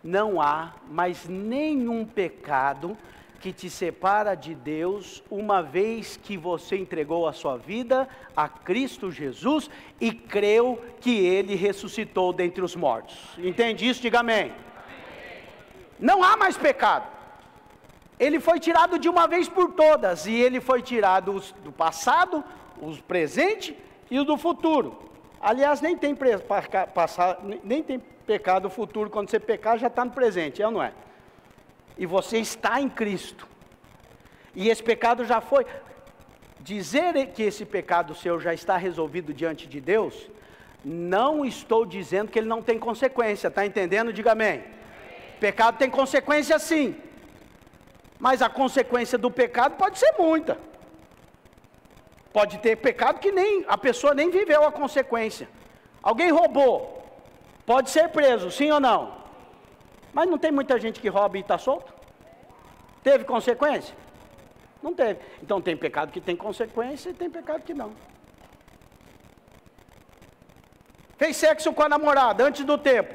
não 0.02 0.40
há 0.40 0.72
mais 0.90 1.28
nenhum 1.28 2.04
pecado 2.04 2.98
que 3.38 3.52
te 3.52 3.70
separa 3.70 4.34
de 4.34 4.52
Deus, 4.52 5.22
uma 5.30 5.62
vez 5.62 6.16
que 6.16 6.36
você 6.36 6.76
entregou 6.76 7.28
a 7.28 7.32
sua 7.32 7.56
vida 7.56 8.08
a 8.36 8.48
Cristo 8.48 9.08
Jesus 9.08 9.70
e 10.00 10.10
creu 10.10 10.82
que 11.00 11.16
Ele 11.24 11.54
ressuscitou 11.54 12.32
dentre 12.32 12.64
os 12.64 12.74
mortos. 12.74 13.16
Entende 13.38 13.88
isso? 13.88 14.02
Diga 14.02 14.18
amém. 14.18 14.52
Não 15.96 16.24
há 16.24 16.36
mais 16.36 16.56
pecado. 16.56 17.06
Ele 18.18 18.40
foi 18.40 18.58
tirado 18.58 18.98
de 18.98 19.08
uma 19.08 19.28
vez 19.28 19.48
por 19.48 19.74
todas, 19.74 20.26
e 20.26 20.34
ele 20.34 20.60
foi 20.60 20.82
tirado 20.82 21.40
do 21.62 21.70
passado, 21.70 22.42
o 22.80 22.96
presente 23.02 23.76
e 24.10 24.18
o 24.18 24.24
do 24.24 24.36
futuro. 24.36 24.98
Aliás, 25.40 25.80
nem 25.80 25.96
tem, 25.96 26.16
passado, 26.94 27.60
nem 27.62 27.82
tem 27.82 27.98
pecado 27.98 28.70
futuro, 28.70 29.10
quando 29.10 29.30
você 29.30 29.38
pecar 29.38 29.78
já 29.78 29.88
está 29.88 30.04
no 30.04 30.10
presente, 30.10 30.62
é 30.62 30.66
ou 30.66 30.72
não 30.72 30.82
é? 30.82 30.92
E 31.98 32.06
você 32.06 32.38
está 32.38 32.80
em 32.80 32.88
Cristo. 32.88 33.46
E 34.54 34.68
esse 34.68 34.82
pecado 34.82 35.24
já 35.24 35.40
foi. 35.40 35.66
Dizer 36.60 37.26
que 37.28 37.42
esse 37.42 37.64
pecado 37.64 38.14
seu 38.14 38.40
já 38.40 38.54
está 38.54 38.76
resolvido 38.76 39.34
diante 39.34 39.66
de 39.66 39.80
Deus, 39.80 40.30
não 40.84 41.44
estou 41.44 41.84
dizendo 41.84 42.30
que 42.30 42.38
ele 42.38 42.48
não 42.48 42.62
tem 42.62 42.78
consequência, 42.78 43.48
está 43.48 43.66
entendendo? 43.66 44.12
Diga 44.12 44.32
amém. 44.32 44.64
Pecado 45.38 45.76
tem 45.76 45.90
consequência 45.90 46.58
sim. 46.58 46.96
Mas 48.18 48.40
a 48.40 48.48
consequência 48.48 49.18
do 49.18 49.30
pecado 49.30 49.76
pode 49.76 49.98
ser 49.98 50.14
muita. 50.18 50.58
Pode 52.34 52.58
ter 52.58 52.74
pecado 52.74 53.20
que 53.20 53.30
nem 53.30 53.64
a 53.68 53.78
pessoa 53.78 54.12
nem 54.12 54.28
viveu 54.28 54.64
a 54.66 54.72
consequência. 54.72 55.48
Alguém 56.02 56.32
roubou, 56.32 57.06
pode 57.64 57.90
ser 57.90 58.08
preso, 58.08 58.50
sim 58.50 58.72
ou 58.72 58.80
não? 58.80 59.14
Mas 60.12 60.28
não 60.28 60.36
tem 60.36 60.50
muita 60.50 60.76
gente 60.80 60.98
que 60.98 61.08
rouba 61.08 61.38
e 61.38 61.42
está 61.42 61.56
solto? 61.58 61.94
Teve 63.04 63.24
consequência? 63.24 63.94
Não 64.82 64.92
teve. 64.92 65.20
Então 65.40 65.60
tem 65.60 65.76
pecado 65.76 66.10
que 66.10 66.20
tem 66.20 66.34
consequência 66.34 67.10
e 67.10 67.14
tem 67.14 67.30
pecado 67.30 67.62
que 67.62 67.72
não. 67.72 67.92
Fez 71.16 71.36
sexo 71.36 71.72
com 71.72 71.84
a 71.84 71.88
namorada 71.88 72.42
antes 72.42 72.64
do 72.64 72.76
tempo. 72.76 73.14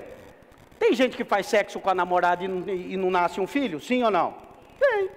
Tem 0.79 0.93
gente 0.93 1.17
que 1.17 1.25
faz 1.25 1.45
sexo 1.45 1.77
com 1.81 1.89
a 1.89 1.93
namorada 1.93 2.41
e 2.45 2.47
não, 2.47 2.69
e 2.69 2.95
não 2.95 3.11
nasce 3.11 3.41
um 3.41 3.47
filho? 3.47 3.81
Sim 3.81 4.01
ou 4.01 4.11
não? 4.11 4.33
Tem. 4.79 5.09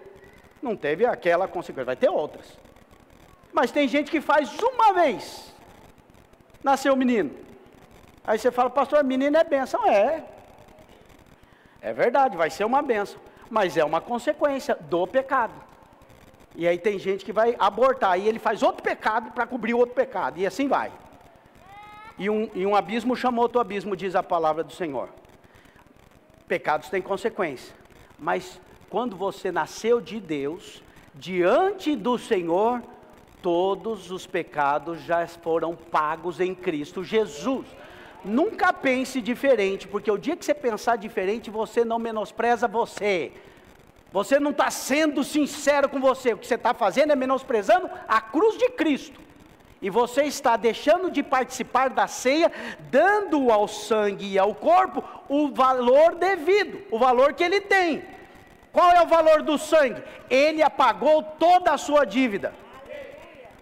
Não 0.61 0.75
teve 0.75 1.07
aquela 1.07 1.47
consequência, 1.47 1.85
vai 1.85 1.97
ter 1.97 2.11
outras. 2.11 2.59
Mas 3.53 3.71
tem 3.71 3.87
gente 3.87 4.11
que 4.11 4.21
faz 4.21 4.51
uma 4.61 4.93
vez. 4.93 5.53
Nasceu 6.63 6.95
o 6.95 6.97
menino. 6.97 7.31
Aí 8.25 8.39
você 8.39 8.51
fala, 8.51 8.71
pastor, 8.71 9.03
menino 9.05 9.37
é 9.37 9.45
benção. 9.45 9.87
É. 9.87 10.25
É 11.81 11.93
verdade, 11.93 12.37
vai 12.37 12.49
ser 12.49 12.65
uma 12.65 12.81
benção. 12.81 13.21
Mas 13.51 13.77
é 13.77 13.85
uma 13.85 14.01
consequência 14.01 14.77
do 14.81 15.07
pecado. 15.07 15.53
E 16.55 16.67
aí 16.67 16.79
tem 16.79 16.99
gente 16.99 17.25
que 17.25 17.33
vai 17.33 17.57
abortar. 17.59 18.19
E 18.19 18.29
ele 18.29 18.39
faz 18.39 18.63
outro 18.63 18.83
pecado 18.83 19.33
para 19.33 19.47
cobrir 19.47 19.75
outro 19.75 19.95
pecado. 19.95 20.39
E 20.39 20.47
assim 20.47 20.69
vai. 20.69 20.93
E 22.19 22.31
um, 22.31 22.49
e 22.55 22.65
um 22.65 22.77
abismo 22.77 23.17
chamou 23.17 23.43
outro 23.43 23.61
abismo, 23.61 23.97
diz 23.97 24.15
a 24.15 24.23
palavra 24.23 24.63
do 24.63 24.73
Senhor. 24.73 25.09
Pecados 26.47 26.89
têm 26.89 27.03
consequência. 27.03 27.75
Mas 28.19 28.61
quando 28.89 29.17
você 29.17 29.51
nasceu 29.51 30.01
de 30.01 30.21
Deus, 30.21 30.83
diante 31.15 31.97
do 31.97 32.17
Senhor, 32.19 32.83
todos 33.43 34.11
os 34.11 34.27
pecados 34.27 35.03
já 35.03 35.27
foram 35.27 35.75
pagos 35.75 36.41
em 36.41 36.55
Cristo 36.55 37.03
Jesus. 37.03 37.67
Nunca 38.25 38.73
pense 38.73 39.21
diferente, 39.21 39.89
porque 39.89 40.11
o 40.11 40.17
dia 40.17 40.37
que 40.37 40.45
você 40.45 40.55
pensar 40.55 40.97
diferente, 40.97 41.51
você 41.51 41.85
não 41.85 41.99
menospreza 41.99 42.69
você. 42.69 43.33
Você 44.13 44.39
não 44.39 44.53
está 44.53 44.71
sendo 44.71 45.25
sincero 45.25 45.89
com 45.89 46.01
você. 46.01 46.33
O 46.33 46.39
que 46.39 46.47
você 46.47 46.55
está 46.55 46.73
fazendo 46.73 47.13
é 47.13 47.17
menosprezando 47.17 47.91
a 48.07 48.21
cruz 48.21 48.57
de 48.57 48.71
Cristo 48.71 49.21
e 49.83 49.91
você 49.91 50.23
está 50.23 50.57
deixando 50.57 51.11
de 51.11 51.25
participar 51.25 51.91
da 51.91 52.07
ceia, 52.07 52.53
dando 52.89 53.51
ao 53.51 53.67
sangue 53.67 54.33
e 54.33 54.39
ao 54.39 54.55
corpo 54.55 55.03
o 55.29 55.49
valor 55.49 56.15
devido, 56.15 56.83
o 56.89 56.99
valor 56.99 57.33
que 57.33 57.43
ele 57.43 57.61
tem. 57.61 58.05
Qual 58.73 58.93
é 58.93 59.03
o 59.03 59.09
valor 59.09 59.43
do 59.43 59.59
sangue? 59.59 60.01
Ele 60.31 60.63
apagou 60.63 61.25
toda 61.25 61.73
a 61.73 61.79
sua 61.79 62.05
dívida. 62.05 62.55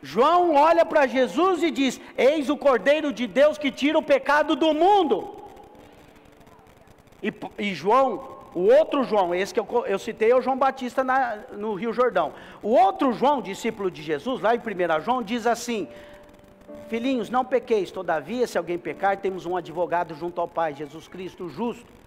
João 0.03 0.55
olha 0.55 0.85
para 0.85 1.07
Jesus 1.07 1.63
e 1.63 1.71
diz: 1.71 2.01
Eis 2.17 2.49
o 2.49 2.57
Cordeiro 2.57 3.13
de 3.13 3.27
Deus 3.27 3.59
que 3.59 3.71
tira 3.71 3.99
o 3.99 4.03
pecado 4.03 4.57
do 4.57 4.73
mundo. 4.73 5.37
E, 7.23 7.33
e 7.59 7.75
João, 7.75 8.39
o 8.55 8.61
outro 8.61 9.05
João, 9.05 9.35
esse 9.35 9.53
que 9.53 9.61
eu, 9.61 9.85
eu 9.87 9.99
citei 9.99 10.31
é 10.31 10.37
o 10.37 10.41
João 10.41 10.57
Batista 10.57 11.05
na, 11.05 11.39
no 11.53 11.75
Rio 11.75 11.93
Jordão. 11.93 12.33
O 12.63 12.71
outro 12.71 13.13
João, 13.13 13.43
discípulo 13.43 13.91
de 13.91 14.03
Jesus, 14.03 14.41
lá 14.41 14.55
em 14.55 14.59
1 14.59 15.01
João, 15.03 15.23
diz 15.23 15.47
assim: 15.47 15.87
Filhinhos, 16.89 17.29
não 17.29 17.45
pequeis, 17.45 17.91
todavia, 17.91 18.47
se 18.47 18.57
alguém 18.57 18.79
pecar, 18.79 19.19
temos 19.19 19.45
um 19.45 19.57
advogado 19.57 20.15
junto 20.15 20.41
ao 20.41 20.49
Pai, 20.49 20.75
Jesus 20.75 21.07
Cristo 21.07 21.49
justo. 21.49 22.00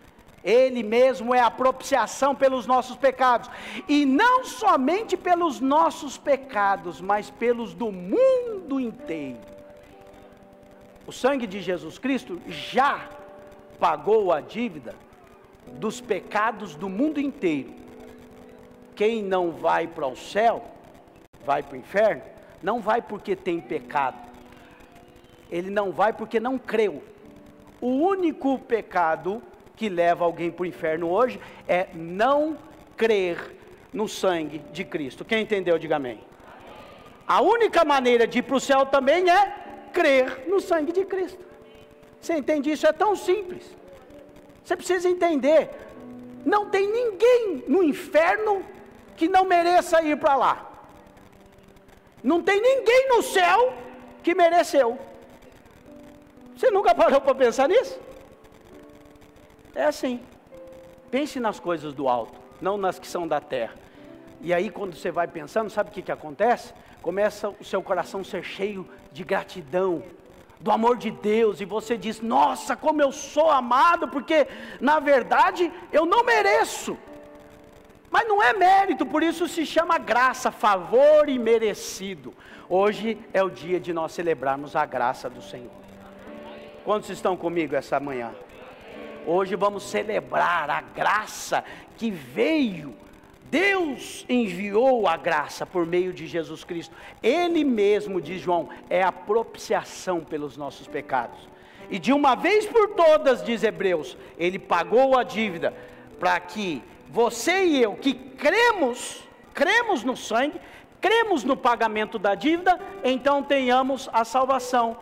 Ele 0.43 0.83
mesmo 0.83 1.33
é 1.33 1.39
a 1.39 1.49
propiciação 1.49 2.35
pelos 2.35 2.67
nossos 2.67 2.97
pecados, 2.97 3.49
e 3.87 4.05
não 4.05 4.43
somente 4.43 5.15
pelos 5.15 5.61
nossos 5.61 6.17
pecados, 6.17 6.99
mas 6.99 7.29
pelos 7.29 7.73
do 7.73 7.91
mundo 7.91 8.79
inteiro. 8.79 9.39
O 11.07 11.11
sangue 11.11 11.47
de 11.47 11.61
Jesus 11.61 11.97
Cristo 11.97 12.41
já 12.47 13.09
pagou 13.79 14.31
a 14.31 14.41
dívida 14.41 14.95
dos 15.73 16.01
pecados 16.01 16.75
do 16.75 16.89
mundo 16.89 17.19
inteiro. 17.19 17.73
Quem 18.95 19.23
não 19.23 19.51
vai 19.51 19.87
para 19.87 20.07
o 20.07 20.15
céu, 20.15 20.65
vai 21.45 21.63
para 21.63 21.75
o 21.75 21.79
inferno, 21.79 22.21
não 22.61 22.79
vai 22.79 23.01
porque 23.01 23.35
tem 23.35 23.59
pecado, 23.59 24.17
ele 25.49 25.69
não 25.69 25.91
vai 25.91 26.13
porque 26.13 26.39
não 26.39 26.57
creu. 26.57 27.03
O 27.81 27.87
único 27.87 28.57
pecado 28.59 29.41
que 29.75 29.89
leva 29.89 30.23
alguém 30.23 30.51
para 30.51 30.63
o 30.63 30.65
inferno 30.65 31.09
hoje 31.09 31.39
é 31.67 31.87
não 31.93 32.57
crer 32.95 33.55
no 33.91 34.07
sangue 34.07 34.59
de 34.71 34.83
Cristo. 34.83 35.25
Quem 35.25 35.41
entendeu, 35.43 35.77
diga 35.77 35.95
amém. 35.95 36.19
A 37.27 37.41
única 37.41 37.85
maneira 37.85 38.27
de 38.27 38.39
ir 38.39 38.41
para 38.43 38.55
o 38.55 38.59
céu 38.59 38.85
também 38.85 39.29
é 39.29 39.55
crer 39.93 40.45
no 40.47 40.59
sangue 40.59 40.91
de 40.91 41.05
Cristo. 41.05 41.43
Você 42.19 42.33
entende 42.35 42.71
isso? 42.71 42.87
É 42.87 42.91
tão 42.91 43.15
simples. 43.15 43.63
Você 44.63 44.75
precisa 44.75 45.09
entender. 45.09 45.69
Não 46.45 46.69
tem 46.69 46.87
ninguém 46.87 47.63
no 47.67 47.83
inferno 47.83 48.63
que 49.15 49.27
não 49.27 49.45
mereça 49.45 50.01
ir 50.01 50.17
para 50.17 50.35
lá. 50.35 50.69
Não 52.23 52.41
tem 52.41 52.61
ninguém 52.61 53.09
no 53.09 53.21
céu 53.21 53.73
que 54.21 54.33
mereceu. 54.33 54.97
Você 56.55 56.71
nunca 56.71 56.95
parou 56.95 57.19
para 57.19 57.35
pensar 57.35 57.67
nisso? 57.67 57.99
É 59.75 59.85
assim. 59.85 60.19
Pense 61.09 61.39
nas 61.39 61.59
coisas 61.59 61.93
do 61.93 62.07
alto, 62.07 62.39
não 62.61 62.77
nas 62.77 62.97
que 62.97 63.07
são 63.07 63.27
da 63.27 63.39
terra. 63.39 63.75
E 64.41 64.53
aí, 64.53 64.69
quando 64.69 64.95
você 64.95 65.11
vai 65.11 65.27
pensando, 65.27 65.69
sabe 65.69 65.89
o 65.89 65.93
que, 65.93 66.01
que 66.01 66.11
acontece? 66.11 66.73
Começa 67.01 67.49
o 67.49 67.63
seu 67.63 67.81
coração 67.81 68.23
ser 68.23 68.43
cheio 68.43 68.87
de 69.11 69.23
gratidão, 69.23 70.03
do 70.59 70.71
amor 70.71 70.97
de 70.97 71.11
Deus, 71.11 71.61
e 71.61 71.65
você 71.65 71.97
diz: 71.97 72.19
Nossa, 72.19 72.75
como 72.75 73.01
eu 73.01 73.11
sou 73.11 73.49
amado, 73.49 74.07
porque 74.07 74.47
na 74.79 74.99
verdade 74.99 75.71
eu 75.91 76.05
não 76.05 76.23
mereço. 76.23 76.97
Mas 78.09 78.27
não 78.27 78.43
é 78.43 78.53
mérito, 78.53 79.05
por 79.05 79.23
isso 79.23 79.47
se 79.47 79.65
chama 79.65 79.97
graça, 79.97 80.51
favor 80.51 81.27
e 81.27 81.39
merecido. 81.39 82.33
Hoje 82.69 83.17
é 83.33 83.43
o 83.43 83.49
dia 83.49 83.79
de 83.79 83.91
nós 83.91 84.11
celebrarmos 84.11 84.75
a 84.75 84.85
graça 84.85 85.29
do 85.29 85.41
Senhor. 85.41 85.71
Quantos 86.85 87.09
estão 87.09 87.35
comigo 87.35 87.75
essa 87.75 87.99
manhã? 87.99 88.31
Hoje 89.25 89.55
vamos 89.55 89.83
celebrar 89.83 90.69
a 90.69 90.81
graça 90.81 91.63
que 91.97 92.11
veio. 92.11 92.93
Deus 93.49 94.25
enviou 94.27 95.07
a 95.07 95.15
graça 95.15 95.65
por 95.65 95.85
meio 95.85 96.11
de 96.11 96.25
Jesus 96.25 96.63
Cristo. 96.63 96.95
Ele 97.21 97.63
mesmo, 97.63 98.19
diz 98.19 98.41
João, 98.41 98.69
é 98.89 99.03
a 99.03 99.11
propiciação 99.11 100.21
pelos 100.21 100.57
nossos 100.57 100.87
pecados. 100.87 101.47
E 101.89 101.99
de 101.99 102.11
uma 102.11 102.35
vez 102.35 102.65
por 102.65 102.89
todas, 102.95 103.43
diz 103.43 103.63
Hebreus, 103.63 104.17
ele 104.37 104.57
pagou 104.57 105.17
a 105.17 105.23
dívida 105.23 105.73
para 106.19 106.39
que 106.39 106.81
você 107.09 107.63
e 107.63 107.81
eu 107.83 107.93
que 107.95 108.13
cremos, 108.13 109.23
cremos 109.53 110.03
no 110.03 110.17
sangue, 110.17 110.59
cremos 110.99 111.43
no 111.43 111.55
pagamento 111.55 112.17
da 112.17 112.33
dívida, 112.33 112.79
então 113.03 113.43
tenhamos 113.43 114.09
a 114.11 114.25
salvação 114.25 114.97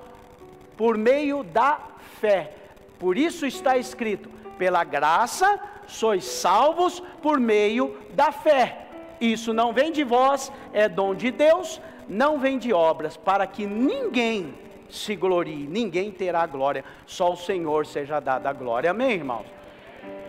por 0.76 0.98
meio 0.98 1.43
da 1.43 1.80
fé. 2.19 2.56
Por 3.01 3.17
isso 3.17 3.47
está 3.47 3.77
escrito: 3.77 4.29
pela 4.59 4.83
graça 4.83 5.59
sois 5.87 6.23
salvos 6.23 6.99
por 7.19 7.39
meio 7.39 7.97
da 8.11 8.31
fé. 8.31 8.85
Isso 9.19 9.51
não 9.53 9.73
vem 9.73 9.91
de 9.91 10.03
vós, 10.03 10.51
é 10.71 10.87
dom 10.87 11.15
de 11.15 11.31
Deus, 11.31 11.81
não 12.07 12.37
vem 12.37 12.59
de 12.59 12.71
obras, 12.71 13.17
para 13.17 13.47
que 13.47 13.65
ninguém 13.65 14.53
se 14.87 15.15
glorie, 15.15 15.65
ninguém 15.67 16.11
terá 16.11 16.45
glória, 16.45 16.85
só 17.07 17.31
o 17.31 17.37
Senhor 17.37 17.87
seja 17.87 18.19
dada 18.19 18.51
a 18.51 18.53
glória. 18.53 18.91
Amém, 18.91 19.13
irmãos? 19.13 19.47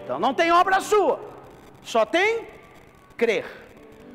Então 0.02 0.18
não 0.18 0.32
tem 0.32 0.50
obra 0.50 0.80
sua, 0.80 1.20
só 1.82 2.06
tem 2.06 2.46
crer, 3.18 3.44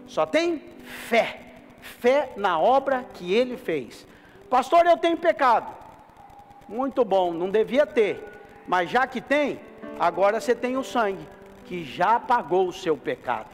só 0.08 0.26
tem 0.26 0.64
fé, 0.84 1.42
fé 1.80 2.34
na 2.36 2.60
obra 2.60 3.06
que 3.14 3.36
ele 3.36 3.56
fez. 3.56 4.08
Pastor, 4.50 4.88
eu 4.88 4.98
tenho 4.98 5.18
pecado. 5.18 5.76
Muito 6.68 7.06
bom, 7.06 7.32
não 7.32 7.50
devia 7.52 7.86
ter, 7.86 8.37
mas 8.68 8.90
já 8.90 9.08
que 9.08 9.22
tem, 9.22 9.60
agora 10.00 10.42
você 10.42 10.54
tem 10.54 10.78
o 10.78 10.84
sangue, 10.84 11.28
que 11.66 11.84
já 11.84 12.20
pagou 12.20 12.68
o 12.68 12.74
seu 12.74 12.98
pecado. 12.98 13.48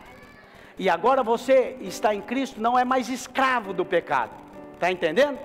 E 0.78 0.90
agora 0.90 1.22
você 1.22 1.78
está 1.82 2.16
em 2.16 2.22
Cristo, 2.22 2.60
não 2.60 2.78
é 2.78 2.84
mais 2.84 3.10
escravo 3.10 3.74
do 3.74 3.86
pecado. 3.86 4.32
Está 4.74 4.92
entendendo? 4.92 5.38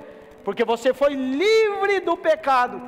Porque 0.43 0.65
você 0.65 0.95
foi 0.95 1.15
livre 1.15 2.01
do 2.01 2.17
pecado, 2.17 2.81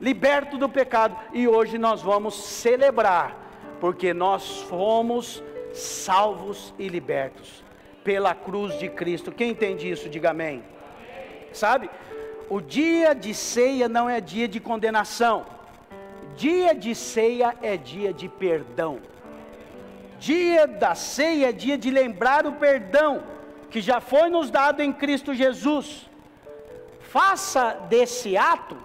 liberto 0.00 0.58
do 0.58 0.68
pecado, 0.68 1.16
e 1.32 1.46
hoje 1.46 1.78
nós 1.78 2.02
vamos 2.02 2.34
celebrar, 2.34 3.36
porque 3.80 4.12
nós 4.12 4.62
fomos 4.62 5.42
salvos 5.72 6.74
e 6.78 6.88
libertos 6.88 7.62
pela 8.02 8.34
cruz 8.34 8.78
de 8.78 8.88
Cristo. 8.88 9.30
Quem 9.32 9.50
entende 9.50 9.88
isso, 9.88 10.08
diga 10.08 10.30
amém. 10.30 10.62
Sabe? 11.52 11.88
O 12.50 12.60
dia 12.60 13.14
de 13.14 13.32
ceia 13.32 13.88
não 13.88 14.10
é 14.10 14.20
dia 14.20 14.46
de 14.46 14.60
condenação. 14.60 15.46
Dia 16.36 16.74
de 16.74 16.94
ceia 16.94 17.54
é 17.62 17.76
dia 17.76 18.12
de 18.12 18.28
perdão. 18.28 18.98
Dia 20.18 20.66
da 20.66 20.94
ceia 20.94 21.50
é 21.50 21.52
dia 21.52 21.76
de 21.76 21.90
lembrar 21.90 22.46
o 22.46 22.52
perdão 22.52 23.22
que 23.70 23.80
já 23.80 24.00
foi 24.00 24.28
nos 24.28 24.50
dado 24.50 24.80
em 24.80 24.92
Cristo 24.92 25.34
Jesus. 25.34 26.08
Faça 27.00 27.74
desse 27.88 28.36
ato, 28.36 28.76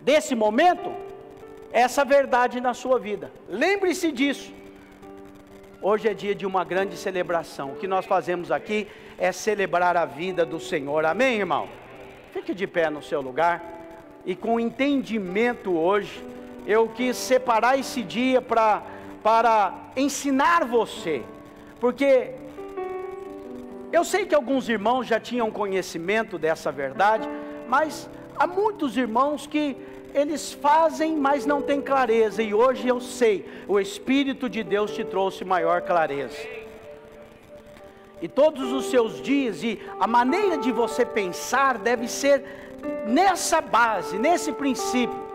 desse 0.00 0.34
momento, 0.34 0.94
essa 1.72 2.04
verdade 2.04 2.60
na 2.60 2.74
sua 2.74 2.98
vida. 2.98 3.30
Lembre-se 3.48 4.12
disso. 4.12 4.52
Hoje 5.80 6.08
é 6.08 6.14
dia 6.14 6.34
de 6.34 6.46
uma 6.46 6.64
grande 6.64 6.96
celebração. 6.96 7.72
O 7.72 7.76
que 7.76 7.86
nós 7.86 8.04
fazemos 8.04 8.50
aqui 8.50 8.88
é 9.16 9.30
celebrar 9.30 9.96
a 9.96 10.04
vida 10.04 10.44
do 10.44 10.58
Senhor. 10.58 11.04
Amém, 11.04 11.38
irmão? 11.38 11.68
Fique 12.32 12.54
de 12.54 12.66
pé 12.66 12.90
no 12.90 13.02
seu 13.02 13.20
lugar. 13.20 13.62
E 14.24 14.34
com 14.34 14.58
entendimento 14.58 15.76
hoje, 15.76 16.22
eu 16.68 16.88
quis 16.88 17.16
separar 17.16 17.78
esse 17.78 18.02
dia 18.02 18.40
para 18.40 18.82
para 19.22 19.74
ensinar 19.96 20.64
você. 20.64 21.24
Porque 21.80 22.30
eu 23.92 24.04
sei 24.04 24.24
que 24.26 24.34
alguns 24.34 24.68
irmãos 24.68 25.08
já 25.08 25.18
tinham 25.18 25.50
conhecimento 25.50 26.38
dessa 26.38 26.70
verdade, 26.70 27.28
mas 27.68 28.08
há 28.36 28.46
muitos 28.46 28.96
irmãos 28.96 29.44
que 29.46 29.76
eles 30.14 30.52
fazem, 30.52 31.16
mas 31.16 31.44
não 31.44 31.60
têm 31.60 31.80
clareza, 31.80 32.42
e 32.42 32.54
hoje 32.54 32.86
eu 32.86 33.00
sei, 33.00 33.44
o 33.66 33.80
Espírito 33.80 34.48
de 34.48 34.62
Deus 34.62 34.92
te 34.92 35.04
trouxe 35.04 35.44
maior 35.44 35.82
clareza 35.82 36.38
e 38.20 38.26
todos 38.26 38.72
os 38.72 38.86
seus 38.90 39.22
dias, 39.22 39.62
e 39.62 39.80
a 40.00 40.06
maneira 40.06 40.58
de 40.58 40.72
você 40.72 41.04
pensar 41.04 41.78
deve 41.78 42.08
ser 42.08 42.42
nessa 43.06 43.60
base, 43.60 44.18
nesse 44.18 44.52
princípio. 44.52 45.27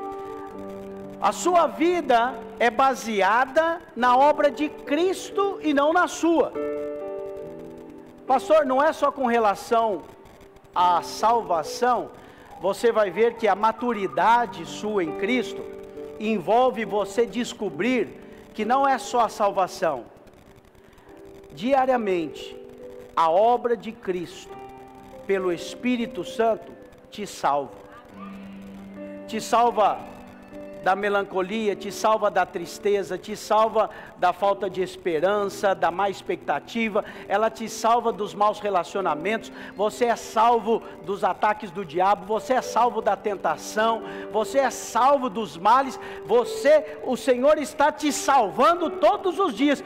A 1.24 1.32
sua 1.32 1.68
vida 1.68 2.38
é 2.60 2.70
baseada 2.70 3.82
na 3.96 4.18
obra 4.18 4.52
de 4.52 4.68
Cristo 4.68 5.58
e 5.62 5.74
não 5.74 5.94
na 5.94 6.06
sua. 6.06 6.52
Pastor, 8.28 8.66
não 8.66 8.84
é 8.84 8.92
só 8.92 9.10
com 9.10 9.26
relação 9.26 10.04
à 10.76 11.02
salvação, 11.02 12.10
você 12.60 12.92
vai 12.92 13.10
ver 13.10 13.36
que 13.36 13.48
a 13.48 13.56
maturidade 13.56 14.66
sua 14.66 15.02
em 15.02 15.18
Cristo 15.18 15.64
envolve 16.20 16.84
você 16.84 17.26
descobrir 17.26 18.20
que 18.54 18.66
não 18.66 18.86
é 18.86 18.98
só 18.98 19.22
a 19.22 19.30
salvação. 19.30 20.04
Diariamente, 21.54 22.54
a 23.16 23.32
obra 23.32 23.78
de 23.78 23.94
Cristo, 23.94 24.58
pelo 25.26 25.54
Espírito 25.54 26.26
Santo, 26.26 26.70
te 27.10 27.26
salva. 27.26 27.78
Te 29.26 29.40
salva 29.40 30.12
da 30.84 30.96
melancolia, 30.96 31.76
te 31.76 31.92
salva 31.92 32.30
da 32.30 32.46
tristeza, 32.46 33.18
te 33.18 33.36
salva 33.36 33.90
da 34.18 34.34
falta 34.34 34.70
de 34.70 34.82
esperança, 34.82 35.74
da 35.74 35.90
má 35.90 36.10
expectativa, 36.10 37.06
ela 37.28 37.50
te 37.50 37.70
salva 37.70 38.12
dos 38.12 38.34
maus 38.34 38.60
relacionamentos, 38.60 39.52
você 39.76 40.06
é 40.06 40.16
salvo 40.16 40.84
dos 41.06 41.24
ataques 41.24 41.72
do 41.72 41.86
diabo, 41.86 42.26
você 42.26 42.54
é 42.54 42.62
salvo 42.62 43.02
da 43.02 43.16
tentação, 43.16 44.04
você 44.32 44.60
é 44.60 44.70
salvo 44.70 45.30
dos 45.30 45.58
males, 45.58 45.98
você, 46.26 47.00
o 47.04 47.16
Senhor 47.16 47.58
está 47.58 47.92
te 47.92 48.12
salvando 48.12 48.90
todos 48.90 49.40
os 49.40 49.56
dias 49.56 49.84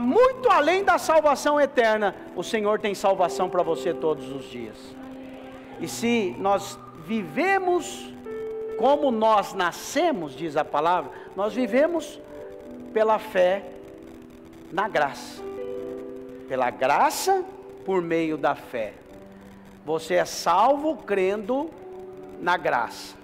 muito 0.00 0.50
além 0.50 0.82
da 0.82 0.98
salvação 0.98 1.60
eterna, 1.60 2.14
o 2.34 2.42
Senhor 2.42 2.80
tem 2.80 2.92
salvação 2.92 3.48
para 3.48 3.62
você 3.62 3.94
todos 3.94 4.32
os 4.32 4.50
dias. 4.50 4.76
E 5.80 5.86
se 5.86 6.34
nós 6.40 6.76
vivemos 7.06 8.12
como 8.78 9.10
nós 9.10 9.52
nascemos, 9.52 10.34
diz 10.34 10.56
a 10.56 10.64
palavra, 10.64 11.10
nós 11.34 11.54
vivemos 11.54 12.20
pela 12.92 13.18
fé 13.18 13.64
na 14.72 14.88
graça. 14.88 15.42
Pela 16.48 16.70
graça 16.70 17.44
por 17.84 18.02
meio 18.02 18.36
da 18.36 18.54
fé. 18.54 18.94
Você 19.84 20.14
é 20.14 20.24
salvo 20.24 20.96
crendo 20.96 21.70
na 22.40 22.56
graça. 22.56 23.16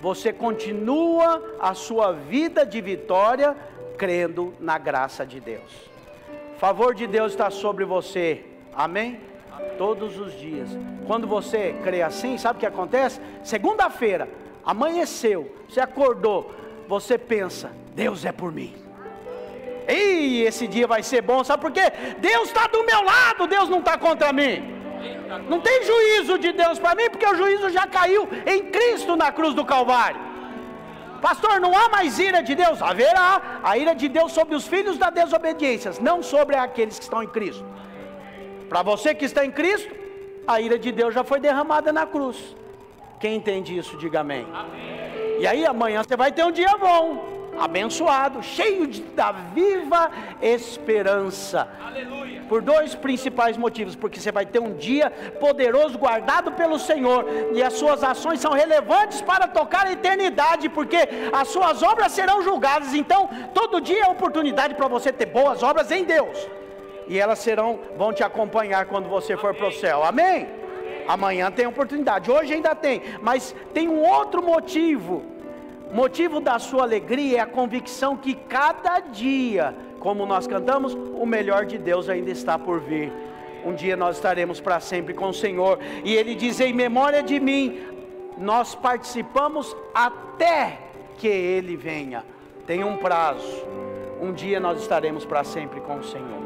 Você 0.00 0.32
continua 0.32 1.56
a 1.60 1.74
sua 1.74 2.12
vida 2.12 2.66
de 2.66 2.80
vitória 2.80 3.56
crendo 3.96 4.52
na 4.58 4.78
graça 4.78 5.24
de 5.24 5.38
Deus 5.40 5.92
favor 6.62 6.94
de 6.94 7.08
Deus 7.08 7.32
está 7.32 7.50
sobre 7.50 7.84
você. 7.84 8.44
Amém? 8.72 9.18
Todos 9.76 10.16
os 10.16 10.32
dias. 10.38 10.68
Quando 11.08 11.26
você 11.26 11.74
crê 11.82 12.02
assim, 12.02 12.38
sabe 12.38 12.58
o 12.58 12.60
que 12.60 12.66
acontece? 12.66 13.20
Segunda-feira, 13.42 14.28
amanheceu, 14.64 15.54
você 15.68 15.80
acordou, 15.80 16.52
você 16.88 17.16
pensa: 17.18 17.70
Deus 17.94 18.24
é 18.24 18.32
por 18.32 18.52
mim. 18.52 18.74
E 19.88 20.42
esse 20.42 20.66
dia 20.66 20.86
vai 20.86 21.02
ser 21.02 21.22
bom, 21.22 21.42
sabe 21.42 21.60
por 21.60 21.72
quê? 21.72 21.92
Deus 22.18 22.48
está 22.48 22.66
do 22.66 22.84
meu 22.84 23.02
lado, 23.02 23.46
Deus 23.46 23.68
não 23.68 23.80
está 23.80 23.98
contra 23.98 24.32
mim. 24.32 24.72
Não 25.48 25.60
tem 25.60 25.82
juízo 25.84 26.38
de 26.38 26.52
Deus 26.52 26.78
para 26.78 26.94
mim, 26.94 27.10
porque 27.10 27.26
o 27.26 27.34
juízo 27.34 27.70
já 27.70 27.86
caiu 27.86 28.28
em 28.46 28.70
Cristo 28.70 29.16
na 29.16 29.32
cruz 29.32 29.54
do 29.54 29.64
Calvário. 29.64 30.20
Pastor, 31.20 31.60
não 31.60 31.76
há 31.76 31.88
mais 31.88 32.18
ira 32.18 32.42
de 32.42 32.54
Deus? 32.54 32.82
Haverá 32.82 33.60
a 33.62 33.78
ira 33.78 33.94
de 33.94 34.08
Deus 34.08 34.32
sobre 34.32 34.54
os 34.54 34.66
filhos 34.66 34.98
da 34.98 35.08
desobediência, 35.08 35.92
não 36.00 36.22
sobre 36.22 36.56
aqueles 36.56 36.98
que 36.98 37.04
estão 37.04 37.22
em 37.22 37.28
Cristo. 37.28 37.64
Para 38.68 38.82
você 38.82 39.14
que 39.14 39.24
está 39.24 39.44
em 39.44 39.50
Cristo, 39.50 39.94
a 40.46 40.60
ira 40.60 40.78
de 40.78 40.90
Deus 40.90 41.14
já 41.14 41.22
foi 41.22 41.38
derramada 41.38 41.92
na 41.92 42.06
cruz. 42.06 42.56
Quem 43.22 43.36
entende 43.36 43.78
isso, 43.78 43.96
diga 43.96 44.18
amém. 44.18 44.44
amém. 44.52 45.38
E 45.38 45.46
aí 45.46 45.64
amanhã 45.64 46.02
você 46.02 46.16
vai 46.16 46.32
ter 46.32 46.44
um 46.44 46.50
dia 46.50 46.76
bom, 46.76 47.52
abençoado, 47.56 48.42
cheio 48.42 48.84
de, 48.84 49.00
da 49.00 49.30
viva 49.30 50.10
esperança. 50.42 51.68
Aleluia. 51.86 52.42
Por 52.48 52.60
dois 52.60 52.96
principais 52.96 53.56
motivos: 53.56 53.94
porque 53.94 54.18
você 54.18 54.32
vai 54.32 54.44
ter 54.44 54.58
um 54.58 54.74
dia 54.74 55.08
poderoso 55.38 55.96
guardado 55.96 56.50
pelo 56.50 56.80
Senhor, 56.80 57.24
e 57.54 57.62
as 57.62 57.74
suas 57.74 58.02
ações 58.02 58.40
são 58.40 58.50
relevantes 58.50 59.22
para 59.22 59.46
tocar 59.46 59.86
a 59.86 59.92
eternidade, 59.92 60.68
porque 60.68 61.08
as 61.32 61.46
suas 61.46 61.80
obras 61.80 62.10
serão 62.10 62.42
julgadas. 62.42 62.92
Então, 62.92 63.30
todo 63.54 63.80
dia 63.80 64.02
é 64.02 64.08
oportunidade 64.08 64.74
para 64.74 64.88
você 64.88 65.12
ter 65.12 65.26
boas 65.26 65.62
obras 65.62 65.92
em 65.92 66.02
Deus, 66.02 66.48
e 67.06 67.20
elas 67.20 67.38
serão, 67.38 67.78
vão 67.96 68.12
te 68.12 68.24
acompanhar 68.24 68.86
quando 68.86 69.08
você 69.08 69.36
for 69.36 69.54
para 69.54 69.68
o 69.68 69.72
céu. 69.72 70.02
Amém? 70.02 70.61
Amanhã 71.06 71.50
tem 71.50 71.66
oportunidade, 71.66 72.30
hoje 72.30 72.54
ainda 72.54 72.74
tem, 72.74 73.02
mas 73.20 73.54
tem 73.74 73.88
um 73.88 74.02
outro 74.02 74.42
motivo. 74.42 75.22
Motivo 75.92 76.40
da 76.40 76.58
sua 76.58 76.84
alegria 76.84 77.38
é 77.38 77.40
a 77.40 77.46
convicção 77.46 78.16
que 78.16 78.34
cada 78.34 79.00
dia, 79.00 79.74
como 80.00 80.24
nós 80.24 80.46
cantamos, 80.46 80.94
o 80.94 81.26
melhor 81.26 81.66
de 81.66 81.76
Deus 81.76 82.08
ainda 82.08 82.30
está 82.30 82.58
por 82.58 82.80
vir. 82.80 83.12
Um 83.64 83.74
dia 83.74 83.96
nós 83.96 84.16
estaremos 84.16 84.60
para 84.60 84.80
sempre 84.80 85.14
com 85.14 85.28
o 85.28 85.34
Senhor, 85.34 85.78
e 86.04 86.14
Ele 86.14 86.34
diz: 86.34 86.60
em 86.60 86.72
memória 86.72 87.22
de 87.22 87.38
mim, 87.38 87.80
nós 88.38 88.74
participamos 88.74 89.76
até 89.94 90.78
que 91.18 91.28
Ele 91.28 91.76
venha. 91.76 92.24
Tem 92.66 92.82
um 92.82 92.96
prazo. 92.96 93.64
Um 94.20 94.32
dia 94.32 94.58
nós 94.58 94.80
estaremos 94.80 95.24
para 95.24 95.44
sempre 95.44 95.80
com 95.80 95.98
o 95.98 96.04
Senhor. 96.04 96.42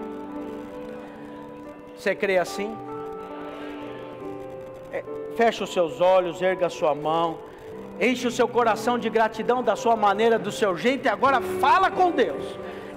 Você 1.96 2.14
crê 2.14 2.38
assim? 2.38 2.76
É, 4.96 5.04
feche 5.36 5.62
os 5.62 5.70
seus 5.70 6.00
olhos, 6.00 6.40
erga 6.40 6.66
a 6.66 6.70
sua 6.70 6.94
mão, 6.94 7.36
enche 8.00 8.26
o 8.26 8.30
seu 8.30 8.48
coração 8.48 8.98
de 8.98 9.10
gratidão 9.10 9.62
da 9.62 9.76
sua 9.76 9.94
maneira, 9.94 10.38
do 10.38 10.50
seu 10.50 10.74
jeito, 10.74 11.04
e 11.04 11.08
agora 11.10 11.38
fala 11.60 11.90
com 11.90 12.10
Deus. 12.10 12.44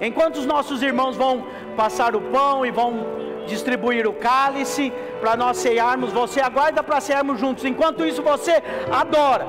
Enquanto 0.00 0.36
os 0.36 0.46
nossos 0.46 0.82
irmãos 0.82 1.14
vão 1.14 1.44
passar 1.76 2.16
o 2.16 2.22
pão 2.22 2.64
e 2.64 2.70
vão 2.70 3.04
distribuir 3.46 4.06
o 4.06 4.14
cálice 4.14 4.90
para 5.20 5.36
nós 5.36 5.58
cearmos, 5.58 6.10
você 6.10 6.40
aguarda 6.40 6.82
para 6.82 7.02
cearmos 7.02 7.38
juntos. 7.38 7.66
Enquanto 7.66 8.06
isso, 8.06 8.22
você 8.22 8.62
adora. 8.90 9.46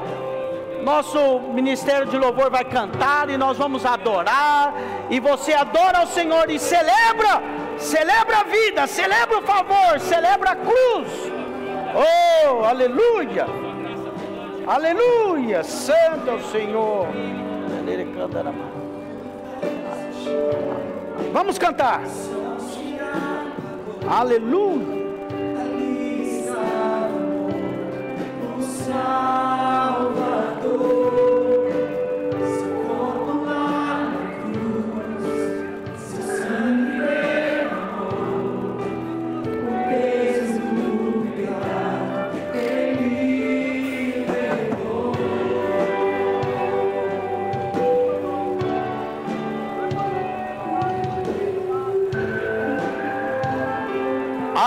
Nosso 0.83 1.39
ministério 1.53 2.07
de 2.07 2.17
louvor 2.17 2.49
vai 2.49 2.65
cantar 2.65 3.29
e 3.29 3.37
nós 3.37 3.57
vamos 3.57 3.85
adorar. 3.85 4.73
E 5.09 5.21
você 5.21 5.53
adora 5.53 6.03
o 6.03 6.07
Senhor 6.07 6.49
e 6.49 6.59
celebra, 6.59 7.41
celebra 7.77 8.39
a 8.39 8.43
vida, 8.43 8.87
celebra 8.87 9.37
o 9.37 9.41
favor, 9.43 9.99
celebra 10.01 10.51
a 10.51 10.55
cruz. 10.57 11.40
Oh, 11.93 12.63
aleluia! 12.63 13.45
Aleluia! 14.67 15.63
Santo 15.63 16.29
é 16.29 16.33
o 16.33 16.43
Senhor. 16.43 17.07
Vamos 21.33 21.57
cantar. 21.57 22.01
Aleluia! 24.07 25.01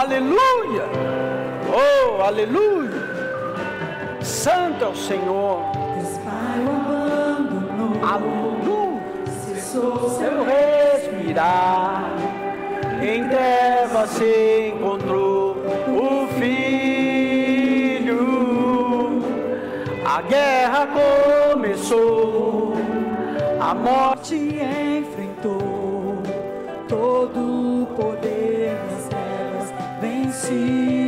Aleluia! 0.05 0.85
Oh, 1.67 2.21
aleluia! 2.21 3.01
Santo 4.21 4.85
é 4.85 4.89
o 4.89 4.95
Senhor. 4.95 5.63
Aleluia! 8.03 9.01
Cessou 9.47 10.11
Seu 10.11 10.45
respirar, 10.45 12.05
em 13.01 13.27
trevas 13.31 14.11
se 14.11 14.75
encontrou 14.77 15.57
o 15.89 16.29
filho. 16.39 17.65
A 20.05 20.21
guerra 20.21 20.87
começou, 21.55 22.75
a 23.59 23.75
morte 23.75 24.35
enfrentou 24.37 26.23
todo 26.91 27.85
o 27.85 27.87
poder 27.97 28.94
see. 30.45 31.04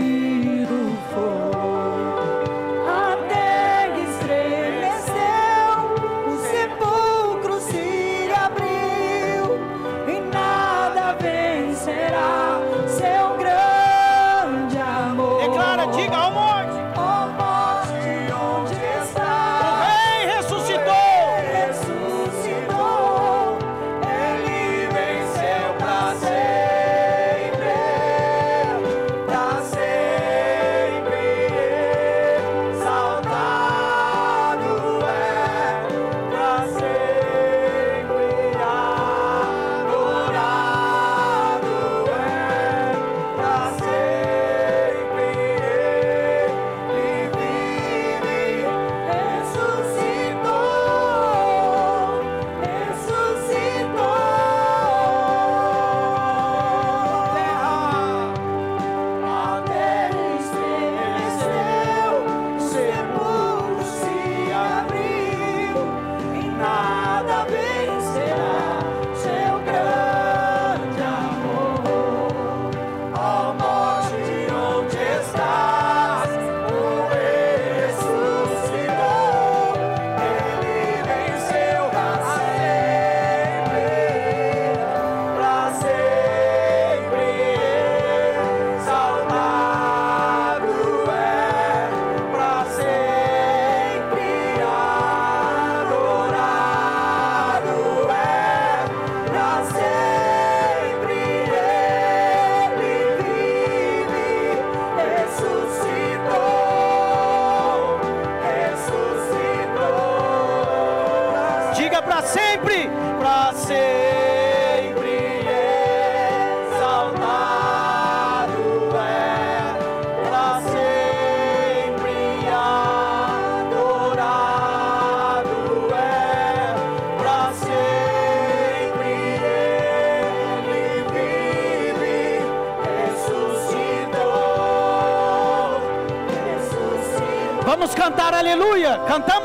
Aleluia. 138.38 139.00
Cantamos 139.06 139.35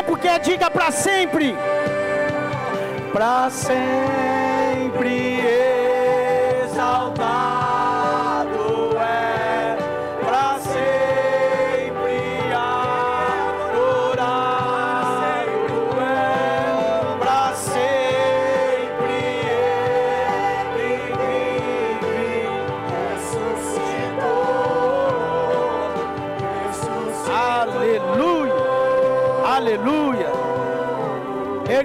Tempo 0.00 0.16
quer? 0.16 0.40
Diga 0.40 0.70
para 0.70 0.90
sempre. 0.90 1.54
para 3.12 3.50
sempre 3.50 4.49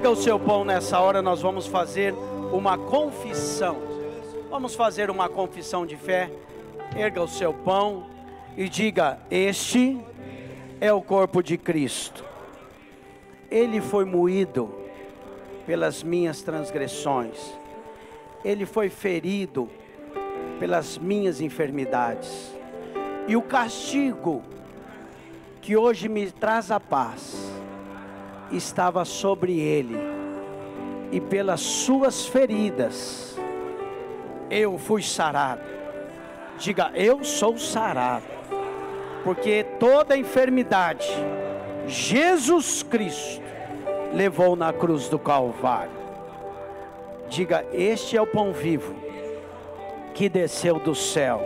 Erga 0.05 0.19
o 0.19 0.21
seu 0.21 0.39
pão 0.39 0.63
nessa 0.63 0.99
hora, 0.99 1.19
nós 1.19 1.41
vamos 1.41 1.65
fazer 1.65 2.13
uma 2.53 2.77
confissão. 2.77 3.77
Vamos 4.51 4.75
fazer 4.75 5.09
uma 5.09 5.27
confissão 5.27 5.83
de 5.83 5.97
fé. 5.97 6.29
Erga 6.95 7.23
o 7.23 7.27
seu 7.27 7.51
pão 7.51 8.05
e 8.55 8.69
diga: 8.69 9.17
Este 9.31 9.99
é 10.79 10.93
o 10.93 11.01
corpo 11.01 11.41
de 11.41 11.57
Cristo. 11.57 12.23
Ele 13.49 13.81
foi 13.81 14.05
moído 14.05 14.71
pelas 15.65 16.03
minhas 16.03 16.43
transgressões. 16.43 17.39
Ele 18.43 18.67
foi 18.67 18.91
ferido 18.91 19.67
pelas 20.59 20.99
minhas 20.99 21.41
enfermidades. 21.41 22.53
E 23.27 23.35
o 23.35 23.41
castigo 23.41 24.43
que 25.63 25.75
hoje 25.75 26.07
me 26.07 26.29
traz 26.29 26.69
a 26.69 26.79
paz 26.79 27.55
estava 28.51 29.05
sobre 29.05 29.59
ele, 29.59 29.97
e 31.11 31.19
pelas 31.19 31.61
suas 31.61 32.25
feridas 32.25 33.37
eu 34.49 34.77
fui 34.77 35.01
sarado. 35.01 35.61
Diga, 36.57 36.91
eu 36.93 37.23
sou 37.23 37.57
sarado, 37.57 38.25
porque 39.23 39.65
toda 39.79 40.17
enfermidade 40.17 41.07
Jesus 41.87 42.81
Cristo 42.81 43.41
levou 44.13 44.55
na 44.55 44.71
cruz 44.71 45.09
do 45.09 45.19
Calvário. 45.19 45.91
Diga, 47.29 47.65
este 47.73 48.15
é 48.15 48.21
o 48.21 48.27
pão 48.27 48.53
vivo 48.53 48.95
que 50.13 50.29
desceu 50.29 50.79
do 50.79 50.95
céu, 50.95 51.41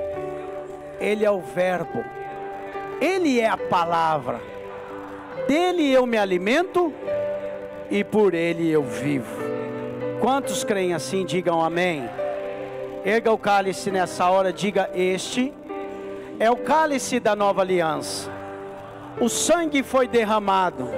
ele 1.00 1.26
é 1.26 1.32
o 1.32 1.42
Verbo, 1.42 2.04
ele 3.02 3.40
é 3.40 3.48
a 3.48 3.58
palavra 3.58 4.40
dele 5.48 5.92
eu 5.92 6.06
me 6.06 6.18
alimento 6.18 6.94
e 7.90 8.04
por 8.04 8.34
ele 8.34 8.70
eu 8.70 8.84
vivo. 8.84 9.40
Quantos 10.20 10.64
creem 10.64 10.94
assim, 10.94 11.26
digam 11.26 11.62
amém. 11.64 12.10
Erga 13.06 13.32
o 13.32 13.38
cálice 13.38 13.90
nessa 13.90 14.30
hora, 14.30 14.52
diga: 14.52 14.90
Este 14.94 15.54
é 16.40 16.52
o 16.52 16.58
cálice 16.58 17.20
da 17.20 17.36
nova 17.36 17.62
aliança. 17.62 18.30
O 19.20 19.28
sangue 19.28 19.84
foi 19.84 20.08
derramado, 20.08 20.90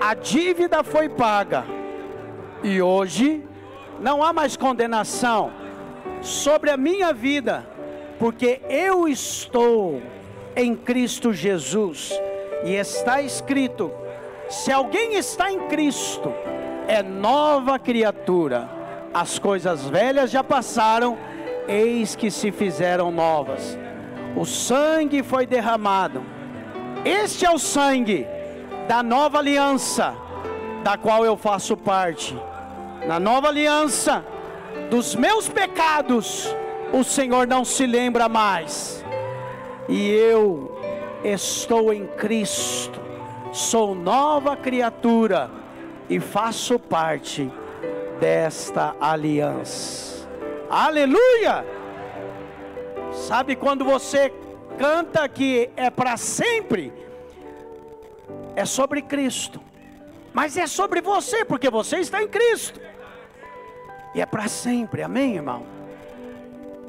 a 0.00 0.14
dívida 0.14 0.82
foi 0.82 1.08
paga, 1.08 1.64
e 2.62 2.82
hoje 2.82 3.44
não 4.00 4.22
há 4.22 4.32
mais 4.32 4.56
condenação 4.56 5.52
sobre 6.20 6.70
a 6.70 6.76
minha 6.76 7.12
vida, 7.12 7.66
porque 8.18 8.60
eu 8.68 9.06
estou 9.06 10.02
em 10.56 10.74
Cristo 10.74 11.32
Jesus 11.32 12.12
e 12.64 12.74
está 12.74 13.20
escrito: 13.20 13.90
se 14.48 14.72
alguém 14.72 15.14
está 15.14 15.50
em 15.50 15.68
Cristo, 15.68 16.32
é 16.86 17.02
nova 17.02 17.78
criatura. 17.78 18.68
As 19.12 19.38
coisas 19.38 19.88
velhas 19.88 20.30
já 20.30 20.44
passaram, 20.44 21.16
eis 21.66 22.14
que 22.14 22.30
se 22.30 22.50
fizeram 22.50 23.10
novas. 23.10 23.78
O 24.36 24.44
sangue 24.44 25.22
foi 25.22 25.46
derramado. 25.46 26.22
Este 27.04 27.46
é 27.46 27.50
o 27.50 27.58
sangue 27.58 28.26
da 28.86 29.02
nova 29.02 29.38
aliança, 29.38 30.14
da 30.82 30.96
qual 30.96 31.24
eu 31.24 31.36
faço 31.36 31.76
parte. 31.76 32.36
Na 33.06 33.18
nova 33.18 33.48
aliança, 33.48 34.24
dos 34.90 35.14
meus 35.14 35.48
pecados, 35.48 36.54
o 36.92 37.04
Senhor 37.04 37.46
não 37.46 37.64
se 37.64 37.86
lembra 37.86 38.28
mais. 38.28 39.04
E 39.88 40.10
eu 40.10 40.77
estou 41.24 41.92
em 41.92 42.06
Cristo, 42.06 43.00
sou 43.52 43.94
nova 43.94 44.56
criatura 44.56 45.50
e 46.08 46.20
faço 46.20 46.78
parte 46.78 47.50
desta 48.20 48.94
aliança. 49.00 50.28
Aleluia! 50.70 51.64
Sabe 53.12 53.56
quando 53.56 53.84
você 53.84 54.32
canta 54.78 55.28
que 55.28 55.70
é 55.76 55.90
para 55.90 56.16
sempre? 56.16 56.92
É 58.54 58.64
sobre 58.64 59.02
Cristo. 59.02 59.60
Mas 60.32 60.56
é 60.56 60.66
sobre 60.66 61.00
você, 61.00 61.44
porque 61.44 61.70
você 61.70 61.96
está 61.96 62.22
em 62.22 62.28
Cristo. 62.28 62.80
E 64.14 64.20
é 64.20 64.26
para 64.26 64.46
sempre, 64.46 65.02
amém, 65.02 65.36
irmão? 65.36 65.66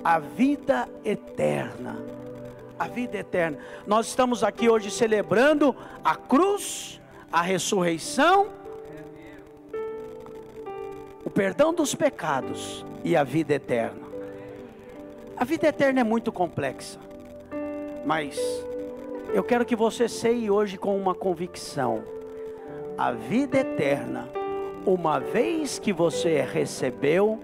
A 0.03 0.19
vida 0.19 0.87
eterna 1.03 2.18
a 2.79 2.87
vida 2.87 3.17
eterna. 3.17 3.57
Nós 3.85 4.07
estamos 4.07 4.43
aqui 4.43 4.69
hoje 4.69 4.89
celebrando 4.89 5.75
a 6.03 6.15
cruz, 6.15 7.01
a 7.29 7.41
ressurreição, 7.41 8.47
o 11.25 11.29
perdão 11.29 11.73
dos 11.73 11.93
pecados 11.93 12.85
e 13.03 13.17
a 13.17 13.23
vida 13.23 13.53
eterna. 13.53 14.07
A 15.35 15.43
vida 15.43 15.67
eterna 15.67 15.99
é 15.99 16.03
muito 16.03 16.31
complexa, 16.31 16.99
mas 18.05 18.39
eu 19.33 19.43
quero 19.43 19.65
que 19.65 19.75
você 19.75 20.07
seja 20.07 20.51
hoje 20.51 20.77
com 20.77 20.97
uma 20.97 21.13
convicção: 21.13 22.03
a 22.97 23.11
vida 23.11 23.59
eterna, 23.59 24.27
uma 24.85 25.19
vez 25.19 25.79
que 25.79 25.93
você 25.93 26.41
recebeu, 26.41 27.39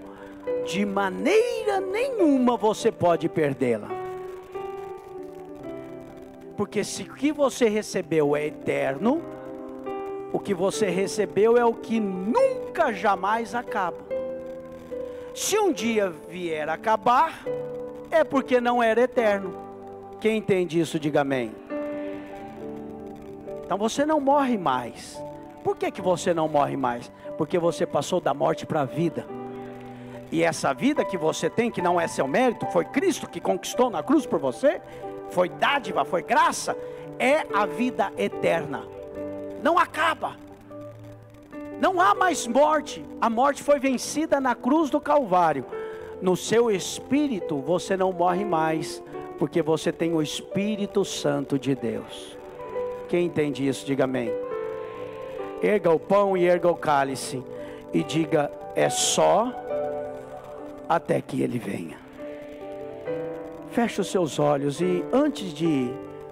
de 0.66 0.84
maneira 0.84 1.80
nenhuma 1.80 2.56
você 2.56 2.90
pode 2.90 3.28
perdê-la. 3.28 4.05
Porque 6.56 6.82
se 6.82 7.02
o 7.02 7.14
que 7.14 7.32
você 7.32 7.68
recebeu 7.68 8.34
é 8.34 8.46
eterno, 8.46 9.22
o 10.32 10.38
que 10.38 10.54
você 10.54 10.88
recebeu 10.88 11.56
é 11.56 11.64
o 11.64 11.74
que 11.74 12.00
nunca 12.00 12.92
jamais 12.92 13.54
acaba. 13.54 13.98
Se 15.34 15.58
um 15.58 15.72
dia 15.72 16.10
vier 16.28 16.68
a 16.68 16.74
acabar, 16.74 17.44
é 18.10 18.24
porque 18.24 18.60
não 18.60 18.82
era 18.82 19.02
eterno. 19.02 19.54
Quem 20.20 20.38
entende 20.38 20.80
isso, 20.80 20.98
diga 20.98 21.20
amém. 21.20 21.54
Então 23.64 23.76
você 23.76 24.06
não 24.06 24.18
morre 24.18 24.56
mais. 24.56 25.22
Por 25.62 25.76
que, 25.76 25.90
que 25.90 26.00
você 26.00 26.32
não 26.32 26.48
morre 26.48 26.76
mais? 26.76 27.12
Porque 27.36 27.58
você 27.58 27.84
passou 27.84 28.20
da 28.20 28.32
morte 28.32 28.64
para 28.64 28.80
a 28.80 28.84
vida. 28.84 29.26
E 30.32 30.42
essa 30.42 30.72
vida 30.72 31.04
que 31.04 31.18
você 31.18 31.50
tem, 31.50 31.70
que 31.70 31.82
não 31.82 32.00
é 32.00 32.08
seu 32.08 32.26
mérito, 32.26 32.66
foi 32.66 32.84
Cristo 32.84 33.28
que 33.28 33.40
conquistou 33.40 33.90
na 33.90 34.02
cruz 34.02 34.24
por 34.24 34.38
você, 34.38 34.80
foi 35.30 35.48
dádiva, 35.48 36.04
foi 36.04 36.22
graça, 36.22 36.76
é 37.18 37.46
a 37.54 37.66
vida 37.66 38.12
eterna. 38.16 38.84
Não 39.62 39.78
acaba. 39.78 40.36
Não 41.80 42.00
há 42.00 42.14
mais 42.14 42.46
morte. 42.46 43.04
A 43.20 43.28
morte 43.28 43.62
foi 43.62 43.78
vencida 43.78 44.40
na 44.40 44.54
cruz 44.54 44.90
do 44.90 45.00
Calvário. 45.00 45.64
No 46.20 46.36
seu 46.36 46.70
espírito 46.70 47.58
você 47.58 47.96
não 47.96 48.12
morre 48.12 48.44
mais, 48.44 49.02
porque 49.38 49.60
você 49.60 49.92
tem 49.92 50.14
o 50.14 50.22
Espírito 50.22 51.04
Santo 51.04 51.58
de 51.58 51.74
Deus. 51.74 52.36
Quem 53.08 53.26
entende 53.26 53.66
isso, 53.66 53.84
diga 53.84 54.04
amém. 54.04 54.32
Erga 55.62 55.90
o 55.90 55.98
pão 55.98 56.36
e 56.36 56.46
erga 56.46 56.70
o 56.70 56.74
cálice 56.74 57.42
e 57.92 58.02
diga: 58.02 58.50
é 58.74 58.88
só 58.88 59.52
até 60.88 61.20
que 61.20 61.42
ele 61.42 61.58
venha. 61.58 62.05
Feche 63.70 64.00
os 64.00 64.08
seus 64.08 64.38
olhos 64.38 64.80
e 64.80 65.04
antes 65.12 65.52
de 65.52 65.90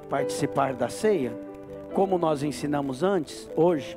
participar 0.09 0.75
da 0.75 0.89
ceia, 0.89 1.33
como 1.93 2.19
nós 2.19 2.43
ensinamos 2.43 3.03
antes, 3.03 3.49
hoje, 3.55 3.97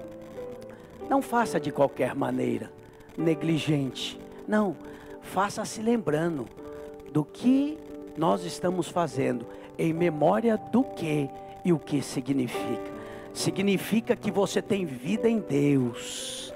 não 1.10 1.22
faça 1.22 1.60
de 1.60 1.72
qualquer 1.72 2.14
maneira, 2.14 2.72
negligente. 3.18 4.20
Não, 4.48 4.76
faça 5.22 5.64
se 5.66 5.82
lembrando 5.82 6.46
do 7.12 7.24
que 7.24 7.78
nós 8.18 8.44
estamos 8.44 8.90
fazendo, 8.90 9.46
em 9.78 9.94
memória 9.94 10.58
do 10.58 10.84
que 10.84 11.30
e 11.64 11.72
o 11.72 11.80
que 11.80 12.02
significa. 12.02 12.98
Significa 13.34 14.16
que 14.16 14.32
você 14.32 14.62
tem 14.62 14.86
vida 14.86 15.30
em 15.30 15.40
Deus 15.40 16.47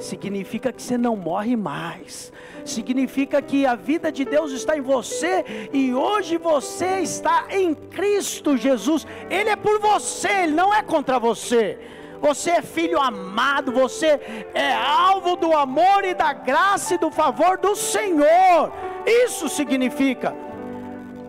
significa 0.00 0.72
que 0.72 0.82
você 0.82 0.98
não 0.98 1.14
morre 1.14 1.56
mais, 1.56 2.32
significa 2.64 3.40
que 3.40 3.64
a 3.66 3.74
vida 3.74 4.10
de 4.10 4.24
Deus 4.24 4.52
está 4.52 4.76
em 4.76 4.80
você 4.80 5.68
e 5.72 5.94
hoje 5.94 6.36
você 6.36 7.00
está 7.00 7.46
em 7.50 7.74
Cristo 7.74 8.56
Jesus, 8.56 9.06
Ele 9.28 9.50
é 9.50 9.56
por 9.56 9.78
você, 9.78 10.28
Ele 10.28 10.52
não 10.52 10.74
é 10.74 10.82
contra 10.82 11.18
você. 11.18 11.78
Você 12.20 12.50
é 12.50 12.62
filho 12.62 13.00
amado, 13.00 13.72
você 13.72 14.20
é 14.52 14.74
alvo 14.74 15.36
do 15.36 15.54
amor 15.54 16.04
e 16.04 16.12
da 16.12 16.34
graça 16.34 16.94
e 16.94 16.98
do 16.98 17.10
favor 17.10 17.56
do 17.56 17.74
Senhor. 17.74 18.70
Isso 19.06 19.48
significa. 19.48 20.34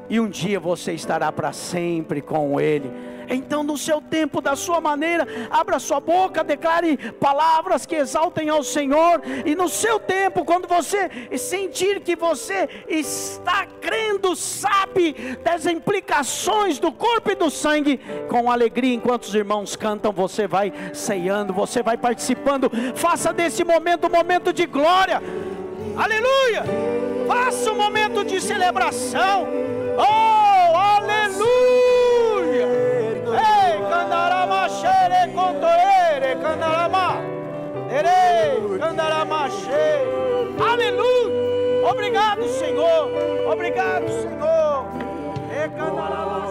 E 0.10 0.20
um 0.20 0.28
dia 0.28 0.60
você 0.60 0.92
estará 0.92 1.32
para 1.32 1.54
sempre 1.54 2.22
com 2.22 2.60
Ele 2.60 2.92
então, 3.32 3.64
no 3.64 3.78
seu 3.78 4.02
tempo, 4.02 4.42
da 4.42 4.56
sua 4.56 4.82
maneira, 4.82 5.28
abra 5.50 5.80
sua 5.80 6.00
boca, 6.00 6.44
declare 6.44 6.98
palavras 7.14 7.86
que 7.86 7.96
exaltem 7.96 8.50
ao 8.50 8.64
Senhor. 8.64 9.22
E 9.46 9.56
no 9.56 9.70
seu 9.70 10.00
tempo, 10.00 10.44
quando 10.44 10.68
você 10.68 11.10
sentir 11.38 12.02
que 12.02 12.16
você 12.16 12.68
está 12.88 13.66
crendo, 13.80 14.36
sabe 14.36 15.38
das 15.44 15.66
implicações 15.66 16.78
do 16.80 16.92
corpo 16.92 17.32
e 17.32 17.36
do 17.36 17.50
sangue, 17.50 18.00
com 18.30 18.52
alegria, 18.52 18.94
enquanto 18.94 19.24
os 19.24 19.36
irmãos 19.36 19.76
cantam, 19.76 20.12
você 20.12 20.48
vai 20.48 20.74
ceando, 20.94 21.54
você 21.54 21.82
vai 21.82 21.98
participando. 21.98 22.70
Faça 22.96 23.32
desse 23.32 23.64
momento 23.64 24.08
um 24.08 24.12
momento 24.12 24.52
de 24.52 24.66
glória. 24.66 25.22
Aleluia! 25.96 26.64
Faça 27.28 27.72
um 27.72 27.76
momento 27.76 28.24
de 28.24 28.42
celebração. 28.42 29.48
Oh, 29.98 30.76
aleluia! 30.76 31.81
Xere 34.80 35.32
contoere, 35.34 36.36
candarama. 36.42 37.18
Erei, 37.90 38.80
candarama 38.80 39.50
xere. 39.50 40.08
Aleluia. 40.72 41.90
Obrigado, 41.90 42.48
Senhor. 42.48 43.12
Obrigado, 43.52 44.08
Senhor. 44.08 44.86
E 45.52 45.68
candarama 45.70 46.42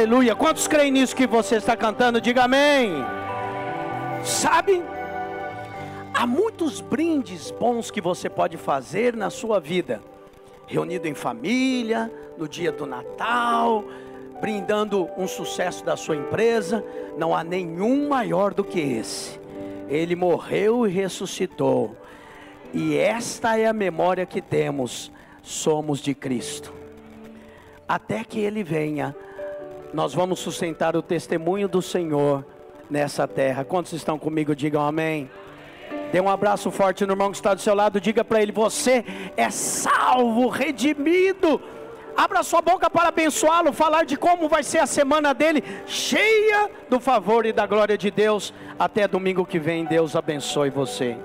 Aleluia. 0.00 0.34
Quantos 0.34 0.66
creem 0.66 0.90
nisso 0.90 1.14
que 1.14 1.26
você 1.26 1.56
está 1.56 1.76
cantando? 1.76 2.22
Diga 2.22 2.44
amém. 2.44 3.04
Sabe? 4.24 4.82
Há 6.14 6.26
muitos 6.26 6.80
brindes 6.80 7.50
bons 7.50 7.90
que 7.90 8.00
você 8.00 8.26
pode 8.26 8.56
fazer 8.56 9.14
na 9.14 9.28
sua 9.28 9.60
vida. 9.60 10.00
Reunido 10.66 11.06
em 11.06 11.14
família, 11.14 12.10
no 12.38 12.48
dia 12.48 12.72
do 12.72 12.86
Natal, 12.86 13.84
brindando 14.40 15.06
um 15.18 15.28
sucesso 15.28 15.84
da 15.84 15.98
sua 15.98 16.16
empresa. 16.16 16.82
Não 17.18 17.36
há 17.36 17.44
nenhum 17.44 18.08
maior 18.08 18.54
do 18.54 18.64
que 18.64 18.80
esse. 18.80 19.38
Ele 19.86 20.16
morreu 20.16 20.86
e 20.86 20.90
ressuscitou. 20.90 21.94
E 22.72 22.96
esta 22.96 23.58
é 23.58 23.66
a 23.66 23.72
memória 23.74 24.24
que 24.24 24.40
temos. 24.40 25.12
Somos 25.42 26.00
de 26.00 26.14
Cristo. 26.14 26.72
Até 27.86 28.24
que 28.24 28.40
ele 28.40 28.64
venha 28.64 29.14
nós 29.92 30.14
vamos 30.14 30.38
sustentar 30.40 30.96
o 30.96 31.02
testemunho 31.02 31.68
do 31.68 31.82
Senhor 31.82 32.44
nessa 32.88 33.26
terra. 33.26 33.64
Quantos 33.64 33.92
estão 33.92 34.18
comigo? 34.18 34.54
Digam 34.54 34.82
amém. 34.82 35.30
Dê 36.12 36.20
um 36.20 36.28
abraço 36.28 36.70
forte 36.70 37.06
no 37.06 37.12
irmão 37.12 37.30
que 37.30 37.36
está 37.36 37.54
do 37.54 37.60
seu 37.60 37.74
lado. 37.74 38.00
Diga 38.00 38.24
para 38.24 38.42
ele: 38.42 38.52
Você 38.52 39.04
é 39.36 39.50
salvo, 39.50 40.48
redimido. 40.48 41.60
Abra 42.16 42.42
sua 42.42 42.60
boca 42.60 42.90
para 42.90 43.08
abençoá-lo, 43.08 43.72
falar 43.72 44.04
de 44.04 44.16
como 44.16 44.48
vai 44.48 44.62
ser 44.62 44.78
a 44.78 44.86
semana 44.86 45.32
dele, 45.32 45.62
cheia 45.86 46.68
do 46.88 47.00
favor 47.00 47.46
e 47.46 47.52
da 47.52 47.66
glória 47.66 47.96
de 47.96 48.10
Deus. 48.10 48.52
Até 48.78 49.08
domingo 49.08 49.46
que 49.46 49.58
vem, 49.58 49.84
Deus 49.84 50.14
abençoe 50.16 50.70
você. 50.70 51.16